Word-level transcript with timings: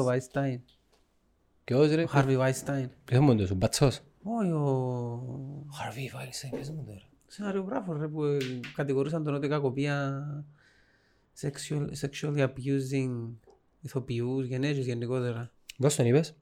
ο 0.00 0.04
Βάιστάιν. 0.04 0.60
Ποιος 1.64 1.90
ρε, 1.90 2.02
Ο 2.02 2.06
Χάρβι 2.06 2.36
Βάιστάιν. 2.36 2.90
ποιος 3.04 3.18
είναι 3.18 3.28
μόντος, 3.28 3.50
ο 3.50 3.54
μπατσός; 3.54 4.00
Όχι 4.22 4.50
ο... 4.50 5.66
Harvey 5.72 6.16
Weinstein, 6.16 6.50
ποιος 6.50 6.66
είναι 6.68 6.82
τώρα. 6.82 7.02
Σεναριογράφος 7.26 7.98
ρε 7.98 8.08
που 8.08 8.24
ε, 8.24 8.38
κατηγορούσαν 8.74 9.24
τον 9.24 9.34
ότι 9.34 9.48
κακοπία 9.48 10.24
sexual, 11.40 11.88
sexually 12.00 12.48
abusing 12.48 13.34
ηθοποιούς, 13.80 14.46
γενέζους 14.46 14.84
γενικότερα. 14.84 15.52
Πώς 15.76 15.94
τον 15.94 16.06
είπες. 16.06 16.36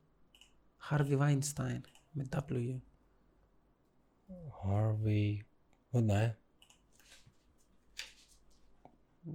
Harvey 0.91 1.19
Weinstein 1.19 1.81
με 2.11 2.25
W. 2.31 2.81
Harvey... 4.65 5.37
Όντα, 5.91 6.19
ε. 6.19 6.39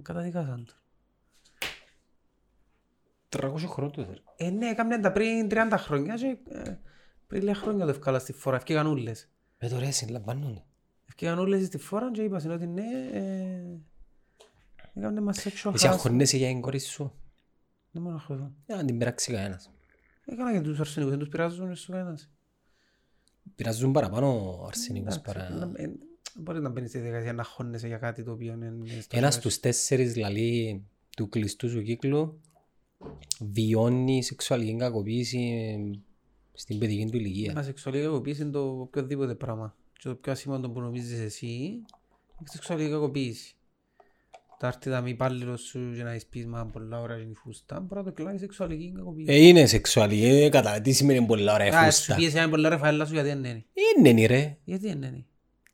Καταδικάσαν 0.02 0.64
τον. 0.64 0.74
300 3.38 3.54
χρόνια 3.66 4.06
ρε. 4.10 4.46
Ε, 4.46 4.50
ναι, 4.50 4.66
έκαναν 4.68 5.00
τα 5.00 5.12
πριν 5.12 5.46
30 5.50 5.72
χρόνια 5.76 6.14
και 6.14 6.36
ε, 6.48 6.76
πριν 7.26 7.40
λίγα 7.42 7.54
χρόνια 7.54 7.84
το 7.84 7.90
ευκάλα 7.90 8.18
στη 8.18 8.32
φορά. 8.32 8.56
Ευκήγαν 8.56 8.86
ούλες. 8.86 9.28
Με 9.58 9.68
το 9.68 9.78
ρε, 9.78 9.90
συλλαμβάνονται. 9.90 10.64
Ευκήγαν 11.08 11.38
ούλες 11.38 11.66
στη 11.66 11.78
φορά 11.78 12.10
και 12.10 12.22
είπαν 12.22 12.50
ότι 12.50 12.66
ναι, 12.66 12.82
ε, 13.12 13.62
έκαναν 14.94 15.22
μας 15.22 15.38
sexual 15.38 15.48
Εσύ 15.74 15.86
harassment. 15.86 15.90
αγχωνέσαι 15.92 16.36
για 16.36 16.46
την 16.48 16.60
κόρη 16.60 16.78
σου; 16.80 17.12
Δεν 17.90 18.02
μπορώ 18.02 18.14
να 18.14 18.20
χωρώ. 18.20 18.52
Για 18.66 18.76
να 18.76 18.84
την 18.84 18.98
πειράξει 18.98 19.32
κανένας. 19.32 19.70
Έκανα 20.24 20.52
και 20.52 20.60
τους 20.60 20.80
αρσενικούς, 20.80 21.10
δεν 21.10 21.18
τους 21.24 21.28
πειράζουν 21.28 21.74
στο 21.76 21.92
κανένας. 21.92 22.30
Πειράζουν 23.54 23.92
παραπάνω 23.92 24.58
ο 24.60 24.64
αρσενικός 24.66 25.16
Εντάξει, 25.16 25.38
παρά... 25.40 25.66
να- 25.66 25.82
ε, 25.82 25.90
Μπορεί 26.34 26.60
να 26.60 26.68
μπαίνεις 26.68 26.90
στη 26.90 26.98
διαδικασία 26.98 27.32
να 27.32 27.42
χώνεσαι 27.44 27.86
για 27.86 27.98
κάτι 27.98 28.22
το 28.22 28.32
οποίο 28.32 28.52
είναι 28.52 28.72
στο 29.00 29.16
Ένας 29.16 29.30
χέρι 29.30 29.32
στους 29.32 29.60
τέσσερις 29.60 30.16
λαλή 30.16 30.84
του 31.16 31.28
κλειστού 31.28 31.68
σου 31.70 31.82
κύκλου 31.82 32.40
βιώνει 33.40 34.22
σεξουαλική 34.22 34.76
κακοποίηση 34.76 35.76
στην 36.52 36.78
παιδική 36.78 37.02
του 37.04 37.08
σου. 37.10 37.16
ηλικία. 37.16 37.52
Μα 37.54 37.62
σεξουαλική 37.62 38.04
κακοποίηση 38.04 38.42
είναι 38.42 38.50
το 38.50 38.80
οποιοδήποτε 38.80 39.34
πράγμα. 39.34 39.76
Και 39.92 40.08
το 40.08 40.14
πιο 40.14 40.32
ασήμαντο 40.32 40.70
που 40.70 40.80
νομίζεις 40.80 41.18
εσύ 41.20 41.46
είναι 41.46 41.82
η 42.40 42.50
σεξουαλική 42.50 42.90
κακοποίηση. 42.90 43.54
Τα 44.58 44.66
έρθει 44.66 44.90
τα 44.90 45.00
μη 45.00 45.10
υπάλληλος 45.10 45.60
σου 45.60 45.92
και 45.96 46.02
να 46.02 46.14
είσαι 46.14 46.26
πεις 46.30 46.46
μα 46.46 46.66
πολλά 46.66 47.00
ώρα 47.00 47.14
είναι 47.16 47.30
η 47.30 47.34
φούστα, 47.34 47.80
μπορεί 47.80 48.00
να 48.00 48.06
το 48.06 48.12
κλάβει 48.12 48.38
σεξουαλική 48.38 48.92
κακοποίηση. 48.96 49.32
Ε, 49.32 49.46
είναι 49.46 49.66
σεξουαλική, 49.66 50.24
ε, 50.26 50.48
κατά 50.48 50.80
τι 50.80 50.92
σημαίνει 50.92 51.26
πολλά 51.26 51.54
ώρα 51.54 51.64
η 51.66 51.68
Α, 51.68 51.90
σου 51.90 51.96
φούστα. 51.96 52.14
πίεσε 52.14 52.38
ένα 52.38 52.48
πολλά 52.48 52.68
ρε 52.68 52.76
φαέλα 52.76 53.04
σου 53.06 53.12
γιατί 53.12 53.28
δεν 53.28 53.38
είναι; 53.38 53.64
Είναι 54.10 54.26
ρε. 54.26 54.58
Γιατί 54.64 54.86
δεν 54.86 54.96
είναι; 55.02 55.26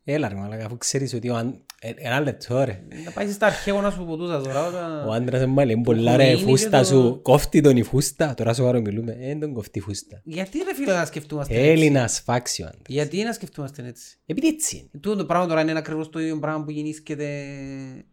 Έλα 0.09 0.29
ρε 0.29 0.35
μαλάκα, 0.35 0.65
αφού 0.65 0.77
ξέρεις 0.79 1.15
ότι 1.15 1.29
ο 1.29 1.37
αν... 1.37 1.61
ε, 1.81 1.91
Ένα 1.97 2.21
λεπτό 2.21 2.65
ρε. 2.65 2.83
Να 3.05 3.11
πάει 3.11 3.31
στα 3.31 3.47
αρχαίγωνα 3.47 3.91
σου 3.91 4.05
που 4.05 4.17
τούτα 4.17 4.41
τώρα. 4.43 4.67
όταν- 4.67 5.09
Ο 5.09 5.13
άντρας 5.13 5.43
είναι 5.43 5.51
μάλλον 5.53 5.83
πολλά 5.83 6.17
ρε 6.17 6.27
είναι 6.29 6.37
και 6.37 6.43
φούστα 6.45 6.79
το- 6.79 6.85
σου. 6.85 7.19
Κόφτει 7.23 7.61
τον 7.61 7.77
η 7.77 7.83
φούστα. 7.83 8.35
Τώρα 8.35 8.55
σου 8.55 8.67
άρα 8.67 8.81
μιλούμε. 8.81 9.13
Ε, 9.13 9.27
δεν 9.27 9.41
τον 9.41 9.53
κοφτεί 9.53 9.79
η 9.79 9.83
φούστα. 9.83 10.21
Γιατί 10.25 10.59
ρε 10.59 10.75
φίλε 10.75 10.93
να 10.93 11.05
σκεφτούμαστε 11.05 11.55
έτσι; 11.55 11.69
Έλληνας 11.69 12.21
φάξιο 12.21 12.67
άντρας. 12.67 12.83
Γιατί 12.89 13.23
να 13.23 13.33
σκεφτούμαστε 13.33 13.87
έτσι; 13.87 14.17
Επειδή 14.27 14.47
έτσι 14.47 14.77
είναι. 14.77 14.89
Τούτο 15.01 15.17
το 15.17 15.25
πράγμα 15.27 15.47
τώρα 15.47 15.61
είναι 15.61 15.79
ακριβώς 15.79 16.11
το 16.11 16.21
ίδιο 16.21 16.39
πράγμα 16.39 16.65
που 16.65 16.71
γεννήσκεται. 16.71 17.25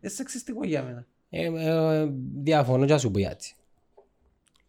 Είναι 0.01 0.09
σεξιστικό 0.11 0.65
για 0.65 0.83
μένα. 0.83 1.05
Ε, 1.29 1.45
ε, 1.45 2.07
διαφωνώ 2.43 2.85
και 2.85 2.91
να 2.93 2.97
σου 2.99 3.11
πω 3.11 3.19
γιατί. 3.19 3.53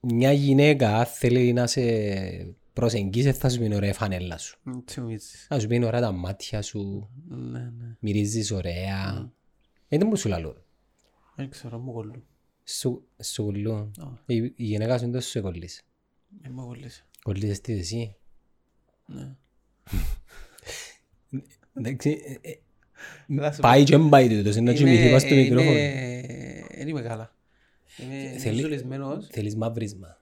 Μια 0.01 0.33
γυναίκα 0.33 0.97
αν 0.97 1.05
θέλει 1.07 1.53
να 1.53 1.67
σε 1.67 1.81
προσεγγίσει 2.75 3.33
θα 3.33 3.49
σου 3.49 3.59
πει 3.59 3.65
είναι 3.65 3.75
ωραία 3.75 3.91
η 3.91 3.93
φανέλα 3.93 4.39
σου. 4.39 4.59
Τι 4.85 5.01
νομίζεις. 5.01 5.45
Θα 5.49 5.61
σου 5.61 5.67
πει 5.67 5.75
είναι 5.75 5.87
ωραία 5.87 6.01
τα 6.01 6.13
μάτια 6.13 6.63
σου, 6.63 7.11
Ναι, 7.29 7.59
ναι. 7.59 7.97
μυρίζεις 8.01 8.51
ωραία. 8.51 9.33
Ε, 9.89 9.99
δεν 9.99 10.07
μου 10.11 10.17
σου 10.17 10.29
λαλώ. 10.29 10.65
Δεν 11.37 11.49
ξέρω, 11.51 11.79
μου 11.79 11.93
κολλού. 11.93 12.25
Σου, 12.65 13.09
σου 13.23 13.45
κολλούν. 13.45 13.93
Ω. 14.01 14.19
Η, 14.27 14.37
η 14.37 14.53
γυναίκα 14.57 14.99
σου 14.99 15.11
δεν 15.11 15.21
σου 15.21 15.41
κολλήσει. 15.43 15.83
Δεν 16.41 16.53
μου 16.55 16.67
κολλήσει. 16.67 17.05
Κολλήσεις 17.23 17.61
τι 17.61 17.73
εσύ. 17.73 18.17
Ναι. 19.07 19.35
Εντάξει, 21.77 22.19
ε, 22.43 22.51
ε, 22.51 22.55
Να 23.27 23.53
σου 23.53 23.61
πάει 23.61 23.85
και 23.85 23.99
πάει 23.99 24.29
τούτος, 24.29 24.57
είναι 24.57 24.71
να 24.71 24.77
κοιμηθείς 24.77 25.11
πας 25.11 25.23
στο 25.23 25.35
είναι- 25.35 25.43
μικρόφωνο. 25.43 25.73
Δεν 26.77 26.89
είμαι 26.89 27.03
καλά. 27.03 27.35
Είμαι 27.99 28.39
Θέλει- 28.39 28.61
ζουλισμένος. 28.61 29.27
Θέλεις 29.31 29.57
μαύρισμα. 29.57 30.19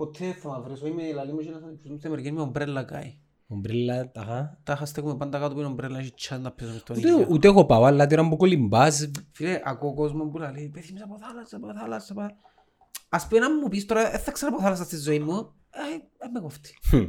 Ποτέ 0.00 0.32
θα 0.32 0.48
μαυρίσω. 0.48 0.86
Είμαι 0.86 1.12
λαλή 1.12 1.32
μου 1.32 1.38
και 1.40 1.50
να 1.50 1.58
θα 1.58 1.72
ψήσουμε 1.76 1.96
στην 1.98 2.06
Αμερική. 2.08 2.28
Είμαι 2.28 2.40
ομπρέλα 2.40 2.84
guy. 2.92 3.12
Ομπρέλα, 3.46 4.10
ταχά. 4.10 4.60
Τα 4.62 4.72
είχα 4.72 4.84
στέκουμε 4.86 5.16
πάντα 5.16 5.38
κάτω 5.38 5.52
που 5.54 5.58
είναι 5.60 5.68
ομπρέλα 5.68 6.02
και 6.02 6.12
τσάν 6.16 6.40
να 6.40 6.50
παίζω 6.52 6.70
μες 6.72 6.80
στον 6.80 6.96
Ούτε, 6.96 7.08
ήλιο. 7.08 7.26
ούτε 7.30 7.48
εγώ 7.48 7.64
πάω, 7.64 7.84
αλλά 7.84 8.06
τώρα 8.06 8.28
που 8.28 8.36
κολυμπάς, 8.36 9.10
Φίλε, 9.32 9.60
ακούω 9.64 9.94
κόσμο 9.94 10.24
που 10.24 10.38
λέει 10.38 10.68
«Παιδί 10.72 10.92
μέσα 10.92 11.04
από 11.04 11.18
θάλασσα, 11.18 11.56
από 11.56 11.72
θάλασσα». 11.74 12.12
από-» 12.12 12.34
Ας 13.08 13.26
πει 13.26 13.38
να 13.38 13.50
μου 13.54 13.68
πεις 13.68 13.86
τώρα, 13.86 14.10
δεν 14.10 14.20
θα 14.20 14.32
ξέρω 14.32 14.52
από 14.54 14.62
θάλασσα 14.62 14.84
στη 14.84 14.96
ζωή 14.96 15.18
μου, 15.18 15.32
ε, 15.70 16.24
ε, 16.24 16.28
με 16.32 16.40
κόφτει. 16.40 16.78
Χμ. 16.88 17.04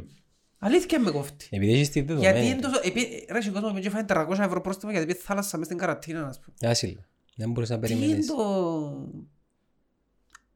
Αλήθεια 0.58 1.00
με 1.00 1.10
κόφτει. 1.10 1.48
επειδή 1.50 1.72
έχεις 1.72 1.90
τη 1.90 2.00
Γιατί 2.00 2.14
δεδομένη. 2.20 2.46
είναι 2.48 2.60
τόσο... 2.60 2.80
επί- 2.84 3.30
Ρε, 3.30 3.40
στον 3.40 3.52
κόσμο 3.62 3.80
που 3.80 3.90
φάει 3.90 4.04
300 4.08 4.26
ευρώ 4.38 4.60
πρόστιμα 4.60 4.92
γιατί 4.92 5.06
πήγε 5.06 5.18
θάλασσα 5.18 5.56
μες 5.58 5.66
στην 5.66 5.78
καρατίνα, 5.78 6.26
ας 6.26 6.40
πούμε. 6.40 6.70
Άσυλα. 6.70 7.00
Δεν 7.36 7.50
μπορείς 7.50 7.70
να 7.70 7.78
Τι 7.78 7.92
είναι 7.92 8.00
περιμένεις. 8.00 8.26
το... 8.26 8.36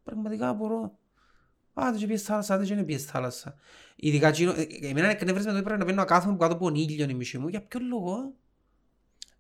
Πραγματικά 0.05 0.53
μπορώ. 0.53 0.99
Α, 1.81 1.93
δεν 1.93 2.01
πήγες 2.01 2.23
θάλασσα, 2.23 2.59
δεν 2.59 2.85
πήγες 2.85 3.05
θάλασσα. 3.05 3.55
Ειδικά 3.97 4.29
εκείνο, 4.29 4.51
ε, 4.51 4.89
εμένα 4.89 5.11
εκνεύρισμα 5.11 5.53
το 5.53 5.63
πρέπει 5.63 5.79
να 5.79 5.85
παίρνω 5.85 6.01
να 6.01 6.07
κάθομαι 6.07 6.37
κάτω 6.37 6.55
από 6.55 6.65
τον 6.65 6.75
ήλιο 6.75 7.07
η 7.09 7.15
μισή 7.15 7.39
μου. 7.39 7.49
Για 7.49 7.63
ποιο 7.63 7.81
λόγο; 7.89 8.35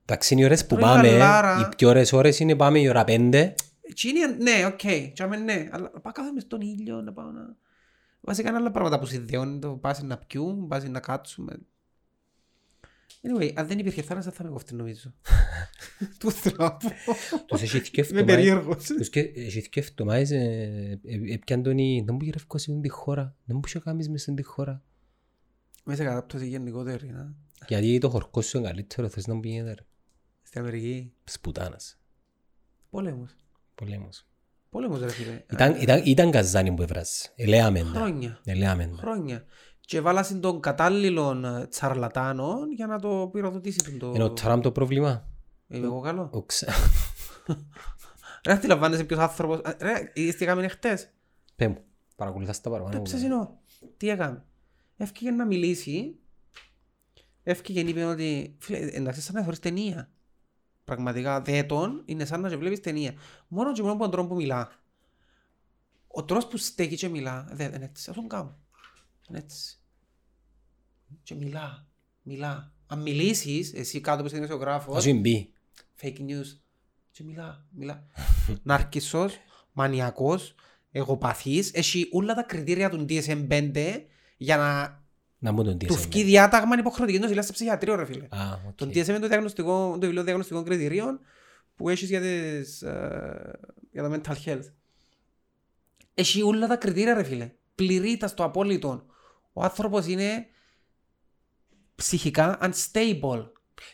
Εντάξει, 0.02 0.34
είναι 0.34 0.42
οι 0.42 0.44
ώρες 0.44 0.66
που 0.66 0.76
Τρώει 0.76 0.90
πάμε, 0.90 1.08
χαλάρα. 1.08 1.60
οι 1.60 1.76
πιο 1.76 1.88
ωραίες 1.88 2.12
ώρες 2.12 2.40
είναι 2.40 2.56
πάμε 2.56 2.80
η 2.80 2.88
ώρα 2.88 3.04
πέντε. 3.04 3.54
Εκείνη, 3.80 4.20
ναι, 4.38 4.66
οκ, 4.66 4.80
okay, 4.82 5.12
ναι, 5.44 5.68
αλλά 5.70 5.90
πάω 5.90 6.12
κάθομαι 6.12 6.40
στον 6.40 6.60
ήλιο 6.60 7.02
να 7.02 7.12
πάω 7.12 7.30
να... 7.30 7.56
Βασικά 8.20 8.48
είναι 8.48 8.58
άλλα 8.58 8.70
πράγματα 8.70 8.98
που 8.98 9.06
συνδέουν, 9.06 9.60
το 9.60 9.70
πας 9.70 10.02
να 10.02 10.16
πιούν, 10.16 10.66
πας 10.66 10.84
να 10.84 11.00
κάτσουμε. 11.00 11.52
Anyway, 13.22 13.52
αν 13.54 13.66
δεν 13.66 13.78
υπήρχε 13.78 14.02
θάλασσα 14.02 14.30
θα 14.30 14.44
με 14.44 14.50
κοφτεί 14.50 14.74
νομίζω. 14.74 15.14
Του 16.18 16.30
θράπου. 16.30 16.88
Τους 17.46 17.62
έχει 17.62 17.76
Είμαι 17.76 17.84
θκεύτωμα. 17.84 18.24
περίεργος. 18.24 18.84
Τους 18.86 19.08
και- 19.10 19.32
έχει 19.34 19.60
θκεύτωμα, 19.60 20.16
ε, 20.16 20.26
ε, 20.30 20.90
ε, 20.90 21.32
έπιαν 21.32 21.62
τον 21.62 21.78
ή- 21.78 22.02
δεν 22.06 22.14
μου 22.14 22.24
γυρεύκω 22.24 22.58
σε 22.58 22.72
τη 22.80 22.88
χώρα. 22.88 23.36
Δεν 23.44 23.56
μου 23.56 23.62
είχε 23.66 23.78
κάνεις 23.78 24.08
μες 24.08 24.22
στην 24.22 24.34
τη 24.34 24.42
χώρα. 24.42 24.82
Μέσα 25.84 26.04
κατάπτωση 26.04 26.46
γενικότερη, 26.48 27.08
να. 27.10 27.34
Γιατί 27.68 27.98
το 27.98 28.10
χορκό 28.10 28.40
σου 28.42 28.58
είναι 28.58 28.66
καλύτερο, 28.66 29.08
θες 29.08 29.26
να 29.26 29.34
μου 29.34 29.40
πηγαίνει 29.40 29.68
ρε. 29.68 29.84
Στην 30.42 30.60
Αμερική. 30.60 31.12
Σπουτάνας. 31.24 31.98
Πόλεμος. 32.90 33.36
Πολέμος. 33.74 34.26
Πόλεμος 34.70 35.00
ρε 35.00 35.08
φίλε. 35.10 35.42
Ήταν, 35.52 35.74
ήταν, 35.80 36.02
ήταν 36.04 36.30
καζάνι 36.30 36.72
που 36.74 36.82
έβρασε. 36.82 37.32
Ελέαμεν 37.36 37.84
τα. 37.84 37.90
Χρόνια. 37.90 38.40
Ελέαμεν 38.44 38.90
τα. 38.90 38.96
Χρόνια. 38.96 39.44
Και 39.86 40.00
βάλασαν 40.00 40.40
τον 40.40 40.60
κατάλληλον 40.60 41.44
ε, 41.44 41.66
τσαρλατάνο 41.66 42.58
για 42.74 42.86
να 42.86 42.98
το 43.00 43.30
πυροδοτήσει 43.32 43.78
τον 43.84 43.98
το... 43.98 44.12
Είναι 44.14 44.24
ο 44.24 44.30
Τραμπ 44.32 44.62
το 44.62 44.72
πρόβλημα. 44.72 45.28
Είμαι 45.68 45.86
εγώ 45.86 46.00
καλό. 46.00 46.28
Ο 46.32 46.42
ξα- 46.42 46.72
Ρε, 48.46 48.52
αντιλαμβάνεσαι 48.52 49.04
ποιος 49.04 49.18
άνθρωπος... 49.20 49.60
ε, 49.64 49.76
Ρε, 49.80 50.10
είδες 50.14 50.34
τι 50.36 50.44
έκαμε 50.44 50.68
χτες. 50.68 51.08
Πέ 51.56 51.68
μου, 51.68 51.78
παρακολουθάς 52.16 52.60
τα 52.60 52.70
παραπάνω. 52.70 52.96
Το 52.96 53.02
ψεσινό. 53.02 53.58
Τι 53.96 54.08
έκαμε. 54.08 54.44
Έφυγε 54.96 55.30
να 55.30 55.44
μιλήσει. 55.46 56.18
Έφυγε 57.42 57.82
και 57.82 57.90
είπε 57.90 58.04
ότι... 58.04 58.56
Φίλε, 58.58 58.78
εντάξει, 58.78 59.20
σαν 59.20 59.34
να 59.34 59.40
θεωρείς 59.40 59.58
ταινία. 59.58 60.10
Πραγματικά, 60.84 61.40
δέτον 61.40 62.02
είναι 62.04 62.24
σαν 62.24 62.40
να 62.40 62.48
και 62.48 62.56
βλέπεις 62.56 62.80
ταινία. 62.80 63.14
Μόνο 63.48 63.72
και 63.72 63.80
μόνο 63.82 63.92
από 63.94 64.02
τον 64.02 64.10
τρόπο 64.10 64.28
που 64.28 64.34
μιλά. 64.34 64.70
Ο 66.06 66.24
τρόπος 66.24 66.46
που 66.46 66.56
στέκει 66.56 66.96
και 66.96 67.08
μιλά, 67.08 67.48
δεν 67.52 67.74
είναι 67.74 67.84
έτσι. 67.84 68.10
Ας 68.10 68.16
τον 68.16 68.28
κάνω. 68.28 68.56
Είναι 69.28 69.38
έτσι. 69.38 69.76
Και 71.22 71.34
μιλά. 71.34 71.86
Μιλά. 72.22 72.72
Αν 72.86 73.02
μιλήσεις, 73.02 73.72
εσύ 73.74 74.00
κάτω 74.00 74.20
που 74.20 74.26
είσαι 74.26 74.34
δημοσιογράφος, 74.34 74.96
Όσο 74.96 75.08
είναι 75.08 75.18
μπει. 75.20 75.52
fake 76.02 76.18
news. 76.18 76.58
Και 77.10 77.24
μιλά, 77.24 77.66
μιλά. 77.70 78.06
Ναρκισσός, 78.62 79.36
μανιακός, 79.72 80.54
εγωπαθής, 80.90 81.70
έχει 81.74 82.08
όλα 82.12 82.34
τα 82.34 82.42
κριτήρια 82.42 82.90
του 82.90 83.04
DSM-5 83.08 84.00
για 84.36 84.56
να 84.56 85.02
Να 85.38 85.52
μου 85.52 85.64
τον 85.64 85.78
του 85.78 85.86
τίσαι. 85.86 85.98
φκεί 85.98 86.22
διάταγμα 86.22 86.78
υποχρεωτική 86.78 87.18
νοσηλεία 87.18 87.42
σε 87.42 87.52
ψυχιατρίο, 87.52 87.94
ρε 87.94 88.04
φίλε. 88.04 88.24
Α, 88.30 88.60
οκ. 88.68 88.74
Το 88.74 88.86
DSM 88.86 89.08
είναι 89.08 89.18
το, 89.18 89.28
διαγνωστικό, 89.28 89.90
το 89.92 89.98
βιβλίο 90.00 90.22
διαγνωστικών 90.22 90.64
κριτηρίων 90.64 91.20
που 91.76 91.88
έχεις 91.88 92.08
για, 92.08 92.20
τις, 92.20 92.82
ε, 92.82 93.58
για 93.92 94.02
το 94.02 94.20
mental 94.24 94.34
health. 94.44 94.70
Έχει 96.14 96.42
όλα 96.42 96.66
τα 96.66 96.76
κριτήρια, 96.76 97.14
ρε 97.14 97.22
φίλε. 97.22 97.50
Πληρεί 97.74 98.16
τα 98.16 98.26
στο 98.26 98.44
απόλυτο. 98.44 99.06
Ο 99.58 99.62
άνθρωπος 99.62 100.06
είναι 100.06 100.46
ψυχικά 101.94 102.58
unstable. 102.62 103.46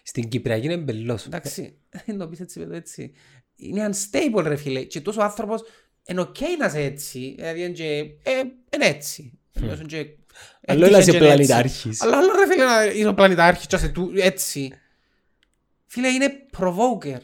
Στην 0.03 0.29
Κυπριακή 0.29 0.65
είναι 0.67 0.77
μπελός. 0.77 1.27
Εντάξει, 1.27 1.79
δεν 2.07 2.19
το 2.19 2.29
πεις 2.29 2.41
έτσι, 2.41 2.59
παιδί, 2.61 2.77
έτσι. 2.77 3.13
Είναι 3.57 3.91
unstable 3.93 4.43
ρε 4.43 4.57
φίλε 4.57 4.83
και 4.83 5.01
τόσο 5.01 5.21
άνθρωπος 5.21 5.63
είναι 6.09 6.21
ok 6.23 6.41
να 6.59 6.67
είσαι 6.67 6.81
έτσι, 6.83 7.35
δηλαδή 7.37 7.61
είναι 7.61 7.73
και, 7.73 7.85
ε, 8.23 8.31
είναι 8.75 8.87
έτσι. 8.87 9.39
Ενώ 9.53 9.73
είναι 9.73 9.83
και- 9.85 10.07
Αλλά 10.67 10.87
έτυχε 10.87 10.95
όλα 10.95 11.03
σε 11.03 11.11
και 11.11 11.17
είναι 11.17 11.27
έτσι. 11.27 11.47
πλανητάρχης. 11.47 12.01
Αλλά 12.03 12.17
άλλο 12.17 12.33
ρε 12.33 12.47
φίλε 12.53 12.65
να 12.65 12.85
είναι 12.85 13.09
ο 13.09 13.15
πλανητάρχης 13.15 13.67
και 13.67 13.77
να 13.77 13.83
είσαι 13.83 13.93
του- 13.93 14.13
έτσι. 14.17 14.73
Φίλε 15.87 16.09
είναι 16.09 16.33
provoker. 16.59 17.19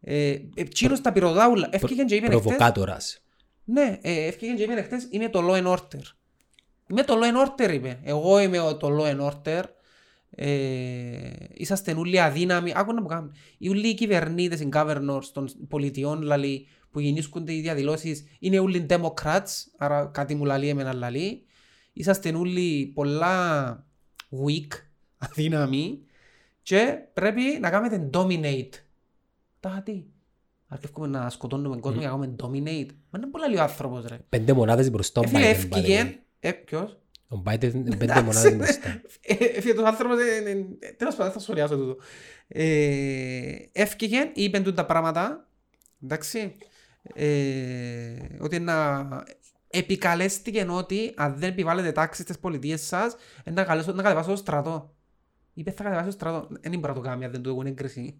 Ε, 0.00 0.36
Εκείνος 0.54 1.00
τα 1.00 1.12
πυροδάουλα. 1.12 1.68
Έφυγε 1.72 2.04
και 2.04 2.14
είπε 2.14 2.26
χτες, 2.26 2.40
Προβοκάτορας. 2.40 3.22
Ναι, 3.64 3.98
ε, 4.02 4.24
έφυγε 4.26 4.54
και 4.54 4.62
είπε 4.62 4.82
χτες, 4.82 5.06
είμαι 5.10 5.28
το 5.28 5.40
law 5.50 5.62
and 5.62 5.66
order. 5.78 6.02
Είμαι 6.92 7.02
το 7.02 7.14
law 7.22 7.24
and 7.24 7.66
order, 7.68 7.72
είπε. 7.74 8.00
Εγώ 8.02 8.40
είμαι 8.40 8.58
ο- 8.60 8.76
το 8.76 8.88
law 9.00 9.14
and 9.16 9.30
order. 9.32 9.62
Ε, 10.30 11.30
είσαστε 11.52 11.92
όλοι 11.92 12.20
αδύναμοι. 12.20 12.72
Άκου 12.76 12.92
να 12.92 13.00
μου 13.00 13.06
κάνουν. 13.08 13.32
Οι 13.58 13.68
όλοι 13.68 13.88
οι 13.88 13.94
κυβερνήτες, 13.94 14.60
οι 14.60 14.68
governors 14.72 15.24
των 15.32 15.48
πολιτιών, 15.68 16.22
λαλή, 16.22 16.66
που 16.90 17.00
γεννήσκονται 17.00 17.52
οι 17.54 17.60
διαδηλώσεις, 17.60 18.24
είναι 18.38 18.58
όλοι 18.58 18.86
democrats, 18.88 19.46
άρα 19.78 20.04
κάτι 20.14 20.34
μου 20.34 20.44
λαλεί 20.44 20.68
εμένα 20.68 20.92
λαλεί. 20.94 21.42
Είσαστε 21.92 22.32
όλοι 22.36 22.86
πολλά 22.94 23.86
weak, 24.30 24.68
αδύναμοι 25.30 26.00
και 26.62 26.98
πρέπει 27.12 27.42
να 27.60 27.70
κάνετε 27.70 28.10
dominate. 28.14 28.70
Τα 29.60 29.82
τι. 29.84 30.02
Αρκεύουμε 30.66 31.06
να 31.06 31.30
σκοτώνουμε 31.30 31.76
κόσμο 31.76 32.00
για 32.00 32.08
να 32.08 32.14
κάνουμε 32.16 32.36
dominate. 32.42 32.90
Μα 33.10 33.18
είναι 33.18 33.26
πολλά 33.30 33.48
λέει 33.48 33.58
ο 33.58 33.62
άνθρωπος 33.62 34.04
ρε. 34.06 34.18
Πέντε 34.28 34.52
μονάδες 34.52 34.90
μπροστά 34.90 35.20
ο 35.20 35.22
Ε, 35.24 35.28
φίλε, 35.28 35.40
Biden. 35.40 35.74
by 35.74 35.76
the 35.76 35.76
έφυγε. 35.78 36.16
Way. 36.42 36.48
Ε, 36.48 36.52
ποιος; 36.52 36.98
Ο 37.28 37.42
Biden 37.46 37.72
είναι 37.74 37.96
πέντε 37.96 38.04
Εντάξει, 38.04 38.22
μονάδες 38.22 38.50
ναι. 38.50 38.56
μπροστά. 38.56 39.00
Ε, 39.20 39.34
Έφυγε 39.44 39.74
τον 39.74 39.86
άνθρωπος, 39.86 40.18
ε, 40.20 40.50
ε, 40.50 40.50
ε, 40.78 40.92
τέλος 40.92 41.14
πάντων 41.14 41.32
θα 41.32 41.38
σχολιάσω 41.38 41.76
τούτο. 41.76 41.96
Ε, 42.48 43.56
Έφυγε, 43.72 44.30
είπε 44.34 44.60
του 44.60 44.72
τα 44.72 44.86
πράγματα, 44.86 45.48
εντάξει, 46.02 46.54
ε, 47.14 48.14
ότι 48.40 48.58
να 48.58 49.06
επικαλέστηκε 49.68 50.66
ότι 50.70 51.12
αν 51.16 51.34
δεν 51.38 51.48
επιβάλλετε 51.50 51.92
τάξη 51.92 52.22
στις 52.22 52.38
πολιτείες 52.38 52.80
σας, 52.86 53.16
ε, 53.44 53.50
να 53.50 53.64
καλέσω- 53.64 53.94
να 53.94 54.02
κατεβάσω 54.02 54.30
το 54.30 54.36
στρατό. 54.36 54.94
Είπε 55.54 55.70
θα 55.70 55.82
κατεβάσω 55.82 56.06
το 56.06 56.12
στρατό. 56.12 56.48
Δεν 56.50 56.70
μπορεί 56.78 56.86
να 56.86 56.94
το 56.94 57.00
κάνει 57.00 57.24
αν 57.24 57.30
δεν 57.30 57.42
του 57.42 57.48
έχουν 57.50 57.66
έγκριση. 57.66 58.14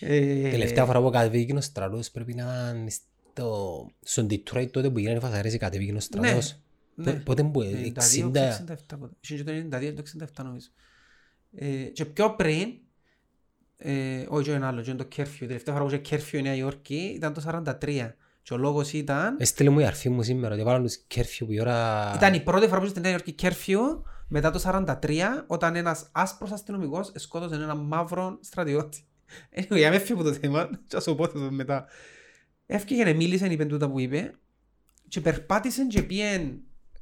Ε, 0.00 0.50
Τελευταία 0.50 0.84
φορά 0.84 1.00
που 1.00 1.10
κατεβήκε 1.10 1.54
ο 1.54 1.60
στρατός 1.60 2.10
πρέπει 2.10 2.34
να 2.34 2.74
είναι 2.76 2.90
στο... 2.90 3.86
στον 4.00 4.26
Detroit 4.30 4.70
τότε 4.70 4.90
που 4.90 4.98
γίνανε 4.98 5.16
οι 5.16 5.20
φασαρές 5.20 5.56
κατεβήκε 5.56 5.92
ο 5.92 6.00
στρατός. 6.00 6.63
Ναι. 6.94 7.12
Πο- 7.12 7.20
Πότε 7.24 7.42
που... 7.42 7.60
92, 7.60 7.92
60... 8.22 8.32
67 8.32 8.76
πότε. 8.98 9.14
Είχε 9.20 9.36
και 9.36 9.44
το 9.44 9.76
92 9.76 9.92
το 9.94 10.02
67 10.40 10.44
νομίζω. 10.44 10.68
Ε, 11.54 11.82
και 11.82 12.04
πιο 12.04 12.34
πριν, 12.34 12.68
ε, 13.76 14.26
όχι 14.28 14.50
είναι 14.50 14.66
άλλο, 14.66 14.84
είναι 14.86 14.94
το 14.94 15.08
curfew. 15.16 15.40
Η 15.40 15.46
τελευταία 15.46 15.74
φορά 15.74 15.86
που 15.86 15.94
είχε 15.94 16.16
curfew 16.16 16.32
η 16.38 16.42
Νέα 16.42 16.54
Υόρκη 16.54 17.12
ήταν 17.16 17.32
το 17.32 17.64
43. 17.80 18.10
Και 18.42 18.54
ο 18.54 18.56
λόγος 18.56 18.92
ήταν, 18.92 19.36
Έστειλε 19.38 19.70
μου 19.70 19.78
η 19.78 19.84
αρφή 19.84 20.08
μου 20.08 20.22
σήμερα 20.22 20.54
ότι 20.54 20.62
βάλαν 20.62 20.82
τους 20.82 20.96
κέρφιου 20.96 21.46
που 21.46 21.52
η 21.52 21.60
ώρα... 21.60 22.12
ήταν 22.16 22.34
η 22.34 22.40
πρώτη 22.40 22.66
φορά 22.66 22.78
που 22.78 22.84
είχε 22.84 22.94
στη 22.94 23.00
Νέα 23.00 23.10
Υόρκη 23.10 23.34
curfew 23.42 24.02
μετά 24.28 24.50
το 24.50 24.60
43 24.64 25.20
όταν 25.46 25.76
ένας 25.76 26.08
άσπρος 26.12 26.50
αστυνομικός 26.50 27.12
σκότωσε 27.14 27.54
έναν 27.54 27.78
μαύρο 27.78 28.38
στρατιώτη. 28.40 29.04
Anyway, 29.58 29.76
για 29.76 29.90
με 29.90 29.98
φύγω 29.98 30.20
από 30.20 30.28
το 30.28 30.34
θέμα, 30.34 30.70
και 30.86 30.96
ας 30.96 31.02
σου 31.02 31.14
πω 31.14 31.28
το 31.28 31.38
μετά. 31.38 31.86
Έφυγε 32.66 33.04
και 33.04 33.14
μίλησε, 33.14 33.46
είπε 33.46 33.64
τούτα 33.64 33.90
που 33.90 34.00
είπε 34.00 34.34
και 35.08 35.20
περπάτησε 35.20 35.86
και 35.86 36.02
πήγε 36.02 36.54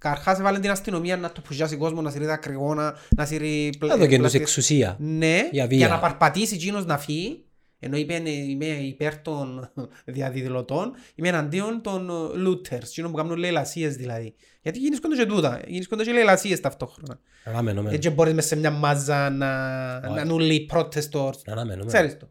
Καρχάς 0.02 0.38
έβαλε 0.38 0.58
την 0.58 0.70
αστυνομία 0.70 1.16
να 1.16 1.32
το 1.32 1.40
πουσιάσει 1.40 1.76
κόσμο, 1.76 2.00
να 2.02 2.10
σύρει 2.10 2.26
τα 2.26 2.36
κρυγόνα, 2.36 2.94
να 3.16 3.24
σύρει 3.26 3.74
πλα- 3.78 3.88
Να 3.88 3.96
δω 3.96 4.02
και 4.02 4.08
τους 4.08 4.18
πλαστικά- 4.18 4.42
εξουσία. 4.44 4.96
Ναι, 4.98 5.36
Για 5.36 5.48
για, 5.50 5.66
βία. 5.66 5.88
να 5.88 5.98
παρπατήσει 5.98 6.54
εκείνος 6.54 6.84
να 6.86 6.98
φύγει, 6.98 7.44
ενώ 7.78 7.96
είπε 7.96 8.14
«Ε, 8.14 8.30
είμαι 8.30 8.66
υπέρ 8.66 9.18
των 9.18 9.70
διαδηλωτών, 10.04 10.92
είμαι 11.14 11.28
εναντίον 11.28 11.80
των 11.82 12.08
ε, 12.10 12.12
looters, 12.48 12.82
εκείνων 12.82 13.10
που 13.10 13.16
κάνουν 13.16 13.36
λαιλασίες 13.36 13.96
δηλαδή. 13.96 14.34
Γιατί 14.62 14.78
γίνησκονται 14.78 15.16
και 15.16 15.26
τούτα, 15.26 15.60
γίνησκονται 15.66 16.04
και 16.04 16.12
λαιλασίες 16.12 16.60
ταυτόχρονα. 16.60 17.18
Αναμένουμε. 17.44 17.90
Έτσι 17.92 18.10
μπορείς 18.10 18.32
μέσα 18.34 18.48
σε 18.48 18.56
μια 18.56 18.70
μάζα 18.70 19.30
να, 19.30 19.50
Όχι. 19.96 20.14
να 20.14 20.20
είναι 20.20 20.32
όλοι 20.32 20.70
protestors. 20.72 21.30
Αναμένουμε. 21.46 21.86
Ξέρεις 21.86 22.16
το. 22.18 22.28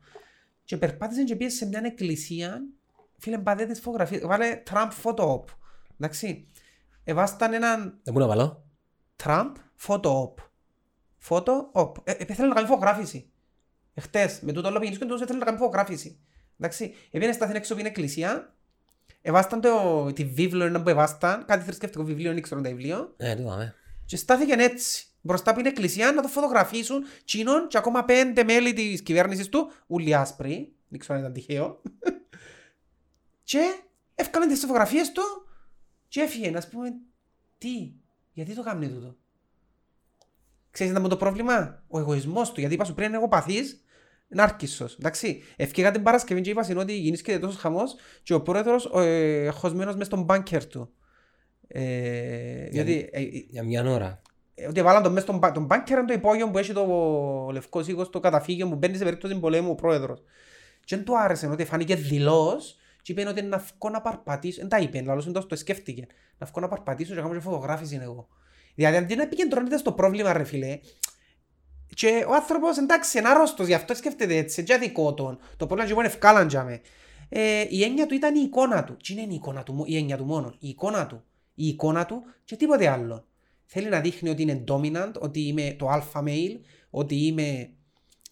Και 0.63 0.77
περπάτησε 0.77 1.23
και 1.23 1.35
πήγε 1.35 1.49
σε 1.49 1.65
μια 1.65 1.81
εκκλησία, 1.85 2.61
φίλε 3.17 3.37
πάτε 3.37 3.65
τις 3.65 3.79
φωτογραφίες, 3.79 4.21
βάλε 4.25 4.61
Trump 4.71 4.89
photo 5.03 5.23
op. 5.25 5.43
Εντάξει. 5.99 6.47
Εβάσταν 7.03 7.53
έναν 7.53 7.99
Δεν 8.03 8.13
μπορώ 8.13 8.25
να 8.25 8.35
βάλω. 8.35 8.65
Trump 9.23 9.51
photo 9.87 10.23
op. 10.23 10.33
Photo 11.29 11.71
op. 11.73 11.91
Ε, 12.03 12.11
ε, 12.11 12.33
θέλει 12.33 12.47
να 12.47 12.55
κάνει 12.55 12.67
φωτογράφηση. 12.67 13.31
Εχθές, 13.93 14.39
με 14.41 14.51
τούτο 14.51 14.67
όλο 14.67 14.79
πήγαινε 14.79 15.15
και 15.15 15.25
θέλει 15.25 15.39
να 15.39 15.45
κάνει 15.45 15.57
φωτογράφηση. 15.57 16.19
Εντάξει. 16.59 16.93
Επήγαινε 17.05 17.33
στάθεν 17.33 17.55
έξω 17.55 17.73
από 17.73 17.81
την 17.81 17.91
εκκλησία, 17.91 18.55
εβάσταν 19.21 19.61
το, 19.61 20.05
τη 20.13 20.25
βίβλο 20.25 20.63
ένα 20.63 20.81
που 20.81 20.89
εβάσταν, 20.89 21.45
κάτι 21.45 21.63
θρησκευτικό 21.63 22.03
βιβλίο, 22.03 22.33
δεν 22.33 22.41
ξέρω 22.41 22.61
το 22.61 22.69
βιβλίο, 22.69 23.13
Ε, 23.17 23.35
το 23.35 23.43
δάμε. 23.43 23.75
και 24.05 24.17
στάθηκε 24.17 24.53
έτσι. 24.53 25.05
Μπροστά 25.21 25.49
από 25.49 25.59
την 25.59 25.69
εκκλησία 25.69 26.11
να 26.11 26.21
το 26.21 26.27
φωτογραφίσουν 26.27 27.03
τσίνον 27.25 27.67
και 27.67 27.77
ακόμα 27.77 28.05
πέντε 28.05 28.43
μέλη 28.43 28.73
της 28.73 29.01
κυβέρνησης 29.01 29.49
του, 29.49 29.71
ούλοι 29.87 30.15
άσπροι, 30.15 30.75
δεν 30.87 30.99
ξέρω 30.99 31.13
αν 31.13 31.19
ήταν 31.19 31.33
τυχαίο. 31.33 31.81
και 33.43 33.59
έφκανε 34.15 34.47
τις 34.47 34.59
φωτογραφίες 34.59 35.11
του 35.11 35.21
και 36.11 36.21
έφυγε, 36.21 36.49
να 36.49 36.63
πούμε, 36.71 36.89
τι, 37.57 37.91
γιατί 38.31 38.55
το 38.55 38.63
κάνει 38.63 38.87
τούτο; 38.87 39.15
Ξέρεις 40.71 40.93
τι 40.93 40.99
ήταν 40.99 41.09
το 41.09 41.17
πρόβλημα, 41.17 41.83
ο 41.87 41.99
εγωισμός 41.99 42.51
του, 42.51 42.59
γιατί 42.59 42.73
είπα 42.75 42.83
σου 42.83 42.93
πριν 42.93 43.07
είναι 43.07 43.17
εγωπαθής, 43.17 43.83
είναι 44.29 44.41
άρκισσος, 44.41 44.95
εντάξει. 44.95 45.41
Ευκήγα 45.55 45.91
την 45.91 46.03
Παρασκευή 46.03 46.41
και 46.41 46.49
είπα 46.49 46.63
στην 46.63 46.77
ότι 46.77 46.93
γίνησκεται 46.93 47.39
τόσος 47.39 47.59
χαμός 47.59 47.95
και 48.23 48.33
ο 48.33 48.41
πρόεδρος 48.41 48.91
ε, 48.95 49.49
χωσμένος 49.49 49.95
μες 49.95 50.05
στον 50.05 50.23
μπάνκερ 50.23 50.65
του. 50.65 50.93
Ε, 51.67 52.67
γιατί 52.69 53.09
ε, 53.11 53.21
ε, 53.21 53.27
Για 53.49 53.63
μια 53.63 53.83
ώρα. 53.91 54.21
ε, 54.55 54.67
ότι 54.67 54.81
βάλαν 54.81 55.03
τον 55.03 55.11
μέσα 55.11 55.25
στον 55.25 55.37
μπα- 55.37 55.51
τον 55.51 55.65
μπάνκερ 55.65 55.97
είναι 55.97 56.07
το 56.07 56.13
υπόγειο 56.13 56.49
που 56.51 56.57
έχει 56.57 56.73
το 56.73 56.85
λευκός 57.51 57.85
σίγο 57.85 58.03
στο 58.03 58.19
καταφύγιο 58.19 58.69
που 58.69 58.75
μπαίνει 58.75 58.97
σε 58.97 59.03
περίπτωση 59.03 59.39
πολέμου 59.39 59.69
ο 59.71 59.75
πρόεδρος. 59.75 60.23
Και 60.85 60.95
δεν 60.95 61.05
του 61.05 61.19
άρεσε 61.19 61.47
ότι 61.47 61.65
φάνηκε 61.65 61.95
δηλός 61.95 62.75
και 63.01 63.11
είπε 63.11 63.27
ότι 63.27 63.41
να 63.41 63.57
βγω 63.57 63.89
να 63.89 64.01
παρπατήσω, 64.01 64.59
δεν 64.59 64.69
τα 64.69 64.77
είπε, 64.77 65.01
λαλός 65.01 65.27
εντός 65.27 65.47
το 65.47 65.55
σκέφτηκε, 65.55 66.07
να 66.37 66.47
βγω 66.47 66.61
να 66.61 66.67
παρπατήσω 66.67 67.09
και 67.09 67.15
να 67.15 67.21
κάνω 67.21 67.33
και 67.33 67.41
φωτογράφηση 67.41 67.99
εγώ. 68.01 68.27
Δηλαδή 68.75 68.97
αντί 68.97 69.15
να 69.15 69.23
επικεντρώνεται 69.23 69.77
στο 69.77 69.91
πρόβλημα 69.91 70.33
ρε 70.33 70.43
φίλε, 70.43 70.79
και 71.93 72.25
ο 72.27 72.33
άνθρωπος 72.33 72.77
εντάξει 72.77 73.17
είναι 73.17 73.27
άρρωστος, 73.27 73.67
γι' 73.67 73.73
αυτό 73.73 73.95
σκέφτεται 73.95 74.35
έτσι, 74.35 74.63
και 74.63 74.73
αδικό 74.73 75.13
τον. 75.13 75.39
Το 75.57 75.67
πρόβλημα 75.67 75.91
είναι 75.91 75.99
ότι 75.99 76.07
ευκάλαν 76.07 76.47
για 76.47 76.63
με. 76.63 76.81
Ε, 77.29 77.65
η 77.69 77.83
έννοια 77.83 78.05
του 78.05 78.13
ήταν 78.13 78.35
η 78.35 78.41
εικόνα 78.43 78.83
του. 78.83 78.97
Τι 78.97 79.13
είναι 79.13 79.21
η 79.21 79.35
εικόνα 79.35 79.63
του, 79.63 79.83
η 79.87 79.97
έννοια 79.97 80.17
του 80.17 80.25
μόνο. 80.25 80.55
Η 80.59 80.69
εικόνα 80.69 81.07
του. 81.07 81.23
Η 81.53 81.67
εικόνα 81.67 82.05
του 82.05 82.23
και 82.43 82.55
τίποτε 82.55 82.87
άλλο. 82.87 83.25
Θέλει 83.65 83.89
να 83.89 83.99
δείχνει 83.99 84.29
ότι 84.29 84.41
είναι 84.41 84.63
dominant, 84.67 85.11
ότι 85.19 85.39
είμαι 85.39 85.75
το 85.79 85.89
alpha 85.91 86.23
male, 86.23 86.59
ότι 86.89 87.15
είμαι... 87.15 87.69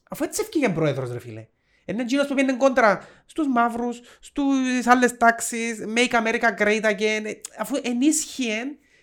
Αφού 0.10 0.24
έτσι 0.24 0.42
έφυγε 0.46 0.70
πρόεδρος 0.70 1.12
ρε 1.12 1.20
φίλε. 1.20 1.48
Είναι 1.92 2.02
εκείνος 2.02 2.28
που 2.28 2.34
πήγαινε 2.34 2.58
κόντρα 2.58 3.08
στους 3.26 3.48
μαύρους, 3.48 4.02
στους 4.20 4.86
άλλες 4.88 5.18
τάξεις, 5.18 5.84
make 5.96 6.14
America 6.14 6.62
great 6.62 6.84
again, 6.84 7.24
ε, 7.26 7.32
αφού 7.60 7.76
ενίσχυε 7.82 8.54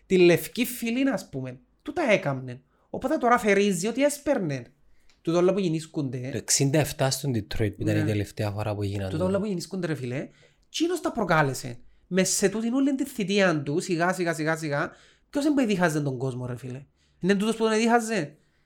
τη 0.06 0.18
λευκή 0.18 0.64
φυλή, 0.64 1.08
ας 1.08 1.28
πούμε. 1.28 1.58
Τούτα 1.82 2.02
έκαμνε. 2.10 2.60
Οπότε 2.90 3.16
τώρα 3.16 3.38
θερίζει 3.38 3.86
ότι 3.86 4.02
έσπερνε. 4.04 4.64
Τούτο 5.22 5.38
όλα 5.38 5.52
που 5.52 5.58
γεννήσκονται. 5.58 6.30
Το 6.32 6.38
67 6.98 7.06
στον 7.10 7.32
Detroit 7.34 7.72
που 7.76 7.82
ήταν 7.82 7.96
η 7.96 8.00
Ναι. 8.00 8.04
τελευταία 8.06 8.50
φορά 8.50 8.74
που 8.74 8.82
έγιναν. 8.82 9.10
Τούτα 9.10 9.24
όλα 9.24 9.38
που 9.38 9.44
γεννήσκονται 9.46 9.86
ρε 9.86 9.94
φίλε. 9.94 10.28
Τσίνος 10.70 11.00
τα 11.00 11.12
προκάλεσε. 11.12 11.78
Με 12.06 12.24
σε 12.24 12.48
τούτην 12.48 12.72
όλη 12.74 12.94
τη 12.94 13.04
θητεία 13.04 13.62
του, 13.62 13.80
σιγά 13.80 14.12
σιγά 14.12 14.34
σιγά 14.34 14.56
σιγά, 14.56 14.90
ποιος 15.30 15.44
δεν 15.44 15.54
που 15.54 15.60
εδίχαζε 15.60 16.00
τον 16.00 16.18
κόσμο 16.18 16.46
ρε 16.46 16.56
φίλε; 16.56 16.84
Είναι 17.20 17.34
τούτος 17.34 17.56
που 17.56 17.62
τον 17.62 17.72
εδίχαζε. 17.72 18.14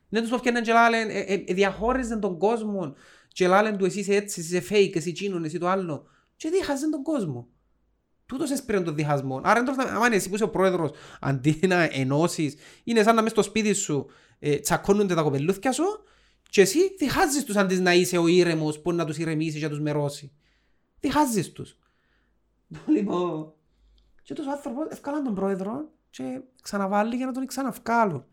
Είναι 0.09 0.23
τούτος 0.23 0.28
που 0.28 0.35
έφτιαναν 0.35 0.62
και 0.62 0.73
λάλεν, 0.73 1.09
ε, 1.09 1.18
ε, 1.18 1.44
ε, 1.47 1.54
διαχώριζε 1.54 2.16
τον 2.16 2.38
κόσμο. 2.38 2.94
Και 3.32 3.49
λάλεν 3.49 3.76
του 3.76 3.84
εσύ 3.84 3.99
είσαι 3.99 4.14
έτσι, 4.14 4.40
εσύ 4.40 4.56
είσαι 4.56 4.66
fake, 4.75 4.96
εσύ 4.96 5.12
τσίνον, 5.12 5.44
εσύ 5.44 5.58
το 5.58 5.68
άλλο. 5.68 6.06
Και 6.37 6.49
δίχαζε 6.49 6.90
τον 6.90 7.02
κόσμο. 7.02 7.49
Τούτος 8.26 8.50
έσπηρε 8.50 8.80
τον 8.80 8.94
διχασμό. 8.94 9.40
Άρα 9.44 9.60
εντός, 9.60 9.78
άμα 9.78 10.06
είναι 10.06 10.16
εσύ 10.16 10.28
που 10.28 10.34
είσαι 10.34 10.44
ο 10.44 10.50
πρόεδρος, 10.50 10.90
αντί 11.20 11.60
να 11.66 11.82
ενώσεις, 11.92 12.54
είναι 12.84 13.02
σαν 13.02 13.14
να 13.14 13.22
μες 13.22 13.30
στο 13.30 13.42
σπίτι 13.42 13.72
σου 13.72 14.06
ε, 14.38 14.58
τσακώνονται 14.58 15.14
τα 15.14 15.22
κοπελούθια 15.22 15.72
σου 15.72 15.84
και 16.50 16.60
εσύ 16.60 16.94
διχάζεις 16.99 17.44
τους 17.44 17.56
αντί 17.56 17.80
να 17.80 17.94
είσαι 17.94 18.18
ο 18.18 18.26
ήρεμος 18.26 18.80
που 18.80 18.92
να 18.92 19.04
τους 19.04 19.18
ηρεμήσει 19.18 19.58
και 19.58 19.64
να 19.64 19.70
τους 19.70 19.80
μερώσει. 19.80 20.32
Διχάζεις 21.00 21.52
τους. 21.52 21.78
Λοιπόν, 22.96 23.52
και 24.22 24.34
τους 24.34 24.46
άνθρωπος 24.46 24.87
ευκάλαν 24.90 25.25
τον 25.25 25.34
πρόεδρο 25.34 25.90
και 26.10 26.40
ξαναβάλει 26.62 27.16
για 27.16 27.26
να 27.26 27.32
τον 27.32 27.46
ξαναυκάλουν. 27.46 28.25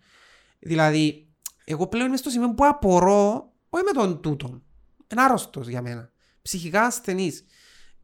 Δηλαδή, 0.59 1.27
εγώ 1.65 1.87
πλέον 1.87 2.07
είμαι 2.07 2.17
στο 2.17 2.29
σημείο 2.29 2.53
που 2.53 2.65
απορώ, 2.65 3.53
όχι 3.69 3.83
με 3.83 3.91
τον 3.91 4.21
τούτον. 4.21 4.66
Είναι 5.11 5.21
άρρωστος 5.21 5.67
για 5.67 5.81
μένα. 5.81 6.11
Ψυχικά 6.41 6.81
ασθενής. 6.81 7.45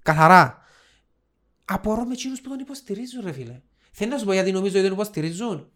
Καθαρά. 0.01 0.62
Απορώ 1.65 2.05
με 2.05 2.13
εκείνους 2.13 2.41
που 2.41 2.50
τον 2.50 2.60
υποστηρίζουν, 2.60 3.22
ρε 3.25 3.31
φίλε. 3.31 3.62
Θέλω 3.91 4.12
να 4.12 4.17
σου 4.17 4.25
πω 4.25 4.33
γιατί 4.33 4.51
νομίζω 4.51 4.77
ότι 4.77 4.83
τον 4.88 4.93
υποστηρίζουν. 4.93 5.72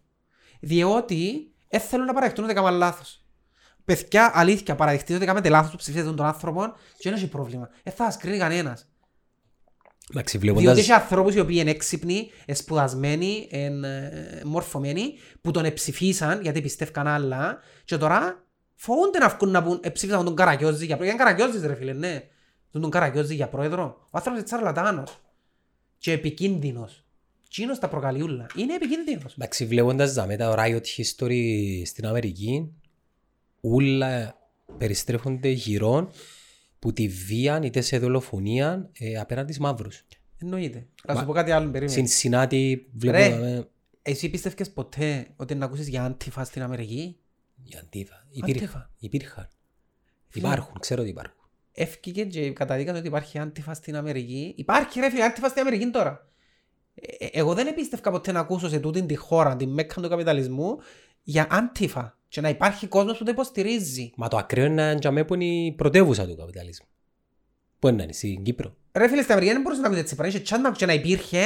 Διότι 0.60 1.52
δεν 1.70 1.80
θέλουν 1.80 2.06
να 2.06 2.14
παραδεχτούν 2.14 2.44
ότι 2.44 2.54
έκαναν 2.54 2.74
λάθος. 2.74 3.26
Παιδιά, 3.86 4.32
αλήθεια, 4.34 4.76
παραδεχτείτε 4.76 5.16
ότι 5.16 5.26
κάνετε 5.26 5.50
λάθος 5.50 5.72
που 5.72 5.78
ψηφίσετε 5.78 6.14
τον 6.14 6.26
άνθρωπο 6.26 6.74
και 6.98 7.10
δεν 7.10 7.14
έχει 7.14 7.28
πρόβλημα. 7.28 7.70
Δεν 7.84 7.94
θα 7.94 8.04
σας 8.04 8.18
κρίνει 8.18 8.38
κανένας. 8.38 8.88
Εντάξει, 10.12 10.38
Διότι 10.38 10.60
βλέποντας... 10.60 10.84
έχει 10.84 10.92
ανθρώπους 10.92 11.36
οι 11.36 11.40
οποίοι 11.40 11.58
είναι 11.60 11.70
έξυπνοι, 11.70 12.32
σπουδασμένοι, 12.54 13.48
εν, 13.52 13.84
ε, 13.84 14.42
μορφωμένοι, 14.46 15.14
που 15.42 15.52
τον 15.52 15.66
εψηφίσαν 15.66 16.42
γιατί 16.42 16.62
πιστεύκαν 16.62 17.08
άλλα 17.08 17.60
και 17.86 17.98
τώρα 17.98 18.47
φοβούνται 18.78 19.18
να 19.20 19.30
βγουν 19.30 19.52
να 19.52 19.64
πούν 19.64 19.80
εψήφισαν 19.82 20.26
τον 20.26 20.36
Καραγιώζη 20.36 20.86
για 20.86 20.98
πρόεδρο. 20.98 21.16
Είναι 21.16 21.24
Καραγιώζης 21.24 21.66
ρε 21.68 21.76
φίλε, 21.76 21.94
ναι. 21.94 22.24
Τον 22.72 22.82
τον 22.82 22.90
Καραγιώζη 22.90 23.36
για 23.36 23.48
πρόεδρο. 23.48 23.84
Ο 23.84 24.10
άνθρωπος 24.12 24.40
είναι 24.40 24.44
τσαρλατάνος. 24.44 25.22
και 25.98 26.12
επικίνδυνος. 26.12 27.02
Τσίνος 27.50 27.80
τα 27.80 27.88
προκαλεί 27.90 28.22
ούλα. 28.24 28.46
Είναι 28.56 28.74
επικίνδυνος. 28.74 29.34
Εντάξει, 29.34 29.66
βλέποντας 29.66 30.14
τα 30.14 30.26
μετά 30.26 30.56
Riot 30.58 30.82
History 30.98 31.82
στην 31.86 32.06
Αμερική, 32.06 32.74
όλα 33.62 34.38
περιστρέφονται 34.78 35.50
γύρω 35.50 36.12
που 36.80 36.94
τη 36.94 37.08
βία 37.08 37.60
είτε 37.64 37.82
σε 37.82 38.00
δολοφονία 38.00 38.90
ε, 39.00 39.18
απέναντι 39.20 39.54
στους 39.54 39.66
μαύρους. 39.66 40.06
Εννοείται. 40.38 40.88
Να 41.06 41.14
Μα- 41.14 41.20
σου 41.20 41.26
πω 41.26 41.34
κάτι 41.34 41.52
άλλο, 41.52 41.66
περίμενε. 41.70 41.92
Συνσυνάτη 41.92 42.90
Ρε. 43.04 43.12
βλέπουμε 43.12 43.68
Εσύ 44.02 44.30
πίστευκες 44.30 44.72
ποτέ 44.72 45.28
ότι 45.36 45.56
να 45.56 45.66
ακούσεις 45.66 45.88
για 45.88 46.04
αντίφα 46.04 46.44
στην 46.44 46.62
Αμερική; 46.62 47.18
Η 47.70 47.78
αντίβα. 47.82 48.26
Υπήρχαν. 48.30 48.64
Αντίφα. 48.64 48.92
Υπήρχαν. 49.00 49.50
Υπάρχουν, 50.34 50.80
ξέρω 50.80 51.02
ότι 51.02 51.10
υπάρχουν. 51.10 51.36
Έφυγε 51.72 52.24
και 52.24 52.52
καταδίκασε 52.52 52.98
ότι 52.98 53.08
υπάρχει 53.08 53.40
αντίφα 53.40 53.74
στην 53.74 53.96
Αμερική. 53.96 54.54
Υπάρχει 54.58 55.00
ρε 55.00 55.10
φίλε 55.10 55.24
αντίφα 55.24 55.48
στην 55.48 55.62
Αμερική 55.62 55.90
τώρα. 55.90 56.28
Ε, 56.96 57.26
ε, 57.26 57.30
εγώ 57.32 57.54
δεν 57.54 57.68
επίστευκα 57.68 58.12
ποτέ 58.12 58.32
να 58.32 58.40
ακούσω 58.40 58.70
σε 58.70 58.80
τούτη 58.80 59.06
τη 59.06 59.16
χώρα, 59.16 59.56
τη 59.56 59.68
μέκα 59.68 60.02
του 60.02 60.10
καπιταλισμού, 60.10 60.78
για 61.24 61.48
αντίφα. 61.50 62.18
Και 62.28 62.42
να 62.42 62.50
υπάρχει 62.50 62.88
κόσμος 62.88 63.18
που 63.18 63.24
το 63.24 63.32
υποστηρίζει. 63.32 64.12
Μα 64.16 64.28
το 64.28 64.38
ακραίο 64.38 64.66
είναι 64.66 64.94
να 64.94 65.00
τζαμέ 65.00 65.24
που 65.24 65.34
είναι 65.34 65.46
η 65.46 65.72
πρωτεύουσα 65.72 66.28
του 66.28 66.36
καπιταλισμού. 66.36 66.88
Πού 67.80 67.88
είναι, 67.88 68.08
στην 68.12 68.44
Κύπρο. 68.44 68.76
Ρε 68.94 69.08
φίλε, 69.08 69.22
στην 69.22 69.32
Αμερική 69.32 69.54
δεν 69.54 69.62
μπορούσε 69.62 69.82
να 69.82 69.88
ακούσει 69.88 70.02
έτσι 70.02 70.16
πράγμα. 70.16 70.34
Είχε 70.34 70.44
τσάν 70.44 70.62
να 70.62 70.72
και 70.72 70.86
να 70.86 70.94
υπήρχε, 70.94 71.44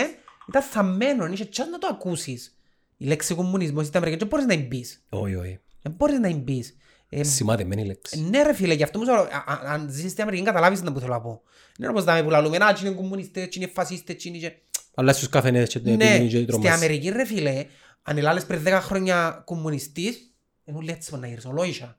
ήταν 0.47 0.61
θαμμένο, 0.61 1.25
είχε 1.25 1.45
τσάν 1.45 1.69
να 1.69 1.77
το 1.77 1.87
ακούσεις. 1.91 2.57
Η 2.97 3.05
λέξη 3.05 3.35
κομμουνισμός 3.35 3.85
στην 3.85 3.97
Αμερική 3.97 4.19
δεν 4.19 4.27
μπορείς 4.27 4.45
να 4.45 4.67
μπεις. 4.67 5.05
Όχι, 5.09 5.35
όχι. 5.35 5.59
Δεν 5.81 5.91
μπορείς 5.97 6.19
να 6.19 6.33
μπεις. 6.35 6.75
Ε, 7.09 7.23
Σημαδεμένη 7.23 7.85
λέξη. 7.85 8.21
Ναι 8.21 8.43
ρε 8.43 8.53
φίλε, 8.53 8.73
γι' 8.73 8.83
αυτό 8.83 8.99
μου 8.99 9.05
σου 9.05 9.11
λέω, 9.11 9.21
α- 9.21 9.25
α- 9.47 9.73
αν 9.73 9.87
ζεις 9.91 10.11
στην 10.11 10.21
Αμερική 10.23 10.43
καταλάβεις 10.43 10.81
τι 10.81 10.91
που 10.91 10.99
θέλω 10.99 11.13
να 11.13 11.21
πω. 11.21 11.41
Δεν 11.77 11.89
είναι 11.89 11.89
όπως 11.89 12.03
δάμε 12.03 12.23
που 12.23 12.29
λαλούμε, 12.29 12.57
«Α, 12.57 12.69
έτσι 12.69 12.85
είναι 12.85 12.95
κομμουνιστές, 12.95 13.43
έτσι 13.43 13.59
είναι 13.59 13.71
φασίστες, 13.73 14.15
έτσι 14.15 14.27
είναι 14.27 14.37
και...» 14.37 14.51
Αλλά 14.95 15.13
στους 15.13 15.29
καφενές 15.29 15.69
και 15.69 15.79
το 15.79 15.89
Ναι, 15.89 16.05
επιμείνει 16.05 16.29
και 16.29 16.35
το 16.37 16.41
στην 16.41 16.47
τρομάς. 16.61 16.73
Αμερική 16.75 17.09
ρε 17.09 17.25
φίλε, 17.25 17.65
αν 18.01 18.17
ελάλες 18.17 18.45
πριν 18.45 18.63
10 18.67 18.79
χρόνια 18.81 19.41
κομμουνιστής, 19.45 20.33
είναι 20.63 20.77
όλοι 20.77 20.91
έτσι 20.91 21.17
να 21.19 21.27
γυρίσουν, 21.27 21.51
ολόγησα. 21.51 21.97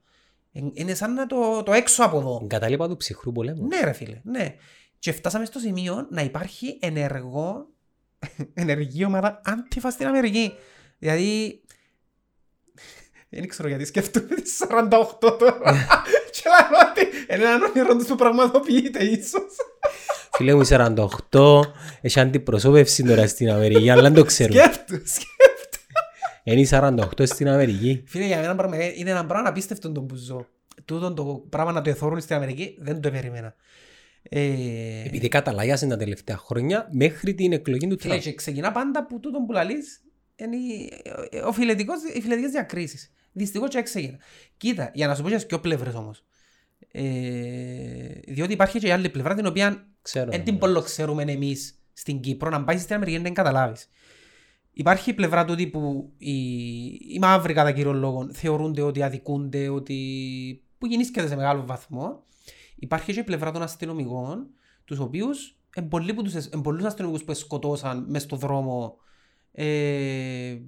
Ε, 0.52 0.60
Είναι 0.72 0.94
σαν 0.94 1.14
να 1.14 1.26
το, 1.26 1.62
το 1.62 1.72
έξω 1.72 2.04
από 2.04 2.18
εδώ. 2.18 2.38
Εγκαταλείπα 2.42 2.88
του 2.88 2.96
ψυχρού 2.96 3.32
πολέμου. 3.32 3.66
Ναι 3.66 3.80
ρε 3.84 3.92
φίλε, 3.92 4.20
ναι. 4.24 4.54
Και 4.98 5.12
φτάσαμε 5.12 5.44
στο 5.44 5.58
σημείο 5.58 6.06
να 6.10 6.22
υπάρχει 6.22 6.78
ενεργό, 6.80 7.66
ενεργή 8.54 9.04
ομάδα 9.04 9.40
αντίφα 9.44 9.90
στην 9.90 10.06
Αμερική. 10.06 10.52
Δηλαδή, 10.98 11.61
δεν 13.38 13.48
ξέρω 13.48 13.68
γιατί 13.68 13.84
σκέφτομαι 13.84 14.34
τις 14.34 14.58
48 14.68 14.88
τώρα. 15.20 15.60
Και 16.34 16.42
λέω 16.48 16.80
ότι 16.90 17.34
είναι 17.34 17.44
έναν 17.48 17.62
όνειρο 17.62 17.96
τους 17.96 18.06
που 18.06 18.14
πραγματοποιείται 18.14 19.04
ίσως. 19.04 19.52
Φίλε 20.32 20.54
μου, 20.54 20.60
η 20.60 20.66
48 21.30 21.60
έχει 22.00 22.20
αντιπροσώπευση 22.20 23.02
τώρα 23.02 23.26
στην 23.26 23.50
Αμερική, 23.50 23.90
αλλά 23.90 24.02
δεν 24.02 24.14
το 24.14 24.24
ξέρουμε. 24.24 24.60
Σκέφτου, 24.60 24.94
σκέφτου. 24.94 25.78
Είναι 26.44 26.60
η 26.60 26.68
48 26.70 27.26
στην 27.26 27.48
Αμερική. 27.48 28.02
Φίλε, 28.06 28.24
για 28.26 28.38
μένα 28.40 28.54
πράγμα, 28.56 28.76
είναι 28.94 29.10
ένα 29.10 29.26
πράγμα 29.26 29.48
απίστευτο 29.48 29.92
το 29.92 30.00
που 30.02 30.14
ζω. 30.14 30.46
Τούτο 30.84 31.12
το 31.14 31.44
πράγμα 31.48 31.72
να 31.72 31.82
το 31.82 31.90
εθώρουν 31.90 32.20
στην 32.20 32.36
Αμερική 32.36 32.76
δεν 32.78 33.00
το 33.00 33.10
περίμενα. 33.10 33.54
Ε, 34.28 34.40
Επειδή 35.06 35.28
καταλάγιασαν 35.28 35.88
τα 35.88 35.96
τελευταία 35.96 36.36
χρόνια 36.36 36.88
μέχρι 36.92 37.34
την 37.34 37.52
εκλογή 37.52 37.86
του 37.86 37.96
Φίλε, 38.00 38.12
Τραμπ. 38.12 38.22
και 38.24 38.34
ξεκινά 38.34 38.72
πάντα 38.72 39.06
που 39.06 39.20
τούτο 39.20 39.38
που 39.46 39.52
λαλείς 39.52 40.00
είναι 40.36 40.56
η- 40.56 40.90
ο 41.46 41.52
φιλετικός, 41.52 41.96
οι 42.14 42.20
φιλετικές 42.20 42.50
διακρίσεις. 42.50 43.12
Δυστυχώς 43.32 43.68
και 43.68 43.78
έξεγινα. 43.78 44.18
Κοίτα, 44.56 44.90
για 44.94 45.06
να 45.06 45.14
σου 45.14 45.22
πω 45.22 45.28
και 45.28 45.36
στις 45.36 45.48
δυο 45.48 45.60
πλευρές 45.60 45.94
όμως. 45.94 46.24
Ε, 46.92 47.02
διότι 48.26 48.52
υπάρχει 48.52 48.78
και 48.78 48.86
η 48.86 48.90
άλλη 48.90 49.08
πλευρά 49.08 49.34
την 49.34 49.46
οποία 49.46 49.86
Ξέρω. 50.02 50.30
δεν 50.30 50.44
την 50.44 50.58
πολύ 50.58 50.82
ξέρουμε 50.82 51.22
εμείς 51.22 51.74
στην 51.92 52.20
Κύπρο. 52.20 52.50
Να 52.50 52.64
πάει 52.64 52.78
στην 52.78 52.94
Αμερική 52.94 53.18
δεν 53.18 53.34
καταλάβεις. 53.34 53.88
Υπάρχει 54.72 55.10
η 55.10 55.14
πλευρά 55.14 55.44
του 55.44 55.70
που 55.70 56.12
οι, 56.18 56.34
οι 56.86 57.18
μαύροι 57.20 57.52
κατά 57.52 57.72
κύριο 57.72 57.92
λόγο 57.92 58.28
θεωρούνται 58.32 58.82
ότι 58.82 59.02
αδικούνται, 59.02 59.68
ότι 59.68 60.64
που 60.78 60.86
γεννήσκεται 60.86 61.26
σε 61.26 61.36
μεγάλο 61.36 61.66
βαθμό. 61.66 62.24
Υπάρχει 62.76 63.12
και 63.12 63.20
η 63.20 63.24
πλευρά 63.24 63.50
των 63.50 63.62
αστυνομικών, 63.62 64.46
τους 64.84 64.98
οποίους 64.98 65.56
εν 65.74 65.88
πολλοί 65.88 66.14
που 66.14 66.22
τους, 66.22 66.34
εν 66.34 66.60
πολλούς 66.60 66.84
αστυνομικούς 66.84 67.24
που 67.24 67.34
σκοτώσαν 67.34 68.04
μες 68.08 68.22
στο 68.22 68.36
δρόμο 68.36 68.96
ε, 69.52 70.58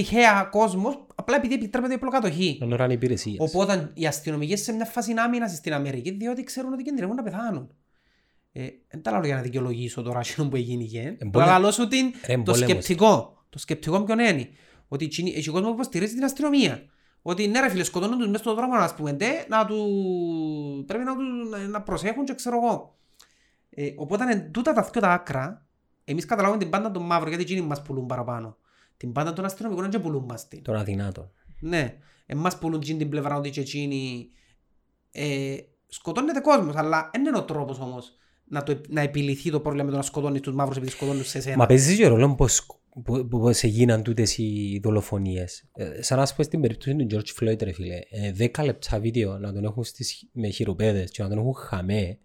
τυχαία 0.00 0.48
κόσμος, 0.50 1.06
απλά 1.14 1.36
επειδή 1.36 1.54
επιτρέπεται 1.54 1.94
η 1.94 1.98
πλοκατοχή. 1.98 2.56
Τον 2.60 2.72
ώρα 2.72 2.92
υπηρεσίας. 2.92 3.36
Οπότε 3.54 3.90
οι 3.94 4.06
αστυνομικοί 4.06 4.56
σε 4.56 4.72
μια 4.72 4.84
φάση 4.84 5.14
άμυνας 5.16 5.52
στην 5.56 5.72
Αμερική, 5.74 6.10
διότι 6.10 6.42
ξέρουν 6.44 6.72
ότι 6.72 6.82
κινδυνεύουν 6.82 7.16
να 7.16 7.22
πεθάνουν. 7.22 7.70
Ε, 8.52 8.66
δεν 8.88 9.02
τα 9.02 9.10
λέω 9.10 9.20
για 9.24 9.34
να 9.34 9.40
δικαιολογήσω 9.42 10.02
τώρα 10.02 10.18
αυτό 10.18 10.48
που 10.48 10.56
έγινε. 10.56 10.84
Εμπόλεμ- 11.18 11.36
Αλλά 11.36 11.44
λαλώ 11.58 11.70
σου 11.70 11.88
την, 11.88 12.04
Ρε, 12.06 12.10
το 12.26 12.32
εμπόλεμος. 12.32 12.58
σκεπτικό. 12.70 13.42
Το 13.50 13.58
σκεπτικό 13.58 14.02
ποιον 14.02 14.18
είναι. 14.18 14.48
Ότι 14.88 15.04
εκείνοι- 15.04 15.32
έχει 15.36 15.48
κόσμος 15.50 15.68
που 15.68 15.74
υποστηρίζει 15.74 16.14
την 16.14 16.24
αστυνομία. 16.24 16.82
Ότι 17.22 17.46
ναι 17.48 17.60
ρε 17.60 17.68
φίλε 17.70 17.84
σκοτώνουν 17.84 18.18
τους 18.18 18.26
μέσα 18.26 18.38
στον 18.42 18.54
δρόμο 18.54 18.74
να 18.74 18.94
πούμε 18.94 19.12
ντε, 19.12 19.30
να 19.48 19.66
του... 19.66 19.76
πρέπει 20.86 21.04
να, 21.04 21.14
του... 21.16 21.22
να- 21.50 21.58
να 21.58 21.82
προσέχουν 21.82 22.24
και 22.24 22.34
ξέρω 22.34 22.56
εγώ. 22.56 22.98
Ε, 23.70 23.92
οπότε 23.96 24.24
είναι 24.24 24.50
τούτα 24.52 24.72
τα 24.72 24.88
δυο 24.92 25.00
τα 25.00 25.10
άκρα, 25.12 25.66
εμείς 26.04 26.24
καταλάβουμε 26.24 26.60
την 26.60 26.70
πάντα 26.70 26.90
των 26.90 27.02
μαύρων 27.02 27.28
γιατί 27.28 27.42
εκείνοι 27.42 27.60
μας 27.66 27.82
πουλούν 27.82 28.06
παραπάνω. 28.06 28.56
Την 28.96 29.12
πάντα 29.12 29.32
των 29.32 29.44
αστυνομικών 29.44 29.82
δεν 29.82 29.92
και 29.92 29.98
πουλούν 29.98 30.24
μας 30.24 30.48
την. 30.48 30.62
Των 30.62 30.76
αδυνάτων. 30.76 31.30
Ναι, 31.60 31.96
εμάς 32.26 32.58
πουλούν 32.58 32.80
τζιν 32.80 32.98
την 32.98 33.08
πλευρά 33.08 33.36
ότι 33.36 33.50
και 33.50 33.60
εκείνοι 33.60 34.28
ε, 35.10 35.56
σκοτώνεται 35.88 36.40
κόσμος, 36.40 36.76
αλλά 36.76 37.10
δεν 37.12 37.24
είναι 37.24 37.38
ο 37.38 37.44
τρόπος 37.44 37.78
όμως 37.80 38.12
να, 38.48 38.62
το, 38.62 38.80
να 38.88 39.00
επιληθεί 39.00 39.50
το 39.50 39.60
πρόβλημα 39.60 39.84
με 39.84 39.90
το 39.90 39.96
να 39.96 40.02
σκοτώνεις 40.02 40.40
τους 40.40 40.54
μαύρους 40.54 40.76
επειδή 40.76 40.90
σκοτώνουν 40.92 41.24
σε 41.24 41.40
σένα. 41.40 41.56
Μα 41.56 41.66
παίζεις 41.66 41.96
και 41.96 42.06
ρόλο 42.06 42.34
πώς, 42.34 42.66
που- 43.04 43.26
που- 43.28 43.38
πώς 43.38 43.62
έγιναν 43.62 44.02
τούτες 44.02 44.38
οι 44.38 44.80
δολοφονίες. 44.82 45.68
Ε, 45.74 46.02
σαν 46.02 46.18
να 46.18 46.26
σου 46.26 46.36
πω 46.36 46.42
στην 46.42 46.60
περίπτωση 46.60 46.96
του 46.96 47.06
George 47.10 47.42
Floyd 47.42 47.62
ρε 47.62 47.72
φίλε, 47.72 47.98
ε, 48.10 48.32
10 48.32 48.64
λεπτά 48.64 49.00
βίντεο 49.00 49.38
να 49.38 49.52
τον 49.52 49.64
έχουν 49.64 49.84
στις, 49.84 50.28
με 50.32 50.48
χειροπέδες 50.48 51.10
και 51.10 51.22
να 51.22 51.28
τον 51.28 51.38
έχουν 51.38 51.54
χαμέ 51.54 52.18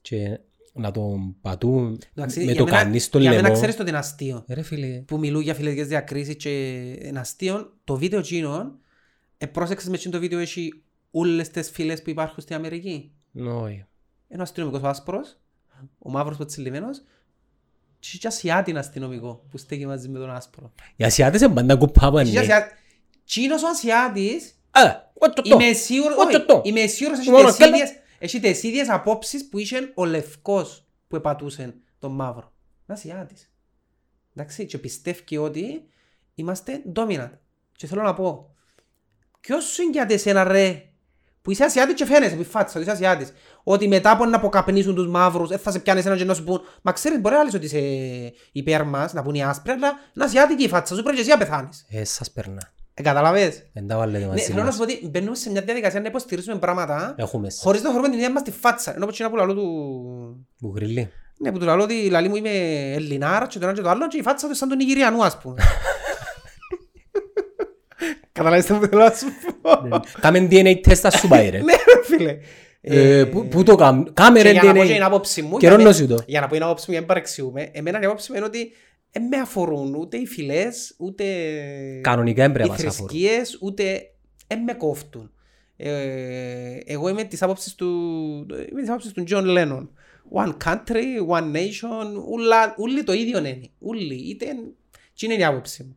και 0.00 0.40
να 0.72 0.90
τον 0.90 1.36
πατούν 1.40 1.98
Εντάξει, 2.14 2.38
με 2.38 2.44
για 2.44 2.54
το 2.54 2.64
μένα- 2.64 2.76
κανείς 2.76 3.04
στο 3.04 3.18
Για 3.18 3.30
μένα 3.30 3.42
λαιμό. 3.42 3.54
ξέρεις 3.54 3.74
το 3.76 3.80
ότι 3.80 3.90
είναι 3.90 3.98
αστείο. 3.98 4.44
Ε, 4.46 4.54
Ρε 4.54 4.62
φίλε, 4.62 4.86
Που 4.86 5.18
μιλούν 5.18 5.42
για 5.42 5.54
φιλετικές 5.54 5.86
διακρίσεις 5.86 6.36
και 6.36 6.80
είναι 7.02 7.18
αστείο. 7.18 7.72
Το 7.84 7.96
βίντεο 7.96 8.18
εκείνο, 8.18 8.78
ε, 9.38 9.46
πρόσεξες 9.46 9.88
με 9.88 9.94
εκείνο 9.94 10.12
το 10.12 10.18
βίντεο 10.20 10.38
έχει 10.38 10.82
όλες 11.10 11.48
τις 11.48 11.70
φυλές 11.70 12.02
που 12.02 12.10
υπάρχουν 12.10 12.42
στην 12.42 12.56
Αμερική; 12.56 13.12
όχι. 13.46 13.84
Είναι 14.28 14.40
ο 14.40 14.42
αστυνομικός 14.42 14.82
ο 14.82 14.88
άσπρος, 14.88 15.38
ο 15.98 16.10
μαύρος 16.10 16.38
ο 16.40 16.44
τσιλιμένος 16.44 17.02
και 17.98 18.18
και 18.18 18.26
ασιάτιν 18.26 18.78
αστυνομικό 18.78 19.44
που 19.50 19.58
στέκει 19.58 19.86
μαζί 19.86 20.08
με 20.08 20.18
τον 20.18 20.30
άσπρο. 20.30 20.72
Οι 20.96 21.04
Ασιάτες 21.04 21.40
είναι 21.40 21.54
πάντα 21.54 21.76
κουπάπαν. 21.76 22.30
Και 22.30 22.38
ασιά- 22.38 22.68
Τσίνος 23.24 23.62
ο 23.62 23.68
ασιάτης 23.68 24.54
Α, 24.70 24.80
ό,τι 25.18 25.48
το. 25.48 25.58
Είμαι 25.60 25.72
σίγουρος, 25.72 26.16
Όχι, 26.16 26.36
όχι, 26.36 26.44
το. 26.46 26.60
είμαι 26.64 26.86
σίγουρος 26.86 27.18
έχει 27.18 27.30
Μόνο 27.30 27.48
τις 27.48 27.56
καλά. 27.56 27.74
ίδιες- 27.76 27.92
έχει 28.22 28.40
τις 28.40 28.62
ίδιες 28.62 28.88
απόψεις 28.88 29.48
που 29.48 29.58
είχε 29.58 29.92
ο 29.94 30.04
λευκός 30.04 30.86
που 31.08 31.16
επατούσε 31.16 31.74
τον 31.98 32.12
μαύρο. 32.12 32.52
Είναι 32.88 32.98
Ασιάτης. 32.98 33.52
Εντάξει, 34.36 34.66
και 34.66 34.78
πιστεύει 34.78 35.36
ότι 35.36 35.82
είμαστε 36.34 36.82
dominant. 36.94 37.30
Και 37.72 37.86
θέλω 37.86 38.02
να 38.02 38.14
πω, 38.14 38.54
ποιος 39.40 39.64
σου 39.64 39.82
εγκιάται 39.82 40.14
εσένα 40.14 40.44
ρε, 40.44 40.90
που 41.42 41.50
είσαι 41.50 41.64
Ασιάτης 41.64 41.94
και 41.94 42.04
φαίνεσαι, 42.04 42.36
που 42.36 42.44
φάτσα, 42.44 42.80
ότι 42.80 42.82
είσαι 42.82 42.90
Ασιάτης, 42.90 43.32
ότι 43.62 43.88
μετά 43.88 44.10
από 44.10 44.24
να 44.24 44.36
αποκαπνίσουν 44.36 44.94
τους 44.94 45.08
μαύρους, 45.08 45.48
δεν 45.48 45.58
θα 45.58 45.70
σε 45.70 45.78
πιάνεις 45.78 46.06
έναν 46.06 46.18
και 46.18 46.24
να 46.24 46.34
σου 46.34 46.44
πούν, 46.44 46.60
μα 46.82 46.92
ξέρεις 46.92 47.20
μπορεί 47.20 47.34
να 47.34 47.42
λες 47.42 47.54
ότι 47.54 47.64
είσαι 47.64 48.32
υπέρ 48.52 48.84
μας, 48.84 49.12
να 49.12 49.22
πούν 49.22 49.34
οι 49.34 49.44
άσπροι, 49.44 49.72
αλλά 49.72 49.88
είναι 50.14 50.24
Ασιάτικη 50.24 50.64
η 50.64 50.68
φάτσα 50.68 50.94
σου, 50.94 51.02
πρέπει 51.02 51.16
και 51.16 51.22
εσύ 51.22 51.30
να 51.30 51.38
πεθάνεις. 51.38 51.86
Ε, 51.88 52.04
σας 52.04 52.30
περνά. 52.30 52.72
Ε, 52.94 53.02
καταλαβες. 53.02 53.62
Δεν 53.72 53.86
τα 53.86 53.96
βάλετε 53.96 54.18
Ναι, 54.18 54.26
μαζί 54.26 54.42
θέλω 54.44 54.58
να 54.58 54.64
μας. 54.64 54.74
σου 54.74 54.78
πω 54.80 54.84
ότι 54.92 55.08
μπαίνουμε 55.10 55.36
σε 55.36 55.50
μια 55.50 55.60
διαδικασία 55.60 56.00
να 56.00 56.06
υποστηρίζουμε 56.08 56.58
πράγματα 56.58 57.14
Έχουμε 57.18 57.50
σας. 57.50 57.60
χωρίς 57.62 57.82
να 57.82 57.88
χωρούμε 57.90 58.08
την 58.08 58.18
ίδια 58.18 58.32
μας 58.32 58.42
τη 58.42 58.50
φάτσα. 58.50 58.94
Ενώ 58.94 59.06
που 59.06 59.12
που 59.30 59.36
λαλώ 59.36 59.54
του... 59.54 60.46
Μπουγριλί. 60.58 61.10
Ναι, 61.38 61.52
που 61.52 61.58
του 61.58 61.64
λαλώ 61.64 61.82
ότι 61.82 62.08
λαλή 62.10 62.28
μου 62.28 62.36
είμαι 62.36 62.50
Ελληνάρα 62.94 63.46
και 63.46 63.58
το 63.58 63.64
ένα 63.66 63.74
και 63.74 63.80
το 63.82 63.88
άλλο 63.88 64.08
και 64.08 64.16
η 64.18 64.22
φάτσα 64.22 64.48
του 64.48 64.54
σαν 64.54 64.68
τον 64.68 64.80
Ιγυριανού 64.80 65.24
ας 65.24 65.38
πούμε. 65.38 65.62
Καταλάβεις 68.32 68.64
τι 68.66 68.72
που 68.74 68.86
θέλω 68.86 69.02
να 69.04 69.10
σου 69.10 69.26
πω; 69.62 70.00
Κάμε 70.20 70.48
DNA 70.50 70.80
τεστ 70.82 71.06
ας 71.06 71.18
σου 71.18 71.28
πάει 71.28 71.48
ρε. 71.50 71.58
Ναι 71.66 71.72
ρε 71.72 72.04
φίλε. 72.04 72.36
Ε, 72.80 73.24
πού- 73.24 73.48
Πού 73.48 73.62
το 73.62 73.74
κάμε. 73.76 74.10
Κάμε 74.14 74.36
Και 74.38 74.42
ρε 74.44 74.50
για 74.52 74.62
να 74.62 74.72
πω 74.72 74.80
και 74.80 74.86
την 74.86 74.96
DNA. 74.96 75.06
άποψη 75.06 75.42
μου, 75.42 75.56
Καιρό 75.56 75.74
για 75.74 75.84
να- 75.84 75.90
να 75.90 75.96
σου 75.96 76.06
το. 76.06 76.22
για 76.26 76.40
να 76.40 76.46
πω 76.46 76.52
την 76.54 76.62
άποψη 76.62 76.84
μου, 76.88 76.92
για 76.92 77.00
να 77.00 77.06
μην 77.06 77.06
παρεξιούμε, 77.06 77.68
εμένα 77.72 78.00
η 78.00 78.04
άποψη 78.04 78.30
μου 78.30 78.36
είναι 78.36 78.46
ότι 78.46 78.72
δεν 79.12 79.26
με 79.26 79.36
αφορούν 79.36 79.94
ούτε 79.94 80.16
οι 80.16 80.26
φυλές, 80.26 80.94
ούτε 80.98 81.24
Κανονικά 82.02 82.42
δεν 82.42 82.52
πρέπει 82.52 82.68
οι 82.68 82.70
να 82.70 82.76
μας 82.84 82.86
αφορούν. 82.86 83.08
θρησκείες, 83.10 83.58
ούτε 83.60 84.02
δεν 84.46 84.62
με 84.62 84.72
κόφτουν. 84.72 85.30
Ε, 85.76 86.76
εγώ 86.84 87.08
είμαι 87.08 87.24
της 87.24 87.42
άποψης 87.42 87.74
του, 87.74 87.86
είμαι 88.70 88.80
της 88.80 88.88
άποψης 88.88 89.12
του 89.12 89.24
John 89.28 89.44
Lennon. 89.58 89.88
One 90.34 90.52
country, 90.64 91.26
one 91.28 91.52
nation, 91.56 92.06
ούλα, 92.28 92.74
όλοι 92.76 93.02
το 93.04 93.12
ίδιο 93.12 93.38
είναι. 93.38 93.60
Όλοι, 93.78 94.14
είτε, 94.14 94.46
τι 95.14 95.26
είναι 95.26 95.34
η 95.34 95.44
άποψη 95.44 95.82
μου. 95.82 95.96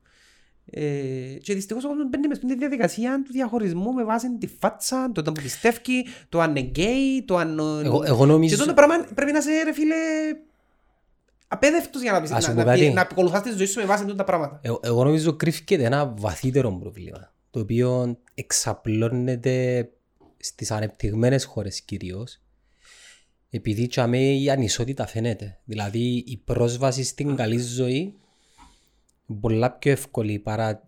Ε, 0.69 1.37
και 1.41 1.53
δυστυχώς 1.53 1.83
ο 1.83 1.87
κόσμος 1.87 2.09
μπαίνει 2.09 2.27
μες 2.27 2.37
στην 2.37 2.57
διαδικασία 2.57 3.21
του 3.25 3.31
διαχωρισμού 3.31 3.93
με 3.93 4.03
βάση 4.03 4.37
τη 4.37 4.47
φάτσα, 4.59 5.11
το 5.11 5.21
που 5.21 5.31
πιστεύει, 5.31 6.05
το 6.29 6.39
αν 6.39 6.49
είναι 6.55 6.59
γκέι, 6.67 7.23
το 7.25 7.37
αν... 7.37 7.59
Εγώ- 7.59 8.03
εγώ 8.05 8.19
Και 8.19 8.31
νομίζω... 8.31 8.57
τότε 8.57 8.73
πράγμα 8.73 9.07
πρέπει 9.15 9.31
να 9.31 9.41
σε 9.41 9.63
ρε 9.63 9.73
φίλε 9.73 9.95
απέδευτος 11.47 12.01
για 12.01 12.11
να, 12.11 12.21
πεις, 12.21 12.31
Ας 12.31 12.43
σου 12.43 12.49
να, 12.49 12.55
πω 12.55 12.63
να, 12.63 12.71
κάτι. 12.75 12.89
να 12.89 13.01
ακολουθάς 13.01 13.41
τη 13.41 13.51
ζωή 13.51 13.65
σου 13.65 13.79
με 13.79 13.85
βάση 13.85 14.03
τούτα 14.03 14.15
τα 14.15 14.23
πράγματα. 14.23 14.59
Ε, 14.61 14.71
εγώ 14.81 15.03
νομίζω 15.03 15.35
κρύφκεται 15.35 15.83
ένα 15.83 16.13
βαθύτερο 16.17 16.71
πρόβλημα, 16.71 17.33
το 17.51 17.59
οποίο 17.59 18.17
εξαπλώνεται 18.33 19.89
στις 20.37 20.71
ανεπτυγμένες 20.71 21.45
χώρες 21.45 21.81
κυρίως, 21.81 22.41
επειδή 23.49 23.87
τσάμε 23.87 24.17
η 24.17 24.49
ανισότητα 24.49 25.07
φαίνεται. 25.07 25.59
Δηλαδή 25.63 26.23
η 26.27 26.41
πρόσβαση 26.45 27.03
στην 27.03 27.35
καλή 27.35 27.59
ζωή 27.59 28.15
είναι 29.25 29.39
πολλά 29.39 29.71
πιο 29.71 29.91
εύκολη 29.91 30.39
παρά 30.39 30.87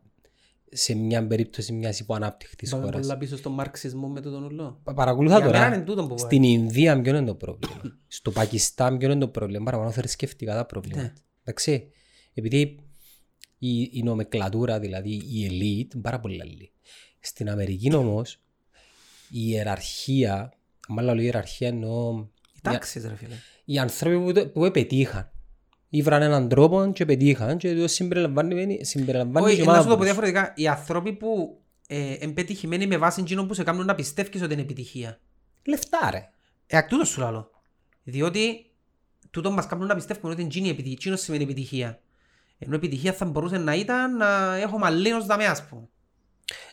σε 0.71 0.95
μια 0.95 1.27
περίπτωση 1.27 1.73
μιας 1.73 1.99
υποανάπτυκτης 1.99 2.69
Πάμε 2.69 2.83
χώρας. 2.83 3.01
πολλά 3.01 3.17
πίσω 3.17 3.37
στο 3.37 3.49
μαρξισμό 3.49 4.07
με 4.07 4.21
τον 4.21 4.43
ουλό. 4.43 4.79
Πα- 4.83 4.93
Παρακολουθά 4.93 5.35
Για 5.37 5.45
μένα 5.45 5.57
τώρα. 5.63 5.75
είναι 5.75 5.83
τούτο 5.85 6.01
που 6.01 6.07
πάει. 6.07 6.17
Στην 6.17 6.43
Ινδία 6.43 7.01
ποιο 7.01 7.15
είναι 7.17 7.25
το 7.25 7.35
πρόβλημα. 7.35 7.81
Στο 8.07 8.31
Πακιστάν 8.31 8.97
ποιο 8.97 9.11
είναι 9.11 9.19
το 9.19 9.27
πρόβλημα. 9.27 9.63
Παραπάνω 9.63 9.91
θρησκευτικά 9.91 10.55
τα 10.55 10.65
προβλήματα. 10.65 11.01
Ναι. 11.03 11.13
Εντάξει. 11.43 11.91
Επειδή 12.33 12.79
η, 13.57 13.81
η 13.81 14.01
νομεκλατούρα, 14.03 14.79
δηλαδή 14.79 15.09
η 15.13 15.47
elite, 15.49 15.93
είναι 15.93 16.01
πάρα 16.01 16.19
πολύ 16.19 16.41
άλλη. 16.41 16.71
Στην 17.19 17.49
Αμερική 17.49 17.93
όμως 17.93 18.39
η 19.29 19.39
ιεραρχία, 19.49 20.53
μάλλον 20.87 21.17
η 21.17 21.21
ιεραρχία 21.23 21.67
εννοώ 21.67 22.25
Οι 22.55 22.59
τάξεις 22.61 23.05
ρε 23.05 23.15
φίλε. 23.15 23.35
οι 23.65 23.77
άνθρωποι 23.77 24.19
που, 24.19 24.31
το- 24.33 24.47
που 24.47 24.65
επετύχαν. 24.65 25.31
Ήβραν 25.89 26.21
έναν 26.21 26.47
τρόπο 26.49 26.91
και 26.93 27.05
πετύχαν 27.05 27.57
και 27.57 27.75
το 27.75 27.87
συμπεριλαμβάνει, 27.87 28.79
συμπεριλαμβάνει 28.85 29.45
Όχι, 29.45 29.55
και 29.55 29.63
να 29.63 29.73
σου 29.73 29.77
το 29.77 29.83
πω 29.83 29.89
μαύρους. 29.89 30.05
διαφορετικά. 30.05 30.53
Οι 30.55 30.67
άνθρωποι 30.67 31.13
που 31.13 31.59
ε, 31.87 32.15
είναι 32.19 32.31
πετυχημένοι 32.33 32.87
με 32.87 32.97
βάση 32.97 33.21
εκείνο 33.21 33.45
που 33.45 33.53
σε 33.53 33.63
κάνουν 33.63 33.85
να 33.85 33.95
πιστεύεις 33.95 34.41
ότι 34.41 34.53
είναι 34.53 34.61
επιτυχία. 34.61 35.19
Λεφτά 35.63 36.09
ρε. 36.11 36.29
Ε, 36.67 36.77
ακ' 36.77 36.87
τούτος 36.89 37.07
σου 37.09 37.19
λαλώ. 37.19 37.49
Διότι 38.03 38.65
τούτο 39.31 39.51
μας 39.51 39.65
κάνουν 39.67 39.87
να 39.87 39.95
πιστεύουμε 39.95 40.33
ότι 40.33 40.41
εκείνη 40.43 40.67
η 40.67 40.69
επιτυχία, 40.69 40.95
εκείνος 40.99 41.21
σημαίνει 41.21 41.43
επιτυχία. 41.43 41.99
Ενώ 42.59 42.75
επιτυχία 42.75 43.13
θα 43.13 43.25
μπορούσε 43.25 43.57
να 43.57 43.75
ήταν 43.75 44.17
να 44.17 44.55
έχω 44.55 44.77
μαλλίνος 44.77 45.25
δαμέ 45.25 45.45
ας 45.45 45.65
πούμε. 45.67 45.87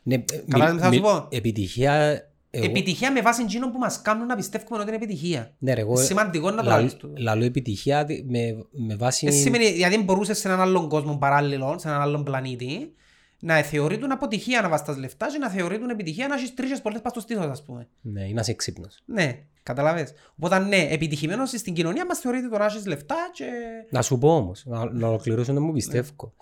Ναι, 0.02 0.24
Καλά, 0.48 0.72
μι- 0.72 0.80
θα 0.80 0.84
σου 0.86 0.90
μι- 0.94 1.02
πω; 1.02 1.26
Επιτυχία... 1.30 2.22
εγώ- 2.56 2.64
Επιτυχία 2.64 3.12
με 3.12 3.20
βάση 3.20 3.42
εκείνο 3.42 3.70
που 3.70 3.78
μας 3.78 4.02
κάνουν 4.02 4.26
να 4.26 4.36
πιστεύουμε 4.36 4.78
ότι 4.78 4.88
είναι 4.88 4.96
επιτυχία. 4.96 5.54
Ναι, 5.58 5.74
ρε, 5.74 5.80
εγώ 5.80 5.96
Σημαντικό 5.96 6.50
να 6.50 6.56
το 6.56 6.62
λαλώ- 6.62 6.76
λάβεις 6.76 6.96
τούτο. 6.96 7.14
Λαλώ 7.16 7.44
επιτυχία 7.44 8.04
δι- 8.04 8.30
με, 8.30 8.64
με 8.70 8.96
βάση... 8.96 9.26
Ε, 9.26 9.30
σημαίνει, 9.30 9.64
γιατί 9.64 10.02
μπορούσες 10.02 10.38
σε 10.38 10.48
έναν 10.48 10.60
άλλον 10.60 10.88
κόσμο 10.88 11.16
παράλληλο, 11.18 11.78
σε 11.78 11.88
έναν 11.88 12.00
άλλον 12.00 12.24
πλανήτη, 12.24 12.92
να 13.40 13.62
θεωρείτουν 13.62 14.12
αποτυχία 14.12 14.60
να 14.60 14.68
βαστάς 14.68 14.96
λεφτά 14.96 15.26
και 15.32 15.38
να 15.38 15.48
θεωρείτουν 15.48 15.88
επιτυχία 15.90 16.28
να 16.28 16.34
έχεις 16.34 16.54
τρίχες 16.54 16.80
πολλές 16.80 17.00
πας 17.00 17.12
στο 17.12 17.20
στήθος, 17.20 17.46
ας 17.46 17.62
πούμε. 17.62 17.88
Ναι, 18.00 18.20
να 18.20 18.40
είσαι 18.40 18.52
ξύπνος. 18.54 18.98
Ναι, 19.04 19.38
καταλαβες. 19.62 20.12
Οπότε 20.36 20.58
ναι, 20.58 20.86
επιτυχημένος 20.90 21.50
στην 21.50 21.74
κοινωνία 21.74 22.06
μας 22.06 22.18
θεωρείται 22.18 22.48
το 22.48 22.58
να 22.58 22.64
έχεις 22.64 22.86
λεφτά 22.86 23.16
και... 23.32 23.44
Να 23.90 24.02
σου 24.02 24.18
πω 24.18 24.36
όμως, 24.36 24.62
να, 24.66 24.92
να 24.92 25.08
ολοκληρώσω 25.08 25.52
να 25.52 25.60
μου 25.60 25.72
πιστεύω. 25.72 26.34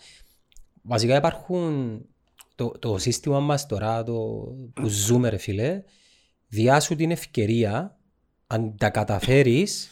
Βασικά 0.82 1.16
υπάρχουν... 1.16 2.00
Το, 2.54 2.68
το 2.78 2.98
σύστημα 2.98 3.40
μας 3.40 3.66
τώρα, 3.66 4.02
το, 4.02 4.12
που 4.74 4.86
ζούμε 4.88 5.28
ρε 5.28 5.36
φίλε, 5.36 5.82
διά 6.52 6.74
σου 6.74 6.96
την 6.96 7.10
ευκαιρία, 7.10 7.98
αν 8.46 8.76
τα 8.76 8.90
καταφέρεις, 8.90 9.88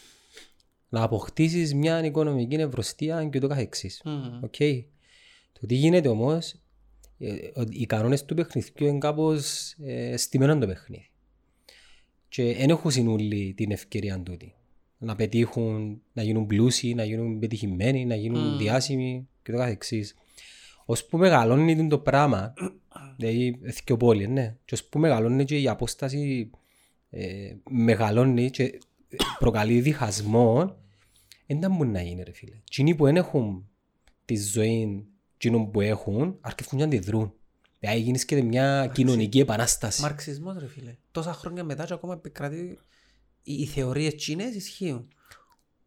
να 0.89 1.03
αποκτήσεις 1.03 1.75
μια 1.75 2.05
οικονομική 2.05 2.55
ευρωστία 2.55 3.25
και 3.25 3.39
το 3.39 3.47
καθεξής. 3.47 4.01
Μμμ. 4.05 4.43
Οκ. 4.43 4.57
Το 5.53 5.67
τι 5.67 5.75
γίνεται 5.75 6.09
όμως, 6.09 6.55
ε, 7.19 7.35
ότι 7.55 7.81
οι 7.81 7.87
κανόνες 7.87 8.25
του 8.25 8.35
παιχνιδιού 8.35 8.87
είναι 8.87 8.99
κάπως 8.99 9.73
ε, 9.85 10.17
στημένο 10.17 10.59
το 10.59 10.67
παιχνίδι. 10.67 11.11
Και 12.29 12.55
δεν 12.55 12.71
έχουν 12.71 12.91
συνούλοι 12.91 13.55
την 13.57 13.71
ευκαιρία 13.71 14.23
τούτη. 14.23 14.55
Να 14.99 15.17
πετύχουν, 15.17 16.03
να 16.13 16.23
γίνουν 16.23 16.47
πλούσιοι, 16.47 16.95
να 16.95 17.05
γίνουν 17.05 17.39
πετυχημένοι, 17.39 18.05
να 18.05 18.15
γίνουν 18.15 18.55
Μμ. 18.55 18.59
διάσημοι 18.59 19.29
και 19.43 19.53
το 19.53 19.59
καθεξής. 19.59 20.15
Ως 20.85 21.05
που 21.05 21.19
μεγαλώνει 21.19 21.89
το 21.89 21.99
πράγμα, 21.99 22.53
δηλαδή 23.17 23.61
εθικιοπόλη, 23.63 24.29
ναι, 24.29 24.57
και 24.65 24.75
ως 24.75 24.85
που 24.85 24.99
μεγαλώνει 24.99 25.45
και 25.45 25.59
η 25.59 25.69
απόσταση 25.69 26.51
ε, 27.11 27.55
μεγαλώνει 27.71 28.51
και 28.51 28.79
προκαλεί 29.39 29.81
διχασμό, 29.81 30.77
δεν 31.47 31.61
θα 31.61 31.69
μπορεί 31.69 31.89
να 31.89 32.03
γίνει 32.03 32.23
ρε 32.23 32.33
φίλε. 32.33 32.55
Εκείνοι 32.57 32.95
που 32.95 33.05
δεν 33.05 33.17
έχουν 33.17 33.69
τη 34.25 34.37
ζωή 34.37 35.07
εκείνων 35.35 35.71
που 35.71 35.81
έχουν, 35.81 36.39
αρκεύουν 36.41 36.79
να 36.79 36.85
αντιδρούν. 36.85 37.33
Δηλαδή 37.79 38.01
γίνεις 38.01 38.25
μια 38.45 38.91
κοινωνική 38.95 39.41
επανάσταση. 39.41 40.03
Μαρξισμός 40.03 40.57
ρε 40.59 40.67
φίλε. 40.67 40.97
Τόσα 41.11 41.33
χρόνια 41.33 41.65
μετά 41.65 41.85
και 41.85 41.93
ακόμα 41.93 42.13
επικρατεί 42.13 42.79
οι, 43.43 43.53
οι 43.53 43.67
θεωρίες 43.67 44.15
τσίνες 44.15 44.55
ισχύουν. 44.55 45.09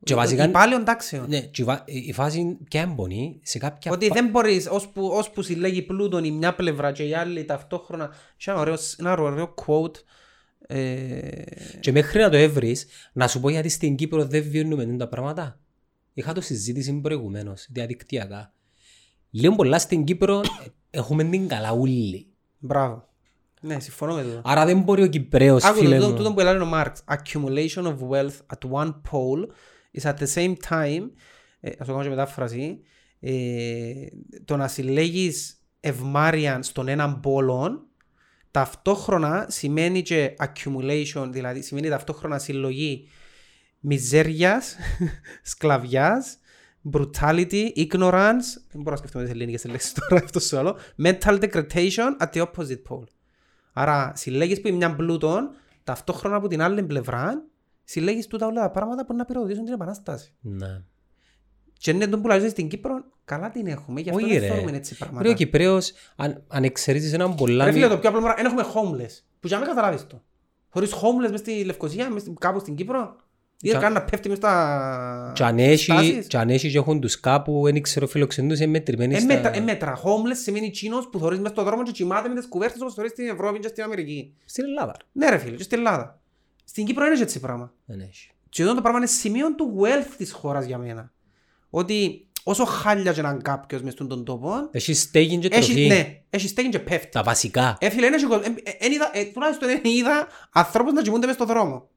Και 0.03 0.15
βασικά- 0.15 0.45
Οι 0.47 0.51
πάλαιων 0.51 0.83
τάξεων. 0.83 1.25
Ναι, 1.29 1.39
και 1.41 1.61
η 1.61 1.65
βα- 1.65 1.83
η 1.85 2.13
φάση 2.13 2.57
και 2.67 2.77
έμπονη 2.77 3.39
σε 3.43 3.57
κάποια 3.57 3.91
Ότι 3.91 4.07
φα- 4.07 4.13
δεν 4.13 4.29
μπορείς, 4.29 4.67
ώσπου, 4.67 5.05
ώσπου 5.13 5.41
συλλέγει 5.41 5.81
πλούτον 5.81 6.23
η 6.23 6.31
μια 6.31 6.55
πλευρά 6.55 6.91
και 6.91 7.03
η 7.03 7.13
άλλη 7.13 7.45
ταυτόχρονα. 7.45 8.09
Είχε 8.37 8.51
ένα 8.51 8.59
ωραίο, 8.59 8.75
ένα 8.97 9.11
ωραίο 9.17 9.53
quote. 9.65 9.95
Ε, 10.67 11.29
Και 11.79 11.91
μέχρι 11.91 12.21
να 12.21 12.29
το 12.29 12.37
έβρεις, 12.37 12.85
να 13.13 13.27
σου 13.27 13.39
πω 13.39 13.49
γιατί 13.49 13.69
στην 13.69 13.95
Κύπρο 13.95 14.25
δεν 14.25 14.43
βιώνουμε 14.49 14.85
τα 14.97 15.07
πράγματα. 15.07 15.59
Είχα 16.13 16.33
το 16.33 16.41
συζήτηση 16.41 16.93
προηγουμένως, 16.93 17.67
διαδικτυακά. 17.69 18.53
Λέω 19.31 19.55
πολλά 19.55 19.79
στην 19.79 20.03
Κύπρο 20.03 20.39
ε, 20.39 20.67
έχουμε 20.89 21.23
την 21.23 21.47
καλά 21.47 21.71
ούλη. 21.73 22.27
μπράβο. 22.59 23.07
Ναι, 23.61 23.79
συμφωνώ 23.79 24.13
με 24.13 24.23
τούτο. 24.23 24.41
Άρα 24.43 24.65
δεν 24.65 24.79
μπορεί 24.79 25.03
ο 25.03 25.07
Κυπρέος, 25.07 25.63
Άκου 25.63 25.77
φίλε 25.77 25.97
το, 25.99 26.07
μου. 26.09 26.15
τούτο 26.15 26.33
που 26.33 26.39
έλεγε 26.39 26.57
ο 26.57 26.65
Μάρξ. 26.65 27.03
Accumulation 27.07 27.83
of 27.83 27.95
wealth 28.09 28.37
at 28.53 28.69
one 28.71 28.87
pole 29.11 29.47
is 29.93 30.03
at 30.03 30.15
the 30.17 30.27
same 30.33 30.53
time, 30.69 31.09
ε, 31.59 31.69
ας 31.69 31.87
το 31.87 31.91
κάνω 31.91 32.03
και 32.03 32.09
μετάφραση, 32.09 32.79
ε, 33.19 34.05
το 34.45 34.57
να 34.57 34.67
συλλέγεις 34.67 35.57
ευμάρεια 35.79 36.61
στον 36.61 36.87
έναν 36.87 37.19
πόλο, 37.19 37.87
ταυτόχρονα 38.51 39.45
σημαίνει 39.49 40.01
και 40.01 40.33
accumulation, 40.37 41.27
δηλαδή 41.29 41.61
σημαίνει 41.61 41.89
ταυτόχρονα 41.89 42.39
συλλογή 42.39 43.07
μιζέριας, 43.79 44.75
σκλαβιάς, 45.51 46.37
brutality, 46.91 47.71
ignorance, 47.75 48.47
δεν 48.71 48.81
μπορώ 48.81 48.91
να 48.91 48.95
σκεφτούμε 48.95 49.23
τις 49.23 49.33
ελληνικές 49.33 49.65
λέξεις 49.65 49.93
τώρα, 49.99 50.23
αυτό 50.23 50.39
σε 50.39 50.57
άλλο, 50.57 50.77
mental 51.03 51.39
degradation 51.39 52.17
at 52.19 52.29
the 52.33 52.41
opposite 52.41 52.81
pole. 52.89 53.07
Άρα 53.73 54.11
συλλέγεις 54.15 54.61
που 54.61 54.67
είναι 54.67 54.77
μια 54.77 54.95
πλούτον, 54.95 55.49
ταυτόχρονα 55.83 56.35
από 56.35 56.47
την 56.47 56.61
άλλη 56.61 56.83
πλευρά, 56.83 57.43
συλλέγεις 57.83 58.27
τούτα 58.27 58.45
όλα 58.47 58.61
τα 58.61 58.69
πράγματα 58.71 59.05
που 59.05 59.13
να 59.15 59.25
πυροδοτήσουν 59.25 59.63
την 59.65 59.73
επανάσταση. 59.73 60.33
Ναι. 60.41 60.81
Και 61.77 61.91
είναι 61.91 62.07
τον 62.07 62.21
που 62.21 62.27
λάζεις 62.27 62.51
στην 62.51 62.67
Κύπρο, 62.67 63.03
καλά 63.25 63.49
την 63.49 63.67
έχουμε, 63.67 64.01
γι' 64.01 64.09
αυτό 64.09 64.21
Όχι, 64.25 64.39
δεν 64.39 64.41
ρε. 64.49 64.55
θέλουμε 64.55 64.77
έτσι 64.77 64.95
Ρε 64.99 65.05
ο 65.05 65.09
πράγματα. 65.09 65.33
Κυπρέος, 65.33 65.93
αν, 66.15 66.43
αν 66.47 66.63
εξαιρέσεις 66.63 67.13
έναν 67.13 67.35
πολλά... 67.35 67.65
Ρε 67.65 67.71
φίλε, 67.71 67.85
μη- 67.85 67.91
το 67.93 67.99
πιο 67.99 68.09
απλό 68.09 68.21
πράγμα, 68.21 68.41
δεν 68.43 68.45
έχουμε 68.51 68.63
homeless. 68.73 69.21
Που 69.39 69.47
για 69.47 69.57
να 69.59 69.65
μην 69.65 69.75
καταλάβεις 69.75 70.07
το. 70.07 70.23
Χωρίς 70.69 70.93
homeless 70.93 71.29
μες 71.31 71.39
στη 71.39 71.63
Λευκοσία, 71.63 72.09
μες 72.09 72.21
στην- 72.21 72.35
κάπου 72.35 72.59
στην 72.59 72.75
Κύπρο, 72.75 73.15
ή 73.61 73.69
Τσα- 73.69 73.79
κάνει 73.79 73.93
να 73.93 74.03
πέφτει 74.03 74.29
μες 74.29 74.37
στα 74.37 75.31
Και 75.35 75.43
αν 75.43 75.59
έχει, 75.59 75.83
στάσεις. 75.83 76.27
και 76.27 76.37
αν 76.37 76.49
έχεις 76.49 76.71
και 76.71 76.77
έχουν 76.77 76.99
τους 76.99 77.19
κάπου, 77.19 77.61
δεν 77.63 77.81
ξέρω, 77.81 78.07
φιλοξενούς, 78.07 78.57
είναι 78.59 78.67
μετρημένοι 78.71 79.15
Ε, 79.15 79.19
στα... 79.19 79.33
μέτρα, 79.33 79.55
ε, 79.55 79.59
μέτρα. 79.59 79.97
Homeless 80.03 80.37
σημαίνει 80.43 80.69
τσίνος 80.69 81.09
που 81.09 81.19
θωρείς 81.19 81.39
μες 81.39 81.51
στον 81.51 81.63
δρόμο 81.65 81.83
και 81.83 81.91
κοιμάται 81.91 82.29
με 82.29 82.35
τις 82.35 82.47
κουβέρτες 82.47 82.81
όπως 82.81 82.93
θωρείς 82.93 83.11
στην 83.11 83.27
Ευρώπη 83.27 83.59
και 83.59 83.67
στην 83.67 83.83
Αμερική. 83.83 84.33
Στην 84.45 84.63
Ελλάδα. 84.63 84.95
Ναι 85.11 85.29
ρε 85.29 85.37
φίλε, 85.37 85.55
και 85.55 85.63
στην 85.63 85.77
Ελλάδα. 85.77 86.21
Στην 86.63 86.85
Κύπρο 86.85 87.05
είναι 87.05 87.19
έτσι 87.19 87.39
πράγμα. 87.39 87.73
Δεν 87.85 87.99
έχει. 87.99 88.29
Και 88.49 88.61
εδώ 88.63 88.73
το 88.73 88.81
πράγμα 88.81 88.99
είναι 88.99 89.07
σημείο 89.07 89.55
του 89.55 89.79
wealth 89.81 90.13
της 90.17 90.31
χώρας 90.31 90.65
για 90.65 90.77
μένα. 90.77 91.11
Ότι 91.69 92.27
όσο 92.43 92.65
χάλια 92.65 93.13
και 93.13 93.21
να 93.21 93.29
είναι 93.29 93.41
κάποιος 93.41 93.81
μες 93.81 93.93
στον 93.93 94.07
τον 94.07 94.25
τόπο, 94.25 94.67
Έχει 94.71 94.93
στέγη 94.93 95.37
και 95.37 95.47
έχει, 95.51 95.71
τροφή. 95.73 95.87
ναι, 95.87 96.21
έχει 96.29 96.47
στέγη 96.47 96.69
και 96.69 96.79
πέφτει. 96.79 97.09
Τα 97.09 97.23
βασικά. 97.23 97.77
Ε, 97.79 97.89
φίλε, 97.89 98.05
εν 98.07 98.13
έχει 98.13 98.25
κόσμο. 98.25 98.43
Ε, 98.63 98.69
ε, 98.69 98.85
εν 98.85 98.91
είδα- 98.91 99.09
ε, 99.17 99.23
τουλάχιστον 99.25 99.67
δεν 99.67 99.81
είδα 99.83 100.27
ανθρώπους 100.51 100.93
να 100.93 101.01
κοιμούνται 101.01 101.25
μες 101.25 101.35
στον 101.35 101.47
δρόμο. 101.47 101.89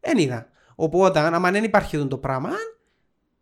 Δεν 0.00 0.18
είδα. 0.18 0.48
Οπότε, 0.74 1.18
άμα 1.18 1.50
δεν 1.50 1.64
υπάρχει 1.64 1.96
αυτό 1.96 2.08
το 2.08 2.18
πράγμα, 2.18 2.50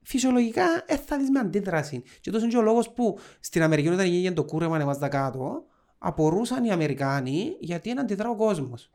φυσιολογικά 0.02 0.64
ε, 0.86 0.96
θα 0.96 1.18
δεις 1.18 1.30
με 1.30 1.38
αντίδραση. 1.38 2.02
Και 2.20 2.30
τόσο 2.30 2.42
είναι 2.44 2.52
και 2.52 2.58
ο 2.58 2.62
λόγος 2.62 2.90
που 2.92 3.18
στην 3.40 3.62
Αμερική 3.62 3.88
όταν 3.88 4.00
έγινε 4.00 4.34
το 4.34 4.44
κούρεμα 4.44 4.78
εμάς 4.80 4.98
τα 4.98 5.08
κάτω, 5.08 5.64
απορούσαν 5.98 6.64
οι 6.64 6.70
Αμερικάνοι 6.70 7.56
γιατί 7.60 7.88
είναι 7.90 8.00
αντιδρά 8.00 8.28
ο 8.30 8.36
κόσμος. 8.36 8.90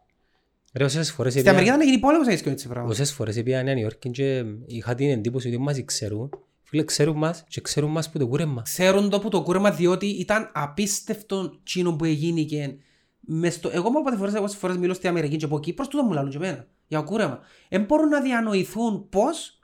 Ρε, 0.74 0.84
όσες 0.84 1.12
φορές 1.12 1.32
Στην 1.32 1.46
έπια- 1.46 1.52
Αμερική 1.52 1.74
όταν 1.76 1.88
γίνει 1.88 2.00
πόλεμος 2.02 2.28
έχεις 2.28 2.42
και 2.42 2.50
έτσι 2.50 2.68
πράγμα. 2.68 2.90
όσες 2.90 3.12
φορές 3.14 3.44
πήγα 3.44 3.64
Νέα 3.64 3.78
Υόρκη 3.78 4.10
και 4.10 4.44
είχα 4.66 4.96
την 4.96 5.10
εντύπωση 5.10 5.48
ότι 5.48 5.58
μας 5.58 5.84
ξέρουν. 5.86 6.30
Φίλε, 6.64 6.84
ξέρουν 6.84 7.18
μας 7.18 7.44
και 7.48 7.62
ξέρουν 7.62 7.92
μας 7.92 8.10
που 8.10 8.18
το 8.20 8.28
κούρεμα. 8.28 8.62
Ξέρουν 8.62 9.10
το 9.10 9.20
που 9.20 9.30
το 9.30 9.42
κούρεμα 9.42 9.72
διότι 9.72 10.06
ήταν 10.06 10.50
απίστευτο 10.54 11.60
τσίνο 11.64 11.96
που 11.96 12.06
έγινε 12.06 12.78
μες 13.20 13.54
στο... 13.54 13.70
Εγώ 13.74 13.90
μου 13.90 13.96
όποτε 14.00 14.16
φορές, 14.18 14.34
εγώ 14.34 14.48
φορές 14.48 14.78
μιλώ 14.78 14.94
στην 14.94 15.10
Αμερική 15.10 15.36
και 15.36 15.46
από 15.46 15.58
εκεί, 15.58 15.74
προς 15.74 15.88
τούτο 15.88 16.04
μου 16.04 16.12
λαλούν 16.14 16.32
και 16.32 16.38
εμένα, 16.38 16.68
για 16.88 17.00
το 17.00 17.04
κούρεμα. 17.06 17.40
Δεν 17.70 17.84
μπορούν 17.84 18.08
να 18.10 18.22
διανοηθούν 18.22 19.10
πώς 19.10 19.60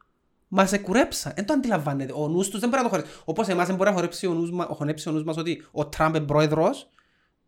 μας 0.48 0.72
εκουρέψαν. 0.74 1.32
Δεν 1.36 1.45
το 1.45 1.54
αντιλαμβάνεται. 1.54 2.13
Ο 2.15 2.28
νους 2.28 2.50
τους 2.50 2.60
δεν 2.60 2.69
μπορεί 2.69 2.84
να 2.84 2.89
το 2.89 2.95
χωρέσει. 2.95 3.13
Όπως 3.26 3.48
εμάς 3.48 3.67
δεν 3.67 3.76
μπορεί 3.76 3.89
να 3.89 3.95
χορέψει 3.95 4.28
ο 4.28 4.34
νους, 4.34 4.52
μα- 4.52 4.65
χωνέψει 4.65 5.10
ο 5.10 5.12
νους 5.12 5.24
μας 5.24 5.38
ότι 5.38 5.63
ο 5.72 5.86
Τραμπ 5.88 6.15
είναι 6.15 6.26
πρόεδρος 6.26 6.89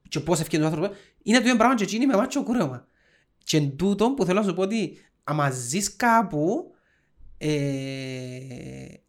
και 0.09 0.19
πώς 0.19 0.39
ευκαιρνεί 0.39 0.65
ο 0.65 0.69
άνθρωπος. 0.69 0.97
Είναι 1.23 1.37
το 1.37 1.43
ίδιο 1.43 1.55
πράγμα 1.57 1.75
και 1.75 1.83
εκείνοι 1.83 2.05
με 2.05 2.15
μάτσο 2.15 2.43
κούρεμα. 2.43 2.87
Και 3.43 3.57
εν 3.57 3.75
τούτο 3.75 4.11
που 4.13 4.25
θέλω 4.25 4.39
να 4.39 4.45
σου 4.47 4.53
πω 4.53 4.61
ότι 4.61 4.97
άμα 5.23 5.49
ζεις 5.49 5.95
κάπου 5.95 6.71
ε, 7.37 7.49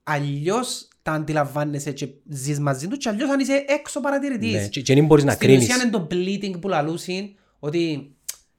αλλιώς 0.02 0.88
τα 1.02 1.12
αντιλαμβάνεσαι 1.12 1.92
και 1.92 2.08
ζεις 2.28 2.60
μαζί 2.60 2.88
τους 2.88 2.98
και 2.98 3.08
αλλιώς 3.08 3.30
αν 3.30 3.40
είσαι 3.40 3.64
έξω 3.68 4.00
παρατηρητής. 4.00 4.52
Ναι, 4.52 4.68
και, 4.68 4.80
και 4.80 4.94
δεν 4.94 5.06
μπορείς 5.06 5.24
να 5.24 5.32
Στην 5.32 5.46
κρίνεις. 5.48 5.68
ουσία 5.68 5.82
είναι 5.82 5.90
το 5.90 6.06
bleeding 6.10 6.60
που 6.60 6.68
λαλούσιν 6.68 7.28
ότι... 7.58 8.12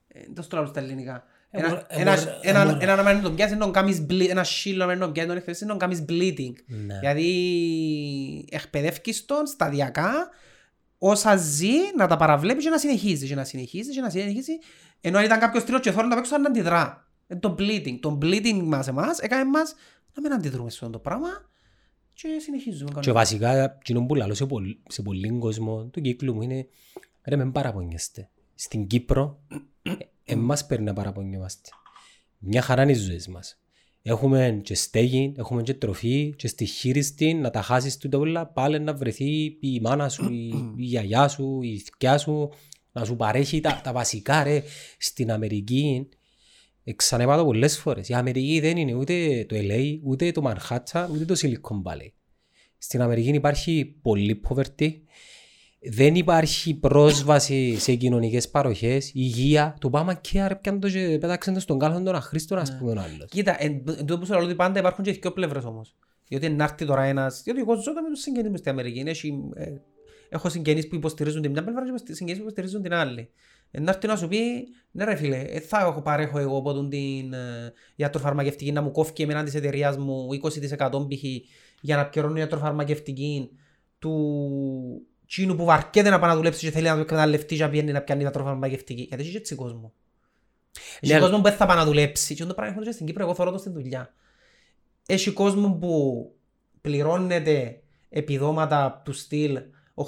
ε, 0.07 0.19
Δεν 0.33 0.33
το 0.49 0.55
λαλούν 0.55 0.69
στα 0.69 0.79
ελληνικά. 0.79 1.23
Ε, 1.51 1.59
Ένα- 1.59 1.67
μωρέ, 1.69 1.81
ε, 1.89 2.01
ένα- 2.01 2.15
μωρέ, 2.15 2.37
ε, 2.41 2.49
ένα- 2.49 2.65
μωρέ. 2.65 2.77
Έναν 2.83 2.99
άμα 2.99 3.11
είναι 3.11 3.21
τον 3.21 3.35
πιάσεις, 3.35 3.53
να 3.57 3.63
τον 3.63 3.71
κάνεις 3.71 4.05
ble- 4.09 4.29
ένα 4.29 4.43
σύλλο 4.43 4.85
να 4.85 4.97
τον 4.97 5.11
πιάσεις, 5.11 5.27
να 5.27 5.27
τον 5.27 5.37
εκπαιδεύσεις, 5.37 5.61
να 5.67 5.67
τον 5.69 5.77
κάνεις 5.79 6.05
bleeding. 6.09 6.53
Ναι. 6.85 6.99
Γιατί 7.01 7.27
εκπαιδεύκεις 8.49 9.25
τον 9.25 9.45
σταδιακά 9.45 10.29
όσα 11.05 11.35
ζει 11.35 11.71
να 11.97 12.07
τα 12.07 12.15
παραβλέπει 12.17 12.61
και 12.63 12.69
να 12.69 12.77
συνεχίζει 12.77 13.27
και 13.27 13.35
να 13.35 13.43
συνεχίζει 13.43 13.91
και 13.91 14.01
να 14.01 14.09
συνεχίζει 14.09 14.51
ενώ 15.01 15.17
αν 15.17 15.23
ήταν 15.25 15.39
κάποιος 15.39 15.63
τρίτος 15.63 15.81
και 15.81 15.91
θέλω 15.91 16.07
να 16.07 16.15
παίξω 16.15 16.37
να 16.37 16.47
αντιδρά. 16.47 17.07
Είναι 17.27 17.39
το 17.39 17.55
bleeding. 17.59 17.97
Το 17.99 18.17
bleeding 18.21 18.61
μας 18.63 18.87
εμάς 18.87 19.19
έκανε 19.19 19.49
μας 19.49 19.73
να 20.13 20.21
μην 20.21 20.33
αντιδρούμε 20.33 20.69
σε 20.69 20.77
αυτό 20.81 20.89
το 20.89 20.99
πράγμα 20.99 21.29
και 22.13 22.27
συνεχίζουμε. 22.39 22.99
Και 22.99 23.11
βασικά, 23.11 23.63
εκείνο 23.63 24.05
που 24.05 24.15
λαλώ 24.15 24.33
σε, 24.33 24.45
πολλ- 24.45 24.77
σε 24.87 25.01
πολλοί 25.01 25.37
κόσμο 25.39 25.85
του 25.85 26.01
κύκλου 26.01 26.33
μου 26.33 26.41
είναι 26.41 26.67
ρε 27.23 27.35
μην 27.35 27.51
παραπονιέστε. 27.51 28.29
Στην 28.55 28.87
Κύπρο, 28.87 29.39
ε, 29.81 29.91
εμάς 30.23 30.65
παίρνει 30.65 30.85
να 30.85 30.93
παραπονιόμαστε. 30.93 31.69
Μια 32.37 32.61
χαρά 32.61 32.81
είναι 32.81 32.91
οι 32.91 32.95
ζωές 32.95 33.27
μας. 33.27 33.62
Έχουμε 34.05 34.59
και 34.63 34.75
στέγη, 34.75 35.33
έχουμε 35.37 35.61
και 35.61 35.73
τροφή 35.73 36.33
και 36.37 36.47
στη 36.47 36.65
χείριστη 36.65 37.33
να 37.33 37.49
τα 37.49 37.61
χάσεις 37.61 37.97
τούτα 37.97 38.17
όλα 38.17 38.47
πάλι 38.47 38.79
να 38.79 38.93
βρεθεί 38.93 39.57
η 39.59 39.79
μάνα 39.81 40.09
σου, 40.09 40.31
η, 40.31 40.47
η 40.75 40.83
γιαγιά 40.83 41.27
σου, 41.27 41.61
η 41.61 41.77
θκιά 41.77 42.17
σου 42.17 42.49
να 42.91 43.05
σου 43.05 43.15
παρέχει 43.15 43.59
τα, 43.59 43.81
τα 43.83 43.91
βασικά 43.91 44.43
ρε. 44.43 44.63
Στην 44.97 45.31
Αμερική 45.31 46.09
ε, 46.83 46.93
ξαναίπα 46.93 47.37
το 47.37 47.45
πολλές 47.45 47.79
φορές. 47.79 48.09
Η 48.09 48.13
Αμερική 48.13 48.59
δεν 48.59 48.77
είναι 48.77 48.93
ούτε 48.93 49.45
το 49.45 49.55
LA, 49.59 49.99
ούτε 50.03 50.31
το 50.31 50.41
Manhattan, 50.45 51.07
ούτε 51.11 51.25
το 51.25 51.35
Silicon 51.41 51.91
Valley. 51.91 52.11
Στην 52.77 53.01
Αμερική 53.01 53.29
υπάρχει 53.29 53.85
πολύ 54.01 54.41
poverty. 54.49 54.91
Δεν 55.89 56.15
υπάρχει 56.15 56.73
πρόσβαση 56.73 57.75
σε 57.79 57.93
κοινωνικές 57.93 58.49
παροχές, 58.49 59.11
υγεία. 59.13 59.75
Το 59.79 59.89
πάμε 59.89 60.17
και 60.21 60.41
άρα 60.41 60.55
πιάνε 60.55 60.79
το 60.79 60.89
και 60.89 61.17
πέταξαν 61.19 61.53
το 61.53 61.59
στον 61.59 61.79
κάλαθο 61.79 62.03
τον 62.03 62.15
αχρήστον, 62.15 62.57
ας 62.57 62.77
πούμε, 62.77 62.91
ο 62.91 62.93
άλλος. 62.93 63.29
Κοίτα, 63.29 63.55
εν 63.63 63.71
εν 63.87 63.97
τούτο 63.97 64.17
που 64.17 64.25
σου 64.25 64.33
λέω 64.33 64.43
ότι 64.43 64.55
πάντα 64.55 64.79
υπάρχουν 64.79 65.03
και 65.03 65.11
δύο 65.11 65.31
πλευρές 65.31 65.63
όμως. 65.63 65.95
Διότι 66.27 66.49
να 66.49 66.63
έρθει 66.63 66.85
τώρα 66.85 67.03
ένας, 67.03 67.41
διότι 67.43 67.59
εγώ 67.59 67.75
ζω 67.75 67.91
με 67.93 68.09
τους 68.09 68.21
συγγενείς 68.21 68.49
μου 68.49 68.57
στην 68.57 68.71
Αμερική. 68.71 69.03
Έχει, 69.05 69.49
ε, 69.55 69.71
έχω 70.29 70.49
συγγενείς 70.49 70.87
που 70.87 70.95
υποστηρίζουν 70.95 71.41
την 71.41 71.51
μια 71.51 71.63
πλευρά 71.63 71.83
και 72.03 72.13
συγγενείς 72.13 72.37
που 72.37 72.43
υποστηρίζουν 72.43 72.81
την 72.81 72.93
άλλη. 72.93 73.29
Ε, 73.71 73.79
να 73.79 73.91
έρθει 73.91 74.07
να 74.07 74.15
σου 74.15 74.27
πει, 74.27 74.67
ναι 74.91 75.03
ρε 75.03 75.15
φίλε, 75.15 75.37
ε, 75.37 75.59
θα 75.59 75.79
έχω 75.79 76.01
παρέχω 76.01 76.39
εγώ 76.39 76.57
από 76.57 76.73
τον 76.73 76.89
την 76.89 77.33
ε, 77.33 77.73
ιατροφαρμακευτική 77.95 78.71
να 78.71 78.81
μου 78.81 78.91
κόφει 78.91 79.21
εμένα 79.21 79.43
της 79.43 79.55
εταιρείας 79.55 79.97
μου 79.97 80.27
20% 80.79 80.89
π.χ. 81.07 81.23
για 81.81 81.95
να 81.95 82.05
πληρώνω 82.05 82.39
ιατροφαρμακευτική 82.39 83.49
του 83.99 85.07
τσίνου 85.27 85.55
που 85.55 85.65
βαρκέται 85.65 86.09
να 86.09 86.19
πάει 86.19 86.29
να 86.29 86.35
δουλέψει 86.35 86.65
και 86.65 86.71
θέλει 86.71 86.87
να 86.87 86.95
το 86.95 86.99
εκμεταλλευτεί 86.99 87.55
και 87.55 87.63
να 87.63 87.69
πιένει 87.69 87.91
να 87.91 88.01
πιάνει 88.01 88.23
ιατροφαρμακευτική. 88.23 89.01
Γιατί 89.01 89.23
έχει 89.23 89.35
έτσι 89.35 89.55
κόσμο. 89.55 89.93
Έχει 90.99 91.13
Ναι, 91.13 91.19
κόσμο 91.19 91.37
που 91.37 91.43
δεν 91.43 91.53
θα 91.53 91.65
πάει 91.65 91.77
να 91.77 91.85
δουλέψει. 91.85 92.35
Και 92.35 92.45
το 92.45 92.53
πράγμα 92.53 92.71
έχουμε 92.71 92.85
και 92.85 92.91
στην 92.91 93.05
Κύπρο, 93.05 93.23
εγώ 93.23 93.35
θέλω 93.35 93.51
το 93.51 93.57
στην 93.57 93.73
δουλειά. 93.73 94.13
Έχει 95.05 95.31
κόσμο 95.31 95.71
που 95.71 96.31
πληρώνεται 96.81 97.81
επιδόματα 98.09 99.01
του 99.05 99.13
στυλ 99.13 99.59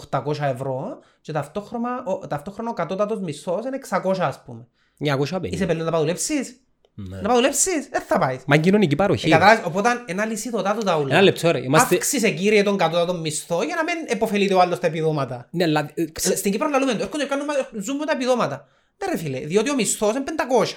800 0.09 0.39
ευρώ 0.39 0.99
και 1.21 1.31
ταυτόχρονα, 1.31 2.03
ο, 2.05 2.27
ταυτόχρονα 2.27 2.69
ο 2.69 2.73
κατώτατος 2.73 3.19
μισθός 3.19 3.65
είναι 3.65 3.79
600 4.03 4.15
ας 4.19 4.43
πούμε. 4.43 4.67
950. 4.99 5.39
Είσαι 5.43 5.65
πελή 5.65 5.81
να 5.81 5.91
πάει 5.91 5.99
δουλέψεις. 5.99 6.64
Ναι. 6.97 7.15
Να 7.15 7.21
πάει 7.27 7.35
δουλέψεις. 7.35 7.87
Δεν 7.91 8.01
θα 8.01 8.19
πάει. 8.19 8.39
Μα 8.47 8.57
κοινωνική 8.57 8.95
παροχή. 8.95 9.27
Ε, 9.27 9.29
καταλάβεις, 9.29 9.65
οπότε 9.65 10.03
ένα 10.05 10.25
λυσίδωτά 10.25 10.73
του 10.75 10.83
τα 10.83 10.97
ούλα. 10.97 11.13
Ένα 11.13 11.21
λεπτό 11.21 11.51
ρε. 11.51 11.59
Είμαστε... 11.63 11.95
Αύξησε 11.95 12.29
κύριε 12.29 12.63
τον 12.63 12.77
κατώτατο 12.77 13.13
μισθό 13.13 13.63
για 13.63 13.75
να 13.75 13.83
μην 13.83 13.95
επωφελείται 14.07 14.53
ο 14.53 14.59
άλλος 14.61 14.79
τα 14.79 14.87
επιδόματα. 14.87 15.47
Ναι, 15.51 15.63
αλλά... 15.63 15.91
ε, 15.93 16.05
ξε- 16.11 16.37
Στην 16.37 16.51
Κύπρο 16.51 16.67
λαλούμε 16.67 16.93
το, 16.93 17.03
έρχονται 17.03 17.23
και 17.23 17.29
κάνουμε, 17.29 17.53
ζούμε 17.81 17.99
με 17.99 18.05
τα 18.05 18.11
επιδόματα. 18.11 18.67
Ναι 18.97 19.11
ρε 19.11 19.17
φίλε, 19.17 19.39
διότι 19.39 19.69
ο 19.69 19.75
μισθός 19.75 20.15
είναι 20.15 20.23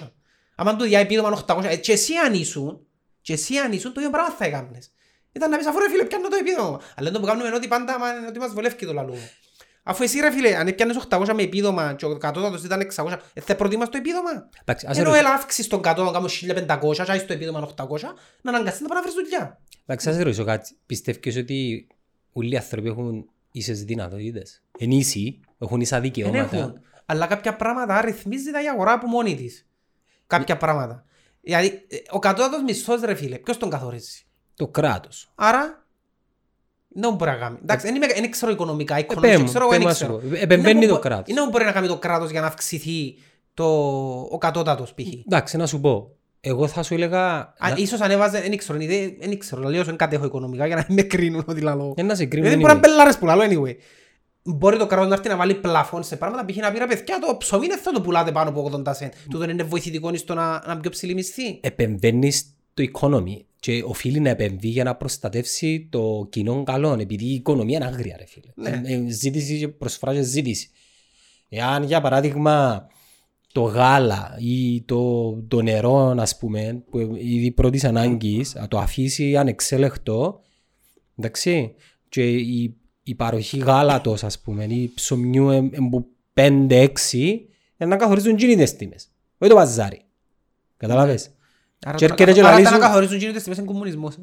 500. 0.01 0.07
Αν 0.55 0.77
του 0.77 0.83
διά 0.83 0.99
επίδομα 0.99 1.43
800, 1.47 1.63
ε, 1.63 1.75
και 1.75 1.91
εσύ 1.91 2.13
αν 2.15 2.33
ήσουν, 2.33 2.79
και 3.21 3.33
εσύ 3.33 3.57
αν 3.57 3.71
ήσουν, 3.71 3.93
το 3.93 3.99
ίδιο 3.99 4.11
πράγμα 4.11 4.33
θα 4.37 4.45
έκανες. 4.45 4.91
Ήταν 5.31 5.49
να 5.49 5.57
πεις 5.57 5.67
αφού 5.67 5.79
ρε 5.79 5.89
φίλε 5.89 6.03
πιάνω 6.03 6.27
το 6.27 6.35
επίδομα. 6.39 6.79
Αλλά 6.95 7.11
το 7.11 7.19
που 7.19 7.25
κάνουμε 7.25 7.47
είναι 7.47 7.55
ότι 7.55 7.67
πάντα 7.67 7.99
μα- 7.99 8.17
είναι 8.17 8.27
ότι 8.27 8.39
μας 8.39 8.53
βολεύει 8.53 8.85
το 8.85 8.93
λαλούμε. 8.93 9.31
Αφού 9.89 10.03
εσύ 10.03 10.19
ρε 10.19 10.31
φίλε, 10.31 10.55
αν 10.55 10.67
έπιανες 10.67 10.95
800 11.09 11.33
με 11.33 11.41
επίδομα 11.43 11.93
και 11.93 12.05
ο 12.05 12.17
κατώτατος 12.17 12.63
ήταν 12.63 12.79
600, 12.81 13.17
ε, 13.33 13.41
θα 13.41 13.55
προτιμάς 13.55 13.89
το 13.89 13.97
επίδομα. 13.97 14.29
Εντάξει, 14.61 14.85
ας 14.87 14.97
Ενώ 14.97 15.05
ρωτήσω- 15.09 15.25
έλα 15.25 15.35
αύξηση 15.35 15.63
στον 15.63 15.81
κατώτατο, 15.81 16.11
κάνω 16.13 16.27
1500, 16.27 17.03
και 17.03 17.11
άσεις 17.11 17.25
το 17.27 17.33
επίδομα 17.33 17.59
800, 17.59 18.13
να 18.41 18.51
αναγκαστείς 18.51 18.81
να 18.81 18.87
πάει 18.87 18.97
να 18.97 19.03
βρεις 19.03 19.13
δουλειά. 19.13 19.59
Εντάξει, 19.85 20.09
ας 20.09 20.15
σε 20.15 20.21
ρωτήσω 20.23 20.43
κάτι. 20.43 20.77
Πιστεύεις 20.85 21.37
ότι 21.37 21.87
όλοι 22.33 22.53
οι 22.53 22.57
άνθρωποι 22.57 22.87
έχουν 22.87 23.29
ίσες 23.51 23.83
δυνατότητες; 23.83 24.63
Είναι 24.77 24.95
ίσοι, 24.95 25.39
έχουν 25.59 25.81
ίσα 25.81 25.95
Δεν 25.99 26.03
δικαιώματα. 26.03 26.57
έχουν. 26.57 26.79
Αλλά 27.05 27.27
κάποια 27.27 27.55
πράγματα 27.55 28.01
ρυθμίζει 28.01 28.51
τα 28.51 28.61
η 28.63 28.67
αγορά 28.69 28.91
από 28.91 29.07
μόνη 29.07 29.35
της. 29.35 29.67
Κάποια 30.27 30.57
πράγματα. 30.57 31.03
Δηλαδή, 31.41 31.67
ε, 31.67 31.97
ο 32.09 32.19
κατώτατος 32.19 32.61
μισθός 32.63 33.01
ρε 33.01 33.15
φίλε, 33.15 33.37
ποιος 33.37 33.57
τον 33.57 33.69
καθορίζει; 33.69 34.25
Το 34.55 34.67
κράτος. 34.67 35.31
Άρα, 35.35 35.87
δεν 36.89 37.13
μπορεί 37.13 37.31
να 37.31 37.35
κάνει. 37.37 37.57
Εντάξει, 37.61 37.85
δεν, 37.85 37.95
είμαι, 37.95 38.07
δεν 38.07 38.31
ξέρω 38.31 38.51
οικονομικά, 38.51 38.95
Ε, 38.95 38.99
οικονομικά, 38.99 39.33
πέ 39.33 39.39
μου, 39.39 39.47
ξέρω, 39.47 39.65
πέ 39.67 39.71
δεν 39.71 39.81
μου, 39.81 39.87
ας 39.89 39.95
ξέρω. 39.95 40.19
σου 40.21 40.27
πω. 40.29 40.35
Επεμβαίνει 40.35 40.77
Είναι 40.77 40.87
το 40.87 40.93
που- 40.95 41.01
κράτος. 41.01 41.27
Είναι 41.27 41.41
που 41.41 41.49
μπορεί 41.49 41.65
να 41.65 41.71
κάνει 41.71 41.87
το 41.87 41.97
κράτος 41.97 42.29
για 42.31 42.41
να 42.41 42.47
αυξηθεί 42.47 43.15
το, 43.53 43.65
ο 44.31 44.37
κατώτατος 44.37 44.93
π.χ. 44.93 45.07
Εντάξει, 45.25 45.57
να 45.57 45.65
σου 45.67 45.79
πω. 45.79 46.11
Εγώ 46.41 46.67
θα 46.67 46.83
σου 46.83 46.93
έλεγα... 46.93 47.35
Αν, 47.57 47.69
να- 47.71 47.75
ίσως 47.77 48.01
αν 48.01 48.11
έβαζε, 48.11 48.41
δεν 48.41 48.57
ξέρω, 48.57 48.77
δεν 48.79 48.87
δεν 49.19 49.39
ξέρω, 49.39 49.61
λέω 49.69 49.83
δεν 49.83 49.95
κατέχω 49.95 50.25
οικονομικά 50.25 50.65
για 50.65 50.75
να 50.75 50.85
μην 50.87 50.95
με 50.97 51.01
κρίνουν 51.01 51.43
ότι 51.47 51.61
λαλώ. 51.61 51.93
Για 51.95 52.03
να 52.03 52.15
σε 52.15 52.25
κρίνω. 52.25 52.47
Δεν 52.49 52.57
anyway. 52.57 52.61
μπορεί 52.61 52.73
να 52.73 52.79
μπελάρες 52.79 53.17
που 53.17 53.25
λαλώ 53.25 53.43
anyway. 53.43 53.73
Μπορεί 54.43 54.77
το 54.77 54.85
κράτος 54.87 55.07
να 55.07 55.13
έρθει 55.15 55.27
να 55.29 55.35
βάλει 55.35 55.55
πλαφόν 55.55 56.03
σε 56.03 56.15
πράγματα, 56.15 56.45
π.χ. 56.45 56.55
να 56.57 56.71
πει 56.71 56.77
ρε 56.77 56.85
παιδιά 56.85 57.19
το 57.19 57.37
ψωμί 57.37 57.67
δεν 57.67 57.77
θα 57.77 57.91
το 57.91 58.01
πουλάτε 58.01 58.31
πάνω 58.31 58.49
από 58.49 58.71
80 58.85 58.89
cent. 58.89 59.09
Τούτο 59.29 59.49
είναι 59.49 59.63
βοηθητικό 59.63 60.15
στο 60.15 60.33
να, 60.33 60.63
να 60.67 60.77
πιο 60.77 60.89
ψηλή 60.89 61.13
μισθή. 61.13 61.59
επεμβαίνεις 61.61 62.53
στο 62.79 62.91
economy 62.93 63.39
και 63.59 63.83
οφείλει 63.85 64.19
να 64.19 64.29
επεμβεί 64.29 64.67
για 64.67 64.83
να 64.83 64.95
προστατεύσει 64.95 65.87
το 65.91 66.27
κοινό 66.29 66.63
καλό 66.63 66.97
επειδή 66.99 67.25
η 67.25 67.33
οικονομία 67.33 67.77
είναι 67.77 67.85
άγρια 67.85 68.15
ρε 68.17 68.25
φίλε. 68.25 68.51
Ναι. 68.55 68.81
Ε, 68.85 68.93
ε, 68.93 69.09
ζήτηση 69.09 69.59
και 69.59 69.67
προσφορά 69.67 70.13
και 70.13 70.21
ζήτηση. 70.21 70.69
Εάν 71.49 71.83
για 71.83 72.01
παράδειγμα 72.01 72.87
το 73.51 73.61
γάλα 73.61 74.37
ή 74.39 74.81
το, 74.81 75.31
το 75.47 75.61
νερό 75.61 76.15
ας 76.17 76.37
πούμε 76.37 76.83
που 76.89 77.15
ήδη 77.15 77.51
πρώτης 77.51 77.83
ανάγκης 77.83 78.53
να 78.53 78.67
το 78.67 78.77
αφήσει 78.77 79.37
ανεξέλεκτο 79.37 80.39
εντάξει 81.17 81.73
και 82.09 82.31
η, 82.31 82.75
η 83.03 83.15
παροχή 83.15 83.57
γάλατος 83.57 84.23
ας 84.23 84.39
πούμε 84.39 84.63
ή 84.63 84.91
ψωμιού 84.95 85.49
εμ- 85.49 85.73
εμ 85.73 85.89
που 85.89 86.07
5-6 86.33 86.87
για 87.77 87.85
να 87.85 87.95
καθορίζουν 87.95 88.37
γίνητες 88.37 88.75
τιμές 88.75 89.09
όχι 89.37 89.51
το 89.51 89.57
παζάρι 89.57 90.01
καταλάβες; 90.77 91.25
Άρα 91.25 91.38
Και 91.79 91.85
το 91.85 91.89
να 91.89 91.93
έρχεται 92.05 92.15
και 92.15 92.25
καθο- 92.25 92.39
άρα 92.41 92.51
λαλείς 92.51 92.63
τα 92.69 92.71
να 92.71 92.75
σου- 92.77 92.85
καθορίζουν 92.87 93.17
γίνητες 93.17 93.43
τιμές 93.43 93.57
είναι 93.57 93.67
κομμουνισμός. 93.67 94.15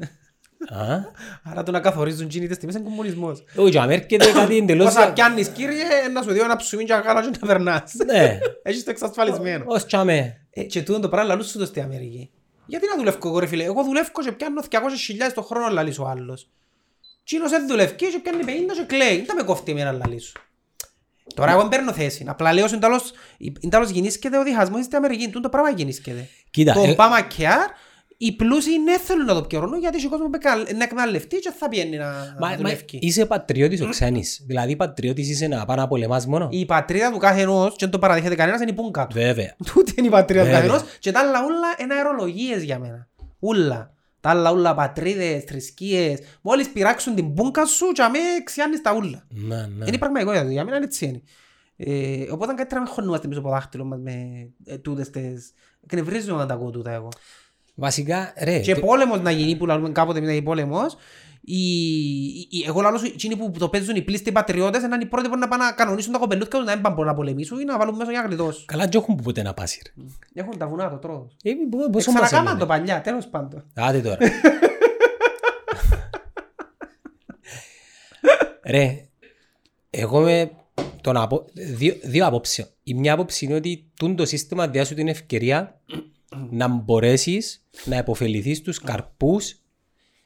Α, 0.69 0.99
Άρα 1.51 1.62
το 1.62 1.71
να 1.71 1.81
καθορίζουν 1.81 2.29
γίνητες 2.29 2.59
τιμές 2.59 2.75
είναι 2.75 2.85
κομμουνισμός. 2.85 3.45
όχι 3.57 3.71
και 3.71 3.79
αν 3.79 3.90
έρχεται 3.90 4.33
κάτι 4.33 4.57
εντελώς 4.62 4.87
Όσα 4.87 5.12
πιάνεις 5.12 5.49
κύριε, 5.49 5.85
να 6.12 6.23
σου 6.23 6.33
δει 6.33 6.38
ένας 6.40 6.57
ψουμί 6.57 6.85
και 6.85 6.92
γάλα 6.92 7.21
και 7.31 7.38
να 7.40 7.47
περνάς. 7.47 7.92
ναι 8.07 8.38
Έχεις 8.62 8.85
το 8.85 8.90
εξασφαλισμένο. 8.90 9.64
ως 9.69 9.87
τσάμε 9.87 10.40
Ε, 10.51 10.62
Και 10.62 10.83
τούτο 10.83 11.01
το 11.01 11.09
πράγμα 11.09 11.29
λαλούς 11.29 11.49
σου 11.51 11.59
το 11.59 11.64
στην 11.66 11.83
Αμερική. 11.83 12.31
Γιατί 12.66 12.87
να 12.87 12.97
δουλεύω 12.97 13.19
εγώ 13.25 13.38
ρε 13.38 13.47
φίλε; 13.47 13.64
Εγώ 13.64 13.83
δουλεύω 13.85 14.09
και 14.25 14.33
πιάνω 14.33 14.62
200.000 14.71 14.79
το 15.35 15.42
χρόνο 15.42 15.69
λαλείς 15.69 15.99
ο 15.99 16.07
άλλος. 16.07 16.49
Τσίνος 17.25 17.51
δεν 17.51 17.66
δουλεύει 17.66 17.95
και 17.95 18.07
πιάνει 18.23 18.42
50 18.45 18.49
και 18.75 18.85
κλαίει. 18.87 19.16
Δεν 19.16 19.27
τα 19.27 19.35
με 19.35 19.42
κόφτει 19.42 19.71
εμένα 19.71 19.92
λαλείς 19.92 20.25
σου. 20.25 20.33
Τώρα 21.35 21.51
εγώ 21.51 21.61
δεν 21.61 21.69
παίρνω 21.69 21.93
θέση. 21.93 22.25
Απλά 22.29 22.53
λέω 22.53 22.67
είναι 22.69 22.79
τέλος, 22.79 23.12
είναι 23.39 23.71
τέλος 23.71 23.91
γεννήσκεται 23.91 24.39
ο 24.39 24.43
διχασμός 24.43 24.85
στην 24.85 24.97
Αμερική. 24.97 25.25
Τούτο 25.25 25.41
το 25.41 25.49
πράγμα 25.49 25.71
γεννήσκεται. 25.71 26.29
Κοίτα, 26.51 26.73
Το 26.73 26.83
ε, 26.83 26.95
Obamacare, 26.99 27.71
οι 28.19 28.33
πλούσιοι 28.33 28.71
δεν 28.85 28.99
θέλουν 28.99 29.25
να 29.27 29.35
το 29.35 29.43
πιερώνουν 29.43 29.79
γιατί 29.81 29.97
έχει 29.97 30.09
κόσμος 30.09 30.29
που 30.33 30.39
κα- 30.39 30.57
να 30.77 30.85
εκμεταλλευτεί 30.85 31.37
και 31.39 31.53
θα 31.59 31.69
πιένει 31.69 31.97
να 31.97 32.05
μα, 32.05 32.49
μα, 32.49 32.57
δουλεύει. 32.57 32.85
είσαι 32.91 33.27
πατριώτης 33.27 33.81
ο 33.83 33.89
ξένης 33.89 34.43
δηλαδή 34.47 34.77
πατριώτης 34.77 35.31
είσαι 35.31 35.47
να 35.47 35.65
πάει 35.65 35.77
να 35.77 35.89
πολεμάς 35.89 36.27
μόνο 36.27 36.49
Η 36.51 36.65
πατρίδα 36.67 37.11
του 37.12 37.19
κάθε 37.19 37.41
ενός 37.41 37.69
και 37.71 37.77
δεν 37.79 37.91
το 37.91 37.99
παραδέχεται 37.99 38.35
κανένας 38.35 38.61
είναι 38.61 38.71
η 38.71 38.75
πούγκα 38.75 39.07
του. 39.07 39.15
βέβαια 39.19 39.55
Τούτη 39.73 39.95
είναι 39.97 40.07
η 40.07 40.11
πατρίδα 40.11 40.43
του 40.45 40.51
Βέβαια. 40.51 40.61
καθενός 40.69 40.85
και 40.99 41.12
τα 41.12 41.21
άλλα 41.21 41.45
ούλα 41.45 41.75
είναι 41.83 41.95
αερολογίες 41.95 42.62
για 42.62 42.79
μένα. 42.79 43.09
Ούλα. 43.39 43.91
Τα 44.27 44.33
άλλα 44.33 44.53
ούλα 44.53 44.75
πατρίδες, 44.75 45.45
θρησκείες. 45.45 46.21
Μόλις 46.41 46.71
πειράξουν 46.71 47.15
την 47.15 47.35
πούγκα 47.35 47.67
σου 47.67 47.93
και 47.93 48.03
αμέ 48.03 48.19
ξιάνεις 48.45 48.81
τα 48.81 48.95
ούλα. 48.95 49.27
ναι, 49.29 49.57
ναι. 49.57 49.85
Είναι 49.87 49.99
πραγματικότητα 49.99 50.45
του. 50.45 50.51
Για 50.51 50.65
μένα 50.65 50.77
είναι 50.77 50.85
έτσι 50.85 51.07
είναι. 51.07 51.23
Ε, 51.77 52.33
οπότε 52.33 52.55
κάτι 52.55 52.75
να 52.75 52.81
με 52.81 52.89
χωνούμαστε 52.89 53.29
πίσω 53.29 53.39
από 53.41 53.49
το 53.49 53.55
δάχτυλο 53.55 53.85
μας 53.85 54.01
με 54.01 54.49
ε, 54.65 54.79
τούτες 54.79 55.11
τις... 55.11 55.53
Εκνευρίζομαι 55.85 56.39
να 56.39 56.47
τα 56.47 56.55
ακούω 56.55 56.71
τούτα 56.71 56.91
εγώ. 56.91 57.09
Βασικά 57.79 58.33
ρε 58.39 58.59
Και 58.61 58.75
το- 58.75 58.81
πόλεμος 58.81 59.21
να 59.21 59.31
γίνει 59.31 59.57
που 59.57 59.67
λαλούμε 59.67 59.89
κάποτε 59.91 60.21
μετά 60.21 60.33
γίνει 60.33 60.45
πόλεμος, 60.45 60.97
οι, 61.41 61.59
οι, 62.51 62.65
εγώ 62.67 62.81
λαλώ 62.81 62.99
σου, 62.99 63.07
εκείνοι 63.07 63.37
που 63.37 63.51
το 63.59 63.69
παίζουν 63.69 63.97
οι 63.97 64.03
πλήστοι 64.03 64.33
πατριώτες 64.33 64.83
είναι 64.83 64.99
οι 65.03 65.07
πρώτοι 65.07 65.29
που 65.29 65.37
να 65.37 65.49
πάνε 65.49 65.65
να 65.65 65.73
κανονίσουν 65.73 66.12
τα 66.12 66.19
κοπελούθια 66.19 66.51
τους 66.59 66.67
να 66.67 66.73
μην 66.75 66.83
πάνε 66.83 67.05
να 67.05 67.15
πολεμήσουν 67.15 67.61
ή 67.61 67.65
να 67.65 67.79
βάλουν 67.79 67.97
μέσα 67.97 68.11
για 68.11 68.21
να 68.21 68.27
γλιτώσουν. 68.27 68.65
Καλά 68.67 68.89
και 68.89 68.97
έχουν 68.97 69.15
που 69.15 69.23
ποτέ 69.23 69.43
να 69.43 69.55
πάσει 69.55 69.83
ρε. 69.87 70.03
Έχουν 70.41 70.59
τα 70.59 70.67
βουνά 70.69 70.91
το 70.91 70.97
τρώω. 70.97 71.27
Ε, 71.43 71.51
πο- 71.71 71.91
πόσο 71.91 72.11
μας 72.12 72.21
Ξανακάμαν 72.23 72.47
έμεινε. 72.47 72.59
το 72.59 72.67
παλιά, 72.67 73.01
τέλος 73.01 73.27
πάντων. 73.27 73.65
Άντε 73.75 74.01
τώρα. 74.01 74.19
Ρε, 78.67 79.09
εγώ 79.91 80.21
με 80.21 80.51
τον 81.01 81.17
απο... 81.17 81.45
δύο, 81.53 81.95
δύο 82.03 82.27
απόψεων. 82.27 82.69
Η 82.83 82.95
μια 82.95 83.12
άποψη 83.12 83.45
είναι 83.45 83.55
ότι 83.55 83.91
τούν 83.97 84.17
το 84.17 84.25
σύστημα 84.27 84.69
διά 84.69 84.85
σου 84.85 84.95
την 84.95 85.09
ευκαιρία 85.09 85.81
να 86.51 86.68
μπορέσεις 86.68 87.66
να 87.85 87.96
υποφεληθείς 87.96 88.62
τους 88.62 88.79
καρπούς 88.81 89.61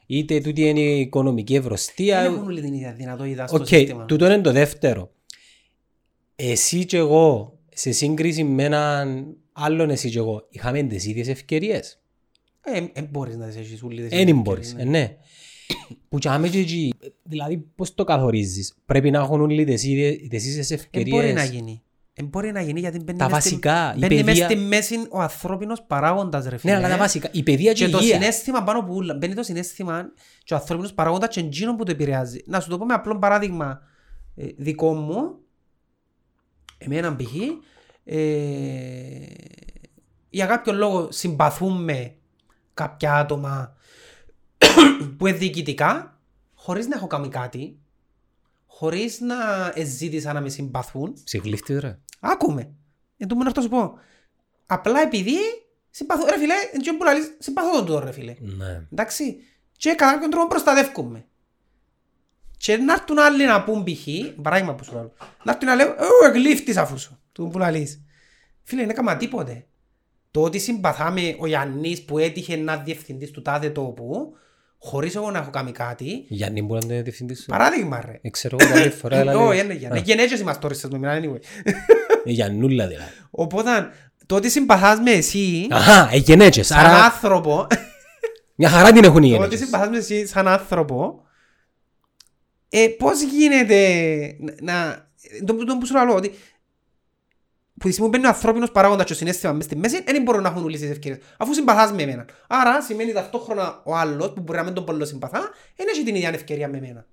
είτε 0.07 0.41
τούτη 0.41 0.69
είναι 0.69 0.81
η 0.81 1.01
οικονομική 1.01 1.55
ευρωστία. 1.55 2.23
Δεν 2.23 2.33
έχουν 2.33 2.45
όλη 2.47 2.61
την 2.61 2.73
ίδια 2.73 2.93
δυνατότητα 2.93 3.47
στο 3.47 3.57
Οκ, 3.57 3.67
σύστημα. 3.67 4.05
τούτο 4.05 4.25
είναι 4.25 4.41
το 4.41 4.53
δεύτερο. 4.53 5.11
Εσύ 6.37 6.85
και 6.85 6.97
εγώ, 6.97 7.59
σε 7.75 7.93
σύγκριση 7.93 8.45
με 8.45 8.65
έναν 8.65 9.37
άλλον 9.53 9.91
εσύ 9.91 10.11
και 10.11 10.19
εγώ, 10.19 10.47
είχαμε 10.51 10.83
τις 10.83 11.07
ίδιες 11.07 11.29
ευκαιρίες. 11.29 12.01
Ε, 12.61 12.85
ε, 12.93 13.03
μπορείς 13.03 13.37
να 13.37 13.47
τις 13.47 13.57
έχεις 13.57 13.83
όλες 13.83 13.99
τις 14.01 14.09
Δεν 14.09 14.19
ευκαιρίες, 14.19 14.43
μπορείς, 14.43 14.75
ναι. 14.75 14.83
ε, 14.83 14.85
ναι. 14.85 15.17
Που 16.09 16.19
και 16.19 16.29
άμε 16.29 16.49
και 16.49 16.59
εκεί, 16.59 16.95
δηλαδή 17.23 17.57
πώς 17.75 17.95
το 17.95 18.05
καθορίζεις; 18.05 18.75
Πρέπει 18.85 19.11
να 19.11 19.19
έχουν 19.19 19.41
όλοι 19.41 19.65
τις 19.65 19.85
ίδιες 19.85 20.17
τις 20.29 20.47
ίδιες 20.47 20.71
Ε, 20.71 20.77
μπορεί 20.91 21.11
να 21.11 21.43
ευκαιρίες. 21.43 21.51
γίνει. 21.51 21.83
Ε, 22.21 22.23
μπορεί 22.23 22.53
να 22.53 22.61
γίνει 22.61 22.81
γιατί 22.81 22.99
μπαίνει 22.99 23.19
Τα 23.19 23.31
μες 23.31 23.43
στην- 23.45 23.61
βασικά, 23.61 23.95
η 23.95 23.99
μπαίνει 23.99 24.15
μες 24.15 24.25
παιδεία- 24.25 24.45
στη 24.45 24.57
μέση 24.57 25.07
ο 25.11 25.21
ανθρώπινος 25.21 25.83
παράγοντας 25.83 26.45
ρε 26.45 26.51
Ναι, 26.51 26.59
φίλε. 26.59 26.75
αλλά 26.75 26.89
τα 26.89 26.97
βασικά. 26.97 27.29
Η 27.33 27.43
παιδεία 27.43 27.73
και 27.73 27.85
Και 27.85 27.89
η 27.91 27.93
το 27.93 27.99
υγεία. 27.99 28.15
συνέστημα 28.15 28.63
πάνω 28.63 28.83
που 28.85 28.95
ούλα. 28.95 29.15
Μπαίνει 29.15 29.35
το 29.35 29.43
συνέστημα 29.43 30.13
και 30.45 30.55
ο 30.55 30.57
ανθρώπινος 30.57 30.93
παράγοντας 30.93 31.29
και 31.29 31.41
εκείνο 31.41 31.77
που 31.77 31.85
το 31.85 31.91
επηρεάζει. 31.91 32.43
Να 32.47 32.61
σου 32.61 32.69
το 32.71 32.79
πω 32.79 32.85
με 32.85 32.95
απλό 32.95 33.19
παράδειγμα 33.19 33.81
ε, 34.37 34.47
δικό 34.57 34.95
μου. 34.95 35.35
Εμένα 36.79 37.17
π.χ. 37.17 37.33
Ε, 38.05 38.19
για 40.31 40.47
κάποιο 40.47 40.73
λόγο 40.73 41.09
συμπαθούμε 41.11 42.15
κάποια 42.75 43.15
άτομα 43.15 43.77
που 45.17 45.27
είναι 45.27 45.37
διοικητικά 45.37 46.19
χωρίς 46.55 46.87
να 46.87 46.97
έχω 46.97 47.07
κάνει 47.07 47.29
κάτι 47.29 47.79
χωρίς 48.67 49.21
να 49.21 49.35
εζήτησα 49.75 50.33
να 50.33 50.41
με 50.41 50.49
συμπαθούν 50.49 51.15
Ψυχλήφτης 51.25 51.79
ρε. 51.79 51.99
Άκουμε. 52.21 52.71
Εν 53.17 53.29
τω 53.29 53.35
μόνο 53.35 53.49
αυτό 53.49 53.61
σου 53.61 53.69
πω. 53.69 53.93
Απλά 54.67 55.01
επειδή 55.01 55.37
συμπαθώ, 55.91 56.25
ρε 56.31 56.39
φίλε, 56.39 56.55
εν 56.73 56.83
τω 56.85 56.97
που 56.97 57.05
λαλείς, 57.05 57.37
συμπαθώ 57.39 57.77
τον 57.77 57.87
τώρα 57.87 58.05
ρε 58.05 58.13
φίλε. 58.13 58.35
Ναι. 58.41 58.87
Εντάξει. 58.93 59.37
Και 59.77 59.95
κατά 59.95 60.13
κάποιον 60.13 60.31
τρόπο 60.31 60.47
προστατεύκομαι. 60.49 61.25
Και 62.57 62.77
να 62.77 62.93
έρθουν 62.93 63.19
άλλοι 63.19 63.45
να 63.45 63.65
πούν 63.65 63.85
π.χ. 63.85 64.07
Παράδειγμα 64.43 64.75
που 64.75 64.85
σου 64.85 64.93
λέω. 64.93 65.13
Να 65.45 65.53
έρθουν 65.53 65.69
να 65.69 65.75
λέω, 65.75 65.89
«Ω, 65.91 66.27
εγλήφτης 66.29 66.77
αφού 66.77 66.99
σου». 66.99 67.19
Του 67.33 67.49
που 67.53 67.59
λαλείς. 67.59 68.05
Φίλε, 68.63 68.81
δεν 68.81 68.91
έκανα 68.91 69.17
τίποτε. 69.17 69.65
Το 70.31 70.43
ότι 70.43 70.59
συμπαθάμε 70.59 71.37
ο 71.39 71.47
Γιάννης 71.47 72.05
που 72.05 72.19
έτυχε 72.19 72.57
να 72.57 72.77
διευθυντής 72.77 73.31
του 73.31 73.43
τάδε 73.43 73.71
τόπου, 73.71 74.37
χωρίς 74.79 75.15
εγώ 75.15 75.31
να 75.31 75.39
έχω 75.39 75.51
κάνει 75.51 75.73
κάτι, 75.73 76.25
Γιάννη 76.29 76.63
μπορεί 76.63 76.87
να 76.87 76.95
είναι 76.95 77.03
διευθυντής 77.03 77.39
σου. 77.41 77.47
παράδειγμα 77.47 78.01
ρε. 78.01 78.19
Ε, 78.23 78.31
Ξέρω 78.31 78.57
εγώ 78.61 78.71
την 78.73 78.81
άλλη 78.81 78.91
φορά. 78.91 79.19
αλλά 79.21 79.37
Όχι, 79.39 79.49
λέει- 79.57 79.65
είναι 79.65 79.75
Γιάννη. 79.75 79.99
Είναι 79.99 80.07
γενέγες 80.07 80.41
είμαστε 80.41 80.61
τώρα 80.61 80.75
σας 80.75 80.91
με 80.91 80.99
μιλάνε 80.99 81.27
anyway. 81.27 81.41
Ε, 82.25 82.31
Γιαννούλα 82.31 82.87
δηλαδή. 82.87 83.11
Οπότε, 83.31 83.71
το 84.27 84.35
ότι 84.35 84.51
συμπαθάς 84.51 84.99
με 85.01 85.11
εσύ, 85.11 85.67
Αχα, 85.71 86.09
ε, 86.13 86.17
γενέτσες. 86.17 86.67
σαν 86.67 86.79
Άρα 86.79 87.05
άνθρωπο, 87.05 87.67
μια 88.55 88.69
χαρά 88.69 88.93
την 88.93 89.05
έχουν 89.05 89.23
οι 89.23 89.29
το 89.29 89.35
ότι 89.35 89.43
γενέτσες. 89.43 89.59
συμπαθάς 89.59 89.89
με 89.89 89.97
εσύ 89.97 90.27
σαν 90.27 90.49
άνθρωπο, 90.49 91.23
ε, 92.69 92.87
πώς 92.99 93.23
γίνεται 93.23 93.87
να... 94.63 95.09
Το, 95.45 95.55
το 95.65 95.77
που 95.79 95.87
σου 95.87 95.95
λέω, 95.95 96.15
ότι 96.15 96.29
που 97.81 97.87
τη 97.87 97.93
στιγμή 97.93 98.11
που 98.11 98.17
μπαίνει 98.17 98.27
ο 98.33 98.35
ανθρώπινος 98.35 98.71
παράγοντας 98.71 99.07
και 99.07 99.13
ο 99.13 99.17
συνέστημα 99.17 99.53
μες 99.53 99.65
στη 99.65 99.77
μέση, 99.77 100.03
δεν 100.07 100.23
μπορούν 100.23 100.43
να 100.43 100.49
έχουν 100.49 100.65
όλες 100.65 100.81
τις 100.81 100.91
ευκαιρίες. 100.91 101.21
Αφού 101.37 101.55
συμπαθάς 101.55 101.93
με 101.93 102.03
εμένα. 102.03 102.25
Άρα 102.49 102.83
σημαίνει 102.83 103.13
ταυτόχρονα 103.13 103.81
ο 103.85 103.97
άλλος, 103.97 104.33
που 104.33 104.41
μπορεί 104.41 104.59
να 104.59 104.65
μην 104.65 104.75
τον 104.75 104.85
πολύ 104.85 105.07
συμπαθά, 105.07 105.41
δεν 105.77 105.87
έχει 105.95 106.03
την 106.03 106.15
ίδια 106.15 106.29
ευκαιρία 106.29 106.69
με 106.69 106.77
εμένα. 106.77 107.07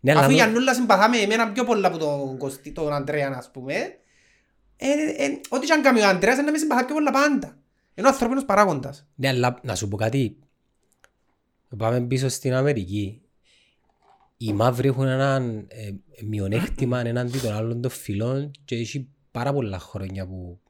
Ναι, 0.00 0.10
αλλά 0.10 0.20
Αφού 0.20 0.30
η 0.30 0.32
νο- 0.34 0.38
Γιαννούλα 0.42 0.74
συμπαθά 0.74 1.08
με 1.08 1.16
εμένα 1.16 1.48
πιο 1.52 1.64
πολλά 1.64 1.88
από 1.88 1.98
τον, 1.98 2.38
Κωστή, 2.38 2.70
τον 2.72 2.92
Αντρέα, 2.92 3.34
ας 3.38 3.50
πούμε, 3.52 3.72
ε, 3.74 3.78
ε, 3.78 3.84
ε, 3.84 4.01
ό,τι 5.48 5.66
και 5.66 5.72
αν 5.72 5.82
κάνει 5.82 6.00
ο 6.00 6.08
Αντρέας 6.08 6.34
είναι 6.36 6.44
να 6.46 6.50
με 6.52 6.58
συμπαθά 6.58 6.84
πιο 6.84 6.94
πολλά 6.94 7.10
πάντα. 7.10 7.56
Είναι 7.94 8.06
ο 8.06 8.10
ανθρώπινος 8.10 8.44
παράγοντας. 8.44 9.06
Ναι, 9.14 9.28
αλλά 9.28 9.60
να 9.62 9.74
σου 9.74 9.88
πω 9.88 9.96
κάτι. 9.96 10.38
Πάμε 11.76 12.00
πίσω 12.00 12.28
στην 12.28 12.54
Αμερική. 12.54 13.20
Οι 14.36 14.52
μαύροι 14.52 14.88
έχουν 14.88 15.06
έναν 15.06 15.66
ε, 15.68 15.90
μειονέκτημα 16.26 17.00
εναντί 17.06 17.38
των 17.38 17.52
άλλων 17.52 17.80
των 17.80 17.90
φυλών 17.90 18.50
και 18.64 18.74
έχει 18.76 19.08
πάρα 19.30 19.52
πολλά 19.52 19.78
χρόνια 19.78 20.26
που 20.26 20.60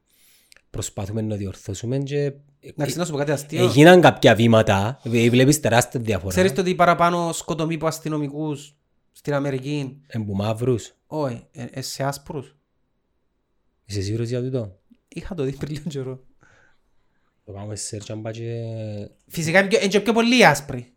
προσπαθούμε 0.71 1.21
να 1.23 1.37
διορθώσουμε 1.37 1.99
και 1.99 2.33
Εντάξει, 2.65 2.99
να 2.99 3.05
σου 3.05 3.13
πω 3.13 3.19
κάτι 3.19 3.31
αστείο. 3.31 3.65
έγιναν 3.65 4.01
κάποια 4.01 4.35
βήματα. 4.35 5.01
Ε, 5.13 5.31
Βλέπεις 5.31 5.61
τεράστια 5.61 6.01
διαφορά. 6.01 6.29
Ξέρεις 6.31 6.53
το 6.53 6.61
ότι 6.61 6.75
παραπάνω 6.75 7.33
σκοτωμοί 7.33 7.75
από 7.75 7.87
αστυνομικούς 7.87 8.77
στην 9.13 9.35
Αμερική, 9.35 10.03
Εμπου 10.07 10.35
μαύρους. 10.35 10.93
όχι, 11.07 11.47
ε, 11.53 11.65
ε, 11.71 11.81
σε 11.83 12.03
άσπρους. 12.05 12.57
Είσαι 13.85 14.03
σίγουρος 14.03 14.29
για 14.29 14.43
τούτο; 14.43 14.79
Είχα 15.09 15.35
το 15.35 15.43
δει 15.43 15.53
πριν 15.53 15.73
λίγο 15.73 15.89
καιρό. 15.89 16.21
Το 17.45 17.53
πάμε 17.53 17.77
σε 17.77 17.97
search 17.97 18.11
αν 18.11 18.23
πάει 18.23 18.33
και... 18.33 18.63
Φυσικά 19.27 19.59
είναι 19.59 19.69
πιο, 19.69 19.79
είναι 19.79 19.89
και 19.89 20.01
πιο 20.01 20.13
πολλοί 20.13 20.47
άσπροι. 20.47 20.93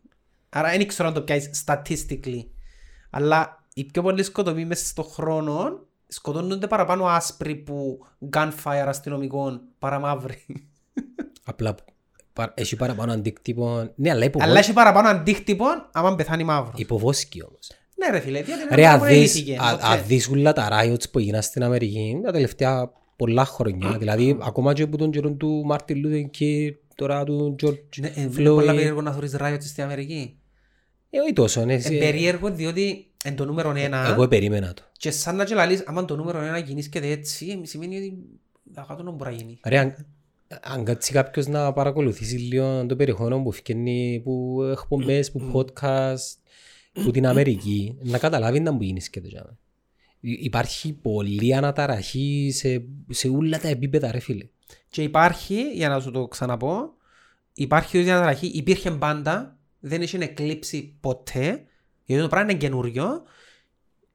Άρα 0.49 0.69
δεν 0.69 0.87
ξέρω 0.87 1.07
αν 1.07 1.13
το 1.13 1.21
πιάσεις 1.21 1.63
statistically. 1.67 2.45
Αλλά 3.09 3.63
οι 3.73 3.83
πιο 3.83 4.01
πολλοί 4.01 4.23
σκοτωμοί 4.23 4.65
μέσα 4.65 4.85
στον 4.85 5.05
χρόνο 5.05 5.87
σκοτώνονται 6.07 6.67
παραπάνω 6.67 7.05
άσπροι 7.05 7.55
που 7.55 8.05
gunfire 8.33 8.85
αστυνομικών 8.87 9.61
παρά 9.79 9.99
μαύροι. 9.99 10.45
Απλά 11.43 11.75
πα- 12.33 12.53
έχει 12.55 12.75
παραπάνω 12.75 13.11
αντίκτυπο. 13.11 13.93
Ναι, 13.95 14.09
αλλά 14.09 14.25
υποβο... 14.25 14.45
Αλλά 14.45 14.59
έχει 14.59 14.73
παραπάνω 14.73 15.07
αντίκτυπο 15.07 15.65
άμα 15.91 16.15
πεθάνει 16.15 16.43
μαύρο. 16.43 16.73
υποβόσκει 16.75 17.43
όμως. 17.43 17.71
Ναι 17.95 18.09
ρε 18.11 18.19
φίλε, 18.19 18.41
διότι 18.41 18.61
είναι 18.61 18.75
Ρε, 18.75 18.81
πάρα 18.81 18.93
αν 18.93 18.99
πολύ 18.99 19.13
δεις, 19.13 19.35
ηθική, 19.35 19.55
α- 19.55 19.73
οκ. 19.73 19.83
αν 19.83 20.01
δεις 20.07 20.27
όλα 20.29 20.53
τα 20.53 20.67
riots 20.71 21.09
που 21.11 21.19
έγιναν 21.19 21.41
στην 21.41 21.63
Αμερική 21.63 22.19
τα 22.23 22.31
τελευταία 22.31 22.91
πολλά 23.15 23.45
χρόνια, 23.45 23.97
δηλαδή 23.99 24.37
ακόμα 24.41 24.73
και 24.73 24.81
από 24.83 24.97
τον 24.97 25.11
καιρό 25.11 25.31
του 25.31 25.61
Μάρτιν 25.65 25.97
Λούθερ 25.99 26.29
και 26.29 26.75
τώρα 26.95 27.23
του 27.23 27.55
George 27.63 27.79
Ναι, 27.99 28.07
ε, 28.15 28.21
Είναι 28.21 28.29
πολλά 28.49 28.71
Floyd. 28.71 28.75
περίεργο 28.75 29.01
να 29.01 29.11
θωρείς 29.11 29.35
riot 29.39 29.57
στην 29.59 29.83
Αμερική. 29.83 30.37
Ε, 31.09 31.19
όχι 31.19 31.33
τόσο, 31.33 31.59
ναι, 31.65 31.73
Είναι 31.73 31.81
εσύ- 31.85 31.97
περίεργο 31.97 32.51
διότι 32.51 33.07
είναι 33.25 33.35
το 33.35 33.45
νούμερο 33.45 33.73
ένα 33.75 34.07
εγώ 34.13 34.27
περίμενα 34.27 34.73
το. 34.73 34.81
και 34.97 35.11
σαν 35.11 35.35
να 35.35 35.43
και 35.45 35.53
λαλείς, 35.53 35.83
άμα 35.85 36.05
το 36.05 36.15
νούμερο 36.15 36.41
ένα 36.41 36.57
γεννήσκεται 36.57 37.07
έτσι, 37.09 37.59
σημαίνει 37.63 37.97
ότι 37.97 38.17
τα 38.73 38.85
κάτω 38.87 39.03
να 39.03 39.11
μπορεί 39.11 39.29
να 39.31 39.35
γίνει. 39.37 39.59
Ρε, 39.65 39.77
αν, 39.79 40.05
αν 40.63 40.83
κάτσει 40.83 41.11
κάποιος 41.11 41.47
να 41.47 41.73
παρακολουθήσει 41.73 42.35
λίγο 42.35 42.85
το 42.85 42.95
περιεχόμενο 42.95 43.41
που 43.43 43.51
φκένει, 43.51 44.21
που 44.23 44.61
εκπομπές, 44.71 45.29
που 45.31 45.51
podcast, 45.53 46.37
που 47.03 47.11
την 47.11 47.27
Αμερική, 47.27 47.97
να 48.01 48.17
καταλάβει 48.17 48.59
να 48.59 48.71
μου 48.71 48.81
γίνει 48.81 49.01
σκέτος. 49.01 49.33
Υπάρχει 50.19 50.93
πολλή 50.93 51.55
αναταραχή 51.55 52.51
σε, 52.53 52.85
σε 53.09 53.27
όλα 53.27 53.59
τα 53.59 53.67
επίπεδα, 53.67 54.11
ρε 54.11 54.19
φίλε. 54.19 54.47
Και 54.89 55.03
υπάρχει, 55.03 55.71
για 55.73 55.89
να 55.89 55.99
σου 55.99 56.11
το 56.11 56.27
ξαναπώ, 56.27 56.93
υπάρχει 57.53 57.97
η 57.97 58.03
διαταραχή, 58.03 58.47
υπήρχε 58.47 58.91
πάντα, 58.91 59.57
δεν 59.79 60.01
έχει 60.01 60.17
εκλείψει 60.17 60.97
ποτέ, 60.99 61.65
γιατί 62.05 62.21
το 62.21 62.27
πράγμα 62.27 62.51
είναι 62.51 62.59
καινούριο 62.59 63.23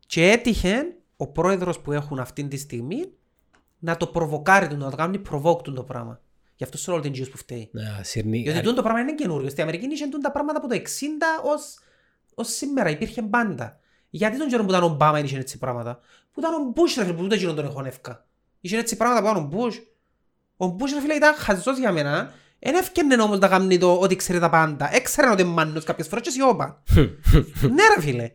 και 0.06 0.30
έτυχε 0.30 0.96
ο 1.16 1.26
πρόεδρος 1.26 1.80
που 1.80 1.92
έχουν 1.92 2.18
αυτή 2.18 2.48
τη 2.48 2.56
στιγμή 2.56 3.12
να 3.78 3.96
το 3.96 4.06
προβοκάρει 4.06 4.68
του, 4.68 4.76
να 4.76 4.90
το 4.90 4.96
κάνει 4.96 5.22
provoke 5.30 5.62
του 5.62 5.72
το 5.72 5.82
πράγμα. 5.82 6.20
Γι' 6.56 6.64
αυτό 6.64 6.78
σε 6.78 6.90
όλο 6.90 7.00
την 7.00 7.30
που 7.30 7.36
φταίει. 7.36 7.68
Να, 7.72 8.00
σύρνει, 8.02 8.38
Γιατί 8.38 8.60
τούτο 8.60 8.74
το 8.74 8.82
πράγμα 8.82 9.00
είναι 9.00 9.14
καινούριο. 9.14 9.48
Στην 9.48 9.62
Αμερική 9.62 9.86
είχε 9.86 10.04
τούτα 10.04 10.18
τα 10.18 10.30
πράγματα 10.30 10.58
από 10.58 10.68
το 10.68 10.74
60 10.74 10.80
ως, 11.44 11.78
ως 12.40 12.48
σήμερα. 12.48 12.90
Υπήρχε 12.90 13.22
πάντα. 13.22 13.78
Γιατί 14.10 14.38
τον 14.38 14.48
καιρό 14.48 14.64
που 14.64 14.70
ήταν 14.70 14.82
ο 14.82 14.86
Ομπάμα 14.86 15.18
είχε 15.18 15.38
έτσι 15.38 15.58
πράγματα. 15.58 16.00
Που 16.32 16.40
ήταν 16.40 16.54
ο 16.54 16.72
Μπούς 16.74 16.94
ρε 16.94 17.04
φίλε, 17.04 17.14
που 17.14 17.22
ούτε 17.24 17.34
εκείνον 17.34 17.54
τον 17.56 17.64
έχω 17.64 17.82
νεύκα. 17.82 18.26
Είχε 18.60 18.78
έτσι 18.78 18.96
πράγματα 18.96 19.20
που 19.22 19.26
ήταν 19.26 19.44
ο 19.44 19.46
Μπούς. 19.46 19.80
Ο 20.56 20.66
Μπούς 20.66 20.92
ρε 20.92 21.00
φίλε 21.00 21.14
ήταν 21.14 21.34
χαζός 21.34 21.78
για 21.78 21.92
μένα. 21.92 22.32
Εν 22.58 22.74
έφτιανε 22.74 23.22
όμως 23.22 23.38
να 23.38 23.48
κάνει 23.48 23.78
το 23.78 23.96
ότι 23.96 24.16
ξέρει 24.16 24.38
τα 24.38 24.50
πάντα. 24.50 24.94
Έξερε 24.94 25.30
ότι 25.30 25.42
είναι 25.42 25.50
μάνος 25.50 25.84
κάποιες 25.84 26.08
φορές 26.08 26.24
και 26.24 26.30
σιώπα. 26.30 26.82
ναι 27.74 27.82
ρε 27.94 28.00
φίλε. 28.00 28.30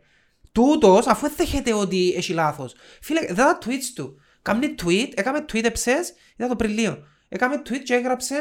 Τούτος 0.51 1.07
αφού 1.07 1.29
δέχεται 1.35 1.73
ότι 1.73 2.13
έχει 2.17 2.33
λάθος. 2.33 2.75
Φίλε, 3.01 3.19
δεν 3.25 3.35
τα 3.35 3.57
tweets 3.65 3.91
του. 3.95 4.19
Κάμνει 4.41 4.75
tweet, 4.83 5.09
έκαμε 5.15 5.45
tweet 5.51 5.63
εψές, 5.63 6.13
ήταν 6.35 6.49
το 6.49 6.55
πριλίο. 6.55 7.03
Έκαμε 7.27 7.61
tweet 7.69 7.79
και 7.83 7.93
έγραψε 7.93 8.35
ε, 8.35 8.39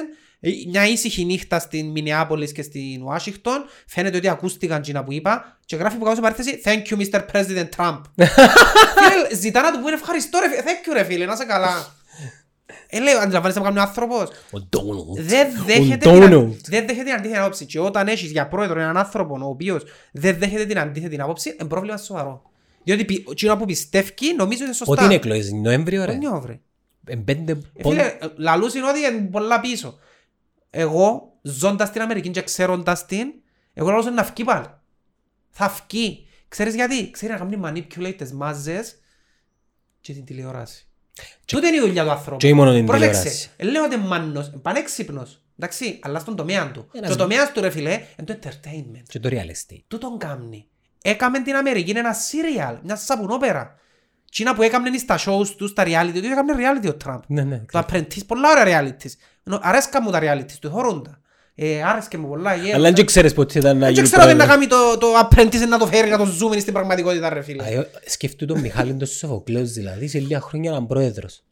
μια 0.69 0.87
ήσυχη 0.87 1.25
νύχτα 1.25 1.59
στην 1.59 1.87
Μινιάπολης 1.91 2.53
και 2.53 2.63
στην 2.63 3.03
Ουάσιγκτον. 3.03 3.65
Φαίνεται 3.87 4.17
ότι 4.17 4.29
ακούστηκαν 4.29 4.83
τζίνα 4.83 5.05
που 5.05 5.13
είπα 5.13 5.59
και 5.67 5.77
γράφει 5.77 5.97
που 5.97 6.05
κάτω 6.05 6.15
σε 6.17 6.21
παρέθεση 6.23 6.61
Thank 6.65 6.83
you 6.93 6.99
Mr. 7.07 7.21
President 7.33 7.69
Trump. 7.77 8.01
φίλε, 9.09 9.35
ζητά 9.41 9.63
να 9.63 9.73
του 9.73 9.81
πούνε 9.81 9.95
ευχαριστώ 9.95 10.39
ρε 10.43 10.49
φίλε. 10.49 10.61
Thank 10.63 10.89
you 10.89 10.93
ρε 10.93 11.05
φίλε, 11.05 11.25
να 11.25 11.33
είσαι 11.33 11.45
καλά. 11.45 11.95
Ε, 12.87 13.01
λέω, 13.01 13.19
αντιλαμβάνεσαι 13.19 13.59
να 13.61 13.65
κάνει 13.65 13.79
ο 13.79 13.83
άνθρωπος. 13.83 14.29
Ο 14.51 14.61
Ντόναλντ. 14.61 15.21
Δεν 15.21 15.47
Ο 15.47 15.63
δέχεται, 15.67 15.97
την, 15.97 16.11
Ντόναλντ. 16.11 16.53
δεν 16.67 16.87
δέχεται 16.87 17.05
την 17.05 17.13
αντίθετη 17.13 17.39
άποψη. 17.41 17.67
Και 17.67 17.81
όταν 17.81 18.09
έχεις 18.09 18.31
για 18.31 18.49
πρόεδρο 18.49 18.81
έναν 18.81 18.97
άνθρωπο 18.97 19.39
ο 19.43 19.49
οποίος 19.49 19.83
δεν 20.13 20.37
δέχεται 20.39 20.65
την 20.67 20.79
αντίθετη 20.79 21.21
άποψη, 21.21 21.57
είναι 21.61 21.69
πρόβλημα 21.69 21.97
σοβαρό. 21.97 22.43
Διότι 22.85 23.05
πι- 23.05 23.31
εκείνο 23.31 23.57
που 23.57 23.65
πιστεύει 23.65 24.35
νομίζω 24.37 24.65
είναι 24.65 24.73
σωστά. 24.73 24.93
Ότι 24.93 25.05
είναι 25.05 25.15
εκλογές, 25.15 25.53
Νοέμβριο 25.53 26.05
ρε. 26.05 26.15
Νιώ, 26.15 26.41
βρε. 26.41 26.59
Ε, 27.07 27.15
Πέντε 27.17 27.53
Ε, 27.53 27.83
πόντ- 27.83 27.95
Φίλε, 27.95 28.13
λαλούς 28.37 28.75
είναι 28.75 28.87
ότι 28.89 28.99
είναι 28.99 29.29
πολλά 29.31 29.61
πίσω. 29.61 29.99
Εγώ, 30.77 31.33
ζώντας 31.43 31.89
στην 31.89 32.01
Αμερική 32.03 32.31
και 32.31 32.43
ξέροντας 32.43 33.07
την, 33.07 33.27
εγώ 33.75 33.91
λαλούς 33.91 34.05
είναι 34.07 34.15
να 34.15 34.25
φκεί 34.25 34.45
πάλι. 34.45 34.67
Θα 35.51 35.69
φκεί. 35.69 36.27
Ξέρεις 36.49 36.75
γιατί; 36.75 37.11
Ξέρει 37.11 37.33
να 37.33 37.39
κάνει 37.39 37.61
manipulate 37.65 38.15
τις 38.17 38.33
μάζες 38.33 38.97
και 40.01 40.13
την 40.13 40.25
τηλεόραση. 40.25 40.87
Τούτε 41.45 41.67
είναι 41.67 41.77
η 41.77 41.81
δουλειά 41.81 42.05
του 42.05 42.11
ανθρώπου. 42.11 42.37
Και 42.37 42.47
όχι 42.47 42.55
μόνο 42.55 42.73
την 42.73 42.87
Πρόσεξε. 42.87 43.11
τηλεόραση. 43.23 43.51
Ε, 43.57 43.65
Λέω 43.65 43.85
ότι 43.85 43.95
είναι 43.95 44.05
μάνος, 44.07 44.47
είναι 44.49 44.57
πανέξυπνος. 44.57 45.43
Εντάξει, 45.59 45.99
αλλά 46.03 46.19
στον 46.19 46.37
τομέα 46.37 46.71
του. 46.71 46.89
Ένας- 46.93 47.09
Και 47.09 47.15
ο 47.15 47.19
τομέας 47.19 47.53
του 47.53 47.61
ρε 47.61 47.71
φίλε, 47.71 47.93
είναι 47.93 48.35
το 48.35 48.39
entertainment. 48.49 49.03
Και 49.09 49.19
το 49.21 49.29
real 49.33 49.35
estate. 49.51 49.83
Τού 49.89 49.99
τον 49.99 50.19
κάμνει. 50.19 50.67
Έκαμε 51.03 51.43
την 51.43 51.55
Αμερική 51.55 51.91
είναι 51.91 51.99
ένα 51.99 52.15
serial, 52.15 52.79
μια 52.83 52.97
σαπουνόπερα. 52.97 53.79
Τσίνα 54.31 54.55
που 54.55 54.63
έκαμε 54.63 54.99
στα 54.99 55.19
shows 55.19 55.47
του, 55.57 55.69
στα 55.69 55.83
reality, 55.87 56.13
του 56.13 56.27
έκαμε 56.27 56.53
reality 56.57 56.89
ο 56.89 56.95
Τραμπ. 56.95 57.23
Ναι, 57.27 57.43
ναι. 57.43 57.59
Το 57.73 57.79
Apprentice, 57.79 58.27
πολλά 58.27 58.51
ωραία 58.51 58.81
realities. 58.83 59.11
Ενώ 59.45 59.59
Αρέσκα 59.63 60.03
μου 60.03 60.11
τα 60.11 60.19
realities 60.23 60.57
του, 60.61 60.71
χωρούντα. 60.71 61.19
Ε, 61.55 61.83
άρεσκε 61.83 62.19
μου 62.19 62.29
πολλά. 62.29 62.53
ε, 62.53 62.73
Αλλά 62.75 62.93
δεν 62.93 63.07
ξέρεις 63.07 63.33
πότε 63.35 63.59
ήταν 63.59 63.79
να 63.79 63.85
Δεν 63.85 63.95
γίνει 63.95 64.07
ξέρω 64.07 64.23
τι 64.27 64.35
να 64.35 64.45
πρόεδρος. 64.47 64.57
κάνει 64.57 64.67
το, 64.67 64.99
το 64.99 65.07
Apprentice 65.19 65.69
να 65.69 65.79
το 65.79 65.87
φέρει, 65.87 66.11
να 66.11 66.19
το 66.19 66.25
ζούμε 66.25 66.59
στην 66.59 66.73
πραγματικότητα 66.73 67.29
ρε 67.29 67.43
φίλε. 67.43 67.63
Α, 67.63 67.67
ε, 67.67 67.91
Σκέφτου 68.07 68.47
τον 68.47 68.61
Μιχάλη 68.61 68.95
τον 68.95 69.07
Σοφοκλέος 69.09 69.71
δηλαδή 69.73 70.09
σε 70.09 70.19
λίγα 70.19 70.41
χρόνια 70.41 70.71
να 70.71 70.77
είναι 70.77 70.87
πρόεδρος. 70.87 71.43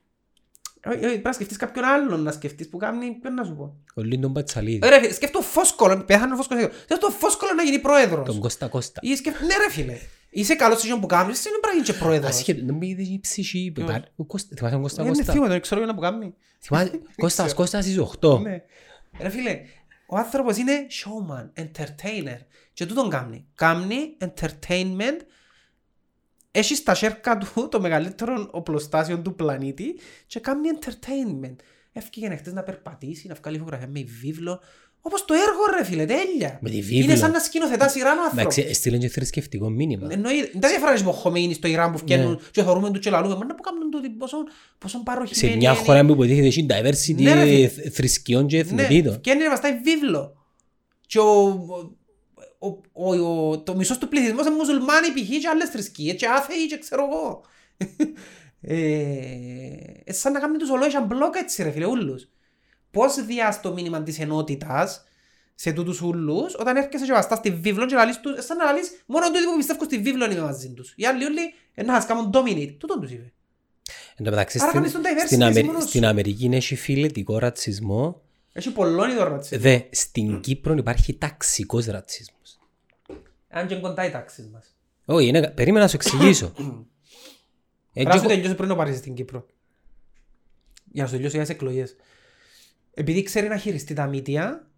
Ε, 0.80 0.90
ε, 0.94 0.96
Πρέπει 0.98 1.20
να 1.24 1.32
σκεφτείς 1.32 1.56
κάποιον 1.56 1.84
άλλον 1.84 2.22
να 2.22 2.32
σκεφτείς 2.32 2.68
που 2.68 2.76
κάνει, 2.76 3.10
ποιον 3.20 3.34
να 3.34 3.44
σου 3.44 3.54
πω. 3.56 3.74
Ο 3.94 4.02
Λίντον 4.02 4.32
Πατσαλίδη. 4.32 4.78
Ε, 4.82 4.88
Ρε 4.88 5.00
φίλε, 5.00 5.12
σκέφτο 5.12 5.40
Φόσκολο, 5.40 6.04
πέθανε 6.06 6.32
ο 6.32 6.36
Φόσκολο. 6.36 6.68
Σκέφτο 6.82 7.10
Φόσκολο 7.10 7.52
να 7.54 7.62
γίνει 7.62 7.78
πρόεδρος. 7.78 8.26
Τον 8.26 8.38
Κώστα 8.40 8.66
Κώστα. 8.66 9.00
Ή 9.02 9.16
σκέφ- 9.16 9.40
Ναι 9.40 9.54
ρε 9.66 9.70
φίλε. 9.70 9.96
Είσαι 10.34 10.54
καλός 10.54 10.80
σε 10.80 10.86
εκείνο 10.86 11.00
που 11.00 11.06
κάνεις, 11.06 11.38
εσύ 11.38 11.48
δεν 11.48 11.60
πρέπει 11.60 11.76
να 11.76 11.82
γίνεις 11.82 11.98
και 11.98 12.04
πρόεδρος. 12.04 12.30
Ασχέτω, 12.30 12.64
δεν 12.64 12.74
μου 12.74 12.82
είδες 12.82 13.08
η 13.08 13.18
ψυχή. 13.22 13.72
που 13.74 13.80
υπάρχει. 13.80 14.04
Ο 14.16 14.24
Κώστα- 14.24 14.56
Θυμάσαι 14.56 14.72
τον 14.74 14.82
Κώστα 14.82 15.02
Ε, 15.02 15.06
Είναι 15.06 15.16
Κώστα; 15.16 15.32
θύμα, 15.32 15.46
δεν 15.46 15.60
ξέρω 15.60 15.80
για 15.80 15.88
να 15.88 15.94
που 15.94 16.00
κάνει. 16.00 16.34
Θυμάσαι, 16.60 17.00
Κώστας 17.22 17.54
Κώστας 17.54 17.86
εις 17.86 17.98
8. 17.98 18.38
Ναι. 18.42 18.62
Ρε 19.20 19.28
φίλε, 19.28 19.60
ο 20.06 20.16
άνθρωπος 20.16 20.56
είναι 20.56 20.86
showman, 20.90 21.62
entertainer. 21.62 22.38
Και 22.72 22.86
τούτον 22.86 23.10
κάνει. 23.10 23.46
Κάνει 23.54 24.16
entertainment. 24.20 25.20
Έχει 26.50 26.74
στα 26.74 26.94
σέρκα 26.94 27.38
του 27.38 27.68
το 27.68 27.80
μεγαλύτερο 27.80 28.48
οπλοστάσιο 28.52 29.20
του 29.20 29.34
πλανήτη 29.34 29.98
και 30.26 30.40
κάνει 30.40 30.68
entertainment. 30.78 31.56
Έφυγε 31.92 32.36
χτες 32.36 32.52
να 32.52 32.62
περπατήσει, 32.62 33.28
να 33.28 33.34
βγάλει 33.34 33.58
φωτογραφία 33.58 33.88
με 33.88 34.02
βίβλο. 34.20 34.60
Όπως 35.04 35.24
το 35.24 35.34
έργο 35.34 35.76
ρε 35.78 35.84
φίλε, 35.84 36.04
τέλεια. 36.06 36.58
Με 36.62 36.70
τη 36.70 36.80
βίβλο. 36.80 37.04
Είναι 37.04 37.16
σαν 37.16 37.30
να 37.30 37.38
σκηνοθετάς 37.38 37.92
σειρά 37.92 38.10
ένα 38.10 38.20
άνθρωπο. 38.22 38.40
Εντάξει, 38.40 38.66
έστειλε 38.68 38.98
και 38.98 39.08
θρησκευτικό 39.08 39.70
μήνυμα. 39.70 40.06
Εννοεί, 40.10 40.40
δεν 40.52 40.70
διαφορά 40.70 40.92
με 41.04 41.12
Χομέινι 41.12 41.54
στο 41.54 41.68
Ιράν 41.68 41.92
που 41.92 41.98
βγαίνουν 41.98 42.30
Ναι. 42.30 42.36
και 42.50 42.62
θεωρούμε 42.62 42.90
τους 42.90 43.00
και 43.00 43.10
λαλούμε. 43.10 43.34
Μα 43.34 43.44
να 43.44 43.54
που 43.54 43.62
κάνουν 43.62 43.90
τούτοι 43.90 44.08
πόσο, 44.10 44.36
πόσο 44.78 44.96
Σε 44.98 45.02
παροχημένοι 45.04 45.56
μια 45.56 45.70
είναι. 45.70 45.78
χώρα 45.84 46.04
που 46.06 46.12
υποτίθεται 46.12 46.46
έχει 46.46 46.66
diversity 46.70 47.14
Ναι, 47.22 47.34
ρε, 47.34 47.44
φίλε. 47.44 47.68
θ- 47.68 47.94
θρησκειών 47.94 48.46
και 48.46 48.56
Ναι, 48.56 48.62
εθνοτήτων. 48.62 49.18
βγαίνει 49.22 49.42
να 49.42 49.48
βαστάει 49.50 49.72
βίβλο. 49.84 50.36
Και 51.06 51.18
ο, 51.18 51.40
ο, 52.58 52.66
ο, 52.92 53.14
ο, 53.50 53.58
το 53.62 53.76
μισός 53.76 53.98
του 53.98 54.08
πληθυσμός 54.08 54.46
είναι 54.46 54.54
μουσουλμάνοι 54.54 55.06
π.χ. 55.08 55.28
και 55.40 55.48
άλλες 55.48 55.68
θρησκείες 55.68 56.14
και 56.16 56.26
άθεοι 56.26 56.66
και 56.66 56.78
ξέρω 56.78 57.08
εγώ. 57.10 57.40
ε, 58.60 58.76
ε, 60.04 60.12
σαν 60.12 60.32
να 60.32 60.40
κάνουν 60.40 60.58
τους 60.58 60.70
ολόγια 60.70 61.00
μπλοκ 61.00 61.34
έτσι 61.36 61.62
ρε 61.62 61.70
φίλε 61.70 61.86
ούλους. 61.86 62.28
Πώς 62.92 63.24
διάς 63.24 63.60
το 63.60 63.72
μήνυμα 63.72 64.02
της 64.02 64.18
ενότητας 64.18 65.04
σε 65.54 65.72
τούτους 65.72 66.00
ούλους 66.00 66.54
όταν 66.54 66.76
έρχεσαι 66.76 67.04
και 67.04 67.12
βαστάς 67.12 67.40
τη 67.40 67.50
βίβλο 67.50 67.86
και 67.86 67.94
λαλείς 67.94 68.20
τους, 68.20 68.36
ε, 68.36 68.40
σαν 68.40 68.56
να 68.56 68.64
λαλείς 68.64 69.02
μόνο 69.06 69.26
τούτοι 69.30 69.44
που 69.44 69.56
πιστεύουν 69.56 69.84
στη 69.86 69.98
βίβλο 69.98 70.24
είναι 70.30 70.40
μαζί 70.40 70.70
τους. 70.72 70.92
Οι 70.96 71.06
άλλοι 71.06 71.24
όλοι 71.24 71.40
ε, 71.74 71.82
να 71.82 71.94
σας 71.94 72.06
κάνουν 72.06 72.30
dominate. 72.34 72.74
Τούτον 72.78 73.00
τους 73.00 73.10
είπε. 73.10 73.32
Εν 74.16 74.24
τω 74.24 74.30
μεταξύ 74.30 74.58
Άρα 74.60 74.68
στην- 74.68 74.80
κάνεις 74.82 74.92
τον 74.94 75.02
diversity 75.02 75.26
στην 75.26 75.40
εσύ 75.40 75.50
Αμερι- 75.50 75.66
μόνος 75.66 75.82
σου. 75.82 75.88
στην 75.88 76.04
Αμερική 76.06 76.48
έχει 76.52 76.74
φιλετικό 76.76 77.38
ρατσισμό. 77.38 78.20
Έχει 78.52 78.70
πολλών 78.72 79.10
ειδών 79.10 79.28
ρατσισμό. 79.28 79.58
Δε, 79.62 79.80
στην 79.90 80.40
Κύπρο 80.40 80.74
υπάρχει 80.74 81.14
ταξικός 81.14 81.86
ρατσισμός. 81.86 82.58
Αν 83.48 83.66
και 83.66 83.74
κοντά 83.76 84.04
οι 84.04 84.10
τάξεις 84.10 84.48
μας. 84.48 84.74
Όχι, 85.04 85.26
είναι- 85.26 85.50
περίμενα 85.50 85.84
να 85.84 85.88
σου 85.90 85.96
εξηγήσω. 85.96 86.52
Ε, 87.94 88.02
Πρέπει 88.02 88.06
να 88.08 88.12
και 88.12 88.18
σου 88.18 88.24
εγώ- 88.24 88.34
τελειώσει 88.34 88.54
πριν 88.54 88.68
να 88.68 88.76
πάρεις 88.76 88.96
στην 88.98 89.14
Κύπρο. 89.14 89.46
Για 90.92 91.02
να 91.02 91.08
σου 91.08 91.14
τελειώσει 91.14 91.36
για 91.36 91.44
τις 91.46 91.54
εκλογές. 91.54 91.96
Επειδή 92.94 93.22
ξέρει 93.22 93.48
να 93.48 93.56
χειριστεί 93.56 93.94
τα 93.94 94.06
μύτια, 94.06 94.70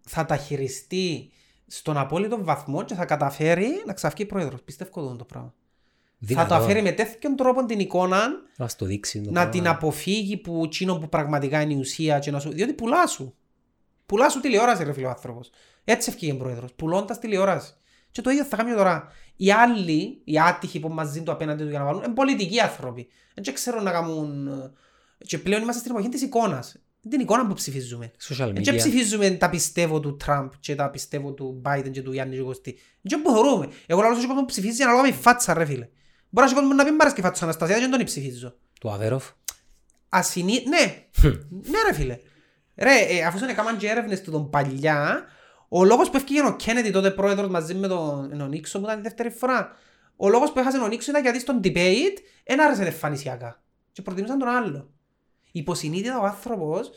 θα 0.00 0.24
τα 0.24 0.36
χειριστεί 0.36 1.30
στον 1.66 1.96
απόλυτο 1.96 2.44
βαθμό 2.44 2.84
και 2.84 2.94
θα 2.94 3.04
καταφέρει 3.04 3.82
να 3.86 3.92
ξαφκεί 3.92 4.26
πρόεδρος. 4.26 4.62
Πιστεύω 4.62 5.00
αυτό 5.00 5.16
το 5.16 5.24
πράγμα. 5.24 5.54
Θα 6.24 6.28
το 6.28 6.34
δυνατόν. 6.34 6.56
αφαίρει 6.56 6.82
με 6.82 6.92
τέτοιον 6.92 7.36
τρόπο 7.36 7.64
την 7.64 7.80
εικόνα 7.80 8.28
Να 8.56 8.68
στο 8.68 8.84
δείξει. 8.86 9.20
το 9.20 9.26
να 9.26 9.32
πράγμα. 9.32 9.50
την 9.50 9.68
αποφύγει 9.68 10.36
που 10.36 10.62
εκείνο 10.64 10.98
που 10.98 11.08
πραγματικά 11.08 11.60
είναι 11.60 11.72
η 11.72 11.76
ουσία 11.78 12.18
και 12.18 12.30
να 12.30 12.40
σου... 12.40 12.50
διότι 12.50 12.72
πουλάς 12.72 13.10
σου. 13.10 13.34
Πουλάς 14.06 14.32
σου 14.32 14.40
τηλεόραση 14.40 14.84
ρε 14.84 14.92
φίλε 14.92 15.06
ο 15.06 15.08
άνθρωπος. 15.08 15.50
Έτσι 15.84 16.10
ευκήγε 16.10 16.34
πρόεδρος, 16.34 16.72
πουλώντας 16.72 17.18
τηλεόραση. 17.18 17.74
Και 18.10 18.20
το 18.22 18.30
ίδιο 18.30 18.44
θα 18.44 18.56
κάνει 18.56 18.74
τώρα. 18.74 19.12
Οι 19.36 19.52
άλλοι, 19.52 20.20
οι 20.24 20.38
άτυχοι 20.40 20.80
που 20.80 20.88
μαζί 20.88 21.22
του 21.22 21.32
απέναντι 21.32 21.62
του 21.62 21.68
για 21.70 21.78
να 21.78 21.84
βάλουν, 21.84 22.02
είναι 22.02 22.14
πολιτικοί 22.14 22.60
άνθρωποι. 22.60 23.08
Δεν 23.34 23.54
ξέρουν 23.54 23.82
να 23.82 23.90
κάνουν... 23.90 24.48
Και 25.18 25.38
πλέον 25.38 25.62
είμαστε 25.62 25.80
στην 25.80 25.92
εποχή 25.92 26.08
της 26.08 26.22
εικόνας. 26.22 26.76
Την 27.08 27.20
εικόνα 27.20 27.46
που 27.46 27.54
ψηφίζουμε. 27.54 28.12
Social 28.28 28.50
Δεν 28.54 28.74
media. 28.74 28.76
ψηφίζουμε 28.76 29.30
τα 29.30 29.50
πιστεύω 29.50 30.00
του 30.00 30.16
Τραμπ 30.16 30.50
και 30.60 30.74
τα 30.74 30.90
πιστεύω 30.90 31.32
του 31.32 31.62
Biden 31.64 31.90
και 31.90 32.02
του 32.02 32.12
Γιάννη 32.12 32.36
και 32.36 32.42
Κωστή. 32.42 32.78
Δεν 33.00 33.20
μπορούμε. 33.20 33.68
Εγώ 33.86 34.00
λέω 34.00 34.14
στον 34.14 34.26
κόσμο 34.26 34.40
που 34.40 34.46
ψηφίζει 34.46 34.82
ανάλογα 34.82 35.02
με 35.02 35.08
η 35.08 35.12
φάτσα 35.12 35.54
ρε 35.54 35.64
φίλε. 35.64 35.88
Μπορεί 36.28 36.48
να 36.48 36.54
κόσμο 36.54 36.74
να 36.74 36.84
μην 36.84 36.94
μ' 36.94 37.00
αρέσει 37.00 37.14
και 37.14 37.20
η 37.20 37.24
φάτσα 37.24 37.32
της 37.32 37.42
Αναστασία, 37.42 37.78
δεν 37.78 37.90
τον 37.90 38.04
ψηφίζω. 38.04 38.54
Του 38.80 38.90
Αβέροφ. 38.90 39.30
Ασυνή... 40.08 40.62
Ναι. 40.68 41.06
ναι 41.70 41.78
ρε 41.88 41.94
φίλε. 41.94 42.18
Ρε, 42.76 42.98
ε, 43.08 43.24
αφού 43.24 43.44
είναι 43.44 43.52
κάμαν 43.52 43.76
και 43.76 43.88
έρευνες 43.88 44.22
του 44.22 44.30
τον 44.30 44.50
παλιά, 44.50 45.24
ο 45.68 45.84
λόγος 45.84 46.10
που 46.10 46.16
έφυγε 46.16 46.46
ο 46.46 46.56
Κέννετι 46.56 46.90
τότε 46.90 47.10
πρόεδρος 47.10 47.48
μαζί 47.48 47.74
με 47.74 47.88
τον, 47.88 48.38
τον 48.38 48.48
Νίξο 48.48 48.78
που 48.78 48.84
ήταν 48.84 48.96
τη 48.96 49.02
δεύτερη 49.02 49.30
φορά, 49.30 49.76
ο 50.16 50.28
λόγος 50.28 50.52
που 50.52 50.58
έχασε 50.58 50.78
ο 50.78 50.88
Νίξο 50.88 51.10
ήταν 51.10 51.22
γιατί 51.22 51.40
στον 51.40 51.60
debate 51.64 52.18
δεν 52.44 52.60
άρεσε 52.60 52.82
εμφανισιακά. 52.82 53.62
Και 53.92 54.02
προτιμούσαν 54.02 54.38
τον 54.38 54.48
άλλο. 54.48 54.90
Υποσυνείδητα 55.52 56.20
ο 56.20 56.24
άνθρωπος 56.24 56.90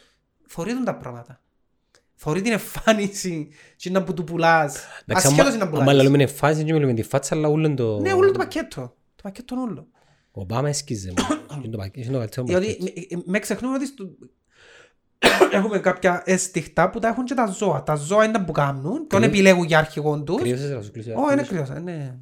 θωρεί 0.48 0.74
τον 0.74 0.84
τα 0.84 0.96
πράγματα. 0.98 1.40
Θωρεί 2.16 2.42
την 2.42 2.52
εμφάνιση 2.52 3.48
και 3.76 3.90
να 3.90 4.04
που 4.04 4.14
του 4.14 4.24
πουλάς. 4.24 4.76
Εντάξει, 5.06 5.28
Ασχέτως 5.28 5.40
άμα- 5.40 5.56
είναι 5.56 5.64
να 5.72 5.78
άμα 5.80 5.92
πουλάς. 5.92 6.04
λέμε 6.04 6.26
φάση 6.28 6.64
και 6.64 6.74
μιλούμε 6.74 6.94
τη 6.94 7.04
φάτσα, 7.04 7.36
αλλά 7.36 7.48
ούλον 7.48 7.76
το... 7.76 8.00
Ναι, 8.00 8.14
όλο 8.14 8.32
το 8.32 8.38
πακέτο. 8.38 8.82
Το 9.16 9.22
πακέτο 9.24 9.56
όλο. 9.56 9.88
Ο 10.32 10.42
Ομπάμα 10.42 10.70
έσκιζε 10.70 11.14
μου. 11.18 11.26
Είναι 11.64 11.68
το 11.72 11.78
πακέ- 11.78 12.04
είναι 12.04 12.14
το 12.14 12.18
καλύτερο 12.20 12.46
Διότι 12.46 12.66
πακέτο. 12.80 13.16
με- 13.18 13.24
με 13.26 13.40
ξεχνούμε 13.40 13.76
ότι 13.76 13.86
στο- 13.86 14.10
έχουμε 15.58 15.80
κάποια 15.80 16.22
αισθηκτά 16.26 16.90
που 16.90 17.00
τα 17.00 17.08
έχουν 17.08 17.24
και 17.26 17.34
τα 17.34 17.46
ζώα. 17.46 17.84
Τα 17.84 17.96
ζώα 17.96 18.26
είναι 18.26 18.40
που 18.40 18.52
κάνουν, 18.52 19.08
ποιον 19.08 19.22
Κρύο- 19.22 19.24
επιλέγουν 19.28 19.66
για 19.66 19.78
αρχηγόν 19.78 20.26
τους. 20.26 20.42
Κρύωσες, 20.42 20.70
να 20.70 20.82
σου 20.82 20.92
κλείσω. 20.92 21.12
Ω, 21.16 21.32
είναι 21.32 21.44
κρύος, 21.44 21.70
ε, 21.70 21.80
ναι. 21.80 22.16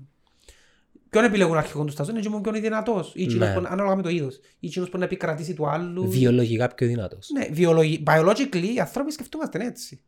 Ποιον 1.13 1.23
επιλέγουν 1.25 1.57
αρχηγόν 1.57 1.85
τους 1.85 1.95
τα 1.95 2.03
ζώα, 2.03 2.13
είναι 2.13 2.21
και 2.23 2.29
μόνο 2.29 2.41
ποιον 2.41 2.55
είναι 2.55 2.63
δυνατός. 2.63 3.11
Ή 3.15 3.23
εκείνος 3.23 3.47
Ναι. 3.47 3.53
που- 3.53 3.65
Ανάλογα 3.69 3.95
με 3.95 4.01
το 4.01 4.09
είδος. 4.09 4.35
Ή 4.59 4.67
εκείνος 4.67 4.89
που 4.89 4.97
να 4.97 5.03
επικρατήσει 5.05 5.53
του 5.53 5.69
άλλου. 5.69 6.09
Βιολογικά 6.09 6.67
πιο 6.67 6.87
δυνατός. 6.87 7.29
Ναι, 7.37 7.47
βιολογι- 7.51 8.03
biologically 8.05 8.71
οι 8.75 8.79
άνθρωποι 8.79 9.11
σκεφτούμαστε 9.11 9.65
έτσι. 9.65 10.01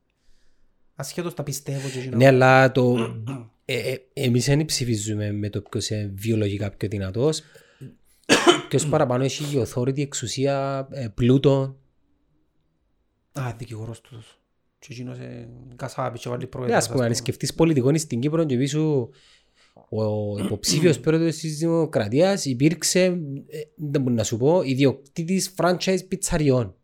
Ασχέτως 0.95 1.33
τα 1.33 1.43
πιστεύω 1.43 1.89
και 1.89 1.99
εκείνο. 1.99 2.17
Ναι, 2.17 2.27
αλλά 2.27 2.71
το... 2.71 2.95
ε, 3.65 3.77
ε, 3.91 3.97
εμείς 4.13 4.45
δεν 4.45 4.65
ψηφίζουμε 4.65 5.31
με 5.31 5.49
το 5.49 5.61
ποιος 5.61 5.89
είναι 5.89 6.11
βιολογικά 6.15 6.71
πιο 6.71 6.87
δυνατός. 6.89 7.41
Ποιος 8.69 8.87
παραπάνω 8.87 9.23
έχει 9.23 9.63
authority, 9.65 9.99
εξουσία, 9.99 10.87
ε, 10.91 11.07
πλούτο. 11.07 11.77
Α, 13.39 13.53
δικηγόρος 13.57 14.01
τους. 14.01 14.39
Και 14.79 14.87
εκείνος 14.91 15.17
ε, 15.17 15.47
κασάπη 15.75 16.19
και 16.19 16.29
βάλει 16.29 16.41
Ναι, 16.41 16.47
πρόεδρος. 16.47 16.77
ας 16.77 16.89
πούμε, 16.89 17.05
αν 17.05 17.15
σκεφτείς 17.15 17.53
πολιτικό 17.53 17.97
στην 17.97 18.19
Κύπρο 18.19 18.45
και 18.45 18.57
πίσω 18.57 19.09
ο 19.89 20.37
υποψήφιος 20.43 20.99
πρόεδρος 21.05 21.35
της 21.35 21.57
Δημοκρατίας 21.57 22.45
υπήρξε, 22.45 22.99
ε, 23.03 23.13
δεν 23.75 24.01
μπορεί 24.01 24.15
να 24.15 24.23
σου 24.23 24.37
πω, 24.37 24.61
ιδιοκτήτης 24.61 25.53
franchise 25.57 26.07
πιτσαριών. 26.07 26.75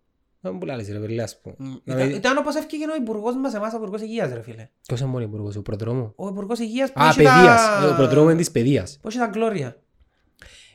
Δεν 0.43 0.57
μπορεί 0.57 0.71
να 0.71 0.77
λες 0.77 0.89
ρε 0.89 0.99
παιδί, 0.99 1.19
ας 1.19 1.39
πούμε. 1.41 1.55
Να 1.83 1.93
Ήταν, 1.95 2.07
με- 2.09 2.13
ήταν 2.15 2.37
όπως 2.37 2.55
έφυγε 2.55 2.85
ο 2.85 2.95
υπουργός 3.01 3.35
μας 3.35 3.53
εμάς, 3.53 3.73
ο 3.73 3.77
υπουργός 3.77 4.01
υγείας 4.01 4.33
ρε 4.33 4.41
φίλε. 4.41 4.69
Ποιος 4.87 4.99
είναι 4.99 5.09
μόνος 5.09 5.27
υπουργός, 5.27 5.55
ο 5.55 5.61
προδρόμου. 5.61 6.13
Ο 6.15 6.27
υπουργός 6.27 6.59
υγείας 6.59 6.91
που 6.91 7.01
Α, 7.01 7.07
είχε 7.09 7.15
παιδείας. 7.23 7.61
τα... 7.61 7.89
Ο 7.91 7.95
προδρόμου 7.95 8.29
είναι 8.29 8.37
της 8.39 8.51
παιδείας. 8.51 8.97
Πώς 9.01 9.13
είχε 9.13 9.23
τα 9.23 9.29
γκλώρια. 9.29 9.81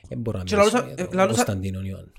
Δεν 0.09 0.17
μπορώ 0.19 0.37
να 0.37 0.43
Και 0.43 0.55
μιλήσω 0.55 0.75
λαλούσα- 0.77 0.93
για 0.95 1.03
ε, 1.03 1.07
τον 1.07 1.17
λαλούσα- 1.17 1.43
Κωνσταντίνο 1.43 1.81
Ιωάννη. 1.81 2.11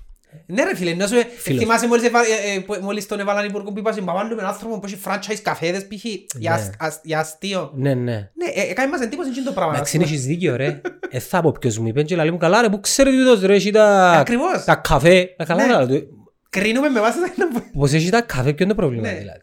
Ναι 0.45 0.63
ρε 0.63 0.75
φίλε, 0.75 0.93
να 0.93 1.07
σου 1.07 1.15
Φίλος. 1.37 1.59
θυμάσαι 1.61 1.87
μόλις, 1.87 2.03
εβα- 2.03 2.19
ε, 2.19 2.55
ε, 2.55 2.59
που- 2.59 2.77
μόλις 2.81 3.05
τον 3.07 3.19
έβαλαν 3.19 3.45
υπουργό 3.45 3.71
που 3.71 3.79
είπα 3.79 3.91
συμπαβάλλουμε 3.91 4.33
έναν 4.41 4.45
άνθρωπο 4.53 4.79
που 4.79 4.85
έχει 4.85 4.97
franchise 5.05 5.39
καφέδες 5.41 5.87
π.χ. 5.87 6.03
για, 6.05 6.25
Ναι. 6.39 6.49
ασ- 6.49 6.73
ας- 6.79 6.99
για 7.03 7.19
αστείο. 7.19 7.71
Ναι, 7.75 7.93
ναι. 7.93 8.11
Ναι, 8.13 8.45
ε, 8.55 8.69
ε, 8.69 8.73
κάνει 8.73 8.91
μας 8.91 9.01
εντύπωση 9.01 9.29
εκείνο 9.29 9.45
το 9.45 9.51
πράγμα. 9.51 9.73
Εντάξει, 9.73 9.97
ας 9.97 10.03
πούμε. 10.03 10.13
έχεις 10.15 10.25
δίκιο 10.25 10.55
ρε. 10.55 10.81
Ε, 11.09 11.19
θα 11.19 11.41
πω 11.41 11.51
ποιος 11.51 11.77
μου 11.77 11.87
είπε 11.87 12.03
και 12.03 12.15
λέει 12.15 12.31
μου 12.31 12.37
καλά 12.37 12.61
ρε, 12.61 12.69
που 12.69 12.79
ξέρετε 12.79 13.17
τούτος 13.17 13.41
ρε, 13.41 13.53
έχει 13.55 13.71
τα... 13.71 14.11
Ακριβώς. 14.11 14.63
Τα 14.63 14.75
καφέ. 14.75 15.33
Τα 15.37 15.45
καλά 15.45 15.65
Ναι. 15.65 15.71
καλά 15.73 15.87
του. 15.87 16.07
Κρίνουμε 16.49 16.89
με 16.89 16.99
βάση 16.99 17.17
τα 17.19 17.61
Πως 17.73 17.93
έχει 17.93 18.09
τα 18.09 18.21
καφέ, 18.21 18.53
ποιο 18.53 18.65
είναι 18.65 18.73
το 18.73 18.79
πρόβλημα 18.81 19.07
Ναι. 19.11 19.17
δηλαδή. 19.17 19.39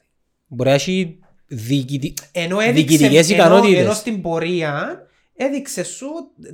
Μπορεί 0.46 0.68
να 0.68 0.74
έχει 0.74 1.18
διοικητη- 1.46 2.14
Ενώ 2.32 2.60
έδειξε, 2.60 2.82
διοικητικές 2.96 3.30
ενώ, 3.30 3.42
ικανότητες. 3.42 3.80
ενώ 3.80 3.92
στην 3.92 4.20
πορεία 4.22 5.00
έδειξε 5.36 5.84
σου 5.84 6.06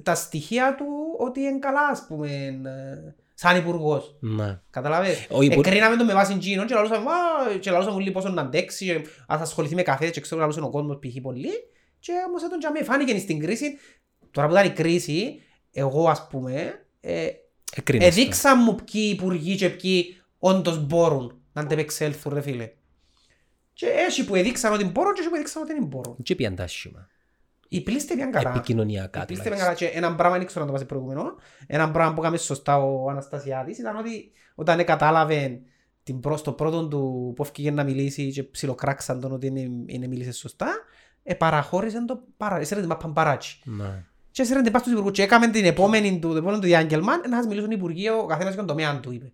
τα 0.02 0.14
στοιχεία 0.14 0.74
του 0.78 0.84
ότι 1.18 1.40
είναι 1.40 1.58
καλά, 1.58 1.80
ας 1.90 2.04
πούμε, 2.08 2.28
ε, 2.64 3.14
σαν 3.42 3.56
υπουργός. 3.56 4.16
Ναι. 4.20 4.60
Καταλαβες. 4.70 5.26
Ο 5.30 5.42
υπουργ- 5.42 5.66
Εκρίναμε 5.66 5.96
το 5.96 6.04
με 6.04 6.12
βάση 6.12 6.36
γίνον 6.40 6.66
και 6.66 6.74
λαλούσαμε, 6.74 7.10
«Α, 7.10 7.58
και 7.60 7.70
λαλούσαμε 7.70 7.96
όλοι 7.96 8.10
πόσο 8.10 8.28
να 8.28 8.40
αντέξει 8.42 8.84
και 8.84 9.00
ας 9.26 9.40
ασχοληθεί 9.40 9.74
με 9.74 9.82
καφέ 9.82 10.10
και 10.10 10.20
ξέρω 10.20 10.40
λαλούσε 10.40 10.60
ο 10.60 10.70
κόσμος 10.70 10.98
π.χ. 10.98 11.20
πολύ 11.22 11.50
και 11.98 12.12
όμως 12.28 12.42
έτον 12.42 12.58
τζαμί 12.58 12.82
φάνηκε 12.82 13.18
στην 13.18 13.40
κρίση 13.40 13.78
τώρα 14.30 14.46
που 14.48 14.52
ήταν 14.54 14.66
η 14.66 14.70
κρίση 14.70 15.40
εγώ 15.72 16.08
ας 16.08 16.26
πούμε 16.30 16.84
ε, 17.00 17.26
Εκρίνεις 17.76 18.14
το. 18.14 18.20
εδείξαν 18.20 18.58
μου 18.64 18.74
ποιοι 18.74 19.10
υπουργοί 19.14 19.56
και 19.56 19.68
ποιοι 19.70 20.22
όντως 20.38 20.86
μπορούν 20.86 21.40
να 21.52 21.60
αντεπεξέλθουν 21.62 22.34
ρε 22.34 22.40
φίλε 22.40 22.70
και 23.72 23.86
έτσι 23.86 24.24
που 24.24 24.34
εδείξαν 24.34 24.72
ότι 24.72 24.84
μπορούν 24.84 25.12
και 25.12 25.18
έτσι 25.18 25.28
που 25.30 25.34
εδείξαν 25.34 25.62
ότι 25.62 25.72
δεν 25.72 25.84
μπορούν 25.84 26.16
Και 26.22 26.34
πιαν 26.34 26.54
τα 26.54 26.62
άσχημα. 26.62 27.08
Οι 27.72 27.80
πλήστε 27.80 28.14
πήγαν 28.14 28.30
καλά 28.30 28.50
Επικοινωνιακά 28.50 29.24
Πίστευε 29.24 29.48
τουλάχιστον. 29.48 29.76
καλά 29.76 29.92
και 29.92 29.98
έναν 29.98 30.16
πράγμα 30.16 30.36
δεν 30.38 30.46
ξέρω 30.46 30.60
να 30.60 30.66
το 30.66 30.72
βάζει 30.72 30.86
προηγούμενο. 30.86 31.22
Έναν 31.66 31.92
πράγμα 31.92 32.14
που 32.14 32.20
έκαμε 32.20 32.36
σωστά 32.36 32.78
ο 32.78 33.10
Αναστασιάδης 33.10 33.78
ήταν 33.78 33.96
ότι 33.96 34.30
όταν 34.54 34.84
κατάλαβε 34.84 35.60
την 36.02 36.20
προς, 36.20 36.42
το 36.42 36.52
πρώτο 36.52 36.88
του 36.88 37.32
που 37.36 37.42
έφυγε 37.42 37.70
να 37.70 37.84
μιλήσει 37.84 38.30
και 38.30 38.42
ψιλοκράξαν 38.42 39.20
τον 39.20 39.32
ότι 39.32 39.46
είναι, 39.46 39.68
είναι 39.86 40.06
μίλησε 40.06 40.32
σωστά, 40.32 40.68
ε, 41.22 41.34
παραχώρησε 41.34 42.04
το 42.04 42.22
παρά, 42.36 42.58
έσαιρε 42.58 42.80
την 42.80 42.88
μάπαν 42.88 43.12
παράτσι. 43.12 43.60
Ναι. 43.64 44.04
Και 44.30 44.42
έσαιρε 44.42 44.60
την 44.62 44.72
πας 44.72 44.80
στους 44.80 44.92
υπουργούς 44.92 45.12
και 45.12 45.22
έκαμε 45.22 45.48
την 45.48 45.64
επόμενη 45.64 46.18
του, 46.18 46.28
το 46.28 46.36
επόμενο 46.36 46.58
του 46.58 46.66
διάγγελμα 46.66 47.28
να 47.28 47.36
σας 47.36 47.46
μιλήσουν 47.46 47.70
οι 47.70 47.74
υπουργοί 47.78 48.08
ο 48.08 48.26
καθένας 48.26 48.52
στον 48.52 48.66
τομέα 48.66 49.00
του 49.00 49.12
είπε. 49.12 49.32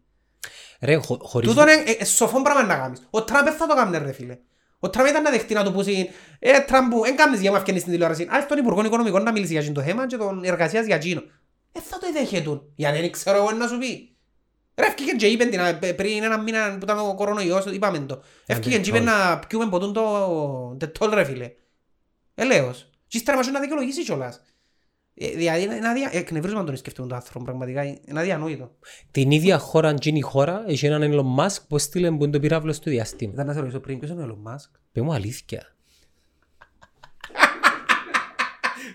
Ρε, 0.81 0.95
χω- 0.95 1.23
χωρίς... 1.23 1.49
Τούτο 1.49 1.63
είναι 1.63 1.73
ε, 1.73 1.91
ε, 1.99 2.05
σοφό 2.05 2.43
πράγμα 2.43 2.63
να 2.63 2.77
κάνεις. 2.77 3.07
Ο 3.11 3.25
Τραμπ 3.25 3.45
δεν 3.45 3.53
θα 3.55 3.67
το 3.67 3.75
κάνει 3.75 3.99
ρε 3.99 4.13
φίλε. 4.13 4.39
Ο 4.79 4.91
Τραμπ 4.91 5.07
ήταν 5.07 5.23
να 5.23 5.31
δεχτεί 5.31 5.55
να 5.55 5.65
του 5.65 5.73
πούσει 5.73 6.11
«Ε, 6.39 6.61
Τραμπ, 6.61 6.93
εν 7.07 7.17
κάνεις 7.17 7.41
για 7.41 7.51
μου 7.51 7.57
αυκένεις 7.57 7.81
στην 7.81 7.93
τηλεόραση. 7.93 8.27
Ας 8.31 8.47
τον 8.47 8.59
Υπουργό 8.59 8.85
Οικονομικών 8.85 9.23
να 9.23 9.33
μιλήσει 9.33 9.53
για 9.53 9.61
εκείνο 9.61 9.75
το 9.75 9.83
θέμα 9.83 10.07
και 10.07 10.17
τον 10.17 10.45
εργασίας 10.45 10.87
για 10.87 10.97
εκείνο». 10.97 11.23
Ε, 11.73 11.81
θα 11.81 11.99
το 11.99 12.07
δέχεται. 12.13 12.61
Για 12.75 12.93
δεν 12.93 13.11
ξέρω 13.11 13.37
εγώ 13.37 13.51
να 13.51 13.67
σου 13.67 13.79
πει. 13.79 14.17
Ρε, 14.75 14.87
ευκήκε 14.87 15.13
και 15.13 15.27
είπε 15.27 15.45
την, 15.45 15.61
ε, 15.81 15.93
πριν 15.93 16.23
ένα 16.23 16.39
μήνα 16.39 16.71
που 16.71 16.79
ήταν 16.83 16.99
ο 16.99 17.15
κορονοϊός, 17.15 17.65
είπαμε 17.65 17.99
το. 17.99 18.23
Ευκήκε 18.47 18.79
και 18.79 18.89
είπε 18.89 18.99
Dettol. 18.99 19.03
να 19.03 19.39
πιούμε 19.39 19.69
ποτούν 19.69 19.93
το 19.93 20.77
τετόλ 20.79 21.11
ρε 21.15 21.25
φίλε. 21.25 21.53
Ελέος. 22.35 22.91
Και 23.07 23.17
ύστερα 23.17 23.37
μας 23.37 23.47
να 23.47 23.61
δικαιολογήσει 23.61 24.05
κιόλας. 24.05 24.43
Ε, 25.21 25.29
Δηλαδή 25.29 25.63
είναι 25.63 25.89
αδια... 25.89 26.11
εκνευρίζουμε 26.13 26.61
να 26.61 26.67
τον 26.67 26.77
σκεφτούμε 26.77 27.09
τον 27.09 27.17
άνθρωπο 27.17 27.45
πραγματικά. 27.45 27.85
Είναι 27.85 28.21
αδιανόητο. 28.21 28.71
Την 29.11 29.31
ίδια 29.31 29.59
χώρα, 29.59 29.89
αν 29.89 29.97
γίνει 30.01 30.19
η 30.19 30.21
χώρα, 30.21 30.65
έχει 30.67 30.87
έναν 30.87 31.13
Elon 31.13 31.45
Musk 31.45 31.57
που 31.69 31.77
έστειλε 31.77 32.11
που 32.11 32.23
είναι 32.23 32.33
το 32.33 32.41
πυράβλο 32.41 32.73
στο 32.73 32.91
διάστημα. 32.91 33.33
Ήταν 33.33 33.47
να 33.47 33.53
σε 33.53 33.59
ρωτήσω 33.59 33.81
πριν 33.81 33.99
ποιος 33.99 34.11
είναι 34.11 34.23
ο 34.23 34.27
Elon 34.27 34.51
Musk; 34.53 34.71
Πες 34.93 35.03
μου 35.03 35.13
αλήθεια. 35.13 35.63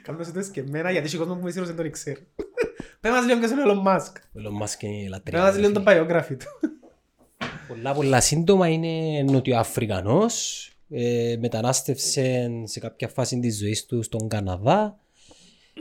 Κάμνος 0.04 0.32
το 0.32 0.42
και 0.52 0.60
εμένα 0.60 0.92
γιατί 0.92 1.06
έχει 1.06 1.18
κόσμος 1.18 1.38
που 1.38 1.44
με 1.44 1.52
σύρωσε 1.52 1.72
δεν 1.72 1.84
τον 1.84 1.92
ξέρει. 1.92 2.28
Πες 3.02 3.12
μας 3.12 3.26
λίγο 3.26 3.40
ποιος 3.40 3.52
είναι 3.52 3.62
ο 3.62 3.66
Elon 3.66 3.88
Musk. 3.88 4.14
Ο 4.34 4.40
Elon 4.40 4.64
Musk 4.64 4.82
είναι 4.82 5.02
Πες 5.02 5.10
λατρεία. 5.10 5.42
μας 5.42 5.58
λίγο 5.58 5.72
το 5.72 5.84
biography 5.88 6.38
του. 6.40 6.70
Πολλά 7.68 7.94
πολλά 7.94 8.22
σύντομα 8.22 8.68
είναι 8.68 9.24
νοτιοαφρικανός. 9.32 10.68
Ε, 10.90 11.36
μετανάστευσε 11.40 12.50
σε 12.64 12.80
κάποια 12.80 13.08
φάση 13.08 13.40
της 13.40 13.58
ζωής 13.58 13.86
του 13.86 14.04
στον 14.04 14.28
Καναδά 14.28 15.03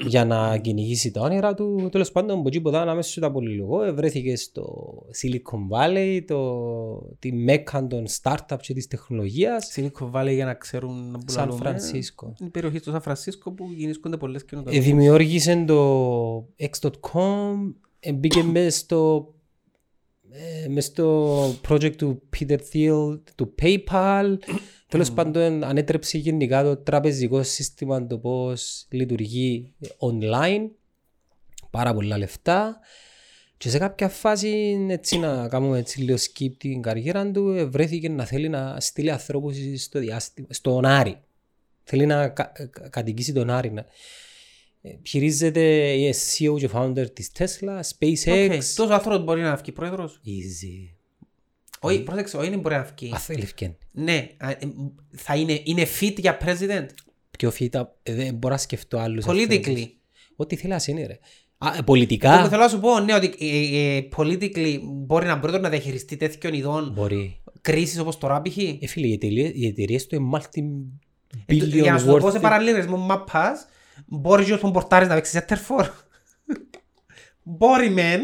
για 0.07 0.24
να 0.24 0.59
κυνηγήσει 0.59 1.11
τα 1.11 1.20
όνειρα 1.20 1.55
του. 1.55 1.88
Τέλος 1.92 2.12
πάντων, 2.12 2.38
από 2.38 2.48
εκεί 2.48 2.61
που 2.61 2.68
ήταν 2.68 2.88
αμέσως 2.88 3.14
τα 3.14 3.30
πολυλογώ, 3.32 3.94
βρέθηκε 3.94 4.36
στο 4.36 4.92
Silicon 5.22 5.76
Valley, 5.76 6.20
το, 6.26 7.16
τη 7.18 7.32
μέκα 7.32 7.86
των 7.86 8.05
startups 8.22 8.61
και 8.61 8.74
της 8.74 8.86
τεχνολογίας. 8.86 9.72
Silicon 9.76 10.11
Valley 10.12 10.32
για 10.34 10.44
να 10.44 10.55
ξέρουν 10.55 11.11
να 11.11 11.18
Σαν 11.26 11.46
πουλαλούμε. 11.46 11.59
Φρανσίσκο. 11.59 12.26
Είναι 12.26 12.48
η 12.48 12.50
περιοχή 12.50 12.80
του 12.80 12.90
Σαν 12.90 13.00
Φρανσίσκο 13.00 13.53
που 13.53 13.70
γεννήσκονται 13.76 14.16
πολλές 14.16 14.42
Ε, 14.42 14.44
καινοτομίες. 14.44 14.84
δημιούργησε 14.84 15.64
το 15.66 16.48
X.com, 16.59 17.72
ε, 18.00 18.12
μπήκε 18.12 18.42
μέσα 18.53 18.78
στο, 18.78 19.32
ε, 20.30 20.68
μες 20.68 20.84
στο 20.84 21.36
project 21.68 21.96
του 21.96 22.22
Peter 22.38 22.59
Thiel, 22.72 23.20
του 23.34 23.55
PayPal. 23.62 24.36
Τέλος 24.93 25.12
πάντων, 25.12 25.64
ανέτρεψε 25.64 26.18
γενικά 26.18 26.62
το 26.62 26.76
τραπεζικό 26.76 27.43
σύστημα, 27.43 28.07
το 28.07 28.18
πώς 28.18 28.86
λειτουργεί 28.90 29.72
online. 29.99 30.68
Πάρα 31.70 31.95
πολλά 31.95 32.18
λεφτά. 32.18 32.80
Και 33.57 33.68
σε 33.68 33.78
κάποια 33.78 34.09
φάση, 34.09 34.76
έτσι 34.88 35.18
να 35.18 35.49
κάνουμε 35.49 35.78
έτσι 35.78 36.01
λίγο 36.01 36.16
skip 36.16 36.51
την 36.59 36.82
καριέρα 36.82 37.30
του, 37.30 37.49
ε, 37.49 37.64
βρέθηκε 37.64 38.09
να 38.09 38.24
θέλει 38.24 38.49
να 38.49 38.76
στείλει 38.80 39.11
ανθρώπους 39.11 39.57
στο 39.76 39.99
διάστημα, 39.99 40.47
στον 40.51 40.84
Άρη. 40.84 41.20
Θέλει 41.84 42.07
να 42.07 42.28
κα- 42.28 42.53
κα- 42.70 42.88
κατοικήσει 42.88 43.32
τον 43.32 43.51
Άρη. 43.51 43.70
να- 43.72 43.86
ε, 44.82 44.90
Χειρίζεται 45.07 45.93
η 45.93 46.14
CEO 46.14 46.57
και 46.59 46.70
founder 46.72 47.07
της 47.12 47.30
Tesla, 47.38 47.80
SpaceX. 47.99 48.51
Ok, 48.50 48.62
Τόσο 48.76 48.93
άνθρωπος 48.93 49.24
μπορεί 49.24 49.40
να 49.40 49.57
βγει 49.57 49.72
πρόεδρος; 49.72 50.20
Easy. 50.26 50.97
Όχι, 51.85 52.03
πρόσεξε, 52.03 52.37
όχι 52.37 52.51
δεν 52.51 52.59
μπορεί 52.59 52.74
να 52.74 52.93
βγει. 52.97 53.11
Αθέλει 53.14 53.43
ευκαιρία. 53.43 53.76
Ναι, 53.93 54.28
α, 54.39 54.51
ε, 54.51 54.59
θα 55.16 55.37
είναι, 55.37 55.61
είναι 55.64 55.87
fit 56.01 56.14
για 56.18 56.39
president; 56.45 56.87
Πιο 57.39 57.51
φύτα, 57.51 57.97
ε, 58.03 58.14
δεν 58.14 58.35
μπορώ 58.35 58.55
να 58.55 58.61
σκεφτώ 58.61 58.99
άλλους. 58.99 59.24
Politically. 59.28 59.57
ανθρώπους. 59.57 59.97
Ό,τι 60.37 60.57
θέλεις 60.57 60.87
να 60.87 60.93
είναι 60.95 61.07
ρε. 61.07 61.12
Α, 61.59 61.66
ε, 61.66 61.68
Αυτό 61.68 61.78
που 61.78 61.85
πολιτικά 61.85 62.49
θέλω 62.49 62.62
να 62.62 62.68
σου 62.68 62.80
πω, 62.80 63.01
ναι, 63.01 63.14
ότι 63.14 63.35
ε, 63.39 63.97
ε, 63.97 64.09
politically 64.16 64.78
μπορεί 64.83 65.26
να 65.26 65.37
μπορεί 65.37 65.61
να 65.61 65.68
διαχειριστεί 65.68 66.16
τέτοιων 66.16 66.53
ειδών 66.53 66.93
μπορεί. 66.93 67.41
κρίσεις 67.61 67.99
όπως 67.99 68.18
τώρα 68.18 68.43
π.χ. 68.43 68.57
Ε, 68.80 68.87
φίλε, 68.87 69.07
οι 69.07 69.12
εταιρείες, 69.12 69.51
οι 69.55 69.66
εταιρείες 69.66 70.07
του 70.07 70.14
είναι 70.14 70.39
Ε, 71.47 71.57
το- 71.57 71.64
Για 71.64 71.93
να 71.93 71.99
multi-billion 71.99 72.01
σου 72.01 72.07
το 72.07 72.16
πω 72.16 72.30
σε 72.30 72.39
worth. 72.39 72.43
παραλληλισμό 72.43 72.97
μαπάς, 72.97 73.66
μπορεί 74.07 74.45
και 74.45 74.53
όσον 74.53 74.72
πορτάρεις 74.72 75.09
να 75.09 75.14
παίξεις 75.14 75.41
Etherfor. 75.49 75.87
Μπορεί 77.43 77.91
μεν, 77.91 78.20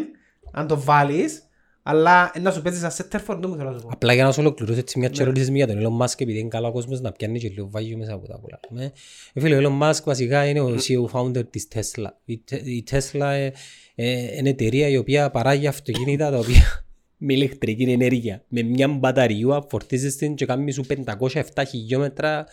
αν 0.53 0.67
το 0.67 0.81
βάλεις, 0.81 1.48
αλλά 1.91 2.33
να 2.41 2.51
σου 2.51 2.63
παίζεις 2.63 2.81
σαν 2.95 3.07
Etherfor, 3.11 3.37
δεν 3.41 3.49
μου 3.51 3.57
θέλω 3.57 3.71
να 3.71 3.79
σου 3.79 3.83
πω. 3.85 3.89
Απλά 3.93 4.15
για 4.15 4.25
να 4.25 4.33
σου 4.33 4.41
ολοκληρώσω 4.41 4.79
έτσι 4.79 4.99
Ναι. 4.99 5.09
μια 5.09 5.21
ερώτηση 5.21 5.53
για 5.53 5.67
τον 5.67 5.77
Elon 5.81 6.05
Musk 6.05 6.15
επειδή 6.19 6.39
είναι 6.39 6.49
καλά 6.49 6.69
ο 6.69 6.73
κόσμος 6.73 7.01
να 7.01 7.13
πιάνει 7.13 7.39
και 7.39 7.49
λίγο 7.49 7.69
βάγιο 7.71 7.97
μέσα 7.97 8.13
από 8.13 8.27
τα 8.29 8.39
πολλά. 8.39 8.61
Ε, 8.85 8.93
ε, 9.33 9.41
φίλε, 9.41 9.57
ο 9.57 9.61
Elon 9.81 9.83
Musk 9.91 10.03
βασικά 10.05 10.45
είναι 10.49 10.61
ο 10.61 10.75
CEO 10.75 11.19
founder 11.21 11.51
της 11.51 11.69
Tesla. 11.75 12.07
Η, 12.25 12.39
Τε- 12.39 12.67
η 12.67 12.85
Tesla 12.91 13.21
ε, 13.21 13.51
ε, 13.95 14.37
είναι 14.37 14.49
εταιρεία 14.49 14.89
η 14.89 14.97
οποία 14.97 15.31
παράγει 15.31 15.67
αυτοκίνητα 15.67 16.31
τα 16.31 16.39
οποία 16.39 16.85
με 17.27 17.33
ηλεκτρική 17.33 17.83
ενέργεια. 17.83 18.45
Με 18.49 18.63
μια 18.63 18.89
μπαταρία 18.89 19.65
φορτίζεις 19.69 20.17
την 20.17 20.35
και 20.35 20.47
κάνεις 20.47 20.75
σου 20.75 20.85
507 21.07 21.63
χιλιόμετρα 21.69 22.47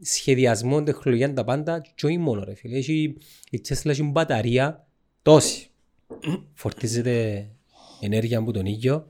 σχεδιασμό, 0.00 0.82
τεχνολογία, 0.82 1.32
τα 1.32 1.44
πάντα 1.44 1.80
και 1.94 2.06
όχι 2.06 2.18
μόνο 2.18 2.44
ρε 2.44 2.54
φίλε. 2.54 2.76
Έχει, 2.76 3.16
η 3.50 3.60
Tesla 3.68 3.86
έχει 3.90 4.02
μπαταρία 4.02 4.86
τόση. 5.22 5.66
Φορτίζεται 6.54 7.46
ενέργεια 8.02 8.38
από 8.38 8.52
τον 8.52 8.66
ήλιο 8.66 9.06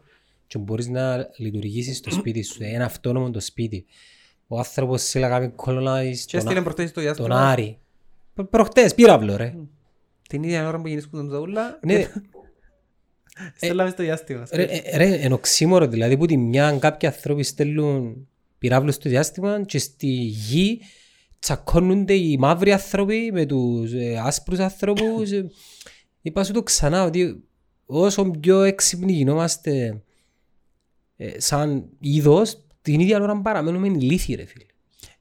και 0.47 0.59
μπορείς 0.59 0.89
να 0.89 1.29
λειτουργήσεις 1.37 1.97
στο 1.97 2.11
σπίτι 2.11 2.43
σου. 2.43 2.65
Είναι 2.65 2.85
αυτόνομο 2.85 3.31
το 3.31 3.41
σπίτι. 3.41 3.85
Ο 4.47 4.59
άνθρωπος 4.59 5.03
σε 5.03 5.19
λέγαμε 5.19 5.53
colonize 5.57 6.17
Και 6.27 6.37
τον, 6.39 6.41
έστειλε 6.41 6.59
Ά- 6.59 6.63
προχτές 6.63 6.89
στο 6.89 6.95
τον 6.95 7.03
διάστημα. 7.03 7.51
Άρη. 7.51 7.79
Προ- 8.35 8.49
Προχτές, 8.49 8.95
πύραυλο 8.95 9.37
ρε. 9.37 9.55
Την 10.29 10.43
ίδια 10.43 10.69
ώρα 10.69 10.81
που 10.81 10.87
γεννήσκονταν 10.87 11.29
τα 11.31 11.39
ούλα, 11.39 11.79
Ναι, 11.83 12.07
στέλναμε 13.57 13.91
στο 13.91 14.03
διάστημα. 14.03 14.47
ρε, 14.53 14.63
ε, 14.63 14.97
ρε, 14.97 15.05
είναι 15.25 15.35
οξύμορο 15.35 15.87
δηλαδή 15.87 16.17
που 16.17 16.27
τη 16.27 16.37
μια 16.37 16.77
κάποιοι 16.81 17.09
άνθρωποι 17.09 17.43
στέλνουν 17.43 18.29
πυράβλους 18.59 18.95
στο 18.95 19.09
διάστημα 19.09 19.65
και 19.65 19.79
στη 19.79 20.07
γη 20.07 20.81
τσακώνονται 21.39 22.15
οι 22.15 22.37
μαύροι 22.39 22.73
άνθρωποι 22.73 23.31
με 23.33 23.47
τους 23.47 23.93
ε, 23.93 24.17
άσπρους 24.25 24.59
ανθρώπους. 24.69 25.31
Ε, 25.31 25.47
Είπα 26.23 26.45
σου 26.45 26.53
το 26.53 26.63
ξανά 26.63 27.05
ότι 27.05 27.43
όσο 28.01 28.31
πιο 28.31 28.63
έξυπνοι 28.63 29.13
γινόμαστε 29.13 30.03
ε, 31.17 31.41
σαν 31.41 31.89
είδος, 31.99 32.67
την 32.83 33.01
ίδια 33.01 33.21
ώρα 33.21 33.41
παραμένουμε 33.41 33.87
ηλίθιοι 33.87 34.35
ρε 34.35 34.45
φίλε. 34.45 34.65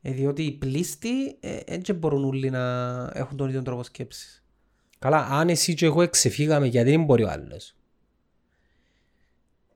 Ε, 0.01 0.11
διότι 0.11 0.43
οι 0.43 0.51
πλήστοι 0.51 1.39
δεν 1.67 1.95
μπορούν 1.95 2.23
όλοι 2.23 2.49
να 2.49 2.95
έχουν 3.13 3.37
τον 3.37 3.47
ίδιο 3.47 3.61
τρόπο 3.61 3.83
σκέψης. 3.83 4.43
Καλά, 4.99 5.17
αν 5.17 5.49
εσύ 5.49 5.73
και 5.73 5.85
εγώ 5.85 6.01
εξεφύγαμε 6.01 6.67
γιατί 6.67 6.89
δεν 6.89 7.03
μπορεί 7.03 7.23
ο 7.23 7.29
άλλος; 7.29 7.75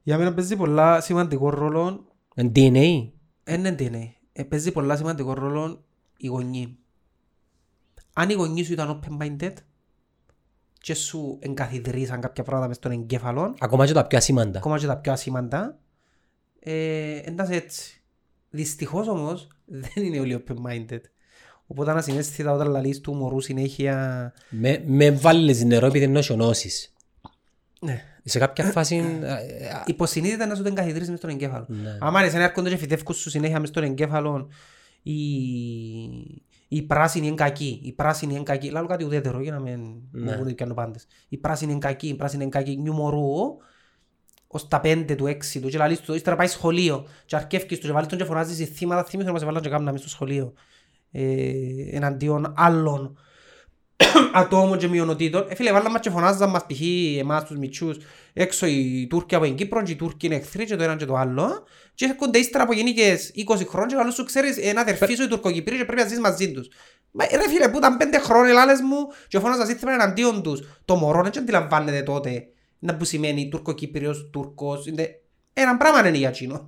Για 0.03 0.17
μένα 0.17 0.33
παίζει 0.33 0.55
πολλά 0.55 1.01
σημαντικό 1.01 1.49
ρόλο 1.49 2.05
Είναι 2.35 2.51
DNA. 2.55 3.09
Ε, 3.43 3.57
ναι, 3.57 3.71
τι 3.71 3.83
είναι. 3.83 4.13
Ε, 4.33 4.43
παίζει 4.43 4.71
πολλά 4.71 4.95
σημαντικό 4.95 5.33
ρόλο 5.33 5.83
η 6.17 6.27
γονή. 6.27 6.77
Αν 8.13 8.29
οι 8.29 8.33
γονείς 8.33 8.65
σου 8.65 8.73
ήταν 8.73 8.99
open-minded 8.99 9.53
και 10.85 10.93
σου 10.93 11.37
εγκαθιδρύσαν 11.41 12.21
κάποια 12.21 12.43
πράγματα 12.43 12.67
μες 12.67 12.75
στον 12.75 12.91
εγκέφαλο, 12.91 13.55
Ακόμα 13.59 13.85
και 13.85 13.93
τα 13.93 14.05
πιο 14.07 14.17
ασήμαντα. 14.17 14.57
ακόμα 14.57 14.77
και 14.79 14.85
τα 14.85 14.97
πιο 14.97 15.11
ασήμαντα, 15.11 15.79
ε, 16.59 17.19
εντάσσεται 17.23 17.57
έτσι. 17.57 18.01
Δυστυχώς 18.49 19.07
όμως 19.07 19.47
δεν 19.93 20.03
είναι 20.03 20.19
όλοι 20.19 20.43
open-minded. 20.47 20.99
Οπότε 21.67 21.91
ανασυναίσθητα 21.91 22.51
όταν 22.51 22.67
λαλείς 22.67 22.99
του 23.01 23.13
μωρού 23.13 23.39
συνέχεια 23.41 24.33
Με, 24.49 24.83
με 24.85 25.11
βάλεις 25.11 25.63
νερό 25.63 25.85
επειδή 25.85 26.03
είναι 26.03 26.13
νοσιονώσεις. 26.13 26.93
Ναι, 27.81 28.01
Σε 28.23 28.39
κάποια 28.39 28.65
φάση... 28.71 28.95
ε, 29.21 29.31
ε, 29.31 29.69
Υποσυνείδητα 29.85 30.45
να 30.45 30.55
σου 30.55 30.63
την 30.63 30.73
καθιδρύσεις 30.75 31.09
μες 31.09 31.17
στον 31.17 31.29
εγκέφαλο. 31.29 31.65
ναι. 31.69 31.97
Άμα 31.99 32.19
είναι 32.21 32.29
σαν 32.29 32.39
να 32.39 32.45
έρχονται 32.45 32.69
και 32.69 32.77
φυτεύκουν 32.77 33.15
σου 33.15 33.29
συνέχεια 33.29 33.59
μες 33.59 33.69
στον 33.69 33.83
εγκέφαλο 33.83 34.49
η, 35.03 35.13
η 36.75 36.81
πράσινη 36.81 37.27
είναι 37.27 37.35
κακή, 37.35 37.79
η 37.83 37.91
πράσινη 37.91 38.33
είναι 38.33 38.43
κακή. 38.43 38.69
Λάλλον 38.69 38.87
κάτι 38.89 39.03
ουδέτερο 39.03 39.41
για 39.41 39.51
να 39.51 39.59
μην 39.59 39.79
Ναι. 40.11 40.31
μου 40.31 40.37
πούνε 40.37 40.53
πιάνω 40.53 40.73
πάντες. 40.73 41.07
Η 41.29 41.37
πράσινη 41.37 41.71
είναι 41.71 41.79
κακή, 41.79 42.07
η 42.07 42.13
πράσινη 42.15 42.41
είναι 42.41 42.51
κακή. 42.51 42.77
Νιου 42.77 42.93
μωρού 42.93 43.57
ως 44.47 44.67
τα 44.67 44.79
πέντε 44.79 45.15
του, 45.15 45.27
έξι 45.27 45.59
του 45.59 45.69
και 45.69 45.77
λαλείς 45.77 45.99
του, 45.99 46.13
ύστερα 46.13 46.35
πάει 46.35 46.47
σχολείο 46.47 47.07
και 47.25 47.35
αρκεύκεις 47.35 47.77
τους 47.77 47.87
και 47.87 47.93
βάλεις 47.93 48.07
τον 48.07 48.17
και 48.17 48.23
φωνάζεις 48.25 48.59
οι 48.59 48.65
θύματα, 48.65 49.03
θύμισε 49.03 49.27
να 49.27 49.33
μας 49.33 49.43
βάλουν 49.45 49.61
και 49.61 49.69
κάμνα 49.69 49.91
μες 49.91 49.99
στο 49.99 50.09
σχολείο 50.09 50.53
ε, 51.11 51.51
εναντίον 51.91 52.53
άλλων 52.57 53.17
ατόμων 54.33 54.77
και 54.77 54.87
μειονοτήτων. 54.87 55.45
Ε, 55.49 55.55
φίλε, 55.55 55.71
βάλαν 55.71 55.91
μας 55.91 56.01
και 56.01 56.09
φωνάζαν 56.09 56.49
μας 56.49 56.65
π.χ. 56.65 56.81
εμάς 57.19 57.45
τους 57.45 57.57
μητσούς 57.57 57.97
έξω 58.37 58.65
οι 58.65 59.07
Τούρκοι 59.09 59.35
από 59.35 59.45
την 59.45 59.55
Κύπρο 59.55 59.81
και 59.81 59.91
οι 59.91 59.95
Τούρκοι 59.95 60.25
είναι 60.25 60.35
εχθροί 60.35 60.65
και 60.65 60.75
το 60.75 60.83
ένα 60.83 60.95
και 60.95 61.05
το 61.05 61.15
άλλο 61.15 61.67
και 61.93 62.05
έρχονται 62.05 62.39
ύστερα 62.39 62.63
από 62.63 62.73
γενίκες 62.73 63.31
20 63.35 63.65
χρόνια 63.67 63.87
και 63.87 63.95
καλώς 63.95 64.13
σου 64.13 64.23
ξέρεις 64.23 64.57
ένα 64.57 64.81
αδερφή 64.81 65.13
σου 65.13 65.23
οι 65.23 65.27
Τουρκοκυπροί 65.27 65.77
και 65.77 65.85
πρέπει 65.85 66.01
να 66.01 66.07
ζεις 66.07 66.19
μαζί 66.19 66.51
τους. 66.51 66.67
Μα 67.11 67.23
ε, 67.23 67.35
ρε 67.35 67.49
φίλε 67.49 67.69
που 67.69 67.77
ήταν 67.77 67.97
πέντε 67.97 68.19
χρόνια 68.19 68.53
λάλες 68.53 68.81
μου 68.81 68.97
και 69.27 69.39
φωνάζαν 69.39 69.67
σύνθημα 69.67 69.91
εναντίον 69.91 70.43
τους. 70.43 70.61
Το 70.85 70.95
μωρό 70.95 71.23
δεν 71.23 71.37
αντιλαμβάνεται 71.37 72.03
τότε 72.03 72.47
να 72.79 72.95
που 72.95 73.05
σημαίνει 73.05 73.49
Τουρκοκύπριος, 73.49 74.29
Τούρκος. 74.31 74.87
Είναι... 74.87 75.19
Ένα 75.53 75.77
πράγμα 75.77 76.07
είναι 76.07 76.17
για 76.17 76.29
εκείνο. 76.29 76.65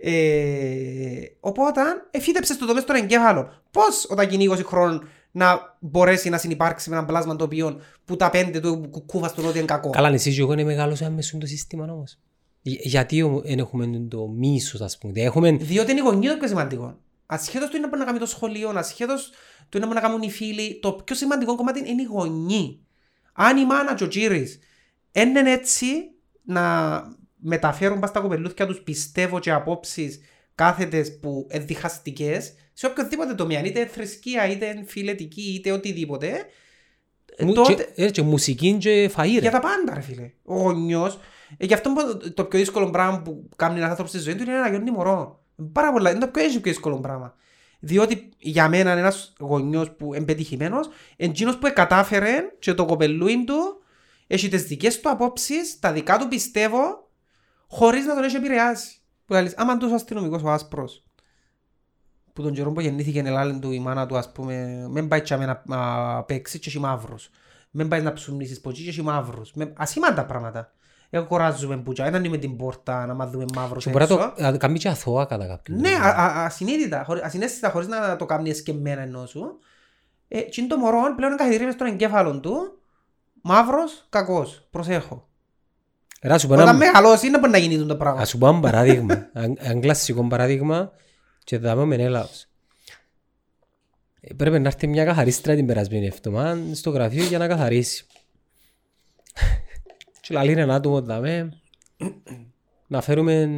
Ε, 0.00 1.20
οπότε, 1.40 1.80
εφύτεψες 2.10 2.56
το 2.56 2.66
το 2.66 2.74
μες 2.74 2.82
στον 2.82 2.96
εγκέφαλο. 2.96 3.62
Πώς 3.70 4.06
όταν 4.08 4.28
γίνει 4.28 4.48
20 4.50 4.64
χρόνων 4.64 5.08
να 5.36 5.76
μπορέσει 5.80 6.28
να 6.28 6.38
συνεπάρξει 6.38 6.90
με 6.90 6.96
ένα 6.96 7.04
πλάσμα 7.04 7.36
το 7.36 7.44
οποίο 7.44 7.80
που 8.04 8.16
τα 8.16 8.30
πέντε 8.30 8.60
του 8.60 8.88
κουκούβας 8.90 9.30
στον 9.30 9.46
ότι 9.46 9.56
είναι 9.58 9.66
κακό. 9.66 9.90
Καλά, 9.90 10.08
εσύ 10.12 10.34
και 10.34 10.40
εγώ 10.40 10.52
είναι 10.52 10.64
μεγάλος 10.64 11.00
μέσα 11.00 11.36
στο 11.36 11.46
σύστημα 11.46 11.84
όμως. 11.92 12.18
Για- 12.62 12.78
Γιατί 12.82 13.22
όμως 13.22 13.42
δεν 13.42 13.58
έχουμε 13.58 14.06
το 14.08 14.28
μίσος, 14.28 14.80
ας 14.80 14.98
πούμε. 14.98 15.20
Έχουμε... 15.20 15.50
Διότι 15.50 15.90
είναι 15.90 16.00
η 16.00 16.02
γονείς 16.02 16.30
το 16.30 16.36
πιο 16.36 16.48
σημαντικό. 16.48 16.98
Ασχέτως 17.26 17.68
του 17.68 17.76
είναι 17.76 17.88
που 17.88 17.96
να 17.96 18.04
κάνει 18.04 18.18
το 18.18 18.26
σχολείο, 18.26 18.72
ασχέτως 18.74 19.30
του 19.68 19.76
είναι 19.76 19.86
που 19.86 19.92
να 19.92 20.00
κάνουν 20.00 20.22
οι 20.22 20.30
φίλοι, 20.30 20.78
το 20.82 20.92
πιο 20.92 21.14
σημαντικό 21.16 21.56
κομμάτι 21.56 21.78
είναι 21.90 22.02
η 22.02 22.04
γονείς. 22.04 22.78
Αν 23.32 23.56
η 23.56 23.66
μάνα 23.66 23.94
και 23.94 24.04
ο 24.04 24.08
τζίρις 24.08 24.58
είναι 25.12 25.50
έτσι 25.50 25.86
να 26.42 26.62
μεταφέρουν 27.36 27.98
πας 28.00 28.08
στα 28.10 28.20
κοπελούθια 28.20 28.66
τους 28.66 28.80
πιστεύω 28.80 29.38
και 29.38 29.50
απόψεις 29.50 30.20
κάθετες 30.56 31.18
που 31.18 31.46
είναι 31.52 31.64
διχαστικές 31.64 32.54
σε 32.72 32.86
οποιοδήποτε 32.86 33.34
τομέα, 33.34 33.64
είτε 33.64 33.86
θρησκεία, 33.86 34.46
είτε 34.48 34.82
φιλετική, 34.86 35.54
είτε 35.54 35.70
οτιδήποτε, 35.72 36.44
ε, 37.36 37.44
Μου- 37.44 37.54
τότε, 37.54 37.74
και- 37.74 38.04
ε, 38.04 38.10
και 38.10 38.22
μουσική 38.22 38.76
και 38.80 39.10
φαΐ 39.16 39.32
ρε. 39.34 39.38
για 39.40 39.50
τα 39.50 39.60
πάντα, 39.60 39.94
ρε 39.94 40.00
φίλε. 40.00 40.30
Ο 40.44 40.56
γονιός. 40.56 41.18
Ε, 41.56 41.64
γι' 41.66 41.74
αυτό 41.74 41.92
που 41.92 42.32
το 42.34 42.44
πιο 42.44 42.58
δύσκολο 42.58 42.90
πράγμα 42.90 43.22
που 43.22 43.48
κάνει 43.56 43.78
ένα 43.78 43.88
άνθρωπο 43.88 44.08
στη 44.08 44.18
ζωή 44.18 44.34
του 44.34 44.42
είναι 44.42 44.58
να 44.58 44.68
γιορτεί 44.68 44.90
μωρό. 44.90 45.44
Πάρα 45.72 45.92
πολλά. 45.92 46.10
Είναι 46.10 46.18
το 46.18 46.26
πιο 46.28 46.48
πιο 46.48 46.60
δύσκολο 46.60 47.00
πράγμα. 47.00 47.34
Διότι 47.80 48.28
για 48.38 48.68
μένα 48.68 48.90
ένας 48.90 49.32
γονιός 49.38 49.90
που 49.92 50.14
είναι 50.14 50.24
πετυχημένος, 50.24 50.88
εκείνο 51.16 51.56
που 51.58 51.70
κατάφερε 51.74 52.44
και 52.58 52.74
το 52.74 52.84
κοπελούιν 52.84 53.44
του 53.46 53.82
έχει 54.26 54.48
τις 54.48 54.62
δικές 54.62 55.00
του 55.00 55.10
απόψεις, 55.10 55.78
τα 55.78 55.92
δικά 55.92 56.18
του 56.18 56.28
πιστεύω, 56.28 57.08
χωρίς 57.68 58.06
να 58.06 58.14
τον 58.14 58.24
έχει 58.24 58.36
επηρεάσει. 58.36 59.00
Που 59.26 59.32
λέει, 59.32 59.52
άμα 59.56 59.76
του 59.76 59.94
αστυνομικός 59.94 60.42
ο 60.42 60.50
άσπρος, 60.50 61.04
που 62.32 62.42
τον 62.42 62.52
καιρό 62.52 62.72
που 62.72 62.80
γεννήθηκε 62.80 63.18
εν 63.18 63.26
Ελλάδα 63.26 63.58
του 63.58 63.72
η 63.72 63.78
μάνα 63.78 64.06
του, 64.06 64.16
ας 64.16 64.32
πούμε, 64.32 64.86
μην 64.90 65.08
πάει 65.08 65.20
τσάμε 65.20 65.46
να, 65.46 65.62
να 65.64 66.22
παίξει 66.22 66.58
και 66.58 66.68
έχει 66.68 66.78
μαύρος. 66.78 67.30
Μην 67.70 67.88
πάει 67.88 68.00
να 68.02 68.12
ψουμνήσεις 68.12 68.60
ποτσί 68.60 68.82
και 68.82 68.88
έχει 68.88 69.02
μαύρος. 69.02 69.52
Με, 69.54 69.72
ασήμαντα 69.76 70.24
πράγματα. 70.26 70.72
Εγώ 71.10 71.26
κοράζουμε 71.26 71.76
πουτσα, 71.76 72.06
έναν 72.06 72.28
με 72.28 72.36
την 72.36 72.56
πόρτα 72.56 73.06
να 73.06 73.14
μάθουμε 73.14 73.44
μαύρος 73.54 73.84
Και 73.84 73.90
μπορεί 73.90 74.06
να 74.08 74.14
έξω. 74.14 74.32
το 74.36 74.42
να 74.42 74.52
το 74.52 74.58
κάνει 74.58 74.78
και 74.78 74.88
αθώα 74.88 75.24
κατά 75.24 75.46
κάποιον. 75.46 75.78
Ναι, 75.78 75.88
τρόπο. 75.90 76.04
α, 76.06 76.24
α, 76.24 76.44
ασυνείδητα, 76.44 77.04
χωρί- 77.04 77.24
ασυναίσθητα, 77.24 77.70
χωρίς 77.70 77.88
να 77.88 78.16
το 78.16 78.26
κάνεις 78.26 78.50
εσκεμμένα 78.52 79.02
ενώ 79.02 79.26
σου. 79.26 79.58
Ε, 80.28 80.40
και 80.40 80.60
είναι 80.60 80.70
το 80.70 80.76
μωρό 80.78 81.14
πλέον 81.16 81.36
καθιδρύει 81.36 81.64
μες 81.66 81.74
στον 81.74 81.86
εγκέφαλο 81.86 82.40
του, 82.40 82.78
μαύρος, 83.42 84.06
κακός. 84.08 84.66
Προσέχω. 84.70 85.28
Ρε, 86.15 86.15
να 86.15 86.15
σου 86.15 86.15
πω 86.15 86.15
Όταν 86.34 86.60
ένα- 86.68 86.74
μεγαλώσεις 86.74 87.28
είναι 87.28 87.38
μπορεί 87.38 87.50
να 87.50 87.58
γίνει 87.58 87.86
το 87.86 87.96
πράγμα. 87.96 88.20
Ας 88.20 88.28
σου 88.28 88.38
πω 88.38 88.48
ένα 88.48 88.60
παράδειγμα, 88.60 89.30
ένα 89.34 89.54
ένα 89.58 89.80
κλασικό 89.80 90.26
παράδειγμα 90.26 90.92
και 91.44 91.58
θα 91.58 91.74
δάμε 91.74 91.96
με 91.96 92.02
έλαος. 92.02 92.46
Ε, 94.20 94.34
Πρέπει 94.34 94.58
να 94.58 94.66
έρθει 94.68 94.86
μια 94.86 95.04
καθαρίστρα 95.04 95.54
την 95.54 95.66
περασμένη 95.66 96.06
εβδομάδα 96.06 96.74
στο 96.74 96.90
γραφείο 96.90 97.24
για 97.24 97.38
να 97.38 97.46
καθαρίσει. 97.48 98.06
Και 100.20 100.34
λαλεί 100.34 100.52
ένα 100.52 100.74
άτομο 100.74 101.00
δάμε 101.02 101.52
να 102.86 103.00
φέρουμε 103.00 103.48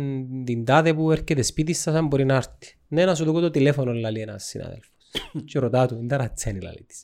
την 0.44 0.64
τάδε 0.64 0.94
που 0.94 1.10
έρχεται 1.12 1.42
σπίτι 1.42 1.72
σας 1.72 1.94
αν 1.94 2.06
μπορεί 2.06 2.24
να 2.24 2.34
έρθει. 2.34 2.76
Ναι, 2.88 3.04
να 3.04 3.14
σου 3.14 3.24
το 3.24 3.40
το 3.40 3.50
τηλέφωνο 3.50 3.92
λαλεί 3.92 4.20
ένας 4.20 4.44
συνάδελφος. 4.44 4.90
Και 5.44 5.58
ρωτάω 5.58 5.86
του, 5.86 5.94
είναι 5.94 6.06
τα 6.06 6.16
ρατσένη 6.16 6.60
λαλεί 6.60 6.84
της. 6.86 7.02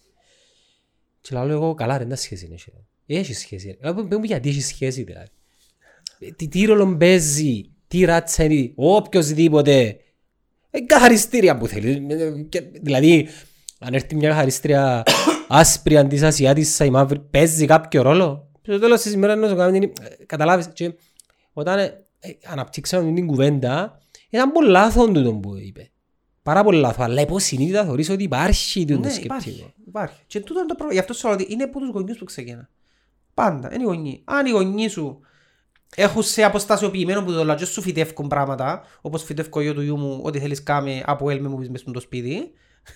Και 1.21 1.35
λαλώ 1.35 1.53
εγώ, 1.53 1.75
καλά 1.75 1.99
ρε, 1.99 2.05
δεν 2.05 2.17
σχέση 2.17 2.45
είναι. 2.47 2.55
έχει». 2.55 2.73
Έχεις 3.07 3.39
σχέση. 3.39 3.79
ρε. 3.81 3.89
Ε, 3.89 3.93
Πες 4.09 4.19
μου 4.19 4.25
γιατί 4.25 4.49
έχεις 4.49 4.67
σχέση 4.67 5.03
δηλαδή. 5.03 5.27
Ε, 6.27 6.31
Τι, 6.37 6.49
τι 6.49 6.65
ρόλο 6.65 6.97
παίζει, 6.97 7.61
τι 7.87 8.05
ράτσα 8.05 8.45
είναι, 8.45 8.73
οποιοσδήποτε. 8.75 9.97
Ε, 10.71 10.81
καθαριστήρια 10.81 11.57
που 11.59 11.67
θέλει. 11.67 12.07
Ε, 12.11 12.31
και- 12.49 12.61
Δηλαδή, 12.83 13.29
αν 13.79 13.95
έρθει 13.95 14.15
μια 14.17 14.29
καθαριστήρια 14.29 15.03
άσπρη 15.49 15.97
αντί 15.97 16.25
ασιάτισσα 16.25 16.85
ή 16.85 16.91
μαύρη, 16.91 17.19
παίζει 17.21 17.67
κάποιο 17.67 18.03
ρόλο. 18.03 18.49
Στο 18.63 18.79
τέλος 18.79 19.01
της 19.03 19.13
ημέρας 19.13 19.37
να 19.39 19.49
το 19.49 19.55
κάνουμε, 19.57 19.77
είναι- 19.77 19.93
ε, 20.21 20.25
καταλάβεις. 20.25 20.69
Και 20.73 20.95
όταν 21.53 21.79
ε, 21.79 22.05
ε, 22.21 22.31
αναπτύξαμε 22.45 23.13
την 23.13 23.27
κουβέντα, 23.27 23.99
ήταν 24.31 24.53
πολύ 24.53 24.69
λάθος 24.71 25.07
τούτο 25.07 25.33
που 25.35 25.57
είπε. 25.57 25.89
Πάρα 26.43 26.65
πολύ 26.65 26.79
λάθος, 26.79 27.05
αλλά 27.05 27.21
υποσυνείδητα 27.21 27.85
θεωρείς 27.85 28.09
ότι 28.11 28.23
υπάρχει 28.23 28.85
τούτο 28.85 28.99
Ναι, 29.01 29.09
σκεπτικό. 29.11 29.35
υπάρχει, 29.35 29.73
υπάρχει. 29.87 30.17
Και 30.27 30.41
τούτο 30.41 30.59
είναι 30.59 30.69
το 30.69 30.75
πρόβλημα. 30.75 30.93
Γι' 30.93 30.99
αυτό 30.99 31.13
σου 31.13 31.27
λέω 31.27 31.37
ότι 31.37 31.47
είναι 31.53 31.63
από 31.63 31.79
τους 31.79 31.89
γονιούς 31.91 32.19
που 32.19 32.25
ξεκινά. 32.25 32.69
Πάντα. 33.35 33.75
Είναι 33.75 33.83
οι 33.83 33.87
γονείς. 33.87 34.21
Αν 34.25 34.47
οι 34.47 34.51
γονείς 34.51 34.93
σου 34.93 35.21
έχουν 35.97 36.23
σε 36.23 36.43
αποστασιοποιημένο 36.43 37.23
που 37.25 37.33
το 37.33 37.45
λατζό 37.45 37.67
σου 37.67 37.83
φυτεύκουν 37.83 38.29
πράγματα, 38.29 38.83
όπως 39.01 39.23
φυτεύκω 39.23 39.61
εγώ 39.61 39.75
του 39.75 39.83
γιού 39.83 39.97
μου, 39.99 40.21
ό,τι 40.23 40.39
θέλεις 40.39 40.63
κάμε 40.63 41.03
από 41.07 41.31
έλμε 41.31 41.49
μου 41.49 41.59
πεις 41.59 41.71
μες 41.71 41.81
στο 41.81 42.01
σπίτι, 42.01 42.53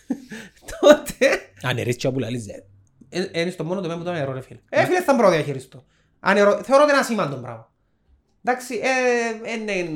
τότε 0.80 1.40
Αν 1.62 1.76
ρε, 1.76 1.82
έτσι 1.90 2.10
που 2.12 2.18
λαλείς, 2.18 2.46
ε, 2.48 2.64
ε, 3.32 3.40
είναι 3.40 3.50
στο 3.50 3.64
μόνο 3.64 3.80
τομέα 3.80 3.96
που 3.98 4.04
το 4.04 4.12
νερό 4.12 4.32
ρε 4.32 4.40
φίλε. 4.40 4.60
Ε, 4.68 4.84
φίλε, 4.84 5.02
θα 5.02 5.14
μπορώ 5.14 5.28
να 5.28 5.34
διαχειριστώ. 5.34 5.84
Αν 6.20 6.34
νερό- 6.34 6.60
Θεωρώ 6.64 6.82
ότι 6.82 6.92
είναι 6.92 7.00
ασήμαντο 7.00 7.36
πράγμα. 7.36 7.72
Εντάξει, 8.44 8.74
ε, 8.74 9.50
ε, 9.52 9.56
ναι, 9.56 9.88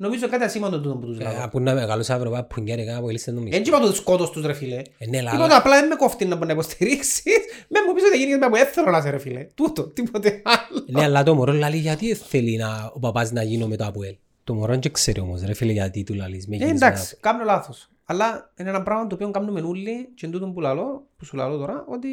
νομίζω 0.00 0.28
κάτι 0.28 0.44
ασήμαντο 0.44 0.80
τούτο 0.80 0.96
που 0.96 1.06
τους 1.06 1.18
ε, 1.18 1.22
λέω. 1.22 1.42
από 1.44 1.60
να 1.60 1.74
μεγαλώσει 1.74 2.12
αύριο, 2.12 2.30
πάει 2.30 2.42
πουνιάρικα, 2.42 2.96
από 2.96 3.10
λύσετε 3.10 3.32
το 3.36 3.40
μισό. 3.42 3.56
Δεν 3.56 3.66
είπα 3.66 3.80
το 3.80 3.94
σκότος 3.94 4.30
τους 4.30 4.44
ρε 4.46 4.52
φίλε. 4.52 4.82
Ε, 4.98 5.06
ναι, 5.06 5.18
αλλά- 5.18 5.30
Τίποτα 5.30 5.56
απλά 5.56 5.80
δεν 5.80 5.88
με 5.88 5.94
κόφτει 5.94 6.24
να 6.24 6.34
μπορεί 6.34 6.46
να 6.46 6.52
υποστηρίξεις. 6.52 7.22
Με 7.68 7.78
μου 7.86 7.94
πεις 7.94 8.04
ότι 8.04 8.18
γίνεις 8.18 8.38
με 8.38 8.46
από 8.46 8.56
έθελο 8.56 8.90
να 8.90 8.98
είσαι 8.98 9.10
ρε 9.10 9.18
φίλε. 9.18 9.44
Τούτο, 9.54 9.82
τίποτε 9.88 10.42
άλλο. 10.44 10.84
Ναι, 10.86 11.02
αλλά 11.02 11.22
το 11.22 11.34
μωρό 11.34 11.52
λαλεί 11.52 11.76
γιατί 11.76 12.14
θέλει 12.14 12.56
να, 12.56 12.90
ο 12.94 12.98
παπάς 12.98 13.32
να 13.32 13.42
γίνω 13.42 13.66
με 13.66 13.76
το 13.76 13.84
ΑΠΟΕΛ. 13.84 14.16
Το 14.44 14.54
μωρό 14.54 14.72
δεν 14.78 14.92
ξέρει 14.92 15.20
όμως, 15.20 15.42
ρε 15.42 15.54
φίλε, 15.54 15.72
γιατί 15.72 16.02
του 16.04 16.14
λαλείς. 16.14 16.46
με 16.46 16.54
Ε, 16.56 16.58
γίνεις 16.58 16.80
με 16.80 16.86
εντάξει, 16.86 17.16
κάνω 17.20 17.44
λάθος. 17.44 17.88
Αλλά 18.04 18.52
είναι 18.56 18.68
ένα 18.68 18.82
πράγμα 18.82 19.06
το 19.06 19.14
οποίο 19.14 19.30
κάνουμε 19.30 19.60
όλοι 19.60 20.08
και 20.14 20.26
εν 20.26 20.32
τούτον 20.32 20.52
που 20.52 20.60
λαλώ, 20.60 21.06
που 21.16 21.24
σου 21.24 21.36
λαλώ 21.36 21.56
τώρα, 21.56 21.84
ότι 21.88 22.08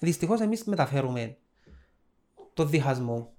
δυστυχώς 0.00 0.40
εμείς 0.40 0.64
μεταφέρουμε 0.64 1.36
το 2.54 2.64
διχασμό. 2.64 3.32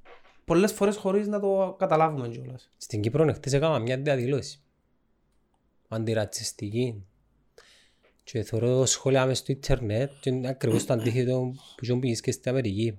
Πολλές 0.49 0.71
φορές 0.71 0.95
χωρίς 0.95 1.27
να 1.27 1.39
το 1.39 1.75
καταλάβουμε 1.79 2.27
κιόλας. 2.29 2.71
Στην 2.77 3.01
Κύπρο 3.01 3.33
χτες 3.33 3.53
έκανα 3.53 3.79
μια 3.79 3.97
διαδηλώση. 3.97 4.61
Αντιρατσιστική. 5.87 7.03
Και 8.23 8.43
θεωρώ 8.43 8.85
σχόλια 8.85 9.25
μες 9.25 9.37
στο 9.37 9.51
ίντερνετ 9.51 10.11
και 10.19 10.29
είναι 10.29 10.47
ακριβώς 10.47 10.85
το 10.85 10.93
αντίθετο 10.93 11.53
που 11.77 11.85
ζουν 11.85 11.99
πήγες 11.99 12.21
και 12.21 12.31
στην 12.31 12.51
Αμερική. 12.51 12.87
Εγώ 12.87 12.97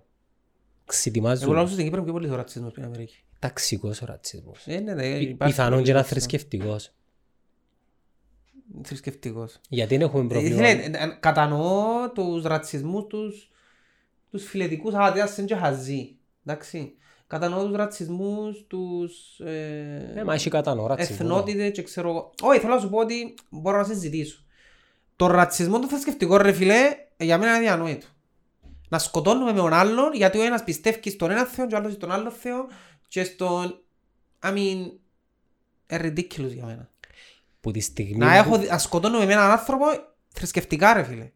Ξετοιμάζουν. 0.85 1.53
λαλώ 1.53 1.67
στην 1.67 1.85
Κύπρο 1.85 2.03
πιο 2.03 2.13
πολύς 2.13 2.29
το 2.31 2.37
ρατσισμός 2.37 2.71
στην 2.71 2.85
Αμερική. 2.85 3.17
Ταξικός 3.39 4.03
ο 4.03 4.07
ρατσισμός. 4.07 4.67
Ε, 4.67 4.81
ναι, 4.81 4.95
ναι, 4.95 5.19
Πι- 5.19 5.29
υπάρχει 5.29 5.53
Πιθανόν 5.55 5.73
πολύ 5.73 5.85
και 5.85 5.91
ένα 5.91 5.99
ρατσισμό. 6.01 6.21
θρησκευτικός. 6.29 6.93
Θρησκευτικός. 8.83 9.61
Γιατί 9.69 9.97
δεν 9.97 10.07
έχουμε 10.07 10.25
Ε, 10.25 10.27
πρόβλημα. 10.27 10.57
Φίλε, 10.57 10.69
ε, 10.99 11.05
ε, 11.05 11.17
κατανοώ 11.21 12.11
τους 12.15 12.43
ρατσισμούς 12.43 13.07
τους, 13.07 13.51
τους 14.31 14.45
φιλετικούς 14.45 14.95
άδειας 14.95 15.37
είναι 15.39 15.47
και 15.47 15.55
χαζοί. 15.55 16.17
Εντάξει. 16.45 16.95
Κατανοώ 17.31 17.67
τους 17.67 17.77
ρατσισμούς, 17.77 18.65
τους 18.67 19.39
ε, 19.39 20.13
Ε, 20.17 20.25
μα 20.25 20.35
έχει 20.35 20.51
κατανοώ 20.51 20.87
ρατσισμό. 20.87 21.17
εθνότητες 21.21 21.71
και 21.71 21.83
ξέρω 21.83 22.09
εγώ. 22.09 22.31
Όχι, 22.43 22.61
θέλω 22.61 22.75
να 22.75 22.81
σου 22.81 22.89
πω 22.91 22.99
ότι 22.99 23.35
μπορώ 23.51 23.77
να 23.77 23.85
συζητήσω. 23.85 24.45
Το 25.17 25.27
ρατσισμό 25.27 25.79
το 25.79 25.87
θρησκευτικό 25.89 26.37
ρε 26.37 26.53
φίλε, 26.53 26.79
ε, 27.17 27.25
για 27.25 27.39
μένα 27.39 27.51
είναι 27.51 27.59
αδιανόητο. 27.59 28.07
Να 28.89 28.99
σκοτώνουμε 28.99 29.53
με 29.53 29.59
τον 29.59 29.73
άλλον 29.73 30.13
γιατί 30.15 30.39
ο 30.39 30.43
ένας 30.43 30.65
πιστεύει 30.65 31.11
στον 31.11 31.31
ένα 31.31 31.45
θεό 31.45 31.67
και 31.67 31.75
ο 31.75 31.77
άλλος 31.79 31.93
στον 31.93 32.11
άλλο 32.13 32.31
θεό 32.31 32.69
και 33.09 33.25
στον... 33.25 33.81
I 34.43 34.49
mean, 34.55 34.91
ε, 35.87 35.99
ridiculous 36.07 36.53
για 36.53 36.65
μένα. 36.65 36.91
Που 37.61 37.71
τη 37.71 37.81
στιγμή 37.81 38.19
Να, 38.19 38.27
που- 38.31 38.35
έχω, 38.49 38.59
δει- 38.59 38.69
να 38.71 38.79
σκοτώνουμε 38.79 39.25
με 39.27 39.33
έναν 39.33 39.51
άνθρωπο 39.51 39.85
θρησκευτικά 40.29 40.93
ρε 40.93 41.03
φίλε. 41.03 41.31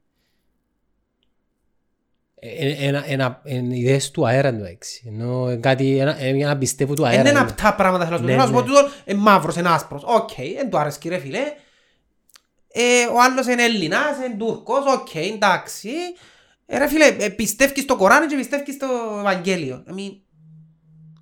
Ε, 2.47 2.87
ένα- 2.87 3.05
ένα- 3.11 3.41
Είναι 3.45 3.77
ιδέες 3.77 4.11
του 4.11 4.27
αέρα 4.27 4.55
του 4.57 4.65
έξι. 4.65 5.05
Ενώ 5.07 5.51
είναι 5.51 5.61
κάτι, 5.61 5.99
ένα, 5.99 6.21
ε, 6.21 6.29
ένα 6.29 6.57
πιστεύω 6.59 6.95
του 6.95 7.07
αέρα. 7.07 7.21
Είναι 7.21 7.29
είναι. 7.29 7.39
ένα 7.39 7.49
από 7.49 7.63
τα 7.63 7.75
πράγματα 7.75 8.05
θέλω 8.07 8.17
να 8.19 8.23
σου 8.23 8.25
πω. 8.25 8.31
Ναι, 8.31 8.43
Θέλω 8.43 8.53
να 8.53 8.59
σου 8.59 8.65
πω 8.65 8.73
ναι. 8.73 8.81
τούτο 8.81 8.95
είναι 9.05 9.21
μαύρος, 9.21 9.57
είναι 9.57 9.69
άσπρος. 9.69 10.03
Οκ, 10.07 10.31
δεν 10.57 10.71
του 10.71 10.79
άρεσκει 10.79 11.09
ρε 11.09 11.19
φίλε. 11.19 11.41
Ε, 12.77 13.07
ο 13.15 13.21
άλλος 13.23 13.47
είναι 13.47 13.63
Έλληνας, 13.65 14.17
είναι 14.27 14.35
Τούρκος, 14.39 14.85
οκ, 14.95 15.15
εντάξει. 15.15 15.89
Ε, 16.67 16.79
ρε 16.79 16.89
φίλε, 16.89 17.07
ε, 17.19 17.29
πιστεύει 17.29 17.81
στο 17.81 17.97
Κοράνι 17.97 18.27
και 18.27 18.37
πιστεύει 18.37 18.73
στο 18.73 18.87
Ευαγγέλιο. 19.19 19.85
I 19.89 19.91
mean, 19.91 20.17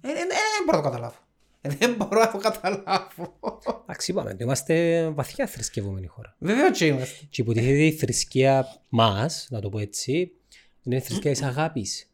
ε, 0.01 0.09
ε, 0.09 0.11
ε, 0.11 0.25
δεν 0.57 0.65
μπορώ 0.67 0.77
να 0.79 0.83
το 0.83 0.91
καταλάβω. 0.91 1.15
Ε, 1.61 1.69
Δεν 1.79 1.95
μπορώ 1.95 2.21
να 2.21 2.31
το 2.31 2.39
καταλάβω. 2.39 3.39
Εντάξει, 3.83 4.11
είπαμε, 4.11 4.37
είμαστε 4.41 5.05
βαθιά 5.15 5.47
θρησκευόμενη 5.47 6.07
χώρα. 6.07 6.35
Βέβαια 6.39 6.71
και 6.71 6.87
είμαστε. 6.87 7.27
Και 7.31 7.41
υποτίθεται 7.43 7.85
η 7.85 7.93
θρησκεία 7.93 8.67
μας, 8.89 9.47
να 9.51 9.61
το 9.61 9.69
πω 9.69 9.79
έτσι, 9.79 10.33
είναι 10.83 10.97
η 10.97 11.01
θρησκεία 11.01 11.31
της 11.31 11.43
αγάπης. 11.43 12.07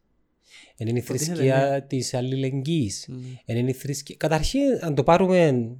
Είναι 0.76 0.90
η 0.90 0.96
Υποτίθεται, 0.96 1.34
θρησκεία 1.34 1.82
της 1.82 2.14
αλληλεγγύης. 2.14 3.08
Είναι 3.44 3.70
η 3.70 3.72
θρησκεία... 3.72 4.16
Καταρχήν, 4.18 4.60
αν 4.80 4.94
το 4.94 5.02
πάρουμε 5.02 5.70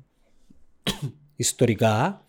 ιστορικά, 1.37 2.27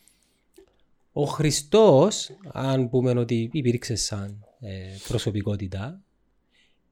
ο 1.12 1.24
Χριστός, 1.24 2.30
αν 2.52 2.90
πούμε 2.90 3.12
ότι 3.12 3.50
υπήρξε 3.52 3.96
σαν 3.96 4.46
ε, 4.60 4.72
προσωπικότητα, 5.08 6.02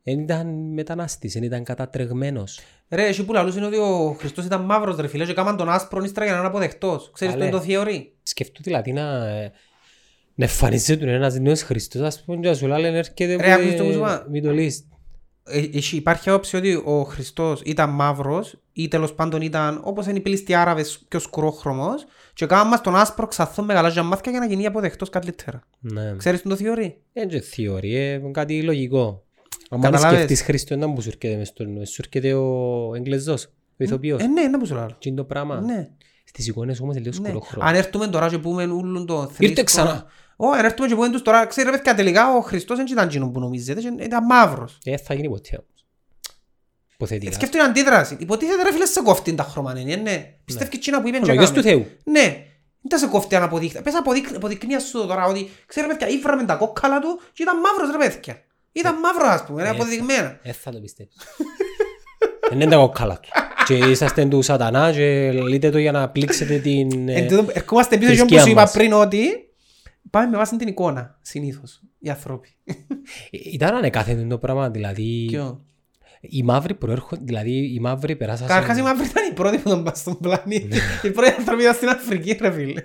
δεν 0.03 0.19
ήταν 0.19 0.47
μετανάστης, 0.73 1.33
δεν 1.33 1.43
ήταν 1.43 1.63
κατατρεγμένος. 1.63 2.59
Ρε, 2.89 3.07
εσύ 3.07 3.25
που 3.25 3.33
λαλούς 3.33 3.55
είναι 3.55 3.65
ότι 3.65 3.77
ο 3.77 4.15
Χριστός 4.19 4.45
ήταν 4.45 4.61
μαύρος 4.61 4.95
ρε 4.95 5.07
φίλε 5.07 5.25
και 5.25 5.33
κάμαν 5.33 5.57
τον 5.57 5.69
άσπρον 5.69 6.03
ύστερα 6.03 6.25
για 6.25 6.33
να 6.33 6.39
είναι 6.39 6.49
αποδεκτός. 6.49 7.11
Ξέρεις 7.13 7.33
Καλέ. 7.33 7.49
το 7.49 7.57
είναι 7.57 7.65
το 7.65 7.71
θεωρεί; 7.71 8.13
Σκεφτού 8.23 8.63
δηλαδή 8.63 8.93
να, 8.93 9.27
ε, 9.27 9.51
να 10.39 10.45
εμφανίζεται 10.45 11.13
ένας 11.13 11.39
νέος 11.39 11.61
Χριστός, 11.61 12.01
ας 12.01 12.23
πούμε, 12.23 12.39
και 12.41 12.47
να 12.47 12.53
σου 12.53 12.67
λένε 12.67 12.97
έρχεται 12.97 13.35
Ρε, 13.35 13.51
άκουσες 13.53 13.75
το 13.75 13.83
που 13.83 13.91
σου 13.91 14.05
από 14.05 14.13
είπα. 14.13 14.25
τη 14.31 14.39
Middle 14.43 14.67
East. 14.69 14.83
Ε, 15.49 15.77
έχει- 15.77 15.95
υπάρχει 15.95 16.29
άποψη 16.29 16.55
ότι 16.55 16.73
ο 16.85 17.03
Χριστός 17.03 17.61
ήταν 17.65 17.89
μαύρος 17.89 18.55
ή 18.73 18.87
τέλος 18.87 19.13
πάντων 19.13 19.41
ήταν 19.41 19.81
όπως 19.83 20.05
είναι 20.05 20.17
οι 20.17 20.21
πλήστοι 20.21 20.53
Άραβες 20.53 21.05
πιο 21.07 21.19
σκουρόχρωμος 21.19 22.05
και 22.33 22.45
κάναν 22.45 22.67
μας 22.67 22.81
τον 22.81 22.95
άσπρο 22.95 23.27
ξαθό 23.27 23.63
με 23.63 23.73
γαλάζια 23.73 24.03
μάτια 24.03 24.31
για 24.31 24.39
να 24.39 24.45
γίνει 24.45 24.65
αποδεκτός 24.65 25.09
καλύτερα. 25.09 25.59
Ναι. 25.79 26.15
Ξέρεις 26.17 26.41
το 26.41 26.55
θεωρεί. 26.55 26.97
Δεν 27.13 27.29
είναι 27.29 27.39
θεωρία, 27.39 28.13
είναι 28.13 28.31
κάτι 28.31 28.63
λογικό. 28.63 29.23
Αν 29.69 29.81
Καταλάβες. 29.81 30.17
σκεφτείς 30.17 30.41
Χριστό, 30.41 30.75
να 30.75 30.87
μου 30.87 31.01
σου 31.01 31.07
έρχεται 31.07 31.37
μες 31.37 31.47
στο 31.47 31.63
νου, 31.65 31.87
σου 31.87 32.01
έρχεται 32.05 32.33
ο 32.33 32.91
Εγγλεζός, 32.95 33.43
ο 33.45 33.83
ηθοποιός. 33.83 34.21
Ε, 34.21 34.27
ναι, 34.27 34.41
να 34.41 34.59
που 34.59 34.65
σου 34.65 34.73
λέω. 34.73 34.85
Τι 34.99 35.09
είναι 35.09 35.17
το 35.17 35.23
πράγμα; 35.23 35.59
Ναι. 35.61 35.89
Στις 36.23 36.47
εικόνες 36.47 36.79
όμως 36.79 36.95
είναι 36.95 37.03
λίγο 37.09 37.21
ναι. 37.21 37.27
σκουρόχρωμο. 37.29 37.67
Αν 37.67 37.75
έρθουμε 37.75 38.07
τώρα 38.07 38.29
και 38.29 38.37
πούμε 38.37 38.65
ούλον 38.65 39.05
το 39.05 39.27
θρήσκο... 39.27 39.63
ξανά. 39.63 40.05
Ω, 40.39 40.47
αν 40.49 40.65
έρθουμε 40.65 40.87
και 40.87 40.95
πούμε 40.95 41.09
τους 41.09 41.21
τώρα, 41.21 41.45
ξέρετε 41.45 41.75
παιδιά 41.77 41.95
τελικά 41.95 42.35
ο 42.35 42.41
Χριστός 42.41 42.77
δεν 42.77 42.85
ήταν 42.89 43.07
εκείνο 43.07 43.27
που 43.29 43.39
νομίζετε, 43.39 43.81
και 43.81 43.91
ήταν 44.03 44.25
μαύρος. 44.25 44.77
Ε, 44.83 44.97
θα 44.97 45.13
γίνει 45.13 45.29
ποτέ 45.29 45.49
όμως. 45.55 45.85
Υποθετικά. 46.93 47.31
Σκέφτομαι 47.31 47.63
την 47.63 47.71
αντίδραση. 47.71 48.15
Υποτίθεται 48.19 48.63
ρε 48.63 48.71
φίλε 48.71 48.85
σε 48.85 49.01
κόφτει 49.01 49.35
τα 49.35 49.43
χρώμα, 49.43 49.73
ναι, 49.73 49.95
ναι. 49.95 50.33
Πιστεύει 50.45 50.69
εκείνα 50.73 51.01
που 51.01 51.07
είπε 51.07 51.17
Ο 51.17 51.19
και 51.19 51.25
λόγιος 51.27 51.49
έκαμε. 51.49 51.61
του 51.61 51.67
Θεού. 51.67 51.85
Ναι. 52.03 52.21
Δεν 52.81 52.89
τα 52.89 52.97
σε 52.97 53.07
κόφτει 53.07 53.35
αν 53.35 53.43
αποδείχτε. 53.43 53.81
Πες 53.81 53.95
αποδείκ- 53.95 54.35
αποδεικνύα 54.35 54.79
σου 54.79 54.91
το 54.91 55.05
τώρα 55.05 55.25
ότι 55.25 55.49
ξέρετε 55.65 55.93
παιδιά 55.95 56.15
ήβραμε 56.15 56.43
τα 56.45 56.55
κόκκαλα 56.55 56.99
του 56.99 57.19
και 57.33 57.43
ήταν 57.43 57.55
μαύρος 57.59 57.91
ρε 57.91 58.07
παιδιά. 58.07 58.41
Ήταν 58.71 58.95
μαύρος 58.99 59.27
ας 59.27 59.43
πούμε, 59.43 59.61
είναι 59.61 59.69
Ε, 59.69 59.73
αποδεικμένα. 59.73 60.39
Ε, 60.43 60.51
θα 60.51 60.71
το 60.71 60.79
πιστέψεις. 60.79 61.21
Δεν 62.49 62.61
είναι 62.61 62.69
τα 62.71 62.77
κόκκαλα 62.77 63.19
του. 63.19 63.29
Και 63.65 63.73
είσαστε 63.73 64.25
του 64.25 64.41
σατανά 64.41 64.91
και 64.91 65.31
λέτε 65.31 65.69
το 65.69 65.77
για 65.77 65.91
να 65.91 66.09
πλήξετε 66.09 66.57
την... 66.57 67.09
ε, 67.09 67.13
Εν 67.13 67.27
τούτο, 67.27 67.45
Ερχόμαστε 67.53 67.97
πίσω 67.97 68.11
και 68.11 68.17
θρησκεία 68.17 68.37
όπως 68.37 68.45
σου 68.45 68.51
είπα 68.51 68.61
μας. 68.61 68.71
πριν 68.71 68.93
ότι 68.93 69.46
πάμε 70.09 70.27
με 70.29 70.37
βάση 70.37 70.55
την 70.55 70.67
εικόνα 70.67 71.17
συνήθως 71.21 71.81
οι 71.99 72.09
άνθρωποι. 72.09 72.55
Ήταν 73.31 73.75
ανεκάθετο 73.75 74.27
το 74.27 74.37
πράγμα, 74.37 74.69
δηλαδή 74.69 75.25
Ποιο; 75.29 75.65
οι 76.21 76.43
μαύροι 76.43 76.73
προέρχονται, 76.73 77.21
δηλαδή 77.25 77.73
οι 77.73 77.79
μαύροι 77.79 78.15
περάσαν... 78.15 78.47
Καταρχάς 78.47 78.77
οι 78.77 78.81
μαύροι 78.81 79.05
ήταν 79.05 79.29
οι 79.31 79.33
πρώτοι 79.33 79.57
που 79.57 79.69
τον 79.69 79.83
πας 79.83 79.99
στον 79.99 80.17
πλανήτη. 80.17 80.77
Οι 81.03 81.09
πρώτοι 81.11 81.33
άνθρωποι 81.37 81.61
ήταν 81.61 81.73
στην 81.73 81.89
Αφρική 81.89 82.37
ρε 82.41 82.51
φίλε. 82.51 82.81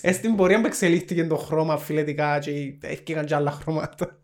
Ε, 0.00 0.12
στην 0.12 0.36
πορεία 0.36 0.60
που 0.60 0.66
εξελίχθηκε 0.66 1.26
το 1.26 1.36
χρώμα 1.36 1.78
φιλετικά 1.78 2.38
και 2.38 2.50
έφυγαν 2.80 3.24
και 3.24 3.34
άλλα 3.34 3.50
χρώματα. 3.50 4.18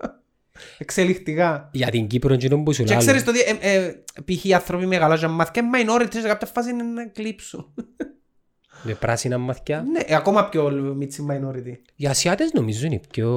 Εξελιχτικά. 0.78 1.70
Για 1.72 1.90
την 1.90 2.06
Κύπρο 2.06 2.34
εκείνο 2.34 2.62
που 2.62 2.72
σου 2.72 2.82
Και 2.82 2.90
λέω. 2.90 2.98
ξέρεις 2.98 3.24
το 3.24 3.30
ότι 3.30 3.40
ε, 3.60 3.74
ε, 3.74 4.02
π.χ. 4.24 4.44
οι 4.44 4.54
άνθρωποι 4.54 4.86
με 4.86 4.96
γαλάζια 4.96 5.28
μάτια 5.28 5.62
είναι 5.62 5.78
minority 5.78 6.12
σε 6.20 6.28
κάποια 6.28 6.46
φάση 6.46 6.70
είναι 6.70 6.82
να 6.82 7.06
κλείψουν. 7.06 7.74
Με 8.82 8.94
πράσινα 8.94 9.38
μαθιά. 9.38 9.82
Ναι, 9.82 10.00
ε, 10.06 10.14
ακόμα 10.14 10.48
πιο 10.48 10.70
μίτσι 10.96 11.26
minority. 11.30 11.72
Οι 11.96 12.06
Ασιάτες 12.06 12.52
νομίζω 12.52 12.86
είναι 12.86 13.00
πιο... 13.10 13.28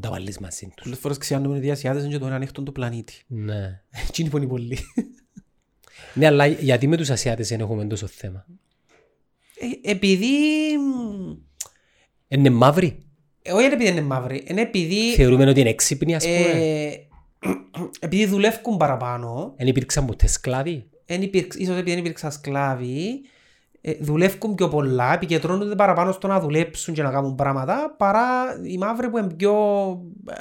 Τα 0.00 0.10
βάλεις 0.10 0.38
μαζί 0.38 0.66
τους. 0.74 0.82
Πολλές 0.84 0.98
φορές 0.98 1.18
ξιάνουμε 1.18 1.56
ότι 1.56 1.66
οι 1.66 1.70
Ασιάτες 1.70 2.02
είναι 2.02 2.12
και 2.12 2.18
το 2.18 2.26
ένα 2.26 2.34
ανοιχτό 2.34 2.62
του 2.62 2.72
πλανήτη. 2.72 3.14
Ναι. 3.26 3.80
Τι 4.12 4.22
είναι 4.22 4.30
που 4.30 4.36
είναι 4.36 4.46
πολύ. 4.46 4.78
Ναι, 6.14 6.26
αλλά 6.26 6.46
γιατί 6.46 6.86
με 6.86 6.96
τους 6.96 7.10
Ασιάτες 7.10 7.48
δεν 7.48 7.60
έχουμε 7.60 7.84
τόσο 7.86 8.06
θέμα; 8.06 8.46
Ε, 9.82 9.90
Επειδή... 9.90 10.26
μ, 10.78 11.36
Είναι 12.28 12.50
μαύροι. 12.50 13.02
ε, 13.42 13.52
Όχι 13.52 13.64
επειδή 13.66 13.88
είναι 13.90 14.00
μαύροι, 14.02 14.44
είναι 14.48 14.60
επειδή... 14.60 15.14
Θεωρούμε 15.14 15.46
ότι 15.50 15.60
είναι 15.60 15.68
έξυπνοι 15.68 16.14
ας 16.14 16.24
πούμε. 16.24 16.36
ε, 16.36 16.92
Επειδή 18.00 18.26
δουλεύουν 18.26 18.76
παραπάνω, 18.76 19.54
Δεν 19.56 19.66
υπήρξαν 19.66 20.06
ποτέ 20.06 20.26
σκλάβοι; 20.26 20.88
εν 21.06 21.22
υπήρξ- 21.22 21.58
ίσως 21.60 21.72
επειδή 21.74 21.90
δεν 21.90 21.98
υπήρξαν 21.98 22.32
σκλάβοι, 22.32 23.06
ε, 23.06 23.20
δουλεύουν 24.00 24.54
πιο 24.54 24.68
πολλά, 24.68 25.12
επικεντρώνονται 25.14 25.74
παραπάνω 25.74 26.12
στο 26.12 26.26
να 26.26 26.40
δουλέψουν 26.40 26.94
και 26.94 27.02
να 27.02 27.10
κάνουν 27.10 27.34
πράγματα, 27.34 27.94
παρά 27.98 28.24
οι 28.62 28.78
μαύροι 28.78 29.10
που 29.10 29.18
είναι 29.18 29.34
πιο 29.34 29.54
ε, 30.28 30.34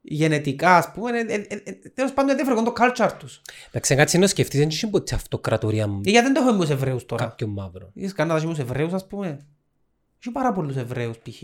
γενετικά, 0.00 0.76
ας 0.76 0.92
πούμε, 0.92 1.10
ε, 1.10 1.20
ε, 1.20 1.34
ε, 1.48 1.60
ε, 1.64 1.72
τέλος 1.94 2.12
πάντων 2.12 2.36
δεν 2.36 2.44
φρεγόν 2.44 2.64
το 2.64 2.72
culture 2.78 3.10
τους. 3.18 3.40
Εντάξει, 3.68 3.94
κάτσε 3.94 4.18
να 4.18 4.26
σκεφτείς, 4.26 4.58
δεν 4.58 4.68
είχε 4.68 4.86
ποτέ 4.86 5.14
αυτοκρατορία 5.14 5.84
Ε, 5.84 6.10
Γιατί 6.10 6.26
δεν 6.26 6.34
το 6.34 6.40
έχουμε 6.40 6.56
με 6.56 6.60
τους 6.60 6.70
Εβραίους 6.70 7.06
τώρα. 7.06 7.24
κάποιον 7.24 7.50
μαύρο. 7.50 7.90
Είχες 7.94 8.12
κανένα 8.12 8.40
με 8.40 8.48
τους 8.48 8.58
Εβραίους, 8.58 8.92
ας 8.92 9.06
πούμε. 9.06 9.46
Είχε 10.20 10.30
πάρα 10.32 10.52
πολλούς 10.52 10.76
Εβραίους, 10.76 11.18
π.χ. 11.18 11.42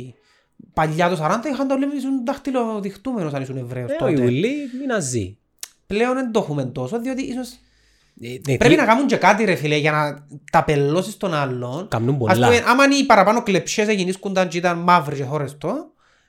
Παλιά 0.73 1.09
το 1.09 1.17
40 1.21 1.39
είχαν 1.53 1.69
το 1.69 1.77
λέμε 1.77 1.95
ήσουν 1.95 2.25
δαχτυλοδειχτούμενος 2.25 3.33
αν 3.33 3.43
ήσουν 3.43 3.57
Εβραίος 3.57 3.91
Ε, 3.91 3.95
ο 3.95 3.97
τότε. 3.99 4.13
Ιουλί 4.13 4.55
μην 4.81 4.93
αζεί. 4.93 5.39
Πλέον 5.87 6.15
δεν 6.15 6.33
το 6.33 6.41
έχουμε 6.41 6.65
τόσο, 6.65 7.01
διότι 7.01 7.23
ίσως 7.23 7.49
Ε, 7.51 7.55
ναι, 7.55 7.59
Πρέπει 8.45 8.59
τι- 8.69 8.77
να 8.77 8.85
κάνουν 8.85 9.07
και 9.07 9.17
κάτι 9.17 9.45
ρε 9.45 9.55
φίλε 9.55 9.77
για 9.77 9.93
να 9.93 10.27
τα 10.53 10.65
πελώσεις 10.65 11.17
τον 11.17 11.35
άλλον. 11.35 11.89
Κάνουν 11.89 12.15
Ας 12.15 12.19
πολλά. 12.35 12.47
πούμε, 12.47 12.63
άμα 12.67 12.85
οι 13.01 13.05
παραπάνω 13.07 13.43
κλεψιές 13.43 13.89
εγινήσκονταν 13.89 14.49
και 14.49 14.59
ήταν 14.59 14.79
μαύροι 14.79 15.17
και 15.17 15.25
χώρες 15.25 15.59
το, 15.59 15.69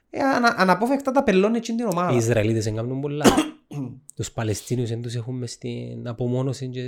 ε, 0.10 0.20
ανα, 0.20 0.56
αναπόφευκτα 0.58 1.12
τα 1.12 1.24
πελώνει 1.24 1.58
εκείνη 1.58 1.78
την 1.78 1.88
Οι 1.88 1.90
ομάδα. 1.94 2.18
Ισραηλίτες 2.18 2.64
δεν 2.64 2.76
κάνουν 2.76 3.02
πολλά. 3.02 3.26
Τους 4.16 4.32
Παλαιστίνιους 4.32 4.90
δεν 4.90 5.02
τους 5.02 5.16
έχουμε 5.16 5.48
στην 5.48 6.08
απομόνωση 6.08 6.68
και 6.68 6.84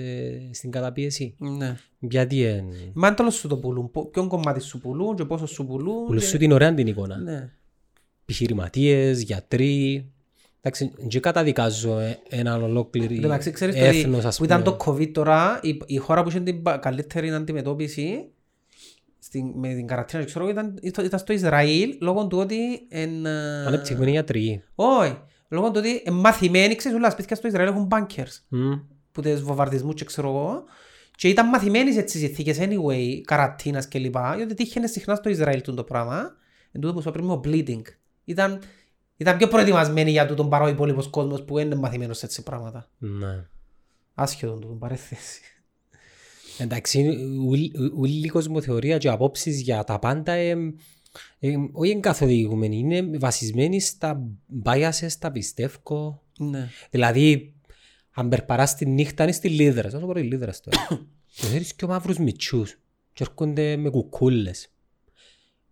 στην 0.54 0.72
καταπίεση. 0.72 1.36
Ναι. 1.38 1.76
Γιατί 2.00 2.44
εν... 2.44 2.66
Μα 2.94 3.14
τέλος 3.14 3.36
σου 3.36 3.48
το 3.48 3.58
πουλούν, 3.58 3.92
πο- 3.92 4.06
ποιον 4.06 4.28
κομμάτι 4.28 4.60
σου 4.62 4.80
πουλούν 4.80 5.16
και 5.16 5.26
πόσος 5.26 5.50
σου 5.50 5.66
πουλούν. 5.66 6.06
Πουλούς 6.06 6.22
και- 6.24 6.30
σου 6.30 6.38
την 6.38 6.52
ωραία 6.52 6.74
την 6.74 6.88
εικόνα. 6.88 7.18
Ναι. 7.18 7.50
Επιχειρηματίες, 8.22 9.22
γιατροί. 9.22 10.06
Εντάξει, 10.62 10.92
δεν 11.10 11.22
καταδικάζω 11.22 12.00
ε, 12.00 12.20
έναν 12.30 12.64
ολόκληρη 12.64 13.16
Εν 13.16 13.22
τω 13.22 13.28
μεταξύ, 13.28 13.52
ξέρεις 13.52 13.76
το 13.76 13.88
ότι 13.88 13.98
έθνος, 13.98 14.26
ας 14.26 14.38
που 14.38 14.44
ήταν 14.44 14.64
πούμε. 14.64 14.76
το 14.78 14.92
COVID 14.92 15.12
τώρα, 15.12 15.60
η, 15.64 15.78
η 15.86 15.98
χώρα 15.98 16.24
που 16.24 16.30
είχε 16.30 16.40
την 16.40 16.62
πα- 16.62 16.78
καλύτερη 16.78 17.30
αντιμετώπιση 17.32 18.30
στην, 19.20 19.52
με 19.56 19.74
την 19.74 19.88
καρατίνα, 19.88 20.24
ξέρω, 20.24 20.44
εγώ, 20.44 20.54
ήταν, 20.54 20.78
ήταν 20.82 21.06
ήταν 21.06 21.20
στο 21.20 21.34
Ισραήλ, 21.34 21.98
λόγω 22.02 22.28
του 22.28 22.38
ότι 22.38 22.86
εν, 22.90 23.26
ε, 23.26 23.66
Ανεπτυγμένοι 23.66 24.12
γιατροί. 24.12 24.64
όχι, 24.76 25.18
λόγω 25.48 25.68
του 25.72 25.76
ότι 25.78 26.02
εν 26.06 26.14
μαθημένοι, 26.14 26.76
ξέρεις, 26.76 26.98
όλα 26.98 27.08
τα 27.08 27.14
σπίτια 27.14 27.36
στο 27.36 27.48
Ισραήλ 27.48 27.70
έχουν 27.70 27.88
bunkers. 27.92 28.42
Μμ. 28.48 28.72
που 29.12 29.22
τις 29.22 29.42
βομβαρδισμούς 29.42 29.94
και 29.96 30.06
ξέρω 30.06 30.28
εγώ 30.30 30.64
και 31.16 31.28
ήταν 31.28 31.48
μαθημένοι 31.50 31.92
σε 31.94 32.02
τις 32.02 32.20
συνθήκες 32.20 32.58
anyway, 32.60 33.22
καρατίνας 33.26 33.88
και 33.88 34.00
λοιπά, 34.00 34.34
γιατί 34.38 34.54
τύχαινε 34.54 34.88
συχνά 34.88 35.16
στο 35.16 35.30
Ισραήλ 35.30 35.62
τούτο 35.62 35.76
το 35.78 35.84
πράγμα, 35.84 36.36
εν 36.72 36.82
τούτο 36.82 36.94
που 36.94 37.02
σου 37.02 37.10
είπα 37.10 37.18
πριν 37.18 37.28
με 37.30 37.34
ο 37.34 37.42
bleeding. 37.46 37.82
Ήταν, 38.24 38.60
ήταν 39.18 39.38
πιο 39.38 39.48
προετοιμασμένοι 39.48 40.12
για 40.12 40.26
τούτον 40.26 40.50
παρά 40.50 40.64
ο 40.66 40.68
υπόλοιπος 40.68 41.08
κόσμος 41.08 41.44
που 41.44 41.58
είναι 41.58 41.76
μαθημένος 41.76 42.18
σε 42.18 42.26
έτσι 42.26 42.44
πράγματα. 42.44 42.90
Ναι. 42.98 43.46
Άσχετον 44.14 44.60
τούτον 44.60 44.80
παρέθεση. 44.80 45.42
Εντάξει, 46.58 47.06
ούλ- 47.48 47.76
ούλη 47.96 48.28
κοσμοθεωρία 48.28 48.98
και 48.98 49.10
απόψεις 49.10 49.62
για 49.62 49.84
τα 49.84 50.00
πάντα 50.00 50.32
ε, 50.32 50.50
ε, 51.40 51.56
όχι 51.72 51.92
είναι 51.92 52.00
καθοδηγούμενοι, 52.00 52.78
είναι 52.78 53.18
βασισμένοι 53.18 53.80
στα 53.80 54.28
biases, 54.64 55.12
τα 55.20 55.32
πιστεύω. 55.32 56.24
Ναι. 56.40 56.70
Δηλαδή, 56.90 57.54
αν 58.12 58.30
περπαράς 58.30 58.76
τη 58.76 58.86
νύχτα 58.86 59.24
είναι 59.24 59.32
στη 59.32 59.50
Λίδρα, 59.50 59.90
θα 59.90 60.00
σου 60.00 60.06
πω 60.06 60.14
τη 60.14 60.22
Λίδρα 60.22 60.54
τώρα. 60.64 60.88
και 61.36 61.46
θέλεις 61.46 61.74
και 61.74 61.86
μαύρους 61.86 62.18
μητσούς 62.18 62.80
και 63.14 63.24
έρχονται 63.24 63.76
με 63.78 63.90
κουκούλες. 63.90 64.70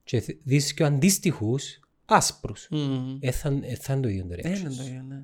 Και 0.04 0.20
θ- 0.20 0.38
δεις 0.44 0.74
και 0.74 0.84
αντίστοιχους 0.84 1.80
άσπρους. 2.06 2.68
Μμμ. 2.72 3.18
Ε, 3.20 3.32
θα 3.32 3.60
ε, 3.62 3.76
θα 3.76 3.94
είναι 3.94 4.02
το 4.02 4.08
ίδιο 4.10 4.26
το 4.26 4.34
Ε, 4.34 4.38
reaction. 4.42 4.60
είναι 4.60 4.70
το 4.70 4.84
ίδιο, 4.84 5.06
ναι. 5.08 5.24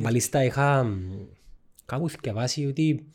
Μάλιστα 0.00 0.44
είχα 0.44 0.84
μ, 0.84 0.98
κάπου 1.84 2.08
διαβάσει 2.22 2.66
ότι 2.66 3.06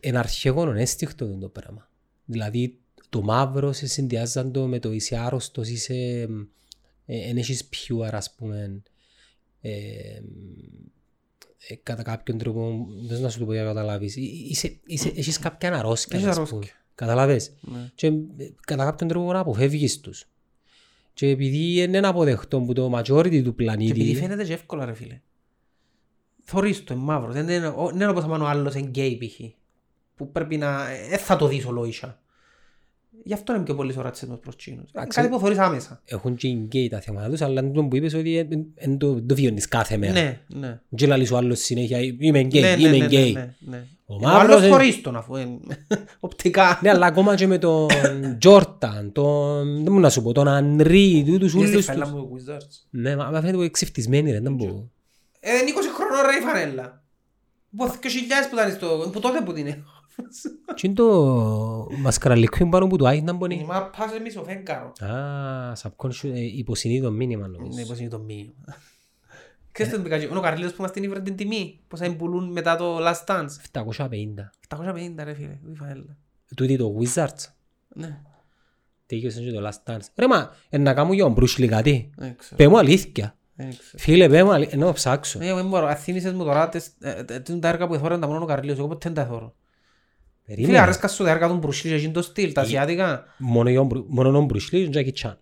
είναι 0.00 0.18
αρχαίγωνο 0.18 0.70
αίσθηκτο 0.72 1.38
το 1.38 1.48
πράγμα. 1.48 1.90
Δηλαδή 2.24 2.78
το 3.08 3.22
μαύρο 3.22 3.72
σε 3.72 3.86
συνδυάζαν 3.86 4.52
το 4.52 4.66
με 4.66 4.78
το 4.78 4.92
είσαι 4.92 5.16
άρρωστος, 5.16 5.68
είσαι 5.68 6.26
μ, 6.28 6.40
ε, 7.06 7.28
εν 7.28 7.36
έχεις 7.36 7.68
pure 7.70 8.08
ας 8.12 8.34
πούμε 8.34 8.82
ε, 9.60 9.70
ε, 11.68 11.74
κατά 11.82 12.02
κάποιον 12.02 12.38
τρόπο, 12.38 12.86
δεν 13.02 13.20
να 13.20 13.28
σου 13.28 13.38
το 13.38 13.44
πω 13.44 13.52
για 13.52 13.62
να 13.62 13.68
καταλάβεις, 13.68 14.16
Ε- 14.16 14.20
είσαι, 14.20 14.80
είσαι, 14.86 15.08
έχεις 15.16 15.38
κάποια 15.38 15.78
αρρώσκια, 15.78 16.18
Έχεις 16.18 16.28
ας 16.28 16.34
πούμε. 16.36 16.48
αρρώσκια. 16.48 16.74
Καταλάβες; 16.94 17.52
Ναι. 17.60 17.90
Και 17.94 18.06
ε, 18.06 18.50
κατά 18.60 18.84
κάποιον 18.84 19.08
τρόπο 19.08 19.32
να 19.32 19.38
αποφεύγεις 19.38 20.00
τους. 20.00 20.26
Και 21.14 21.28
επειδή 21.28 21.82
είναι 21.82 21.98
ένα 21.98 22.08
αποδεχτό 22.08 22.60
που 22.60 22.72
το 22.72 22.92
majority 22.98 23.04
του 23.04 23.28
Και 23.30 23.30
επειδή 23.30 23.52
πλανήτη 23.54 24.14
φαίνεται 24.14 24.44
και 24.44 24.52
εύκολα 24.52 24.84
ρε 24.84 24.92
φίλε. 24.94 25.20
Θωρείς 26.42 26.84
το, 26.84 26.94
είναι 26.94 27.02
μαύρο. 27.02 27.32
Δεν 27.32 27.48
είναι, 27.48 27.66
ο- 27.66 27.86
δεν 27.86 27.94
είναι 27.94 28.06
όπως 28.08 28.24
αν 28.24 28.42
ο 28.42 28.46
άλλος 28.46 28.74
είναι 28.74 28.88
γκέι 28.88 29.16
π.χ. 29.18 29.40
Που 30.16 30.32
πρέπει 30.32 30.56
να... 30.56 30.84
Δεν 31.08 31.18
θα 31.18 31.36
το 31.36 31.46
δεις 31.46 31.66
ολόισα. 31.66 32.21
Γι' 33.24 33.32
αυτό 33.34 33.54
είναι 33.54 33.64
πιο 33.64 33.74
πολύ 33.74 33.94
ο 33.98 34.00
ρατσισμός 34.02 34.38
προς 34.38 34.56
τζείνους. 34.56 34.78
Είναι 34.80 34.88
Εντάξει. 34.94 35.18
κάτι 35.20 35.30
που 35.32 35.38
θωρείς 35.38 35.58
άμεσα. 35.58 36.00
έχουν 36.04 36.36
και 36.36 36.48
οι 36.48 36.52
γκέι 36.66 36.88
τα 36.88 37.00
θέματα 37.00 37.28
τους, 37.30 37.40
αλλά 37.40 37.60
είναι 37.62 37.72
το 37.72 37.82
που 37.84 37.96
είπες 37.96 38.14
ότι 38.14 38.48
δεν 38.74 38.98
το, 38.98 39.22
το 39.22 39.34
βιώνεις 39.34 39.68
κάθε 39.68 39.96
μέρα. 39.96 40.12
Ναι, 40.12 40.40
ναι. 40.48 40.80
Και 40.94 41.06
λαλείς 41.06 41.30
ο 41.30 41.36
άλλος 41.36 41.58
συνέχεια 41.58 41.98
είμαι 42.18 42.40
γκέι, 42.40 42.60
Ναι, 42.60 42.76
ναι, 42.76 42.82
είμαι 42.88 42.96
ναι, 42.96 43.04
γκέι. 43.06 43.32
ναι, 43.32 43.54
ναι. 43.58 43.84
Ο 44.06 44.14
Ο 44.14 44.18
μαύρος 44.18 44.42
άλλος 44.42 44.58
είναι- 44.58 44.68
θωρείς 44.68 45.00
τον 45.00 45.16
αφού 45.16 45.36
είναι 45.36 45.58
οπτικά. 46.20 46.78
Ναι, 46.82 46.90
αλλά 46.90 47.06
ακόμα 47.06 47.34
και 47.34 47.46
με 47.46 47.58
τον 47.58 47.86
Τζόρταν, 48.38 49.12
τον, 49.12 49.82
δεν 49.84 49.92
μου 49.92 50.00
να 50.00 50.10
σου 50.10 50.22
πω, 50.22 50.32
τον 50.32 50.48
Ανρί, 50.48 51.24
τούτους 51.26 51.52
Είναι 51.52 51.62
στη 51.64 51.72
ούλους 51.74 51.84
φαίλα 51.84 52.04
τους. 52.04 52.12
μου 52.12 52.30
Wizards. 52.36 52.86
Ναι, 52.90 53.16
μα 53.16 53.24
μα 53.24 53.38
φαίνεται 53.40 53.56
που 53.56 53.62
εξεφτισμένοι 53.62 54.30
ρε, 54.30 54.40
δεν 54.40 54.54
μπορώ. 54.54 54.88
Ε, 55.40 55.50
είναι 55.50 55.70
20 55.70 55.82
χρονών 55.96 56.26
ρε 56.30 56.36
η 56.36 56.40
φανέλα. 56.40 57.02
Που 57.76 57.86
2000 57.86 57.96
που 58.50 58.56
ήταν 58.56 58.70
στο... 58.72 59.10
Που 59.12 59.20
τότε 59.20 59.40
που 59.44 59.52
την 59.52 59.66
έχω. 59.66 59.91
Τι 60.74 60.86
είναι 60.86 60.94
το 60.94 61.86
μασκαραλικούιν 61.98 62.70
πάνω 62.70 62.86
που 62.86 62.96
το 62.96 63.06
άγει 63.06 63.22
να 63.22 63.32
μπορεί. 63.32 63.64
Μα 63.68 63.82
πας 63.98 64.12
εμείς 64.12 64.36
ο 64.36 64.44
φέγκαρο. 64.44 64.92
Α, 65.00 65.72
subconscious, 65.82 66.30
ε, 66.34 66.40
υποσυνείδητο 66.40 67.10
μήνυμα 67.10 67.48
Ναι, 67.48 67.56
νομίζω. 67.58 67.86
πώς 67.86 67.98
είναι 67.98 68.08
το 68.08 68.18
μήνυμα. 68.18 68.54
Ξέρεις 69.72 69.92
τον 69.92 70.02
Πικάτσι, 70.02 70.28
ο 70.36 70.40
Καρλίδος 70.40 70.72
που 70.72 70.82
μας 70.82 70.90
την 70.90 71.02
ήβρε 71.02 71.20
την 71.20 71.36
τιμή, 71.36 71.80
πώς 71.88 71.98
θα 72.00 72.14
πουλούν 72.16 72.52
μετά 72.52 72.76
το 72.76 72.98
Last 72.98 73.24
Dance. 73.26 73.46
750. 73.72 74.50
750 74.68 75.24
ρε 75.24 75.34
φίλε, 75.34 75.58
η 75.72 75.74
φανέλα. 75.76 76.16
Τούτοι 76.56 76.76
το 76.76 76.94
Wizards. 77.00 77.46
Ναι, 77.94 78.20
Τέγιωσε 79.06 79.40
και 79.42 79.50
το 79.52 79.68
Last 79.68 79.92
Dance. 79.92 80.04
Ρε 80.16 80.26
μα, 80.26 80.50
εν 80.68 80.82
να 80.82 80.94
κάνω 80.94 81.12
για 81.12 81.24
τον 81.24 81.34
Bruce 81.38 81.60
Lee 81.60 81.66
κάτι. 81.66 82.10
δεν 82.16 82.36
ξέρω. 82.36 82.56
Πέ 82.56 82.68
μου 82.68 82.78
αλήθεια. 82.78 83.36
δεν 83.54 83.68
ξέρω. 83.68 83.98
Φίλε, 83.98 84.28
πέ 84.28 84.44
μου 84.44 84.52
αλήθεια. 84.52 84.78
Ενώ 84.78 84.92
ψάξω. 84.92 85.38
Ε, 85.42 85.54
δεν 85.54 85.68
μπορώ, 85.68 85.86
αθήνησες 85.86 86.32
μου 86.32 86.44
τώρα 86.44 86.68
τες- 86.68 86.92
ε, 87.00 87.24
ε, 87.28 87.40
τι 87.40 87.52
είναι 87.52 87.60
τα 87.60 87.68
έργα 87.68 87.86
που 87.86 87.94
εθώραν 87.94 88.20
τα 88.20 88.26
μόνο 88.26 88.42
ο 88.42 88.46
Καρλίδος, 88.46 88.78
εγώ 88.78 88.88
ποτέ 88.88 89.08
δεν 89.08 89.14
τα 89.14 89.20
εθώρω. 89.30 89.54
Φίλε, 90.44 90.56
Περίμενε. 90.56 90.78
αρέσκας 90.82 91.14
σου 91.14 91.24
τα 91.24 91.30
έργα 91.30 91.48
του 91.48 91.54
Μπρουσίλ 91.56 91.90
και 91.90 91.96
εκείνο 91.96 92.12
το 92.12 92.22
στυλ, 92.22 92.52
τα 92.52 92.60
ασιάτικα. 92.60 93.24
Μόνο 93.36 93.68
για 93.68 93.78
τον 93.78 93.86
Μπρου- 93.86 94.04
Μόνο 94.08 94.30
τον 94.30 94.46
Bruce 94.52 94.74
Lee 94.74 94.80
και 94.84 94.88
τον 94.88 95.02
Jackie 95.02 95.26
Chan. 95.28 95.36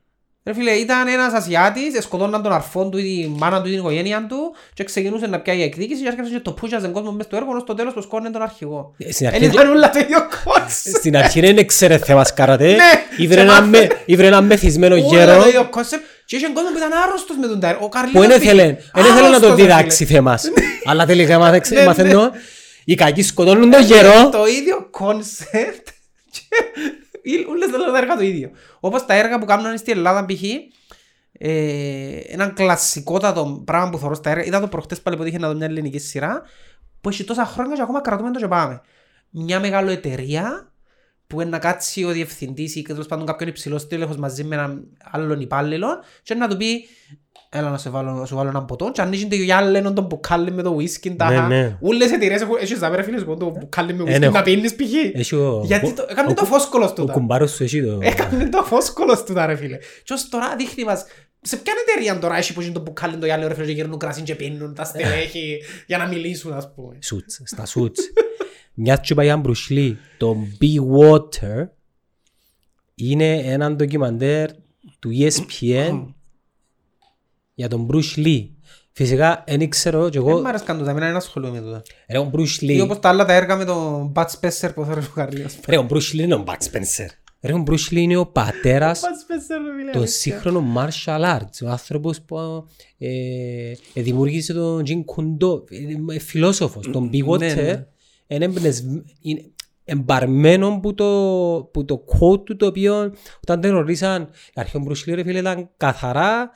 Ρε 0.45 0.55
φίλε, 0.55 0.71
ήταν 0.71 1.09
ένας 1.09 1.33
Ασιάτης, 1.33 2.03
σκοτώναν 2.03 2.43
τον 2.43 2.53
αρφόν 2.53 2.91
του 2.91 2.99
ή 2.99 3.03
τη 3.03 3.29
μάνα 3.39 3.61
του 3.63 3.67
ή 3.67 3.71
την 3.71 3.79
οικογένεια 3.79 4.27
του 4.29 4.37
και 4.75 4.85
ξεκινούσε 4.85 5.27
να 5.27 5.41
πιάει 5.41 5.63
εκδίκηση 5.63 6.03
και 6.03 6.09
άρχισε 6.09 6.31
και 6.33 6.41
το 6.41 6.53
πούσιαζε 6.53 6.85
τον 6.85 6.93
κόσμο 6.95 7.13
μες 7.13 7.25
στο 7.25 7.37
έργο, 7.37 7.53
ως 7.55 7.63
στο 7.63 7.75
τέλος 7.75 7.93
που 7.93 8.01
σκόρνε 8.03 8.31
τον 8.31 8.43
αρχηγό. 8.43 8.95
Ε, 8.99 9.13
Στην 9.13 9.27
Εν 9.27 9.35
αρχή, 9.35 9.45
ήταν 9.45 9.71
όλα 9.71 9.91
το 9.91 9.99
ίδιο 9.99 10.19
κόνσεπτ. 10.45 10.97
στην 10.97 11.17
αρχή 11.17 11.41
δεν 11.41 11.67
ξέρε 11.67 11.99
θέμα 11.99 12.25
καρατέ. 12.35 12.67
Ναι, 12.73 12.91
Ήβρε 13.17 13.35
και 13.37 13.41
ένα 13.43 13.53
μάθε. 13.53 13.67
με- 13.67 13.89
ήβρε 14.07 14.27
ένα 14.27 14.41
μεθυσμένο 14.41 14.95
Όλα 14.95 15.05
γέρο 15.05 15.43
το 15.43 15.49
ίδιο 15.49 15.69
κόνσεπτ 15.71 16.03
και 16.25 16.37
είχε 16.37 16.47
κόσμο 16.55 16.71
που 16.71 16.77
ήταν 16.77 16.91
άρρωστος 17.07 17.37
με 17.37 17.47
τον 17.47 17.61
τάιρ. 17.61 17.75
Ο 17.77 17.79
που 17.79 17.89
Καρλίδος 17.89 18.27
δεν 18.27 18.39
πήγε- 18.39 18.53
ήθελε 18.53 18.63
δεν 18.95 19.05
ήθελε 19.05 19.21
να 19.21 19.27
άρρωστος, 19.27 19.41
το 19.49 19.55
ρε 19.57 19.63
διδάξει 19.63 20.05
φίλε. 20.05 20.17
θέμας. 20.17 20.45
Αλλά 20.85 21.07
τελικά 21.07 21.35
έμαθε- 21.35 21.67
Ναι, 22.95 23.03
έμαθε 23.03 23.12
ναι. 23.12 23.12
το. 23.12 23.12
Οι 23.12 23.12
κακοί 23.12 23.22
σκοτώνουν 23.22 23.70
τον 23.70 23.82
γέρο. 23.82 24.28
Το 24.28 24.47
ίδιο 24.47 24.88
κόνσεπτ 24.91 25.88
και 26.32 27.47
όλες 27.49 27.70
τα 27.93 27.99
έργα 27.99 28.16
το 28.16 28.22
ίδιο. 28.22 28.51
Όπως 28.80 29.07
τα 29.07 29.14
έργα 29.14 29.38
που 29.38 29.45
κάνουν 29.45 29.78
στην 29.78 29.97
Ελλάδα 29.97 30.24
π.χ. 30.24 30.43
Ε, 31.32 32.20
έναν 32.26 32.55
κλασικότατο 32.55 33.62
πράγμα 33.64 33.91
που 33.91 33.99
θωρώ 33.99 34.14
στα 34.14 34.30
έργα. 34.30 34.45
Είδα 34.45 34.61
το 34.61 34.68
προχτές 34.68 35.01
πάλι 35.01 35.16
που 35.16 35.24
είχε 35.24 35.38
να 35.38 35.49
δω 35.49 35.55
μια 35.55 35.66
ελληνική 35.66 35.99
σειρά 35.99 36.43
που 37.01 37.09
έχει 37.09 37.24
τόσα 37.24 37.45
χρόνια 37.45 37.76
και 37.76 37.82
ακόμα 37.82 38.01
κρατούμε 38.01 38.30
το 38.30 38.38
και 38.38 38.49
πάμε. 38.49 38.80
Μια 39.30 39.61
μεγάλη 39.61 39.93
εταιρεία 39.93 40.72
που 41.26 41.41
είναι 41.41 41.51
να 41.51 41.59
κάτσει 41.59 42.05
ο 42.05 42.11
διευθυντής 42.11 42.74
ή 42.74 42.82
τέλος 42.82 43.07
πάντων 43.07 43.26
κάποιον 43.26 43.49
υψηλό 43.49 43.86
τέλεχος 43.86 44.16
μαζί 44.16 44.45
με 44.45 44.55
έναν 44.55 44.86
άλλον 45.11 45.41
υπάλληλο 45.41 45.88
και 46.22 46.34
να 46.34 46.49
του 46.49 46.57
πει 46.57 46.88
έλα 47.53 47.71
να 47.71 47.79
σε 47.79 47.91
βάλω, 47.91 48.13
να 48.13 48.25
σου 48.27 48.35
βάλω 48.37 48.49
έναν 48.49 48.65
ποτό 48.65 48.91
και 48.93 49.01
ανοίγει 49.01 49.27
το 49.27 49.35
γυάλαινο 49.35 49.93
τον 49.93 50.05
μπουκάλι 50.05 50.53
με 50.53 50.63
το 50.63 50.77
whisky 50.77 51.15
τα 51.17 51.31
Ναι, 51.49 51.57
ναι. 51.57 51.77
Ούλες 51.81 52.11
εταιρείες 52.13 52.41
έχουν 52.41 52.57
έχεις 52.61 52.79
δάμε 52.79 52.97
ρε 52.97 53.03
φίλες 53.03 53.25
που 53.25 53.37
το 53.37 53.51
μπουκάλι 53.51 53.95
με 53.95 54.03
Ε, 54.11 54.17
whisky 54.17 54.21
ναι. 54.21 54.29
να 54.29 54.43
πίνεις 54.43 54.75
π.χ. 54.75 54.93
Έχει 55.15 55.35
ο- 55.35 55.63
Γιατί 55.65 55.93
το, 55.93 56.07
έκανε 56.11 56.31
ο- 56.31 56.35
το 56.35 56.45
φόσκολος 56.45 56.91
Ο 56.91 56.95
τούτα. 56.95 57.13
κουμπάρος 57.13 57.51
σου 57.53 57.63
έχει 57.63 57.83
το... 57.85 57.99
Έκανε 58.13 58.49
το 58.49 58.63
φόσκολος 58.63 59.23
τούτα 59.25 59.47
ρε 59.47 59.57
φίλε. 59.57 59.77
Και 60.03 60.13
ως 60.13 60.29
τώρα 60.29 60.57
δείχνει 60.57 60.85
μας 60.85 61.05
σε 61.41 61.57
ποια 61.57 61.73
εταιρεία 61.89 62.19
τώρα 62.19 62.37
έχει 62.37 62.53
που 62.53 62.61
είναι 62.61 62.73
το 62.73 62.81
μπουκάλι 62.81 63.17
το 63.17 63.27
γυάλαινο 63.27 63.49
ρε 63.49 63.55
φίλε 63.55 63.67
και 63.67 63.73
γυρνούν 63.73 63.99
κρασί 63.99 64.23
και 64.23 64.35
πίνουν 64.35 64.75
τα 64.75 64.85
στελέχη 64.85 65.59
για 65.87 65.99
να 65.99 66.07
μιλήσουν 66.09 66.53
ας 66.53 66.73
πούμε. 66.75 66.97
Σούτς, 67.03 67.41
στα 67.45 67.67
σούτς. 67.67 68.01
Μια 68.75 68.97
και 68.97 69.15
πάει 69.15 69.31
αν 69.31 69.43
Bruce 69.47 69.73
Lee, 69.75 69.95
το 70.19 70.37
Be 70.61 70.99
Water 70.99 71.67
είναι 72.95 73.35
ένα 73.37 73.73
ντοκιμαντέρ 73.73 74.51
του 74.99 75.11
E 75.19 75.27
ESPN 75.31 76.07
για 77.61 77.69
τον 77.69 77.89
Bruce 77.93 78.27
Lee. 78.27 78.49
Φυσικά, 78.93 79.45
δεν 79.47 79.69
ξέρω 79.69 80.09
και 80.09 80.19
Δεν 80.21 80.29
εγώ... 80.29 80.41
μ' 80.41 80.47
αρέσκαν 80.47 80.79
τούτα, 80.79 80.91
εμένα 80.91 81.07
δεν 81.07 81.17
ασχολούμαι 81.17 81.53
με 81.53 81.61
τούτα. 81.67 81.83
Ρε, 82.11 82.19
ο 82.19 82.31
Bruce 82.35 82.59
Ή 82.61 82.79
Lee... 82.79 82.83
όπως 82.83 82.99
τα 83.01 83.09
άλλα 83.09 83.25
τα 83.25 83.33
έργα 83.33 83.57
με 83.57 83.65
τον 83.65 84.13
Bud 84.15 84.25
Spencer 84.25 84.71
που 84.75 84.85
θέλω 84.85 85.03
ο 85.11 85.13
Καρλίος. 85.15 85.59
Ρε, 85.69 85.79
ο 85.79 85.87
Bruce 85.91 86.15
Lee 86.15 86.19
είναι 86.19 86.35
ο 86.35 86.45
Bud 86.47 86.53
Spencer. 86.53 87.07
Ρε, 87.43 87.53
ο 87.53 87.63
Bruce 87.67 87.91
Lee 87.93 87.97
είναι 87.97 88.17
ο 88.17 88.27
πατέρας 88.27 89.01
Bud 89.01 89.05
Spencer 89.05 89.59
ρε 89.67 89.73
φίλε. 89.79 89.91
των 89.91 90.01
αλήθεια. 90.01 90.07
σύγχρονων 90.07 90.65
martial 90.77 91.21
arts. 91.37 91.65
Ο 91.65 91.69
άνθρωπος 91.69 92.21
που 92.21 92.37
ε, 92.99 93.09
ε, 93.95 94.03
δημιούργησε 94.03 94.53
τον 94.53 94.83
Jean 94.87 95.05
Kune 95.15 95.45
Do, 95.45 95.63
ε, 96.15 96.19
φιλόσοφος. 96.19 96.91
Τον 96.93 97.11
Be 97.13 97.19
Ναι, 97.25 97.27
Water 97.33 97.55
ναι. 97.55 97.87
είναι 98.27 98.45
εμπνευσ- 98.45 98.85
είναι 99.21 99.43
εμπαρμένο 99.85 100.79
που 100.83 100.95
το, 100.95 101.05
που 101.73 101.85
το 101.85 102.05
quote 102.09 102.45
του 102.45 102.57
το 102.57 102.67
οποίο 102.67 103.13
όταν 103.43 103.61
τον 103.61 103.71
ρωτήσαν 103.71 104.29
αρχαίον 104.55 104.87
Bruce 104.89 105.09
Lee 105.11 105.15
ρε 105.15 105.23
φίλε 105.23 105.39
ήταν 105.39 105.71
καθαρά 105.77 106.41
ε, 106.43 106.49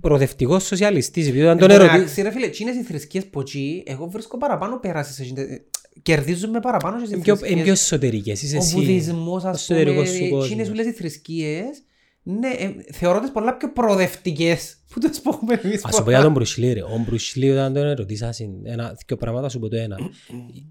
προοδευτικός 0.00 0.64
σοσιαλιστής 0.66 1.26
επειδή 1.28 1.42
όταν 1.42 1.58
τον 1.58 1.70
ερωτήσαν 1.70 1.96
Εντάξει 2.00 2.22
ρε 2.22 2.30
φίλε, 2.30 2.46
εκείνες 2.46 2.74
οι 2.76 2.82
θρησκείες 2.82 3.26
που 3.26 3.40
εκεί, 3.40 3.82
εγώ 3.86 4.06
βρίσκω 4.06 4.38
παραπάνω 4.38 4.78
πέραση 4.78 5.12
σε 5.12 5.22
εκείνες- 5.22 5.48
ε, 5.48 5.64
Κερδίζουμε 6.02 6.60
παραπάνω 6.60 6.98
στις 6.98 7.10
είναι 7.10 7.22
πιο, 7.22 7.32
είναι 7.34 7.40
θρησκείες. 7.40 7.64
πιο 7.64 7.72
εσωτερικές 7.72 8.42
είσαι 8.42 8.56
Ο 8.56 8.58
εσύ 8.58 8.74
βουδισμός 8.74 9.44
ο 9.44 9.48
ας 9.48 9.66
πούμε, 9.66 9.78
εσωτερικός 9.78 10.08
σου 10.08 10.14
εκείνες 10.14 10.30
κόσμος. 10.48 10.68
όλες 10.68 10.86
οι 10.86 10.92
θρησκείες, 10.92 11.82
ναι, 12.22 12.48
ε, 12.48 12.92
θεωρώ 12.92 13.20
τις 13.20 13.30
πολλά 13.30 13.56
πιο 13.56 13.72
προοδευτικές 13.72 14.76
που 14.90 14.98
τις 15.00 15.20
πούμε 15.20 15.60
εμείς. 15.62 15.84
Ας 15.84 15.94
σου 15.94 16.02
πω 16.02 16.10
για 16.10 16.22
τον 16.22 16.34
Bruce 16.38 16.60
Lee, 16.60 16.72
ρε. 16.74 16.82
Ο 16.82 17.04
Bruce 17.10 17.38
Lee 17.38 17.50
όταν 17.52 17.72
τον 17.74 17.86
ερωτήσα 17.86 18.34
ένα, 18.64 18.96
δύο 19.06 19.16
πράγματα 19.16 19.48
σου 19.48 19.58
πω 19.58 19.68
το 19.68 19.76
ένα. 19.76 19.96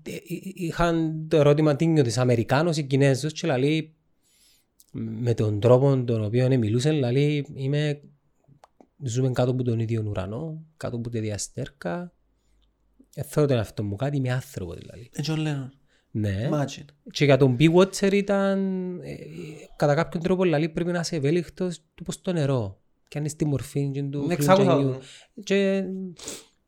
Ε, 0.04 0.12
ε, 0.12 0.20
Είχαν 0.54 1.26
το 1.30 1.38
ερώτημα 1.38 1.76
τι 1.76 1.86
νιώθεις 1.86 2.18
Αμερικάνος 2.18 2.78
ή 2.78 2.84
Κινέζος 2.84 3.34
και 3.34 3.48
λέει 3.58 3.94
με 4.92 5.34
τον 5.34 5.60
τρόπο 5.60 6.04
τον 6.06 6.24
οποίο 6.26 6.58
μιλούσε 6.58 6.92
λέει 6.92 7.46
είμαι 7.56 8.02
ζούμε 9.04 9.32
κάτω 9.32 9.52
από 9.52 9.64
τον 9.64 9.80
ίδιο 9.80 10.04
ουρανό, 10.08 10.66
κάτω 10.78 10.96
από 10.96 11.10
τη 11.10 11.20
διαστέρκα. 11.20 12.12
Ε, 13.16 13.24
θέλω 13.24 13.46
τον 13.48 13.58
εαυτό 13.58 13.84
μου 13.84 13.96
κάτι, 13.96 14.18
είμαι 14.18 14.32
άνθρωπο 14.32 14.74
δηλαδή. 14.74 15.10
Ε, 15.14 15.22
John 15.26 15.38
Lennon, 15.48 15.70
Ναι. 16.12 16.50
imagine. 16.52 16.86
Και 17.12 17.26
για 17.26 17.38
τον 17.38 17.56
Be 17.60 17.74
Watcher 17.76 18.14
ήταν 18.14 18.60
ε, 19.04 19.16
κατά 19.76 19.94
κάποιον 19.96 20.24
τρόπο 20.24 20.44
δηλαδή 20.44 20.70
πρέπει 20.70 20.92
να 20.92 21.00
είσαι 21.00 21.16
ευέλικτος 21.16 21.82
του 21.96 22.04
πως 22.04 22.22
το 22.22 22.32
νερό. 22.34 22.82
Και 23.08 23.18
αν 23.18 23.24
είναι 23.24 23.34
στη 23.34 23.46
μορφή 23.46 23.92
και 23.94 24.04
του 24.04 24.26
Ναι, 24.28 24.34
εξάκουσα 24.34 24.72
χλουντζανιού. 24.72 24.92
το. 24.94 25.42
Και 25.44 25.84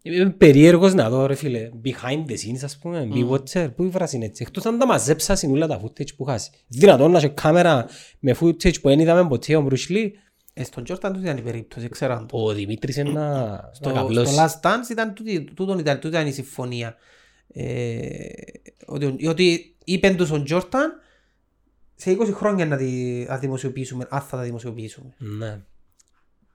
είμαι 0.01 0.29
περίεργος 0.29 0.93
να 0.93 1.09
δω 1.09 1.25
ρε 1.25 1.35
φίλε, 1.35 1.69
behind 1.83 2.25
the 2.29 2.31
scenes 2.33 2.63
ας 2.63 2.77
πούμε, 2.77 3.07
Mm. 3.11 3.15
Be 3.15 3.29
Watcher, 3.29 3.69
πού 3.75 3.83
ήβρας 3.83 4.13
είναι 4.13 4.25
έτσι. 4.25 4.43
Εκτός 4.47 4.65
αν 4.65 4.77
τα 4.77 4.85
μαζέψα 4.85 5.37
όλα 5.51 5.67
τα 5.67 5.81
footage 5.83 6.15
που 6.15 6.23
χάσεις. 6.23 6.49
Δυνατόν 6.67 7.11
να 7.11 7.17
έχει 7.17 7.29
κάμερα 7.29 7.85
με 8.19 8.35
footage 8.39 8.81
που 8.81 8.89
δεν 8.89 8.99
είδαμε 8.99 9.27
ποτέ 9.29 9.55
ο 9.55 9.67
Bruce 9.69 9.91
Lee. 9.91 10.05
Ε, 10.05 10.09
στον 10.63 10.83
Jordan 10.87 10.99
τούτη 11.01 11.19
ήταν 11.19 11.37
η 11.37 11.41
περίπτωση, 11.41 11.89
ξέραν 11.89 12.27
το. 12.27 12.37
Ο 12.37 12.53
Δημήτρης 12.53 12.95
είναι 12.95 13.11
να 13.11 13.55
Στο, 13.73 13.89
να 13.89 13.93
στο 13.93 13.93
καβλώσει. 13.93 14.35
Last 14.37 14.61
Dance 14.61 14.89
ήταν 14.91 15.13
τούτη, 15.13 15.43
τούτον 15.43 15.79
ήταν, 15.79 15.99
τούτη 15.99 16.15
ήταν 16.15 16.27
η 16.27 16.31
συμφωνία. 16.31 16.95
Ε, 17.53 18.27
ότι, 18.85 19.27
ότι 19.27 19.75
είπεν 19.83 20.17
τους 20.17 20.31
ο 20.31 20.43
Jordan 20.49 20.89
σε 21.95 22.17
20 22.19 22.31
χρόνια 22.33 22.65
να 22.65 22.77
τη 22.77 23.25
να 23.27 23.37
δημοσιοποιήσουμε, 23.37 24.07
αν 24.09 24.21
θα 24.21 24.37
τα 24.37 24.43
δημοσιοποιήσουμε. 24.43 25.13
Ναι. 25.17 25.61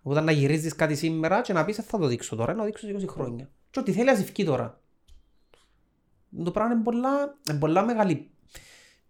Όταν 0.02 0.24
να 0.24 0.32
γυρίζεις 0.32 0.74
κάτι 0.74 0.94
σήμερα 0.94 1.40
και 1.40 1.52
να 1.52 1.64
πεις 1.64 1.78
«Ε, 1.78 1.82
θα 1.82 1.98
το 1.98 2.06
δείξω 2.06 2.36
τώρα, 2.36 2.52
να 2.52 2.58
το 2.58 2.64
δείξω 2.64 2.86
σε 2.86 2.94
20 2.98 3.06
χρόνια. 3.08 3.50
Και 3.70 3.78
ό,τι 3.78 3.92
θέλει 3.92 4.10
ας 4.10 4.20
ευκεί 4.20 4.44
τώρα. 4.44 4.80
Το 6.44 6.50
πράγμα 6.50 6.74
είναι 6.74 6.82
πολλά, 6.82 7.38
είναι 7.50 7.58
πολλά 7.58 7.84
μεγάλη 7.84 8.30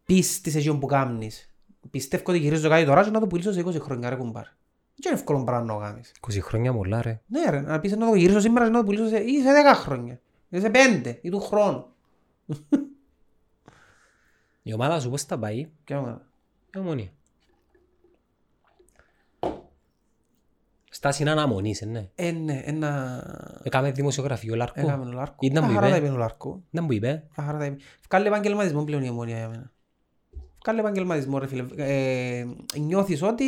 πίστη 0.04 0.50
σε 0.50 0.58
εκείνο 0.58 0.78
που 0.78 0.86
κάνεις. 0.86 1.54
Πιστεύω 1.90 2.22
ότι 2.26 2.38
γυρίζω 2.38 2.68
κάτι 2.68 2.84
τώρα 2.84 3.04
και 3.04 3.10
να 3.10 3.20
το 3.20 3.26
πουλήσω 3.26 3.52
σε 3.52 3.62
20 3.66 3.80
χρόνια 3.80 4.08
ρε 4.08 4.16
κουμπάρ. 4.16 4.46
Και 4.94 5.08
είναι 5.08 5.18
εύκολο 5.18 5.44
πράγμα 5.44 5.66
να 5.66 5.72
το 5.74 5.78
κάνεις. 5.80 6.12
20 6.32 6.38
χρόνια 6.42 6.72
μολά 6.72 7.02
ρε. 7.02 7.20
Ναι 7.26 7.50
ρε, 7.50 7.60
να 7.60 7.80
πεις 7.80 7.96
να 7.96 8.08
το 8.10 8.14
γυρίσω 8.14 8.40
σήμερα 8.40 8.64
και 8.64 8.70
να 8.70 8.78
το 8.78 8.84
πουλήσω 8.84 9.08
σε, 9.08 9.16
ή 9.16 9.40
σε 9.40 9.48
10 9.72 9.76
χρόνια. 9.76 10.20
Ή 10.48 10.60
σε 10.60 10.70
5 11.04 11.18
ή 11.20 11.28
του 11.30 11.40
χρόνου. 11.40 11.86
Η 14.62 14.72
ομάδα 14.74 15.00
σου 15.00 15.10
πώς 15.10 15.22
θα 15.22 15.38
πάει, 15.38 15.68
Και 15.84 15.94
άμα- 15.94 16.22
η 16.74 16.78
ομονία. 16.78 17.08
Στάση 20.90 21.22
είναι 21.22 21.30
αναμονής, 21.30 21.82
ε, 21.82 21.86
ναι. 21.86 22.08
Ε, 22.14 22.30
ναι, 22.30 22.62
ένα... 22.64 23.60
Έκαμε 23.62 23.90
δημοσιογραφείο 23.90 24.54
Λάρκο. 24.54 24.80
Έκαμε 24.80 25.04
ο 25.06 25.12
Λάρκο. 25.12 25.36
Ήταν 25.40 25.62
Τα 25.62 25.68
που 25.68 25.74
χαρά 25.74 25.88
τα 25.90 25.96
είπε. 25.96 26.06
είπε 26.06 26.14
ο 26.14 26.18
Λάρκο. 26.18 26.62
Δεν 26.70 26.84
μου 26.84 26.92
είπε. 26.92 27.24
Τα 27.34 27.42
χαρά 27.42 27.58
τα 27.58 27.64
είπε. 27.64 27.76
Βγάλε 28.08 28.28
επαγγελματισμό 28.28 28.84
πλέον 28.84 29.02
η 29.02 29.08
ομόνια 29.08 29.36
για 29.36 29.48
μένα. 29.48 29.72
Βγάλε 30.64 30.80
επαγγελματισμό 30.80 31.38
ρε 31.38 31.46
φίλε. 31.46 31.64
Ε, 31.76 32.44
νιώθεις 32.78 33.22
ότι 33.22 33.44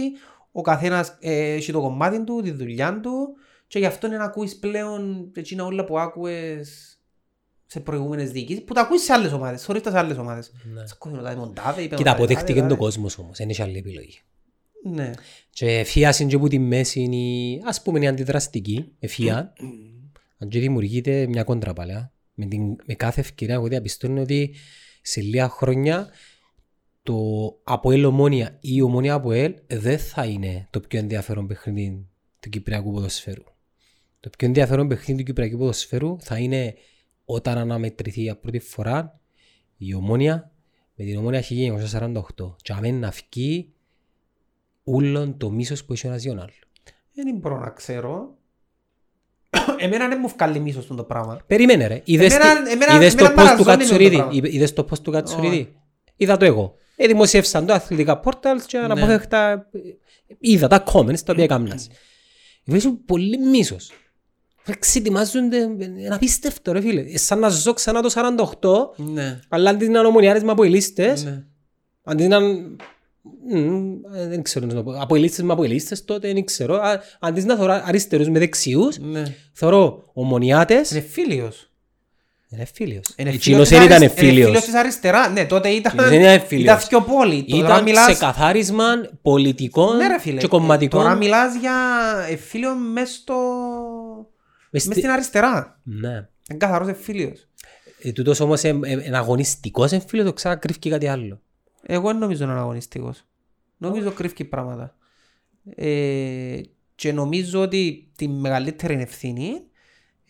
ο 0.57 0.61
καθένας 0.61 1.17
ε, 1.21 1.53
έχει 1.53 1.73
το 1.73 1.81
κομμάτι 1.81 2.25
του, 2.25 2.41
τη 2.43 2.51
δουλειά 2.51 3.01
του 3.01 3.37
και 3.67 3.79
γι' 3.79 3.87
αυτό 3.87 4.07
είναι 4.07 4.17
να 4.17 4.25
ακούεις 4.25 4.57
πλέον 4.59 5.31
εκείνα 5.35 5.65
όλα 5.65 5.85
που 5.85 5.99
άκουες 5.99 6.99
σε 7.67 7.81
προηγούμενες 7.81 8.31
διοικήσεις 8.31 8.65
που 8.65 8.75
τα 8.75 8.81
ακούεις 8.81 9.03
σε 9.03 9.13
άλλες 9.13 9.33
ομάδες, 9.33 9.65
χωρίς 9.65 9.83
τα 9.83 9.91
σε 9.91 9.99
άλλες 9.99 10.17
ομάδες. 10.17 10.53
Ναι. 10.75 10.87
Σε 10.87 10.93
ακούεις 10.95 11.19
ο 11.19 11.23
τάδε 11.23 11.37
μοντάδες, 11.37 11.85
είπε 11.85 11.95
ο 11.95 11.97
Κοίτα, 11.99 12.11
τάδε, 12.11 12.23
αποδέχτηκε 12.23 12.49
τάδε, 12.59 12.61
τον 12.61 12.69
τάδε. 12.69 12.81
κόσμος 12.81 13.19
όμως. 13.19 13.39
Δεν 13.39 13.49
έχει 13.49 13.63
άλλη 13.63 13.79
επιλογή. 13.79 14.19
Ναι. 14.85 15.11
Και 15.51 15.83
φίασαν 15.87 16.29
και 16.29 16.39
που 16.39 16.49
τη 16.49 16.59
μέση 16.59 17.01
είναι, 17.01 17.17
η- 17.17 17.63
ας 17.65 17.83
πούμε, 17.83 17.99
η 18.01 18.07
αντιδραστική, 18.07 18.93
εφία. 18.99 19.53
Αν 20.39 20.49
και 20.49 20.59
δημιουργείται 20.61 21.27
μια 21.27 21.45
κόντρα 21.45 21.73
παλιά. 21.73 22.13
Με, 22.35 22.47
την, 22.47 22.77
με 22.87 22.95
κάθε 22.95 23.21
ευκαιρία 23.21 23.55
εγώ 23.55 23.67
διαπιστώνω 23.69 24.21
ότι 24.23 24.55
σε 25.03 25.21
λίγα 25.21 25.49
χρόνια 25.49 26.09
το 27.07 27.17
Αποέλ 27.65 28.05
Ομόνια 28.05 28.49
ή 28.61 28.69
η 28.75 28.81
Ομόνια 28.83 29.15
Αποέλ 29.15 29.55
δεν 29.67 29.99
θα 29.99 30.25
είναι 30.25 30.67
το 30.71 30.81
πιο 30.81 30.99
ενδιαφέρον 30.99 31.47
παιχνίδι 31.47 32.07
του 32.41 32.49
Κυπριακού 32.49 32.93
ποδοσφαίρου. 32.93 33.43
Το 34.21 34.31
πιο 34.39 34.47
ενδιαφέρον 34.47 34.89
παιχνίδι 34.89 35.19
του 35.21 35.25
Κυπριακού 35.27 35.57
ποδοσφαίρου 35.59 36.17
θα 36.21 36.39
είναι 36.39 36.75
όταν 37.25 37.59
αναμετρηθεί 37.59 38.21
για 38.21 38.37
πρώτη 38.37 38.59
φορά 38.59 39.21
η 39.77 39.95
Ομόνια 39.95 40.51
με 40.95 41.05
την 41.05 41.17
Ομόνια 41.19 41.43
1948 41.49 42.55
και 42.63 42.73
αμένει 42.73 42.99
να 42.99 43.11
φύγει 43.13 43.73
ούλον 44.85 45.37
το 45.37 45.51
μίσος 45.51 45.85
που 45.85 45.93
έχει 45.93 46.07
ο 46.07 46.11
Ναζιόναλ. 46.11 46.51
Δεν 47.13 47.37
μπορώ 47.37 47.59
να 47.59 47.71
ξέρω. 47.71 48.37
Εμένα 49.79 50.09
δεν 50.09 50.19
μου 50.23 50.29
βγάλει 50.29 50.59
μίσος 50.61 50.87
το 50.87 51.05
πράγμα. 51.05 51.41
Περίμενε 51.47 51.87
ρε. 51.87 52.01
Είδες, 52.05 52.35
Εμένα- 52.35 52.63
τι- 52.63 52.71
εμένα- 52.71 52.95
είδες 52.95 53.15
το 53.15 53.25
εμένα 53.25 53.43
post 53.43 53.57
του 53.57 53.65
μαραζώνει 53.65 53.67
με 53.67 53.73
το 53.73 53.79
Κατσουρίδη. 53.79 54.15
πράγμα. 54.17 54.33
Είδε- 54.35 54.53
Είδες 54.53 54.73
το 54.73 54.87
post 54.91 54.99
του 54.99 55.11
Κατσουρίδη. 55.11 55.77
Είδα 56.17 56.37
το 56.37 56.45
εγώ. 56.45 56.75
Ε, 56.97 57.07
δημοσίευσαν 57.07 57.67
το 57.67 57.73
αθλητικά 57.73 58.21
portals 58.25 58.61
και 58.67 58.79
Ναι. 58.79 58.85
αναπόφευκτα 58.85 59.51
ε, 59.73 59.79
είδα 60.39 60.69
τα 60.69 60.85
comments 60.93 61.19
τα 61.21 61.33
οποία 61.33 61.45
έκανας. 61.45 61.89
Βρίσκουν 62.65 63.05
πολύ 63.05 63.39
μίσος. 63.39 63.91
Ξετοιμάζονται, 64.79 65.57
είναι 65.57 66.09
απίστευτο 66.11 66.73
ρε 66.73 66.81
φίλε. 66.81 67.01
Ε, 67.01 67.17
Σαν 67.19 67.39
να 67.39 67.49
ζω 67.49 67.73
ξανά 67.73 68.01
το 68.03 68.11
48, 68.61 69.03
Ναι. 69.13 69.39
αλλά 69.49 69.71
αντί 69.71 69.89
να 69.89 69.99
είναι 69.99 70.09
ομονιάρες 70.09 70.43
με 70.43 70.51
αποελίστες, 70.51 71.25
Ναι. 71.25 71.45
αντί 72.05 72.27
να... 72.27 72.39
Μμμ, 73.49 73.95
ε, 74.15 74.27
δεν 74.29 74.43
ξέρω, 74.43 74.67
να 74.67 74.75
το 74.75 74.83
πω. 74.83 74.93
αποελίστες 75.01 75.45
με 75.45 75.53
αποελίστες 75.53 76.05
τότε, 76.05 76.33
δεν 76.33 76.45
ξέρω. 76.45 76.75
Α, 76.75 77.01
Αντί 77.21 77.43
να 77.43 77.57
θωρώ 77.57 77.81
αριστερούς 77.85 78.29
με 78.29 78.39
δεξιούς, 78.39 78.99
Ναι. 78.99 79.23
θωρώ 79.53 80.11
ομονιάτες, 80.13 80.91
Είναι 80.91 81.01
φίλιος. 81.01 81.71
Είναι 82.49 82.65
φίλιος. 82.75 83.05
Είναι 83.17 83.31
Εκείνος 83.31 83.43
φίλος 83.43 83.69
δεν 83.69 83.79
της 83.79 83.87
ήταν 83.87 84.03
αρισ- 84.03 84.19
είναι 84.23 84.31
φίλος 84.31 84.45
φίλιος. 84.45 84.65
της 84.65 84.75
αριστερά. 84.75 85.29
Ναι, 85.29 85.45
τότε 85.45 85.69
ήταν, 85.69 85.93
Εκείνος 85.93 86.11
δεν 86.11 86.21
ήταν 86.21 86.47
φίλιος. 86.47 86.75
ήταν 86.75 86.89
πιο 86.89 87.03
πόλη. 87.03 87.45
Τώρα 87.45 87.67
Ήταν 87.67 87.83
μιλάς... 87.83 88.07
ξεκαθάρισμα 88.07 88.85
πολιτικών 89.23 89.97
Ναι 89.97 90.07
ρε 90.07 90.21
φίλε. 90.21 90.41
και 90.41 90.47
κομματικών. 90.47 91.03
Τώρα 91.03 91.15
μιλάς 91.15 91.55
για 91.55 91.75
ε, 92.31 92.37
φίλιο 92.37 92.75
μες 92.75 93.11
στο... 93.15 93.35
Μες 94.71 94.71
Μες 94.71 94.83
στη- 94.83 94.95
στην 94.95 95.11
αριστερά. 95.11 95.81
Ναι. 95.83 96.09
Είναι 96.11 96.59
καθαρός 96.59 96.97
φίλιος. 97.01 97.47
Ε, 98.03 98.13
Τούτος 98.13 98.41
όμως 98.41 98.65
ε, 98.65 98.69
ε, 98.69 98.91
είναι 98.91 99.17
αγωνιστικός 99.17 99.93
εμφύλιος, 99.93 100.27
το 100.27 100.33
ξέρα 100.33 100.57
κρύφει 100.57 100.91
κάτι 100.91 101.07
άλλο. 101.07 101.41
Εγώ 101.83 102.07
δεν 102.09 102.19
νομίζω 102.19 102.47
να 102.47 102.53
είναι 102.53 102.61
αγωνιστικός. 102.61 103.25
Νομίζω 103.77 104.11
κρύφει 104.11 104.45
πράγματα. 104.45 104.95
Ε, 105.75 106.61
και 106.95 107.13
νομίζω 107.13 107.61
ότι 107.61 108.11
τη 108.17 108.29
μεγαλύτερη 108.29 108.95
ευθύνη 109.01 109.61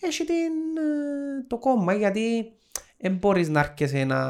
έχει 0.07 0.24
την, 0.24 0.76
ε, 0.76 1.44
το 1.46 1.59
κόμμα 1.59 1.94
γιατί 1.94 2.52
δεν 2.98 3.16
μπορείς 3.16 3.48
να 3.48 3.61
έρχεσαι 3.61 4.04
να 4.04 4.20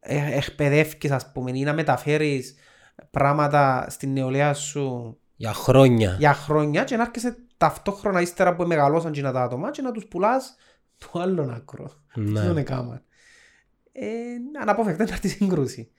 ε, 0.00 0.36
εκπαιδεύκεις 0.36 1.10
ας 1.10 1.32
πούμε 1.32 1.50
ή 1.54 1.62
να 1.62 1.72
μεταφέρεις 1.72 2.54
πράγματα 3.10 3.86
στην 3.88 4.12
νεολαία 4.12 4.54
σου 4.54 5.18
Για 5.36 5.52
χρόνια. 5.52 6.16
για 6.18 6.34
χρόνια 6.34 6.84
και 6.84 6.96
να 6.96 7.02
έρχεσαι 7.02 7.36
ταυτόχρονα 7.56 8.20
ύστερα 8.20 8.54
που 8.54 8.64
μεγαλώσαν 8.64 9.12
και 9.12 9.22
τα 9.22 9.42
άτομα 9.42 9.70
και 9.70 9.82
να 9.82 9.92
τους 9.92 10.06
πουλάς 10.06 10.56
το 10.98 11.20
άλλον 11.20 11.50
άκρο. 11.50 11.90
Ναι. 12.14 12.40
Δεν 12.46 12.56
έκαμα. 12.56 13.02
Ε, 13.92 14.06
αναπόφευκτα 14.60 15.04
να 15.04 15.12
έρθει 15.12 15.28
σύγκρουση. 15.28 15.90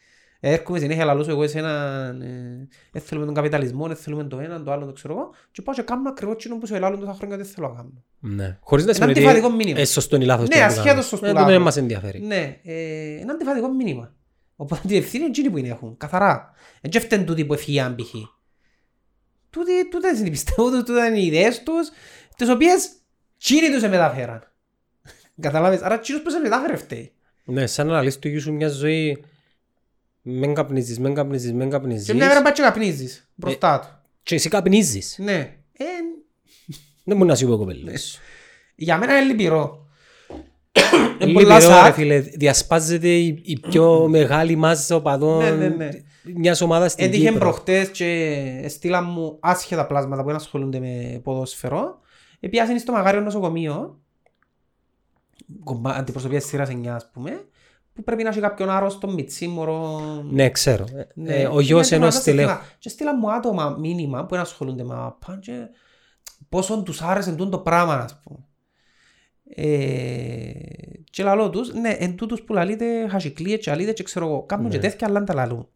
Έρχομαι 0.42 0.80
συνέχεια 0.80 1.06
λαλούς 1.06 1.28
εγώ 1.28 1.44
εσένα, 1.44 1.70
ε, 2.22 2.68
δεν 2.92 3.02
θέλουμε 3.02 3.26
τον 3.26 3.36
καπιταλισμό, 3.36 3.88
δεν 3.88 3.96
θέλουμε 3.96 4.24
το 4.24 4.40
ένα, 4.40 4.64
το 4.64 4.72
άλλο, 4.72 4.86
το 4.86 4.92
ξέρω 4.92 5.14
εγώ 5.14 5.34
και 5.52 5.62
πάω 5.62 5.76
και 5.76 5.82
κάνω 5.82 6.10
ακριβώς 6.10 6.36
εκείνο 6.36 6.58
που 6.58 6.68
σου 6.68 6.76
ελάλλουν 6.76 7.00
τόσα 7.00 7.14
χρόνια 7.14 7.38
δεν 7.38 7.46
θέλω 7.46 7.68
να 7.68 7.76
κάνω. 7.76 8.04
Ναι. 8.20 8.58
Χωρίς 8.62 8.86
να 8.86 8.92
Ένα 8.92 9.00
σημαίνει 9.00 9.20
αντιφατικό 9.20 9.48
ότι 9.48 9.56
μήνυμα. 9.56 9.80
ε, 9.80 9.86
σωστό 9.86 10.16
ή 10.16 10.26
λάθος. 10.26 10.48
Ναι, 10.48 10.54
τι 10.54 10.60
να 10.60 10.66
ασχέτως 10.66 10.88
κάνεις. 10.88 11.06
σωστό 11.06 11.26
Ε, 11.26 11.32
λάθος. 11.32 11.52
Δεν 11.52 11.62
μας 11.62 11.78
ενδιαφέρει. 11.78 12.20
Ναι, 12.20 12.60
ε, 12.64 13.20
ένα 13.22 13.34
αντιφατικό 13.34 13.74
μήνυμα. 13.74 14.14
Οπότε 14.56 14.88
την 14.88 14.98
ευθύνη 14.98 15.24
είναι 15.24 15.32
εκείνοι 15.32 15.50
που 15.50 15.58
είναι 15.58 15.68
έχουν, 15.68 15.98
καθαρά. 15.98 16.54
Δεν 16.82 16.92
και 16.92 17.00
φταίνουν 17.00 17.26
τούτοι 17.26 17.46
που 17.46 17.54
έφυγαν 17.54 17.96
π.χ. 17.96 18.14
Τούτοι, 19.50 19.90
τούτες 19.90 20.20
είναι 20.20 20.30
πιστεύω, 20.30 20.70
τούτες 20.70 21.08
είναι 21.08 21.20
οι 21.20 21.26
ιδέες 21.26 21.64
τους, 21.64 21.90
τις 22.38 22.50
οποίες 22.50 22.90
εκείνοι 23.42 23.74
τους 23.74 23.82
μεταφέραν. 23.82 24.44
Καταλάβες, 25.40 25.82
άρα 25.82 25.94
εκείνος 25.94 26.22
που 26.22 26.30
σε 26.30 26.40
μετάφερε 26.40 26.76
φταίει. 26.76 27.12
Ναι, 27.44 27.68
σαν 27.68 27.88
να 27.88 28.04
λες 28.04 28.20
του 28.20 28.28
γιου 28.28 28.42
σου 28.42 28.54
μια 28.54 28.70
ζωή 28.70 29.24
μεν 30.30 30.54
καπνίζεις, 30.54 31.00
μεν 31.00 31.14
καπνίζεις, 31.14 31.54
μεν 31.54 31.70
καπνίζεις 31.70 32.06
Και 32.08 32.14
μια 32.14 32.28
μέρα 32.28 32.42
πάει 32.42 32.52
και 32.54 32.62
καπνίζεις 32.62 33.30
μπροστά 33.36 33.80
του. 33.80 34.10
και 34.24 34.36
εσύ 34.36 34.50
καπνίζεις. 34.50 35.16
Ναι. 35.20 35.56
Ε, 35.78 35.86
Δεν 37.04 37.18
μπορεί 37.18 37.30
να 37.30 37.36
σου 37.36 37.48
πω 37.48 37.58
κοπέλες. 37.58 38.20
για 38.76 38.98
μένα 38.98 39.18
είναι 39.18 39.26
λυπηρό. 39.26 39.88
Είναι 41.22 41.26
Λυπηρό, 41.26 41.34
πολλά 41.44 41.56
ρε 41.60 41.66
σακ. 41.66 41.94
φίλε, 41.94 42.20
διασπάζεται 42.20 43.08
η, 43.08 43.42
η 43.46 43.60
πιο 43.60 44.08
μεγάλη 44.08 44.56
μάζα 44.56 44.96
οπαδών 44.96 45.38
Ναι, 45.44 45.52
ναι, 45.52 45.68
ναι. 45.68 45.90
μιας 46.36 46.62
ομάδας 46.62 46.92
στην 46.92 47.06
Έτυχε 47.06 47.24
Κύπρο. 47.26 47.40
προχτές 47.40 47.90
και 47.90 48.66
στείλαν 48.70 49.06
μου 49.10 49.38
άσχετα 49.40 49.88
πλάσματα 49.88 50.22
που 50.22 50.28
δεν 50.28 50.36
ασχολούνται 50.36 50.80
με 50.80 51.20
ποδόσφαιρο. 51.24 52.00
Επιάσαν 52.40 52.80
στο 52.80 52.92
Μαγάριο 52.92 53.22
νοσοκομείο, 53.22 54.00
κομμά- 55.64 55.96
αντιπροσωπεία 55.96 56.40
της 56.40 56.48
σειράς 56.48 56.70
9 56.70 56.88
ας 56.88 57.10
πούμε, 57.14 57.46
που 58.00 58.06
πρέπει 58.06 58.24
να 58.24 58.30
έχει 58.30 58.40
κάποιον 58.40 58.70
άρρωστο 58.70 59.08
μιτσί 59.12 59.48
μωρό. 59.48 60.00
Ναι, 60.32 60.50
ξέρω. 60.50 60.86
Ναι. 61.14 61.36
Ε, 61.36 61.46
ο 61.48 61.60
γιος 61.60 61.88
Είναι 61.90 61.96
ενός 62.04 62.16
το 62.16 62.24
τελέχου. 62.24 62.48
θέμα. 62.50 62.62
Και 62.80 62.90
στείλαν 62.90 63.16
μου 63.22 63.32
άτομα 63.34 63.76
μήνυμα 63.80 64.22
που 64.26 64.30
δεν 64.34 64.40
ασχολούνται 64.40 64.84
με 64.84 64.94
ΑΠΑ 64.98 65.40
και 65.42 65.52
πόσο 66.50 66.84
τους 66.84 67.02
άρεσε 67.02 67.32
τούτο 67.32 67.50
το 67.50 67.58
πράγμα 67.60 67.94
ας 67.96 68.20
πούμε. 68.24 68.38
Ε, 69.56 70.52
και 71.12 71.24
λαλό 71.24 71.50
τους, 71.50 71.74
ναι, 71.74 71.90
εν 72.00 72.16
τούτους 72.16 72.42
που 72.42 72.54
λαλείτε 72.54 73.08
χασικλίες 73.08 73.60
και 73.60 73.72
αλείτε 73.72 73.94
και 73.94 74.04
ξέρω 74.04 74.26
εγώ, 74.26 74.44
κάνουν 74.46 74.70
και 74.70 74.78
Ναι. 74.78 74.82
τέτοια 74.84 75.08
αλλά 75.08 75.18
δεν 75.18 75.26
τα 75.28 75.34
λαλούν. 75.34 75.68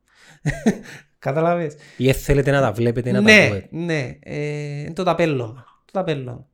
Καταλάβες. 1.19 1.73
Ή 1.97 2.05
δεν 2.05 2.13
θέλετε 2.13 2.51
να 2.51 2.61
τα 2.61 2.71
βλέπετε, 2.71 3.11
να 3.11 3.17
τα 3.17 3.23
Ναι, 3.23 3.43
ακούετε. 3.45 3.67
ναι, 3.71 4.17
ε, 4.19 4.79
είναι 4.79 4.93
το 4.93 5.03
ταπέλωμα. 5.03 5.65
Το 5.85 5.91
ταπέλωμα. 5.91 6.45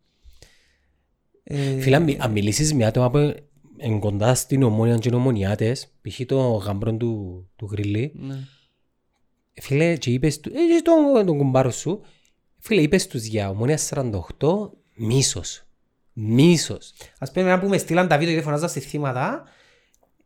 Ε, 1.43 1.79
Φίλε, 1.79 1.95
αν 1.95 2.03
μι- 2.03 2.21
αν 2.23 2.31
μιλήσεις 2.31 2.73
με 2.73 2.85
άτομα 2.85 3.09
που 3.09 3.35
είναι 3.79 3.99
κοντά 3.99 4.35
στην 4.35 4.63
ομόνια 4.63 4.97
και 4.97 5.07
είναι 5.07 5.17
ομονιάτες, 5.17 5.93
π.χ. 6.01 6.21
το 6.25 6.39
γαμπρόν 6.39 6.97
του, 6.97 7.45
του 7.55 7.67
γριλί, 7.71 8.11
ναι. 8.15 8.35
φίλε, 9.53 9.97
και 9.97 10.11
είπες 10.11 10.39
του, 10.39 10.49
ε, 10.49 10.75
και 10.75 10.81
τον, 10.83 11.25
τον 11.25 11.37
κουμπάρο 11.37 11.71
σου, 11.71 12.01
φίλε, 12.57 12.81
είπες 12.81 13.07
τους 13.07 13.23
για 13.23 13.49
ομόνια 13.49 13.79
48, 13.89 14.69
μίσος. 14.95 15.63
Μίσος. 16.13 16.93
Ας 17.19 17.31
πούμε, 17.31 17.45
ένα 17.45 17.59
που 17.59 17.67
με 17.67 17.77
στείλαν 17.77 18.07
τα 18.07 18.17
βίντεο 18.17 18.35
και 18.35 18.41
φωνάζα 18.41 18.67
στη 18.67 18.79
θύματα, 18.79 19.43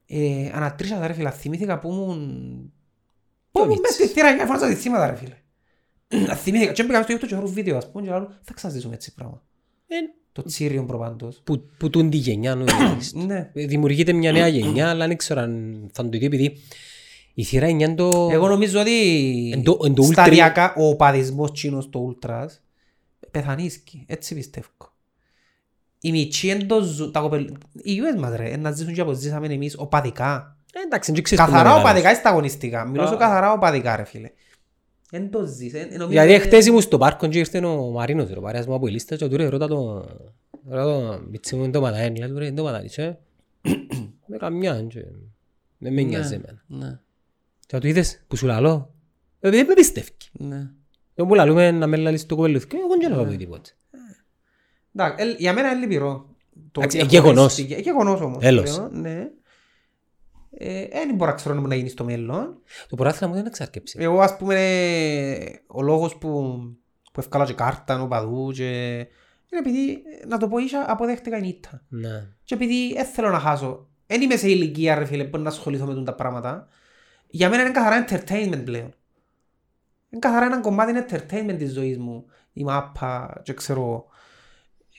ε, 0.05 0.49
ανατρίσα 0.53 1.07
ρε 1.07 1.13
φίλε, 1.13 1.31
θυμήθηκα 1.31 1.79
που 1.79 1.91
ήμουν... 1.91 2.73
Που 3.51 3.63
ήμουν 3.63 3.79
μες 3.79 3.93
στη 3.93 4.07
θύρα 4.07 4.37
και 4.37 4.45
φωνάζα 4.45 4.65
στη 4.65 4.75
θύματα 4.75 5.07
ρε 5.07 5.15
φίλε. 5.15 5.37
Θυμήθηκα, 6.43 6.71
και 6.71 6.81
έμπαικα 6.81 7.03
στο 7.03 7.15
YouTube 7.15 7.27
και 7.27 7.35
έχω 7.35 7.47
βίντεο 7.47 7.77
ας 7.77 7.91
πούμε 7.91 8.03
και 8.03 8.09
λέω, 8.09 8.37
θα 8.41 8.53
ξαναζήσουμε 8.53 8.93
έτσι 8.93 9.13
πράγμα. 9.13 9.43
Ε, 10.35 10.41
Το 10.41 10.43
τσίριον 10.47 10.85
προπαντός. 10.87 11.41
που, 11.43 11.65
που 11.77 11.89
τούν 11.89 12.09
τη 12.09 12.17
γενιά 12.17 12.55
νομίζεις. 12.55 13.13
Ναι. 13.27 13.49
Ε, 13.53 13.65
Δημιουργείται 13.65 14.13
μια 14.13 14.31
νέα 14.31 14.47
γενιά, 14.47 14.89
αλλά 14.89 15.07
δεν 15.07 15.17
ξέρω 15.17 15.41
αν 15.41 15.83
θα 15.93 16.03
το 16.03 16.09
δει, 16.17 16.25
επειδή 16.25 16.57
η 17.33 17.43
θύρα 17.43 17.67
9 17.67 17.95
το... 17.95 18.29
Εγώ 18.31 18.47
νομίζω 18.47 18.79
ότι 18.79 18.91
Εν 19.53 19.63
το- 19.63 19.79
εν 19.85 19.93
το 19.93 20.03
ultra- 20.03 20.11
σταδιακά 20.11 20.73
ο 20.77 20.95
παδισμός 20.95 21.51
τσίνος 21.51 21.89
το 21.89 21.99
ούλτρας 21.99 22.61
πεθανίσκει. 23.31 24.03
Έτσι 24.07 24.35
πιστεύω. 24.35 24.67
Οι 25.99 26.11
μητσοί 26.11 26.47
εν 26.47 26.67
το 26.67 26.81
ζουν, 26.81 27.11
τα 27.11 27.19
κοπελ... 27.19 27.51
Οι 27.83 27.93
γιουές 27.93 28.15
μας 28.15 28.35
ρε, 28.35 28.49
εν 28.49 28.61
να 28.61 28.71
ζήσουν 28.71 28.93
και 28.93 29.01
όπως 29.01 29.17
ζήσαμε 29.17 29.47
εμείς 29.47 29.75
οπαδικά. 29.77 30.57
Ε, 30.73 30.79
εντάξει, 30.85 31.11
δεν 31.11 31.23
ξέρεις 31.23 31.43
που 31.43 31.49
Καθαρά 31.51 31.69
μεγάλος. 31.69 31.89
οπαδικά 31.89 32.11
ή 32.11 32.15
στα 32.15 32.29
αγωνιστικά. 32.29 32.85
Μιλώ 32.85 33.07
σου 33.07 33.13
Α. 33.13 33.17
καθαρά 33.17 33.51
οπαδικά 33.51 33.95
ρε 33.95 34.03
φίλε. 34.03 34.29
Εν 35.15 35.29
το 35.31 35.45
ζεις. 35.45 35.73
εν- 35.73 35.87
νομίζω 35.87 36.07
Δηλαδή 36.07 36.33
ότι- 36.33 36.41
χτες 36.43 36.65
ήμουν 36.65 36.81
στο 36.81 36.97
πάρκο 36.97 37.27
και 37.27 37.37
ήρθε 37.39 37.65
ο 37.65 37.89
Μαρίνος, 37.91 38.29
ρε, 38.29 38.39
παρέας 38.39 38.67
μου 38.67 38.73
από 38.73 38.87
η 38.87 38.91
λίστα 38.91 39.15
και 39.15 39.27
του 39.27 39.37
ρε, 39.37 39.47
ρώτα 39.47 39.67
το... 39.67 40.05
Ρώτα 40.69 40.83
το 40.83 41.23
μίτσι 41.29 41.55
μου 41.55 41.63
είναι 41.63 41.71
το 41.71 41.81
πατάνι, 41.81 42.19
λέει 42.19 42.29
του 42.29 42.37
ρε, 42.37 42.45
είναι 42.45 42.55
το 42.55 42.63
πατάνι, 42.63 42.89
και... 42.95 43.13
Με 44.25 44.37
καμιά, 44.37 44.81
και... 44.81 45.05
Δεν 45.77 45.93
με 45.93 46.01
νοιάζει 46.01 46.33
εμένα. 46.33 46.63
Ναι, 46.67 46.99
Και 47.67 47.77
του 47.77 47.87
είδες 47.87 48.23
που 48.27 48.35
σου 48.35 48.45
λαλώ, 48.45 48.93
ε, 49.39 49.49
δεν 49.49 49.65
με 49.65 49.73
πιστεύει. 49.73 50.09
ναι. 50.31 50.69
Εγώ 51.15 51.27
που 51.27 51.33
λαλούμε 51.35 51.71
να 51.71 51.87
με 51.87 51.97
λαλείς 51.97 52.25
το 52.25 52.35
κοπελούθκιο, 52.35 52.79
εγώ 52.79 52.87
δεν 52.87 53.11
έκανα 53.11 53.37
τίποτα. 53.37 53.69
Εντάξει, 54.95 55.25
ε, 55.27 55.35
για 55.37 55.53
μένα 55.53 55.69
είναι 55.71 55.79
λυπηρό. 55.79 56.25
Το 56.71 56.79
Εντάξει, 56.81 56.97
ότι 56.97 57.05
ε, 57.05 57.09
γεγονός. 57.19 57.37
αγωνίστηκε. 57.37 57.75
Ε, 57.75 57.79
γεγονός 57.79 58.21
όμως. 58.21 58.43
Τέλος. 58.43 58.71
πλέον, 58.75 59.01
Ναι. 59.01 59.29
Ε, 60.65 60.87
Δεν 60.91 61.15
μπορώ 61.15 61.29
να 61.29 61.37
ξέρω 61.37 61.59
να 61.59 61.75
γίνει 61.75 61.89
στο 61.89 62.03
μέλλον. 62.03 62.57
Το 62.89 62.95
πρωτάθλημα 62.95 63.31
μου 63.31 63.37
δεν 63.37 63.45
εξάρκεψε. 63.45 63.97
Εγώ 64.01 64.19
ας 64.19 64.37
πούμε 64.37 64.57
ο 65.67 65.81
λόγος 65.81 66.17
που, 66.17 66.59
που 67.13 67.19
ευκάλα 67.19 67.45
και 67.45 67.53
κάρτα 67.53 68.01
ο 68.01 68.07
παδού 68.07 68.51
και 68.51 68.95
είναι 69.51 69.59
επειδή 69.59 69.91
ε, 69.91 70.25
να 70.27 70.37
το 70.37 70.47
πω 70.47 70.57
ίσα 70.57 70.85
αποδέχτηκα 70.87 71.37
η 71.37 71.47
ήττα. 71.47 71.81
Ναι. 71.89 72.27
Και 72.43 72.53
επειδή 72.53 72.93
δεν 72.93 73.05
θέλω 73.05 73.29
να 73.29 73.39
χάσω. 73.39 73.87
Δεν 74.07 74.21
είμαι 74.21 74.35
σε 74.35 74.49
ηλικία 74.49 74.95
ρε 74.95 75.05
φίλε 75.05 75.23
που 75.23 75.37
να 75.37 75.49
ασχοληθώ 75.49 75.85
με 75.85 76.03
τα 76.03 76.13
πράγματα. 76.13 76.67
Για 77.27 77.49
μένα 77.49 77.61
είναι 77.61 77.71
καθαρά 77.71 78.05
entertainment 78.07 78.61
πλέον. 78.65 78.93
Είναι 80.09 80.19
καθαρά 80.19 80.45
ένα 80.45 80.61
κομμάτι 80.61 81.05
entertainment 81.09 81.55
της 81.57 81.73
ζωής 81.73 81.97
μου. 81.97 82.25
Η 82.53 82.63
μάπα 82.63 83.41
και 83.43 83.53
ξέρω. 83.53 84.05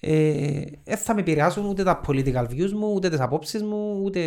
Ε, 0.06 0.62
δεν 0.84 0.96
θα 0.96 1.14
με 1.14 1.20
επηρεάσουν 1.20 1.64
ούτε 1.66 1.82
τα 1.82 2.00
political 2.06 2.44
views 2.50 2.70
μου, 2.70 2.92
ούτε 2.94 3.08
τις 3.08 3.20
απόψεις 3.20 3.62
μου, 3.62 4.00
ούτε... 4.04 4.20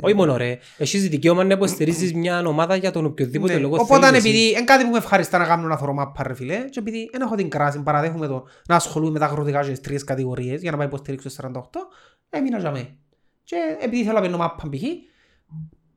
Όχι 0.00 0.14
μόνο 0.14 0.36
ρε, 0.36 0.58
έχεις 0.76 1.08
δικαίωμα 1.08 1.44
να 1.44 1.54
υποστηρίζεις 1.54 2.14
μια 2.14 2.42
ομάδα 2.46 2.76
για 2.76 2.90
τον 2.90 3.04
οποιοδήποτε 3.04 3.52
Ναι. 3.54 3.58
λόγο 3.60 3.76
Οπότε 3.80 4.06
θέλεις 4.06 4.18
επειδή 4.20 4.42
εσύ. 4.42 4.50
είναι 4.50 4.64
κάτι 4.64 4.84
που 4.84 4.90
με 4.90 4.96
ευχαριστά 4.98 5.38
να 5.38 5.44
κάνω 5.46 5.68
να 5.68 5.76
θωρώ 5.76 5.92
μάπα 5.92 6.22
ρε 6.22 6.34
φίλε 6.34 6.56
και 6.70 6.78
επειδή 6.78 7.08
δεν 7.12 7.20
έχω 7.20 7.34
την 7.34 7.48
κράση, 7.48 7.82
παραδέχομαι 7.82 8.26
το 8.26 8.44
να 8.68 8.76
ασχολούμαι 8.76 9.10
με 9.12 9.18
τα 9.18 9.24
αγροτικά 9.24 9.62
και 9.64 9.70
τις 9.70 9.80
τρεις 9.80 10.04
κατηγορίες 10.04 10.60
για 10.60 10.70
να 10.70 10.76
πάει 10.76 10.86
υποστηρίξω 10.86 11.28
στο 11.28 11.50
48, 11.54 11.60
έμεινα 12.30 12.58
για 12.58 12.70
μέ. 12.70 12.88
Και 13.44 13.56
επειδή 13.80 14.02
θέλω 14.02 14.14
να 14.14 14.20
παίρνω 14.20 14.36
μάπα 14.36 14.68
π.χ. 14.68 14.82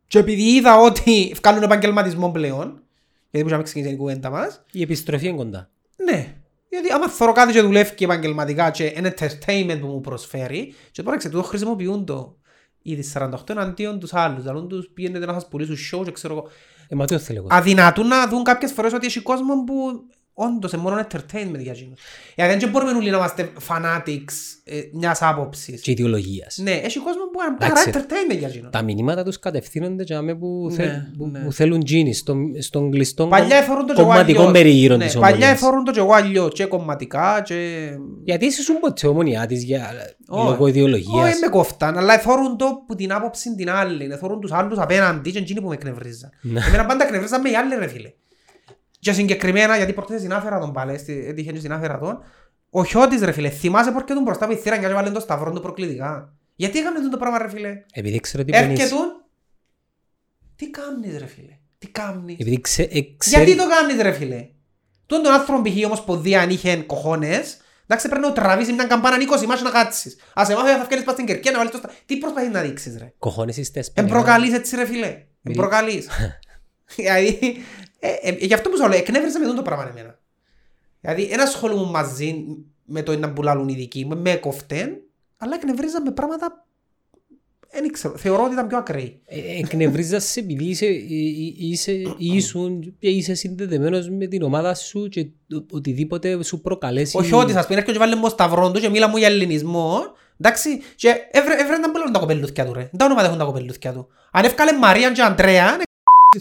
και 0.07 0.19
επειδή 0.19 0.41
είδα 0.55 0.79
ότι 0.79 1.33
βγάλουν 1.43 1.63
επαγγελματισμό 1.63 2.29
πλέον, 2.31 2.81
γιατί 3.29 3.41
που 3.41 3.47
είχαμε 3.47 3.63
ξεκινήσει 3.63 3.91
την 3.91 3.99
κουβέντα 4.01 4.29
μας, 4.29 4.65
Η 4.71 4.81
επιστροφή 4.81 5.27
είναι 5.27 5.37
κοντά. 5.37 5.69
ναι. 6.03 6.31
Γιατί 6.69 6.91
άμα 6.91 7.09
θωρώ 7.09 7.31
κάτι 7.31 7.51
και 7.51 7.61
δουλεύει 7.61 7.95
και 7.95 8.05
επαγγελματικά 8.05 8.71
και 8.71 8.93
είναι 8.95 9.13
entertainment 9.17 9.77
που 9.81 9.87
μου 9.87 10.01
προσφέρει 10.01 10.73
και 10.91 11.03
τώρα 11.03 11.17
ξέρω, 11.17 11.33
το 11.33 11.43
χρησιμοποιούν 11.43 12.05
το 12.05 12.37
ήδη 12.81 13.11
48 13.13 13.29
εναντίον 13.49 13.99
τους 13.99 14.13
άλλους. 14.13 14.43
Δηλαδή 14.43 14.67
τους 14.67 14.89
πήγαινετε 14.93 15.25
να 15.25 15.33
σας 15.33 15.47
πουλήσουν 15.47 15.75
show 15.75 16.05
και 16.05 16.11
ξέρω 16.11 16.33
εγώ. 16.33 16.47
Ε, 16.87 16.95
μα 16.95 17.05
τι 17.05 17.17
θέλω 17.17 17.39
εγώ. 17.39 17.47
Αδυνατούν 17.51 18.07
να 18.07 18.27
δουν 18.27 18.43
κάποιες 18.43 18.71
φορές 18.71 18.93
ότι 18.93 19.05
έχει 19.05 19.19
κόσμο 19.19 19.63
που 19.63 20.07
όντως 20.39 20.71
είναι 20.71 20.81
μόνο 20.81 20.99
entertainment 21.09 21.59
για 21.59 21.71
εκείνους. 21.71 21.99
Γιατί 22.35 22.57
δεν 22.57 22.69
μπορούμε 22.69 22.91
όλοι 22.91 23.09
να 23.09 23.17
είμαστε 23.17 23.49
fanatics 23.67 24.33
ε, 24.63 24.79
μιας 24.93 25.21
άποψης. 25.21 25.81
Και 25.81 25.91
ιδεολογίας. 25.91 26.57
Ναι, 26.63 26.71
έχει 26.71 26.99
κόσμος 26.99 27.23
που 27.33 27.39
είναι 27.47 27.55
Εντάξει. 27.65 27.89
καθαρά 27.91 28.05
entertainment 28.05 28.37
για 28.37 28.47
εκείνους. 28.47 28.69
Τα 28.71 28.81
μηνύματα 28.81 29.23
τους 29.23 29.39
κατευθύνονται 29.39 30.03
για 30.03 30.21
μέ 30.21 30.35
που, 30.35 30.67
Ναι, 30.69 30.75
θε- 30.75 30.91
που- 31.17 31.27
ναι. 31.27 31.39
που 31.39 31.51
θέλουν 31.53 31.83
τζίνι 31.83 32.13
στον, 32.13 32.61
στον 32.61 32.91
κλειστό 32.91 33.27
Παλιά 33.27 33.57
εθώρουν 33.57 33.85
το 33.85 33.93
και 33.93 33.99
εγώ 34.01 34.09
κομματικό 34.09 34.39
αλλιώς. 34.39 34.53
περιγύρω 34.53 34.95
Ναι, 34.95 35.05
της 35.05 35.13
Παλιά 35.13 35.29
ομονίας. 35.35 35.51
εθώρουν 35.51 35.83
το 35.83 35.91
και 35.91 35.99
εγώ 35.99 36.13
αλλιώς 36.13 36.53
και 36.53 36.65
κομματικά 36.65 37.41
και... 37.45 37.89
Γιατί 38.23 38.45
είσαι 38.45 38.61
σου 38.61 38.79
ποτέ 38.79 39.07
ομονιά 39.07 39.45
της 39.45 39.63
για 39.63 39.91
Όχι. 40.27 40.43
λόγω 40.49 40.63
Όχι 40.63 40.71
ιδεολογίας. 40.77 41.39
με 41.39 41.47
κόφταν, 41.49 41.97
αλλά 41.97 42.13
εθώρουν 42.13 42.57
το 42.57 42.83
που 42.87 42.95
την 42.95 43.13
άποψη 43.13 43.55
την 43.55 43.69
άλλη. 43.69 44.07
Εθώρουν 44.11 44.39
τους 44.39 44.51
άλλους 44.51 44.77
απέναντι 44.77 45.31
και 45.31 45.37
εκείνοι 45.37 45.61
που 45.61 45.67
με 45.67 45.73
εκνευρίζαν. 45.73 46.29
Ναι. 46.41 46.59
Εμένα 46.67 46.85
πάντα 46.85 47.03
εκνευρίζαν 47.05 47.41
με 47.41 47.49
οι 47.49 47.55
άλλοι 47.55 47.75
ρε 47.79 47.87
φίλε. 47.87 48.11
Και 48.99 49.11
συγκεκριμένα, 49.11 49.77
γιατί 49.77 49.93
προχθές 49.93 50.21
συνάφερα 50.21 50.59
τον 50.59 50.73
πάλι, 50.73 50.97
στη- 50.97 51.25
έτυχε 51.27 51.51
και 51.51 51.59
συνάφερα 51.59 51.99
τον, 51.99 52.23
ο 52.69 52.83
Χιώτης 52.83 53.21
ρε 53.21 53.31
φίλε, 53.31 53.49
θυμάσαι 53.49 53.91
πόρ 53.91 54.03
και 54.03 54.13
τον 54.13 54.23
μπροστά 54.23 54.45
από 54.45 54.53
η 54.53 54.57
θύρα 54.57 54.77
και 54.77 54.87
βάλει 54.87 55.11
το 55.11 55.19
σταυρό 55.19 55.51
του 55.51 55.61
προκλητικά; 55.61 56.33
Γιατί 56.55 56.79
έκαμε 56.79 57.09
το 57.09 57.17
πράγμα 57.17 57.37
ρε 57.37 57.49
φίλε; 57.49 57.83
Επειδή 57.93 58.19
ξέρω 58.19 58.43
τι 58.43 58.51
πονείς. 58.51 58.69
Έρχεται 58.69 58.95
τι 60.55 60.69
κάνεις 60.69 61.17
ρε 61.17 61.25
φίλε; 61.25 61.57
Τι 61.77 61.87
κάνεις; 61.87 62.35
Επειδή 62.39 62.61
ξε, 62.61 62.81
ε, 62.83 62.87
Γιατί 62.87 63.15
ξέρει... 63.17 63.55
το 63.55 63.63
κάνεις 63.67 64.01
ρε 64.01 64.11
φίλε; 64.11 64.47
Τον 65.05 65.23
τον 65.23 65.31
άνθρωπο 65.33 65.61
π.χ. 65.61 65.85
όμως 65.85 66.03
ποδία 66.03 66.41
αν 66.41 66.49
είχε 66.49 66.75
κοχώνες, 66.75 67.57
εντάξει 67.83 68.07
πρέπει 68.09 68.25
να 68.25 68.33
τραβήσεις 68.33 68.73
μια 68.73 68.85
καμπάνα 68.85 69.17
20 69.41 69.45
μάχη 69.45 69.63
να 69.63 69.69
κάτσεις. 69.69 70.17
Ας 70.33 70.49
εμάς 70.49 70.63
θα 70.69 70.83
βγάλεις 70.85 71.05
πας 71.05 71.13
στην 71.13 71.25
κερκία 71.25 71.51
να 71.51 71.57
βάλεις 71.57 71.71
το 71.71 71.77
στα... 71.77 71.89
Τι 72.05 72.17
προσπαθείς 72.17 72.49
να 72.49 72.61
δείξεις 72.61 72.97
ρε; 72.97 73.13
Κοχώνες 73.19 73.57
είστε 73.57 73.83
Εν 73.93 74.05
προκαλείς 74.05 74.53
έτσι 74.53 74.75
ρε 74.75 74.85
φίλε. 74.85 75.23
Εν 75.43 75.53
προκαλείς. 75.53 76.07
Δηλαδή, 76.95 77.57
ε, 77.99 78.09
ε, 78.21 78.45
γι' 78.45 78.53
αυτό 78.53 78.69
που 78.69 78.77
σου 78.77 78.87
λέω, 78.89 78.97
εκνεύρισε 78.97 79.39
με 79.39 79.45
τον 79.45 79.55
το 79.55 79.61
πράγμα 79.61 79.87
εμένα. 79.89 80.19
Δηλαδή, 81.01 81.23
ένα 81.31 81.43
ασχολούμαι 81.43 81.89
μαζί 81.91 82.45
με 82.85 83.01
το 83.03 83.17
να 83.17 83.33
πουλάλουν 83.33 83.67
οι 83.67 83.73
δικοί 83.73 84.05
μου, 84.05 84.17
με 84.17 84.35
κοφτέν, 84.35 84.89
αλλά 85.37 85.55
εκνευρίζαν 85.55 86.01
με 86.03 86.11
πράγματα, 86.11 86.65
δεν 87.71 87.91
ξέρω, 87.91 88.17
θεωρώ 88.17 88.43
ότι 88.43 88.53
ήταν 88.53 88.67
πιο 88.67 88.77
ακραίοι. 88.77 89.21
Ε, 89.25 89.39
Εκνευρίζασαι 89.59 90.39
επειδή 90.39 90.63
είσαι, 90.65 90.85
ε, 90.85 90.89
ε, 90.89 90.95
είσαι, 91.57 92.01
ήσουν 92.17 92.95
και 92.99 93.09
είσαι 93.09 93.33
συνδεδεμένος 93.33 94.09
με 94.09 94.25
την 94.27 94.41
ομάδα 94.41 94.73
σου 94.75 95.07
και 95.07 95.19
ο- 95.55 95.65
οτιδήποτε 95.71 96.43
σου 96.43 96.61
προκαλέσει. 96.61 97.17
Όχι 97.17 97.33
ότι 97.33 97.51
σας 97.51 97.67
πει, 97.67 97.73
έρχεται 97.73 97.91
και 97.91 97.97
βάλε 97.97 98.15
μου 98.15 98.29
σταυρόν 98.29 98.73
του 98.73 98.79
και 98.79 98.89
μίλα 98.89 99.07
μου 99.09 99.17
για 99.17 99.27
ελληνισμό, 99.27 99.99
εντάξει, 100.39 100.81
και 100.95 101.15
έβρε, 101.31 101.53
έβρε 101.53 101.77
να 101.77 101.89
μπλώνουν 101.91 102.13
τα 102.13 102.19
κοπελούθκια 102.19 102.65
του 102.65 102.73
ρε. 102.73 102.81
Δεν 102.81 102.97
τα 102.97 103.05
όνομα 103.05 103.23
έχουν 103.25 103.37
τα 103.37 103.43
κοπελούθκια 103.43 103.93
του. 103.93 104.07
Αν 104.31 104.45
εύκαλε 104.45 104.73
Μαρία 104.77 105.11
και 105.11 105.21
Αντρέα, 105.21 105.73
είναι 105.73 105.83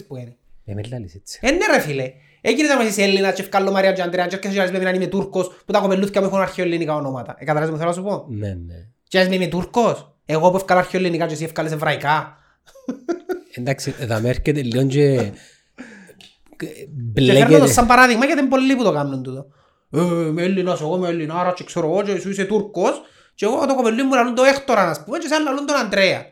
που 0.07 0.15
είναι. 0.15 0.35
Ε, 0.69 0.73
με 0.73 0.81
λάλης 0.91 1.15
έτσι. 1.15 1.39
Ε, 1.41 1.51
ναι 1.51 1.65
ρε 1.71 1.79
φίλε. 1.79 2.11
Έγινε 2.41 2.73
να 2.73 2.83
είσαι 2.83 3.03
Έλληνας 3.03 3.33
και 3.33 3.41
ευκάλλω 3.41 3.71
Μαρία 3.71 3.91
και 3.91 4.01
Αντρέα 4.01 4.27
και 4.27 4.35
έρχεσαι 4.35 4.71
και 4.71 4.77
να 4.77 4.89
είμαι 4.89 5.07
Τούρκος 5.07 5.47
που 5.65 5.71
τα 5.71 5.79
κοπελούθκια 5.79 6.21
μου 6.21 6.27
έχουν 6.27 6.39
αρχαιοελληνικά 6.39 6.95
ονόματα. 6.95 7.35
Ε, 7.37 7.45
καταλάβεις 7.45 7.73
τι 7.73 7.79
θέλω 7.79 7.89
να 7.89 7.95
σου 7.95 8.03
πω; 8.03 8.25
Ναι, 8.29 8.47
ναι. 8.47 8.87
Και 9.07 9.19
ας 9.19 9.27
είμαι 9.27 9.47
Τούρκος. 9.47 10.15
Εγώ 10.25 10.49
που 10.49 10.55
ευκάλλω 10.55 10.79
αρχαιοελληνικά 10.79 11.25
και 11.25 11.33
εσύ 11.33 11.43
ευκάλλες 11.43 11.71
εβραϊκά. 11.71 12.37
Εντάξει, 13.53 13.91
θα 13.91 14.19
με 14.19 14.29
έρχεται 14.29 14.61
λίγο 14.61 14.87
και... 14.87 15.31
Και 16.57 16.67
φέρνω 17.13 17.41
το 17.41 17.47
Μπλέκεται. 17.47 17.67
σαν 17.67 17.87
παράδειγμα 17.87 18.25
γιατί 18.25 18.39
είναι 18.39 18.49
πολλοί 18.49 18.75
που 18.75 18.83
το 18.83 18.91
κάνουν 18.91 19.23
τούτο. 19.23 19.45
Ε, 19.89 20.01
είμαι 20.01 20.43
Έλληνας, 20.43 20.81
εγώ 20.81 20.95
είμαι 20.95 21.07
Ελληνάρα 21.07 21.53
και 21.53 21.63
ξέρω 21.63 21.87
εγώ 21.87 22.03
και 22.03 22.11
εσύ 22.11 22.29
είσαι 22.29 22.45
Τούρκος 22.45 23.01
και 23.35 23.45
εγώ 23.45 23.65
το 23.65 23.75
κοπελί 23.75 24.03
μου 24.03 24.13
λαλούν 24.13 24.35
το 24.35 24.43
Έκτορα 24.43 24.89
ας 24.89 25.03
πούμε 25.03 25.17
και 25.17 25.27
σε 25.27 25.39
λαλούν 25.39 25.65
τον 25.65 25.75
Αντρέα. 25.75 26.25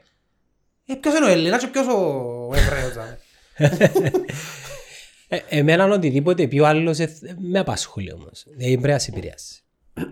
Ε, 0.86 0.94
ποιος 0.94 1.18
είναι 1.18 1.26
ο 1.26 1.30
Έλληνας 1.30 1.62
και 1.62 1.68
ποιος 1.68 1.88
ο 1.88 2.52
Εβραίος. 2.56 3.15
Δηλαδή. 3.58 4.12
Ε, 5.28 5.38
Εμένα 5.50 5.86
οτιδήποτε 5.86 6.48
πει 6.48 6.60
ο 6.60 6.66
άλλος 6.68 7.00
ε, 7.00 7.16
με 7.38 7.60
απασχολεί 7.60 8.14
όμως. 8.14 8.44
Δεν 8.58 8.68
πρέπει 8.68 8.88
να 8.88 9.00
σε 9.00 9.12
επηρεάσει. 9.12 9.60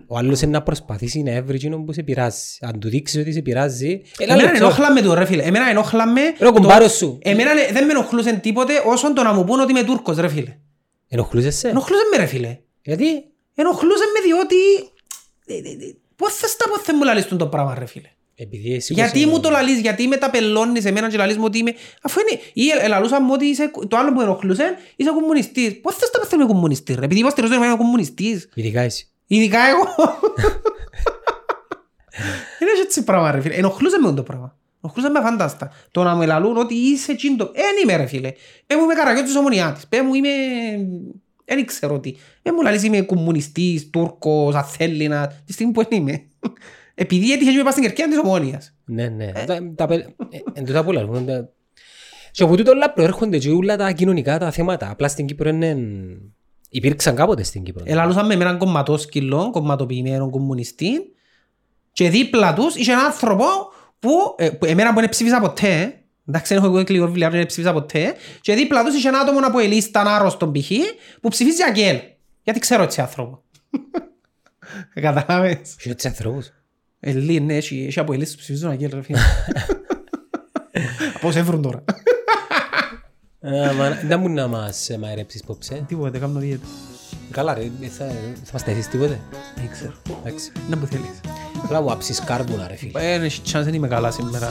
Ο 0.06 0.16
άλλος 0.18 0.40
είναι 0.40 0.50
να 0.50 0.62
προσπαθήσει 0.62 1.22
να 1.22 1.30
έβρει 1.30 1.54
εκείνο 1.54 1.78
που 1.84 1.92
σε 1.92 2.02
πειράζει. 2.02 2.38
Αν 2.60 2.78
του 2.80 2.88
δείξεις 2.88 3.20
ότι 3.20 3.32
σε 3.32 3.40
πειράζει... 3.42 4.02
Ένα 4.18 4.32
Εμένα 4.32 4.50
λεπτό. 4.50 4.64
ενόχλα 4.64 4.92
με 4.92 5.00
το 5.00 5.14
ρε 5.14 5.24
φίλε. 5.24 5.42
Εμένα 5.42 5.68
ενόχλα 5.70 6.06
με... 6.06 6.20
Ρε 6.38 6.46
ο 6.46 6.52
το- 6.52 6.60
κουμπάρος 6.60 6.92
σου. 6.92 7.18
Εμένα 7.22 7.50
ε, 7.50 7.72
δεν 7.72 7.84
με 7.86 7.90
ενοχλούσε 7.92 8.32
τίποτε 8.32 8.72
όσο 8.86 9.12
το 9.12 9.22
να 9.22 9.32
μου 9.32 9.44
πούν 9.44 9.60
ότι 9.60 9.70
είμαι 9.70 9.82
Τούρκος 9.82 10.16
ρε 10.16 10.28
φίλε. 10.28 10.56
Ενοχλούσεσαι. 11.08 11.68
Ενοχλούσε 11.68 12.02
με 12.10 12.16
ρε 12.16 12.26
φίλε. 12.26 12.58
Γιατί; 12.82 13.04
Ενοχλούσε 13.54 14.04
με 14.14 14.26
διότι... 14.26 14.56
ε, 15.46 15.54
ε, 15.54 15.86
ε, 15.88 15.94
Πώς 16.16 16.34
θες 16.34 16.56
τα 16.56 16.68
πώς 16.68 16.80
θες 16.82 16.94
μου 16.96 17.04
λαλείς 17.04 17.28
τον 17.28 17.38
το 17.38 17.46
πράγμα 17.46 17.74
ρε 17.78 17.86
φίλε. 17.86 18.08
Επειδή 18.36 18.74
εσύ 18.74 18.92
Γιατί 18.94 19.26
μου 19.26 19.40
το 19.40 19.50
λαλείς, 19.50 19.80
γιατί 19.80 20.06
με 20.08 20.16
τα 20.16 20.30
πελώνεις 20.30 20.84
εμένα 20.84 21.10
και 21.10 21.16
λαλείς 21.16 21.36
μου 21.36 21.44
ότι 21.44 21.58
είμαι... 21.58 21.74
Αφού 22.02 22.20
είναι... 22.20 22.40
Ή 22.52 22.68
ε, 22.68 22.84
ελαλούσα 22.84 23.20
μου 23.20 23.30
ότι 23.32 23.44
είσαι... 23.44 23.70
Το 23.88 23.96
άλλο 23.96 24.12
που 24.12 24.20
ενοχλούσε 24.20 24.76
είσαι 24.96 25.10
κομμουνιστής. 25.10 25.80
Πώς 25.80 25.94
θες 25.96 26.10
τα 26.10 26.18
πώς 26.18 26.30
είμαι 26.30 26.44
κομμουνιστής 26.44 26.96
ρε; 26.96 27.04
Επειδή 27.04 27.20
υποστηρίζω 27.20 27.54
ότι 27.54 27.64
είμαι 27.64 27.76
κομμουνιστής. 27.76 28.48
Ειδικά 28.54 28.80
εσύ. 28.80 29.08
Ειδικά 29.26 29.58
εγώ. 29.68 29.88
Είναι 32.60 32.70
έτσι 32.84 33.04
πράγμα 33.04 33.30
ρε 33.30 33.40
φίλε. 33.40 33.54
Ενοχλούσε 33.54 33.98
με 33.98 34.12
το 34.12 34.22
πράγμα. 34.22 34.56
Ενοχλούσε 34.82 35.08
με 35.10 35.20
φαντάστα. 35.20 35.72
Το 35.90 36.02
να 36.02 36.14
με 36.14 36.26
λαλούν 36.26 36.56
ότι 36.56 36.74
είσαι 36.74 37.14
τσίντο. 37.14 37.44
Εν 37.44 37.82
είμαι 37.82 37.96
ρε 37.96 38.06
φίλε. 38.06 38.32
Πέ 38.66 38.76
μου 38.76 38.82
είμαι 38.82 38.94
καραγιώτης 38.94 39.30
της 39.30 39.38
ομονιάτης. 39.38 39.86
Πέ 39.86 40.02
μου 40.02 40.14
είμαι... 40.14 40.28
Δεν 41.44 41.66
ξέρω 41.66 42.00
τι. 42.00 42.14
Πέ 42.42 42.52
μου 42.52 42.62
λαλείς 42.62 42.82
είμαι 42.82 43.00
κομμουνιστής, 43.00 43.90
Τούρκος, 43.90 44.54
Αθέλινα. 44.54 45.42
Τη 45.46 45.52
στιγμή 45.52 45.72
που 45.72 45.84
δεν 45.88 45.98
είμαι. 45.98 46.26
Επειδή 46.94 47.32
έτυχε 47.32 47.50
και 47.50 47.56
με 47.56 47.62
πας 47.62 47.72
στην 47.72 47.84
κερκία 47.84 48.08
της 48.08 48.18
ομόνιας. 48.18 48.74
Ναι, 48.84 49.08
ναι. 49.08 49.32
Τα- 49.32 49.72
τα 49.74 49.86
πε- 49.86 50.06
ε, 50.30 50.38
Εν 50.52 50.64
τούτα 50.64 50.84
που 50.84 50.92
λαλούν, 50.92 51.26
τα- 51.26 51.48
Και 52.30 52.42
από 52.42 52.56
τούτο 52.56 52.70
όλα 52.70 52.92
προέρχονται 52.92 53.38
και 53.38 53.50
όλα 53.50 53.76
τα 53.76 53.92
κοινωνικά 53.92 54.38
τα 54.38 54.50
θέματα. 54.50 54.90
Απλά 54.90 55.08
στην 55.08 55.26
Κύπρο 55.26 55.48
είναι... 55.48 55.76
Υπήρξαν 56.68 57.14
κάποτε 57.16 57.42
στην 57.42 57.62
Κύπρο. 57.62 57.82
Ελαλούσαμε 57.86 58.36
με 58.36 58.44
έναν 58.44 58.58
κομματόσκυλο, 58.58 59.50
κομματοποιημένο 59.50 60.30
κομμουνιστή 60.30 60.88
και 61.92 62.08
δίπλα 62.10 62.54
τους 62.54 62.74
είχε 62.74 62.92
έναν 62.92 63.04
άνθρωπο 63.04 63.44
που, 63.98 64.10
ε, 64.36 64.50
που 64.50 64.64
εμένα 64.64 64.92
που 64.94 65.00
δεν 65.00 65.08
ψήφισα 65.08 65.40
ποτέ, 65.40 66.00
εντάξει 66.28 66.54
δεν 66.54 66.62
έχω 66.64 66.72
εγώ 66.74 66.84
κλειο 66.84 67.06
βιβλία, 67.06 67.30
δεν 67.30 67.46
ψήφισα 67.46 67.72
ποτέ 67.72 68.14
και 68.40 68.54
δίπλα 68.54 68.84
τους 68.84 68.94
είχε 68.94 69.08
ένα 69.08 69.18
άτομο 69.18 69.38
από 69.42 69.58
ελίσταν 69.58 70.06
άρρωστον 70.08 70.52
π.χ. 70.52 70.70
που 71.20 71.28
ψηφίζει 71.28 71.62
αγγέλ. 71.62 71.96
Γιατί 72.42 72.58
ξέρω 72.60 72.82
έτσι 72.82 73.00
άνθρωπο. 73.00 73.42
Καταλάβες. 74.94 75.76
Και 75.82 75.90
έτσι 75.90 76.06
ανθρώπους. 76.08 76.52
Ελλή, 77.06 77.40
ναι, 77.40 77.54
έχει, 77.56 77.84
έχει 77.88 77.98
από 77.98 78.12
ελίστες 78.12 78.34
που 78.36 78.40
ψηφίζουν 78.42 78.70
αγγέλ 78.70 78.90
ρε 78.94 79.02
φίλε. 79.02 79.18
Πώς 81.20 81.36
έβρουν 81.36 81.62
τώρα. 81.62 81.84
Α, 83.68 83.72
μα, 83.72 83.90
Δεν 84.06 84.20
μου 84.20 84.28
να 84.28 84.46
μας 84.46 84.90
ε, 84.90 84.98
μαϊρέψεις 84.98 85.42
πόψε. 85.42 85.84
Τίποτε, 85.88 86.18
κάνω 86.18 86.38
δίαιτα. 86.38 86.66
Καλά 87.30 87.54
ρε, 87.54 87.60
ε, 87.60 87.86
θα, 87.88 88.04
θα 88.44 88.50
μας 88.52 88.62
τέσεις 88.64 88.88
τίποτε. 88.88 89.20
Δεν 89.56 89.68
ξέρω. 89.70 89.92
Εντάξει. 90.24 90.52
Να 90.70 90.76
που 90.78 90.86
θέλεις. 90.86 91.20
Απλά 91.64 91.80
μου 91.82 91.90
άψεις 91.92 92.20
κάρβουνα 92.20 92.68
ρε 92.68 92.74
φίλε. 92.76 93.00
Ε, 93.12 93.14
έχει 93.24 93.40
chance, 93.52 93.62
δεν 93.64 93.74
είμαι 93.74 93.88
καλά 93.88 94.10
σήμερα. 94.10 94.48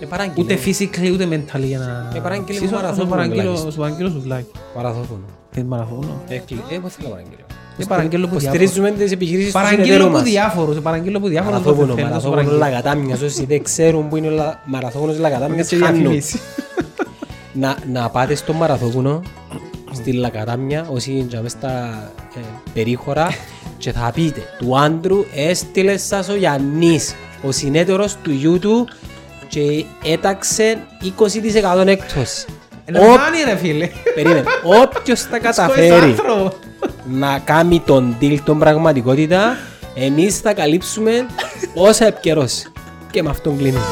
Ε, 0.00 0.06
παράγγειλε 0.06 0.42
Ούτε 0.42 0.54
μου. 0.54 0.60
physically 0.64 1.10
ούτε 1.12 1.26
mentally 1.30 1.64
για 1.64 1.78
να... 1.78 2.12
Ε, 2.14 2.20
παράγγειλε 2.20 2.58
μου 2.58 2.64
Ψήσω, 2.66 2.74
μαραθώνιο 2.74 3.04
σου 3.04 3.10
παραγγείλω- 3.10 3.40
τουλάχιστον. 3.42 3.72
σου 3.72 3.78
παραγγείλω 3.78 4.08
σουβλάκι. 4.10 4.50
Μαραθώπουνο. 4.76 5.24
Πες 5.54 5.62
μαραθώνο. 5.62 6.22
Έκλει- 6.28 6.60
Ε, 6.70 6.78
πώς 6.78 6.92
θέλω 6.94 7.08
να 7.08 7.14
παραγγείλω. 7.14 7.44
Ε, 7.78 7.84
παραγγείλω 7.88 8.26
που 8.28 8.34
Υποστηρίζουμε 8.34 8.90
τις 8.90 9.12
επιχειρήσεις 9.12 9.46
του 9.46 9.52
Παραγγείλω 9.52 9.82
συνεταίρου 9.84 10.04
από 10.08 10.16
μας. 10.18 10.22
διάφορους, 10.22 10.78
παραγγείλω 10.78 11.18
από 11.18 11.26
διάφορους. 11.28 11.58
Μαραθώπουνο, 11.58 11.94
θέλω 11.94 12.08
να 12.08 12.20
σου 12.20 12.28
μαραθώπουνο 12.28 12.58
παραγγείλω. 12.58 12.58
λαγατάμιας. 12.58 13.20
Όσοι 13.20 13.44
δεν 13.46 13.62
ξέρουν 13.62 14.08
που 14.08 14.16
είναι 14.16 14.26
ο 14.26 14.30
λα- 14.30 14.60
μαραθώπουνος 14.64 15.18
λαγατάμιας, 15.18 15.68
Και 15.68 15.76
χάνουν. 15.76 15.98
διαφήμιση. 16.00 16.40
να, 17.62 17.76
να 17.92 18.08
πάτε 18.08 18.34
στο 18.34 18.52
μαραθώπουνο 18.52 19.22
στη 19.92 20.12
Λακατάμια 20.12 20.86
όσοι 20.90 21.10
είναι 21.12 21.40
μες 21.42 21.50
στα 21.52 22.02
ε, 22.36 22.40
περίχωρα 22.74 23.28
και 23.78 23.92
θα 23.92 24.10
πείτε 24.14 24.40
του 24.58 24.78
άντρου 24.78 25.24
έστειλε 25.34 25.96
σας 25.96 26.28
ο 26.28 26.34
Γιάννης 26.36 27.14
ο 27.42 27.52
συνέτερος 27.52 28.16
του 28.22 28.30
γιού 28.30 28.58
του 28.58 28.88
και 29.48 29.84
έταξε 30.04 30.78
20% 31.82 31.86
έκπτωση. 31.86 32.46
Ε, 32.88 32.92
να 32.92 33.00
Ω- 33.00 33.16
κάνει 33.16 33.42
ρε 33.44 33.56
φίλε. 33.56 33.88
Περίμενε, 34.14 34.44
όποιος 34.62 35.20
τα 35.30 35.36
Σκόεις 35.36 35.42
καταφέρει 35.56 35.90
άνθρωπο. 35.90 36.52
να 37.04 37.38
κάνει 37.44 37.82
τον 37.86 38.16
deal 38.20 38.36
τον 38.44 38.58
πραγματικότητα 38.58 39.56
εμείς 39.94 40.38
θα 40.40 40.52
καλύψουμε 40.54 41.26
όσα 41.74 42.06
επικαιρώσει. 42.06 42.72
Και 43.10 43.22
με 43.22 43.30
αυτόν 43.30 43.56
κλείνουμε. 43.58 43.84